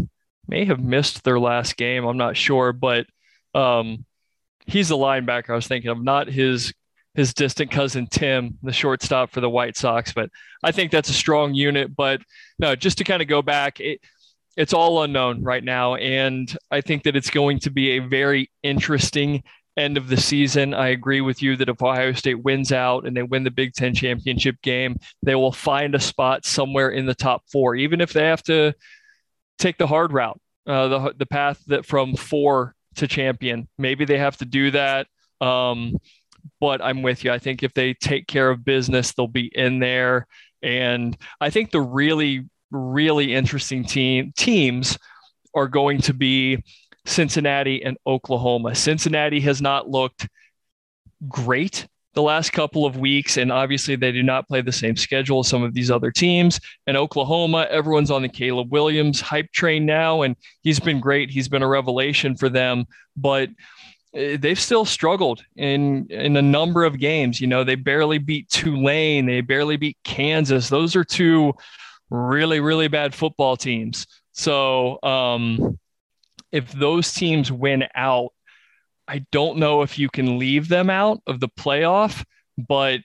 may 0.47 0.65
have 0.65 0.79
missed 0.79 1.23
their 1.23 1.39
last 1.39 1.75
game. 1.75 2.05
I'm 2.05 2.17
not 2.17 2.37
sure, 2.37 2.71
but 2.71 3.05
um, 3.53 4.05
he's 4.65 4.89
the 4.89 4.97
linebacker 4.97 5.49
I 5.49 5.55
was 5.55 5.67
thinking 5.67 5.91
of, 5.91 6.01
not 6.01 6.27
his 6.27 6.73
his 7.13 7.33
distant 7.33 7.71
cousin 7.71 8.07
Tim, 8.07 8.57
the 8.63 8.71
shortstop 8.71 9.31
for 9.31 9.41
the 9.41 9.49
White 9.49 9.75
Sox. 9.77 10.13
But 10.13 10.29
I 10.63 10.71
think 10.71 10.91
that's 10.91 11.09
a 11.09 11.13
strong 11.13 11.53
unit. 11.53 11.95
But 11.95 12.21
no, 12.59 12.75
just 12.75 12.97
to 12.99 13.03
kind 13.03 13.21
of 13.21 13.27
go 13.27 13.41
back, 13.41 13.79
it, 13.79 13.99
it's 14.57 14.73
all 14.73 15.03
unknown 15.03 15.43
right 15.43 15.63
now. 15.63 15.95
And 15.95 16.55
I 16.69 16.81
think 16.81 17.03
that 17.03 17.15
it's 17.15 17.29
going 17.29 17.59
to 17.59 17.69
be 17.69 17.91
a 17.91 17.99
very 17.99 18.49
interesting 18.63 19.43
end 19.77 19.97
of 19.97 20.07
the 20.07 20.17
season. 20.17 20.73
I 20.73 20.89
agree 20.89 21.21
with 21.21 21.41
you 21.41 21.55
that 21.57 21.69
if 21.69 21.81
Ohio 21.81 22.13
State 22.13 22.43
wins 22.43 22.71
out 22.71 23.05
and 23.05 23.15
they 23.15 23.23
win 23.23 23.43
the 23.43 23.51
Big 23.51 23.73
Ten 23.73 23.93
championship 23.93 24.61
game, 24.61 24.97
they 25.23 25.35
will 25.35 25.51
find 25.51 25.95
a 25.95 25.99
spot 25.99 26.45
somewhere 26.45 26.89
in 26.89 27.05
the 27.05 27.15
top 27.15 27.43
four, 27.51 27.75
even 27.75 28.01
if 28.01 28.13
they 28.13 28.25
have 28.25 28.43
to 28.43 28.73
take 29.57 29.77
the 29.77 29.87
hard 29.87 30.11
route, 30.11 30.39
uh, 30.67 30.87
the, 30.87 31.13
the 31.17 31.25
path 31.25 31.61
that 31.67 31.85
from 31.85 32.15
four 32.15 32.75
to 32.95 33.07
champion. 33.07 33.67
Maybe 33.77 34.05
they 34.05 34.17
have 34.17 34.37
to 34.37 34.45
do 34.45 34.71
that. 34.71 35.07
Um, 35.39 35.95
but 36.59 36.81
I'm 36.81 37.01
with 37.01 37.23
you. 37.23 37.31
I 37.31 37.39
think 37.39 37.63
if 37.63 37.73
they 37.73 37.93
take 37.93 38.27
care 38.27 38.49
of 38.49 38.65
business, 38.65 39.13
they'll 39.13 39.27
be 39.27 39.51
in 39.53 39.79
there. 39.79 40.27
And 40.61 41.17
I 41.39 41.49
think 41.49 41.71
the 41.71 41.81
really, 41.81 42.47
really 42.69 43.33
interesting 43.33 43.83
team 43.83 44.33
teams 44.37 44.97
are 45.55 45.67
going 45.67 45.99
to 46.01 46.13
be 46.13 46.63
Cincinnati 47.05 47.83
and 47.83 47.97
Oklahoma. 48.05 48.75
Cincinnati 48.75 49.39
has 49.41 49.61
not 49.61 49.89
looked 49.89 50.27
great 51.27 51.87
the 52.13 52.21
last 52.21 52.51
couple 52.51 52.85
of 52.85 52.97
weeks, 52.97 53.37
and 53.37 53.51
obviously 53.51 53.95
they 53.95 54.11
do 54.11 54.21
not 54.21 54.47
play 54.47 54.61
the 54.61 54.71
same 54.71 54.97
schedule 54.97 55.39
as 55.39 55.47
some 55.47 55.63
of 55.63 55.73
these 55.73 55.89
other 55.89 56.11
teams. 56.11 56.59
And 56.85 56.97
Oklahoma, 56.97 57.67
everyone's 57.69 58.11
on 58.11 58.21
the 58.21 58.29
Caleb 58.29 58.71
Williams 58.71 59.21
hype 59.21 59.51
train 59.53 59.85
now, 59.85 60.23
and 60.23 60.35
he's 60.61 60.79
been 60.79 60.99
great. 60.99 61.29
He's 61.29 61.47
been 61.47 61.63
a 61.63 61.67
revelation 61.67 62.35
for 62.35 62.49
them, 62.49 62.85
but 63.15 63.49
they've 64.13 64.59
still 64.59 64.85
struggled 64.85 65.43
in 65.55 66.07
in 66.09 66.35
a 66.37 66.41
number 66.41 66.83
of 66.83 66.99
games. 66.99 67.39
You 67.39 67.47
know, 67.47 67.63
they 67.63 67.75
barely 67.75 68.17
beat 68.17 68.49
Tulane, 68.49 69.25
they 69.25 69.41
barely 69.41 69.77
beat 69.77 69.97
Kansas. 70.03 70.69
Those 70.69 70.95
are 70.95 71.03
two 71.03 71.53
really 72.09 72.59
really 72.59 72.87
bad 72.87 73.15
football 73.15 73.55
teams. 73.55 74.07
So 74.33 75.01
um, 75.03 75.79
if 76.51 76.71
those 76.71 77.13
teams 77.13 77.51
win 77.51 77.85
out, 77.95 78.33
I 79.07 79.25
don't 79.31 79.57
know 79.57 79.81
if 79.81 79.97
you 79.99 80.09
can 80.09 80.39
leave 80.39 80.67
them 80.67 80.89
out 80.89 81.21
of 81.27 81.39
the 81.39 81.49
playoff, 81.49 82.23
but 82.57 83.01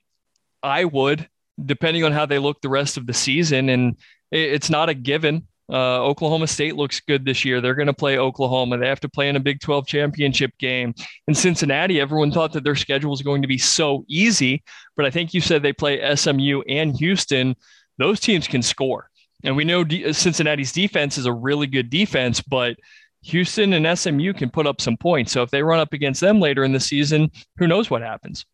I 0.63 0.85
would, 0.85 1.29
depending 1.65 2.05
on 2.05 2.13
how 2.13 2.27
they 2.27 2.39
look 2.39 2.61
the 2.61 2.69
rest 2.69 2.97
of 2.97 3.07
the 3.07 3.15
season. 3.15 3.69
And 3.69 3.97
it's 4.31 4.71
not 4.71 4.89
a 4.89 4.95
given. 4.95 5.47
Uh, 5.69 6.05
Oklahoma 6.05 6.47
State 6.47 6.77
looks 6.77 7.01
good 7.01 7.25
this 7.25 7.45
year. 7.45 7.61
They're 7.61 7.75
going 7.75 7.87
to 7.87 7.93
play 7.93 8.19
Oklahoma. 8.19 8.79
They 8.79 8.89
have 8.89 9.01
to 9.01 9.09
play 9.09 9.29
in 9.29 9.37
a 9.37 9.41
Big 9.41 9.61
12 9.61 9.87
championship 9.87 10.53
game. 10.59 10.95
In 11.27 11.35
Cincinnati, 11.35 12.01
everyone 12.01 12.31
thought 12.31 12.53
that 12.53 12.65
their 12.65 12.77
schedule 12.77 13.11
was 13.11 13.23
going 13.23 13.43
to 13.43 13.49
be 13.49 13.59
so 13.59 14.05
easy, 14.09 14.63
but 14.97 15.07
I 15.07 15.11
think 15.11 15.35
you 15.35 15.41
said 15.41 15.63
they 15.63 15.73
play 15.73 16.15
SMU 16.15 16.63
and 16.69 16.97
Houston. 16.97 17.57
Those 17.99 18.21
teams 18.21 18.47
can 18.47 18.63
score. 18.63 19.11
And 19.43 19.57
we 19.57 19.65
know 19.65 19.85
D- 19.85 20.13
Cincinnati's 20.13 20.73
defense 20.73 21.19
is 21.19 21.27
a 21.27 21.33
really 21.33 21.67
good 21.67 21.91
defense, 21.91 22.41
but 22.41 22.77
Houston 23.23 23.73
and 23.73 23.99
SMU 23.99 24.33
can 24.33 24.51
put 24.51 24.67
up 24.67 24.81
some 24.81 24.97
points. 24.97 25.33
So 25.33 25.43
if 25.43 25.51
they 25.51 25.63
run 25.63 25.81
up 25.81 25.93
against 25.93 26.21
them 26.21 26.41
later 26.41 26.65
in 26.65 26.73
the 26.73 26.81
season, 26.81 27.31
who 27.59 27.67
knows 27.67 27.91
what 27.91 28.03
happens? 28.03 28.47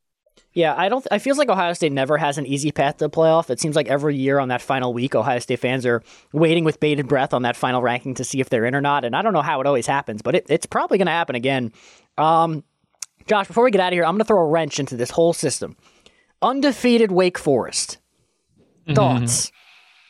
Yeah, 0.55 0.75
I 0.77 0.91
don't. 0.91 1.07
I 1.11 1.19
feels 1.19 1.39
like 1.39 1.49
Ohio 1.49 1.73
State 1.73 1.93
never 1.93 2.19
has 2.19 2.37
an 2.37 2.47
easy 2.47 2.73
path 2.73 2.99
to 2.99 3.07
the 3.07 3.11
playoff. 3.11 3.49
It 3.49 3.59
seems 3.59 3.75
like 3.75 3.89
every 3.89 4.17
year 4.17 4.39
on 4.39 4.49
that 4.49 4.61
final 4.61 4.93
week, 4.93 5.15
Ohio 5.15 5.39
State 5.39 5.61
fans 5.61 5.87
are 5.87 6.03
waiting 6.33 6.65
with 6.65 6.79
bated 6.79 7.09
breath 7.09 7.33
on 7.33 7.43
that 7.43 7.57
final 7.57 7.81
ranking 7.81 8.15
to 8.15 8.25
see 8.25 8.41
if 8.41 8.51
they're 8.51 8.67
in 8.67 8.75
or 8.75 8.83
not. 8.83 9.05
And 9.05 9.17
I 9.17 9.23
don't 9.23 9.33
know 9.33 9.43
how 9.43 9.61
it 9.61 9.67
always 9.67 9.87
happens, 9.87 10.21
but 10.21 10.35
it, 10.35 10.47
it's 10.51 10.67
probably 10.67 10.99
going 10.99 11.07
to 11.07 11.13
happen 11.13 11.37
again. 11.37 11.73
Um, 12.19 12.65
Josh, 13.27 13.47
before 13.47 13.65
we 13.65 13.71
get 13.71 13.81
out 13.81 13.93
of 13.93 13.97
here, 13.97 14.05
I'm 14.05 14.13
going 14.13 14.19
to 14.21 14.25
throw 14.25 14.41
a 14.41 14.47
wrench 14.47 14.79
into 14.79 14.97
this 14.97 15.11
whole 15.11 15.33
system. 15.33 15.75
Undefeated 16.43 17.11
Wake 17.11 17.39
Forest. 17.39 17.99
Mm-hmm. 18.87 18.95
Thoughts? 18.95 19.53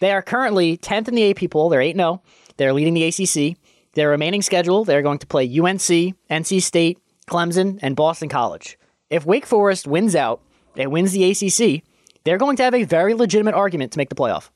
They 0.01 0.13
are 0.13 0.23
currently 0.23 0.77
10th 0.77 1.07
in 1.07 1.15
the 1.15 1.31
AP 1.31 1.51
poll. 1.51 1.69
They're 1.69 1.81
8 1.81 1.95
0. 1.95 2.23
They're 2.57 2.73
leading 2.73 2.95
the 2.95 3.05
ACC. 3.05 3.57
Their 3.95 4.09
remaining 4.09 4.43
schedule, 4.43 4.85
they're 4.85 5.03
going 5.03 5.19
to 5.19 5.27
play 5.27 5.45
UNC, 5.45 6.17
NC 6.31 6.63
State, 6.63 6.99
Clemson, 7.29 7.79
and 7.83 7.95
Boston 7.95 8.29
College. 8.29 8.79
If 9.13 9.27
Wake 9.27 9.45
Forest 9.45 9.87
wins 9.87 10.17
out, 10.17 10.41
it 10.75 10.91
wins 10.91 11.13
the 11.13 11.31
ACC, 11.31 11.85
they're 12.25 12.39
going 12.39 12.57
to 12.57 12.63
have 12.63 12.75
a 12.75 12.85
very 12.85 13.13
legitimate 13.13 13.55
argument 13.55 13.93
to 13.93 13.99
make 13.99 14.09
the 14.09 14.15
playoff. 14.15 14.49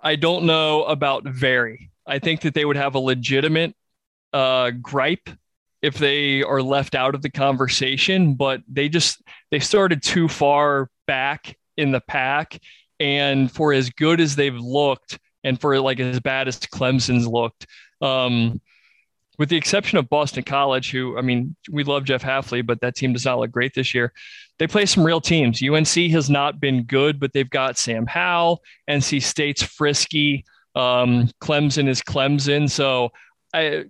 I 0.00 0.16
don't 0.16 0.46
know 0.46 0.84
about 0.84 1.24
very. 1.24 1.90
I 2.06 2.18
think 2.18 2.40
that 2.40 2.54
they 2.54 2.64
would 2.64 2.78
have 2.78 2.94
a 2.94 2.98
legitimate 2.98 3.76
uh, 4.32 4.70
gripe 4.70 5.28
if 5.82 5.98
they 5.98 6.42
are 6.42 6.62
left 6.62 6.94
out 6.94 7.14
of 7.14 7.20
the 7.20 7.28
conversation, 7.28 8.36
but 8.36 8.62
they 8.66 8.88
just 8.88 9.20
they 9.50 9.58
started 9.58 10.02
too 10.02 10.26
far 10.26 10.88
back 11.06 11.58
in 11.76 11.92
the 11.92 12.00
pack, 12.00 12.58
and 12.98 13.52
for 13.52 13.74
as 13.74 13.90
good 13.90 14.18
as 14.18 14.34
they've 14.34 14.58
looked, 14.58 15.18
and 15.44 15.60
for 15.60 15.78
like 15.78 16.00
as 16.00 16.20
bad 16.20 16.48
as 16.48 16.58
Clemson's 16.58 17.26
looked, 17.26 17.66
um, 18.00 18.62
with 19.38 19.48
the 19.48 19.56
exception 19.56 19.98
of 19.98 20.08
Boston 20.08 20.44
College, 20.44 20.90
who 20.90 21.18
I 21.18 21.22
mean 21.22 21.56
we 21.70 21.84
love 21.84 22.04
Jeff 22.04 22.22
Hafley, 22.22 22.64
but 22.64 22.80
that 22.80 22.94
team 22.94 23.12
does 23.12 23.24
not 23.24 23.38
look 23.38 23.50
great 23.50 23.74
this 23.74 23.94
year. 23.94 24.12
They 24.58 24.66
play 24.66 24.86
some 24.86 25.04
real 25.04 25.20
teams. 25.20 25.62
UNC 25.62 26.10
has 26.12 26.30
not 26.30 26.60
been 26.60 26.84
good, 26.84 27.18
but 27.18 27.32
they've 27.32 27.48
got 27.48 27.78
Sam 27.78 28.06
Howell. 28.06 28.62
NC 28.88 29.22
State's 29.22 29.62
frisky. 29.62 30.44
Um, 30.74 31.28
Clemson 31.42 31.88
is 31.88 32.02
Clemson, 32.02 32.70
so 32.70 33.10
I 33.52 33.84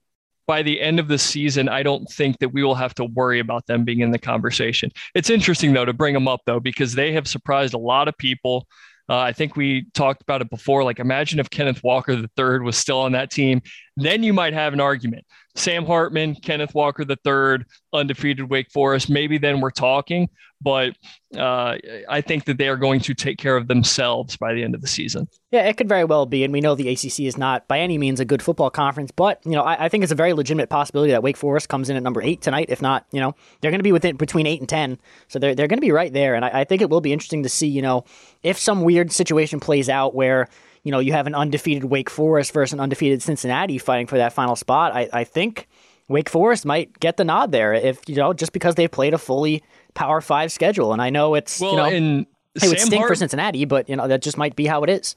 by 0.46 0.62
the 0.62 0.80
end 0.80 0.98
of 0.98 1.08
the 1.08 1.18
season, 1.18 1.68
I 1.68 1.82
don't 1.82 2.08
think 2.10 2.38
that 2.38 2.48
we 2.50 2.62
will 2.62 2.74
have 2.74 2.94
to 2.96 3.04
worry 3.04 3.38
about 3.38 3.66
them 3.66 3.84
being 3.84 4.00
in 4.00 4.10
the 4.10 4.18
conversation. 4.18 4.90
It's 5.14 5.30
interesting, 5.30 5.72
though, 5.72 5.84
to 5.84 5.92
bring 5.92 6.14
them 6.14 6.28
up, 6.28 6.40
though, 6.46 6.60
because 6.60 6.94
they 6.94 7.12
have 7.12 7.28
surprised 7.28 7.74
a 7.74 7.78
lot 7.78 8.08
of 8.08 8.18
people. 8.18 8.66
Uh, 9.08 9.18
I 9.18 9.32
think 9.32 9.56
we 9.56 9.86
talked 9.94 10.22
about 10.22 10.42
it 10.42 10.50
before. 10.50 10.84
Like, 10.84 10.98
imagine 10.98 11.38
if 11.38 11.50
Kenneth 11.50 11.82
Walker 11.82 12.12
III 12.12 12.60
was 12.60 12.76
still 12.76 13.00
on 13.00 13.12
that 13.12 13.30
team, 13.30 13.60
then 13.96 14.22
you 14.22 14.32
might 14.32 14.52
have 14.54 14.72
an 14.72 14.80
argument. 14.80 15.26
Sam 15.54 15.84
Hartman, 15.84 16.34
Kenneth 16.36 16.74
Walker 16.74 17.02
III, 17.02 17.64
undefeated 17.92 18.48
Wake 18.48 18.70
Forest. 18.70 19.10
Maybe 19.10 19.38
then 19.38 19.60
we're 19.60 19.70
talking, 19.70 20.28
but 20.62 20.96
uh, 21.36 21.76
I 22.08 22.20
think 22.20 22.44
that 22.44 22.58
they 22.58 22.68
are 22.68 22.76
going 22.76 23.00
to 23.00 23.14
take 23.14 23.38
care 23.38 23.56
of 23.56 23.68
themselves 23.68 24.36
by 24.36 24.54
the 24.54 24.62
end 24.62 24.74
of 24.74 24.80
the 24.80 24.86
season. 24.86 25.28
Yeah, 25.50 25.68
it 25.68 25.76
could 25.76 25.88
very 25.88 26.04
well 26.04 26.26
be, 26.26 26.44
and 26.44 26.52
we 26.52 26.60
know 26.60 26.74
the 26.74 26.88
ACC 26.88 27.20
is 27.20 27.36
not 27.36 27.66
by 27.68 27.80
any 27.80 27.98
means 27.98 28.20
a 28.20 28.24
good 28.24 28.42
football 28.42 28.70
conference, 28.70 29.10
but 29.10 29.40
you 29.44 29.52
know 29.52 29.62
I, 29.62 29.86
I 29.86 29.88
think 29.88 30.02
it's 30.02 30.12
a 30.12 30.16
very 30.16 30.32
legitimate 30.32 30.68
possibility 30.68 31.12
that 31.12 31.22
Wake 31.22 31.36
Forest 31.36 31.68
comes 31.68 31.90
in 31.90 31.96
at 31.96 32.02
number 32.02 32.22
eight 32.22 32.40
tonight. 32.40 32.66
If 32.68 32.82
not, 32.82 33.06
you 33.12 33.20
know 33.20 33.34
they're 33.60 33.70
going 33.70 33.80
to 33.80 33.84
be 33.84 33.92
within 33.92 34.16
between 34.16 34.46
eight 34.46 34.60
and 34.60 34.68
ten, 34.68 34.98
so 35.28 35.38
they're 35.38 35.54
they're 35.54 35.68
going 35.68 35.78
to 35.78 35.86
be 35.86 35.92
right 35.92 36.12
there, 36.12 36.34
and 36.34 36.44
I, 36.44 36.60
I 36.60 36.64
think 36.64 36.82
it 36.82 36.90
will 36.90 37.00
be 37.00 37.12
interesting 37.12 37.42
to 37.42 37.48
see, 37.48 37.68
you 37.68 37.82
know, 37.82 38.04
if 38.42 38.58
some 38.58 38.82
weird 38.82 39.12
situation 39.12 39.60
plays 39.60 39.88
out 39.88 40.14
where 40.14 40.48
you 40.84 40.90
know, 40.90 40.98
you 40.98 41.12
have 41.12 41.26
an 41.26 41.34
undefeated 41.34 41.84
Wake 41.84 42.10
Forest 42.10 42.52
versus 42.52 42.72
an 42.72 42.80
undefeated 42.80 43.22
Cincinnati 43.22 43.78
fighting 43.78 44.06
for 44.06 44.18
that 44.18 44.32
final 44.32 44.56
spot. 44.56 44.92
I, 44.92 45.08
I 45.12 45.24
think 45.24 45.68
Wake 46.08 46.28
Forest 46.28 46.66
might 46.66 46.98
get 46.98 47.16
the 47.16 47.24
nod 47.24 47.52
there 47.52 47.72
if, 47.72 48.00
you 48.08 48.16
know, 48.16 48.32
just 48.32 48.52
because 48.52 48.74
they've 48.74 48.90
played 48.90 49.14
a 49.14 49.18
fully 49.18 49.62
Power 49.94 50.20
Five 50.20 50.52
schedule. 50.52 50.92
And 50.92 51.02
I 51.02 51.10
know 51.10 51.34
it's, 51.34 51.60
well, 51.60 51.72
you 51.72 51.76
know, 51.76 51.84
and 51.84 52.26
it 52.54 52.68
would 52.68 52.80
stink 52.80 52.94
Hart- 53.00 53.08
for 53.08 53.14
Cincinnati, 53.14 53.64
but, 53.64 53.88
you 53.88 53.96
know, 53.96 54.08
that 54.08 54.22
just 54.22 54.36
might 54.36 54.56
be 54.56 54.66
how 54.66 54.82
it 54.82 54.90
is. 54.90 55.16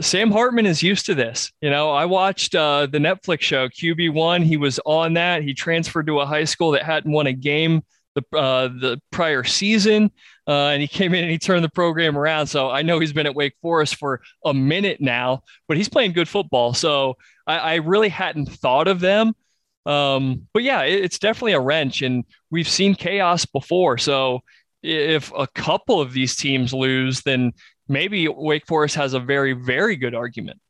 Sam 0.00 0.30
Hartman 0.30 0.64
is 0.64 0.82
used 0.82 1.04
to 1.06 1.14
this. 1.14 1.52
You 1.60 1.68
know, 1.68 1.90
I 1.90 2.06
watched 2.06 2.54
uh, 2.54 2.86
the 2.86 2.98
Netflix 2.98 3.42
show 3.42 3.68
QB1. 3.68 4.42
He 4.42 4.56
was 4.56 4.80
on 4.86 5.14
that. 5.14 5.42
He 5.42 5.52
transferred 5.52 6.06
to 6.06 6.20
a 6.20 6.26
high 6.26 6.44
school 6.44 6.70
that 6.70 6.82
hadn't 6.82 7.12
won 7.12 7.26
a 7.26 7.32
game 7.32 7.82
the 8.14 8.36
uh, 8.36 8.68
the 8.68 9.00
prior 9.10 9.44
season, 9.44 10.10
uh, 10.46 10.68
and 10.68 10.82
he 10.82 10.88
came 10.88 11.14
in 11.14 11.22
and 11.22 11.30
he 11.30 11.38
turned 11.38 11.64
the 11.64 11.70
program 11.70 12.16
around. 12.16 12.46
So 12.46 12.70
I 12.70 12.82
know 12.82 12.98
he's 12.98 13.12
been 13.12 13.26
at 13.26 13.34
Wake 13.34 13.54
Forest 13.62 13.96
for 13.96 14.20
a 14.44 14.52
minute 14.52 15.00
now, 15.00 15.42
but 15.68 15.76
he's 15.76 15.88
playing 15.88 16.12
good 16.12 16.28
football. 16.28 16.74
So 16.74 17.16
I, 17.46 17.58
I 17.58 17.74
really 17.76 18.08
hadn't 18.08 18.46
thought 18.46 18.88
of 18.88 19.00
them. 19.00 19.34
Um, 19.84 20.46
but 20.52 20.62
yeah, 20.62 20.82
it, 20.82 21.04
it's 21.04 21.18
definitely 21.18 21.52
a 21.52 21.60
wrench, 21.60 22.02
and 22.02 22.24
we've 22.52 22.68
seen 22.68 22.94
chaos 22.94 23.44
before. 23.44 23.98
So 23.98 24.42
if 24.82 25.32
a 25.36 25.48
couple 25.48 26.00
of 26.00 26.12
these 26.12 26.36
teams 26.36 26.72
lose, 26.72 27.22
then 27.22 27.52
maybe 27.88 28.28
Wake 28.28 28.66
Forest 28.66 28.94
has 28.94 29.14
a 29.14 29.20
very, 29.20 29.54
very 29.54 29.96
good 29.96 30.14
argument. 30.14 30.60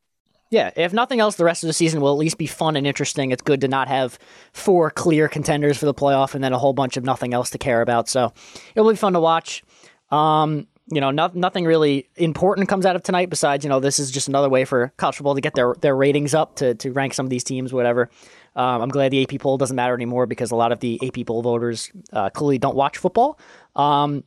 Yeah, 0.51 0.71
if 0.77 0.93
nothing 0.93 1.19
else, 1.19 1.37
the 1.37 1.45
rest 1.45 1.65
of 1.65 1.67
the 1.67 1.73
season 1.73 2.01
will 2.01 2.13
at 2.13 2.19
least 2.19 2.37
be 2.37 2.47
fun 2.47 2.77
and 2.77 2.87
interesting. 2.87 3.31
It's 3.33 3.43
good 3.43 3.63
to 3.63 3.69
not 3.69 3.89
have 3.89 4.19
four 4.53 4.91
clear 4.91 5.27
contenders 5.27 5.79
for 5.79 5.87
the 5.87 5.95
playoff 5.95 6.35
and 6.35 6.45
then 6.45 6.53
a 6.53 6.59
whole 6.59 6.75
bunch 6.75 6.97
of 6.99 7.05
nothing 7.05 7.33
else 7.35 7.51
to 7.51 7.59
care 7.59 7.81
about. 7.81 8.09
So 8.09 8.33
it'll 8.75 8.91
be 8.91 8.97
fun 8.97 9.15
to 9.15 9.21
watch. 9.21 9.63
Um, 10.11 10.67
you 10.89 11.01
know, 11.01 11.11
no, 11.11 11.31
nothing 11.33 11.65
really 11.65 12.07
important 12.17 12.69
comes 12.69 12.85
out 12.85 12.97
of 12.97 13.03
tonight 13.03 13.31
besides, 13.31 13.65
you 13.65 13.71
know, 13.71 13.81
this 13.81 13.99
is 13.99 14.11
just 14.11 14.29
another 14.29 14.51
way 14.51 14.67
for 14.67 14.93
college 14.99 15.17
football 15.17 15.35
to 15.35 15.41
get 15.41 15.55
their, 15.55 15.75
their 15.81 15.97
ratings 15.97 16.35
up 16.35 16.57
to, 16.57 16.75
to 16.75 16.93
rank 16.93 17.15
some 17.15 17.25
of 17.25 17.31
these 17.31 17.45
teams, 17.45 17.73
whatever. 17.73 18.11
Um, 18.55 18.83
I'm 18.83 18.89
glad 18.89 19.13
the 19.13 19.23
AP 19.23 19.41
poll 19.41 19.59
doesn't 19.59 19.77
matter 19.77 19.95
anymore 19.95 20.27
because 20.27 20.51
a 20.51 20.57
lot 20.57 20.73
of 20.73 20.81
the 20.81 21.01
AP 21.07 21.27
poll 21.27 21.43
voters 21.43 21.91
uh, 22.13 22.31
clearly 22.31 22.59
don't 22.59 22.77
watch 22.77 22.99
football. 22.99 23.39
Um, 23.77 24.25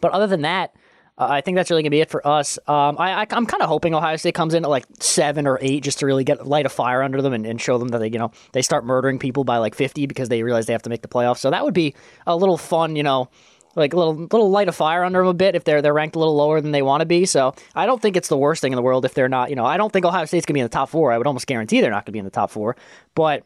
but 0.00 0.12
other 0.12 0.26
than 0.26 0.42
that, 0.42 0.74
uh, 1.18 1.26
I 1.28 1.40
think 1.40 1.56
that's 1.56 1.68
really 1.70 1.82
gonna 1.82 1.90
be 1.90 2.00
it 2.00 2.10
for 2.10 2.26
us. 2.26 2.58
Um, 2.68 2.96
I, 2.98 3.26
am 3.30 3.44
kind 3.44 3.62
of 3.62 3.68
hoping 3.68 3.92
Ohio 3.92 4.16
State 4.16 4.34
comes 4.34 4.54
in 4.54 4.64
at 4.64 4.70
like 4.70 4.86
seven 5.00 5.46
or 5.48 5.58
eight 5.60 5.82
just 5.82 5.98
to 5.98 6.06
really 6.06 6.22
get 6.22 6.46
light 6.46 6.64
a 6.64 6.68
fire 6.68 7.02
under 7.02 7.20
them 7.20 7.32
and, 7.32 7.44
and 7.44 7.60
show 7.60 7.76
them 7.76 7.88
that 7.88 7.98
they 7.98 8.08
you 8.08 8.18
know 8.18 8.30
they 8.52 8.62
start 8.62 8.84
murdering 8.84 9.18
people 9.18 9.42
by 9.42 9.58
like 9.58 9.74
50 9.74 10.06
because 10.06 10.28
they 10.28 10.44
realize 10.44 10.66
they 10.66 10.72
have 10.72 10.82
to 10.82 10.90
make 10.90 11.02
the 11.02 11.08
playoffs. 11.08 11.38
So 11.38 11.50
that 11.50 11.64
would 11.64 11.74
be 11.74 11.94
a 12.26 12.36
little 12.36 12.56
fun, 12.56 12.94
you 12.94 13.02
know, 13.02 13.28
like 13.74 13.92
a 13.92 13.96
little 13.96 14.14
little 14.14 14.50
light 14.50 14.68
a 14.68 14.72
fire 14.72 15.02
under 15.02 15.18
them 15.18 15.28
a 15.28 15.34
bit 15.34 15.56
if 15.56 15.64
they're 15.64 15.82
they're 15.82 15.92
ranked 15.92 16.14
a 16.14 16.20
little 16.20 16.36
lower 16.36 16.60
than 16.60 16.70
they 16.70 16.82
want 16.82 17.00
to 17.00 17.06
be. 17.06 17.26
So 17.26 17.52
I 17.74 17.86
don't 17.86 18.00
think 18.00 18.16
it's 18.16 18.28
the 18.28 18.38
worst 18.38 18.60
thing 18.60 18.72
in 18.72 18.76
the 18.76 18.82
world 18.82 19.04
if 19.04 19.14
they're 19.14 19.28
not. 19.28 19.50
You 19.50 19.56
know, 19.56 19.66
I 19.66 19.76
don't 19.76 19.92
think 19.92 20.06
Ohio 20.06 20.24
State's 20.24 20.46
gonna 20.46 20.54
be 20.54 20.60
in 20.60 20.66
the 20.66 20.70
top 20.70 20.88
four. 20.88 21.10
I 21.10 21.18
would 21.18 21.26
almost 21.26 21.48
guarantee 21.48 21.80
they're 21.80 21.90
not 21.90 22.06
gonna 22.06 22.12
be 22.12 22.20
in 22.20 22.24
the 22.24 22.30
top 22.30 22.50
four, 22.52 22.76
but 23.16 23.42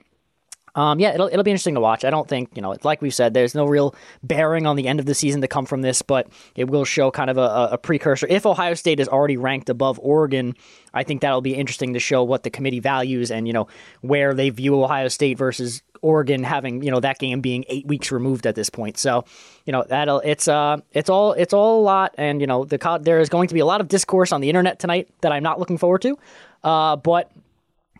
um, 0.74 0.98
yeah, 0.98 1.12
it'll 1.14 1.26
it'll 1.26 1.42
be 1.42 1.50
interesting 1.50 1.74
to 1.74 1.80
watch. 1.80 2.04
I 2.04 2.10
don't 2.10 2.26
think 2.26 2.50
you 2.54 2.62
know, 2.62 2.74
like 2.82 3.02
we've 3.02 3.14
said, 3.14 3.34
there's 3.34 3.54
no 3.54 3.66
real 3.66 3.94
bearing 4.22 4.66
on 4.66 4.76
the 4.76 4.88
end 4.88 5.00
of 5.00 5.06
the 5.06 5.14
season 5.14 5.42
to 5.42 5.48
come 5.48 5.66
from 5.66 5.82
this, 5.82 6.00
but 6.00 6.28
it 6.54 6.70
will 6.70 6.84
show 6.84 7.10
kind 7.10 7.28
of 7.28 7.36
a, 7.36 7.68
a 7.72 7.78
precursor. 7.78 8.26
If 8.28 8.46
Ohio 8.46 8.74
State 8.74 8.98
is 8.98 9.08
already 9.08 9.36
ranked 9.36 9.68
above 9.68 10.00
Oregon, 10.02 10.54
I 10.94 11.02
think 11.02 11.20
that'll 11.20 11.42
be 11.42 11.54
interesting 11.54 11.92
to 11.92 12.00
show 12.00 12.22
what 12.24 12.42
the 12.42 12.50
committee 12.50 12.80
values 12.80 13.30
and 13.30 13.46
you 13.46 13.52
know 13.52 13.68
where 14.00 14.32
they 14.32 14.48
view 14.48 14.82
Ohio 14.82 15.08
State 15.08 15.36
versus 15.36 15.82
Oregon 16.00 16.42
having 16.42 16.82
you 16.82 16.90
know 16.90 17.00
that 17.00 17.18
game 17.18 17.42
being 17.42 17.64
eight 17.68 17.86
weeks 17.86 18.10
removed 18.10 18.46
at 18.46 18.54
this 18.54 18.70
point. 18.70 18.96
So 18.96 19.24
you 19.66 19.72
know 19.72 19.84
that'll 19.86 20.20
it's 20.20 20.48
uh 20.48 20.78
it's 20.92 21.10
all 21.10 21.32
it's 21.32 21.52
all 21.52 21.80
a 21.80 21.84
lot, 21.84 22.14
and 22.16 22.40
you 22.40 22.46
know 22.46 22.64
the 22.64 22.98
there 23.02 23.20
is 23.20 23.28
going 23.28 23.48
to 23.48 23.54
be 23.54 23.60
a 23.60 23.66
lot 23.66 23.82
of 23.82 23.88
discourse 23.88 24.32
on 24.32 24.40
the 24.40 24.48
internet 24.48 24.78
tonight 24.78 25.08
that 25.20 25.32
I'm 25.32 25.42
not 25.42 25.58
looking 25.58 25.76
forward 25.76 26.00
to. 26.02 26.18
Uh, 26.64 26.96
but 26.96 27.30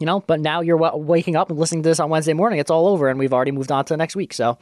you 0.03 0.07
know, 0.07 0.19
but 0.19 0.41
now 0.41 0.63
you're 0.63 0.77
waking 0.97 1.37
up 1.37 1.49
and 1.49 1.57
listening 1.57 1.85
to 1.85 1.89
this 1.89 2.01
on 2.01 2.11
Wednesday 2.11 2.33
morning. 2.33 2.59
It's 2.59 2.73
all 2.73 2.89
over, 2.89 3.09
and 3.09 3.21
we've 3.21 3.33
already 3.33 3.53
moved 3.53 3.71
on 3.71 3.85
to 3.85 3.93
the 3.93 3.97
next 3.97 4.17
week. 4.17 4.35
So, 4.35 4.59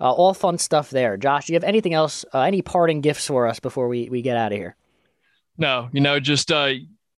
uh, 0.00 0.10
all 0.10 0.32
fun 0.32 0.56
stuff 0.56 0.88
there. 0.88 1.18
Josh, 1.18 1.44
do 1.44 1.52
you 1.52 1.56
have 1.56 1.64
anything 1.64 1.92
else, 1.92 2.24
uh, 2.32 2.40
any 2.40 2.62
parting 2.62 3.02
gifts 3.02 3.26
for 3.26 3.46
us 3.46 3.60
before 3.60 3.86
we, 3.86 4.08
we 4.08 4.22
get 4.22 4.38
out 4.38 4.50
of 4.50 4.56
here? 4.56 4.76
No, 5.58 5.90
you 5.92 6.00
know, 6.00 6.18
just 6.20 6.50
uh, 6.50 6.70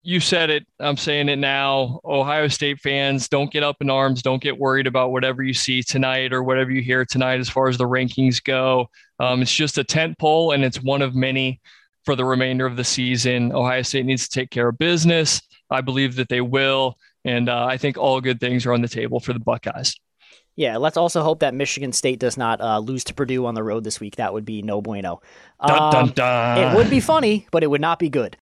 you 0.01 0.19
said 0.19 0.49
it. 0.49 0.65
I'm 0.79 0.97
saying 0.97 1.29
it 1.29 1.35
now. 1.35 1.99
Ohio 2.03 2.47
State 2.47 2.79
fans, 2.79 3.29
don't 3.29 3.51
get 3.51 3.61
up 3.61 3.77
in 3.81 3.91
arms. 3.91 4.23
Don't 4.23 4.41
get 4.41 4.57
worried 4.57 4.87
about 4.87 5.11
whatever 5.11 5.43
you 5.43 5.53
see 5.53 5.83
tonight 5.83 6.33
or 6.33 6.41
whatever 6.41 6.71
you 6.71 6.81
hear 6.81 7.05
tonight 7.05 7.39
as 7.39 7.49
far 7.49 7.67
as 7.67 7.77
the 7.77 7.87
rankings 7.87 8.43
go. 8.43 8.89
Um, 9.19 9.43
it's 9.43 9.53
just 9.53 9.77
a 9.77 9.83
tent 9.83 10.17
pole, 10.17 10.53
and 10.53 10.63
it's 10.63 10.81
one 10.81 11.03
of 11.03 11.13
many 11.13 11.61
for 12.03 12.15
the 12.15 12.25
remainder 12.25 12.65
of 12.65 12.77
the 12.77 12.83
season. 12.83 13.51
Ohio 13.51 13.83
State 13.83 14.07
needs 14.07 14.27
to 14.27 14.39
take 14.39 14.49
care 14.49 14.69
of 14.69 14.79
business. 14.79 15.39
I 15.69 15.81
believe 15.81 16.15
that 16.15 16.29
they 16.29 16.41
will. 16.41 16.97
And 17.25 17.49
uh, 17.49 17.65
I 17.65 17.77
think 17.77 17.97
all 17.97 18.21
good 18.21 18.39
things 18.39 18.65
are 18.65 18.73
on 18.73 18.81
the 18.81 18.87
table 18.87 19.19
for 19.19 19.33
the 19.33 19.39
Buckeyes. 19.39 19.95
Yeah, 20.55 20.77
let's 20.77 20.97
also 20.97 21.21
hope 21.21 21.39
that 21.39 21.53
Michigan 21.53 21.93
State 21.93 22.19
does 22.19 22.37
not 22.37 22.59
uh, 22.59 22.79
lose 22.79 23.03
to 23.05 23.13
Purdue 23.13 23.45
on 23.45 23.55
the 23.55 23.63
road 23.63 23.83
this 23.83 23.99
week. 23.99 24.17
That 24.17 24.33
would 24.33 24.45
be 24.45 24.61
no 24.61 24.81
bueno. 24.81 25.21
Um, 25.59 25.69
dun, 25.69 25.91
dun, 25.91 26.13
dun. 26.15 26.57
It 26.73 26.75
would 26.75 26.89
be 26.89 26.99
funny, 26.99 27.47
but 27.51 27.63
it 27.63 27.67
would 27.67 27.81
not 27.81 27.97
be 27.97 28.09
good. 28.09 28.37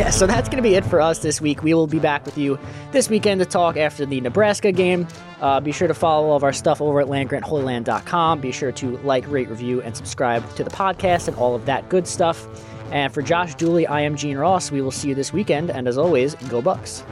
Yeah, 0.00 0.08
so 0.08 0.26
that's 0.26 0.48
going 0.48 0.56
to 0.56 0.66
be 0.66 0.76
it 0.76 0.84
for 0.86 0.98
us 0.98 1.18
this 1.18 1.42
week. 1.42 1.62
We 1.62 1.74
will 1.74 1.86
be 1.86 1.98
back 1.98 2.24
with 2.24 2.38
you 2.38 2.58
this 2.90 3.10
weekend 3.10 3.38
to 3.40 3.44
talk 3.44 3.76
after 3.76 4.06
the 4.06 4.18
Nebraska 4.22 4.72
game. 4.72 5.06
Uh, 5.42 5.60
be 5.60 5.72
sure 5.72 5.88
to 5.88 5.92
follow 5.92 6.28
all 6.28 6.36
of 6.36 6.42
our 6.42 6.54
stuff 6.54 6.80
over 6.80 7.02
at 7.02 7.06
landgrantholyland.com. 7.06 8.40
Be 8.40 8.50
sure 8.50 8.72
to 8.72 8.96
like, 8.98 9.30
rate, 9.30 9.50
review, 9.50 9.82
and 9.82 9.94
subscribe 9.94 10.42
to 10.56 10.64
the 10.64 10.70
podcast 10.70 11.28
and 11.28 11.36
all 11.36 11.54
of 11.54 11.66
that 11.66 11.90
good 11.90 12.06
stuff. 12.06 12.46
And 12.90 13.12
for 13.12 13.20
Josh 13.20 13.54
Dooley, 13.56 13.86
I 13.86 14.00
am 14.00 14.16
Gene 14.16 14.38
Ross. 14.38 14.70
We 14.70 14.80
will 14.80 14.90
see 14.90 15.10
you 15.10 15.14
this 15.14 15.34
weekend. 15.34 15.70
And 15.70 15.86
as 15.86 15.98
always, 15.98 16.34
go 16.48 16.62
Bucks. 16.62 17.04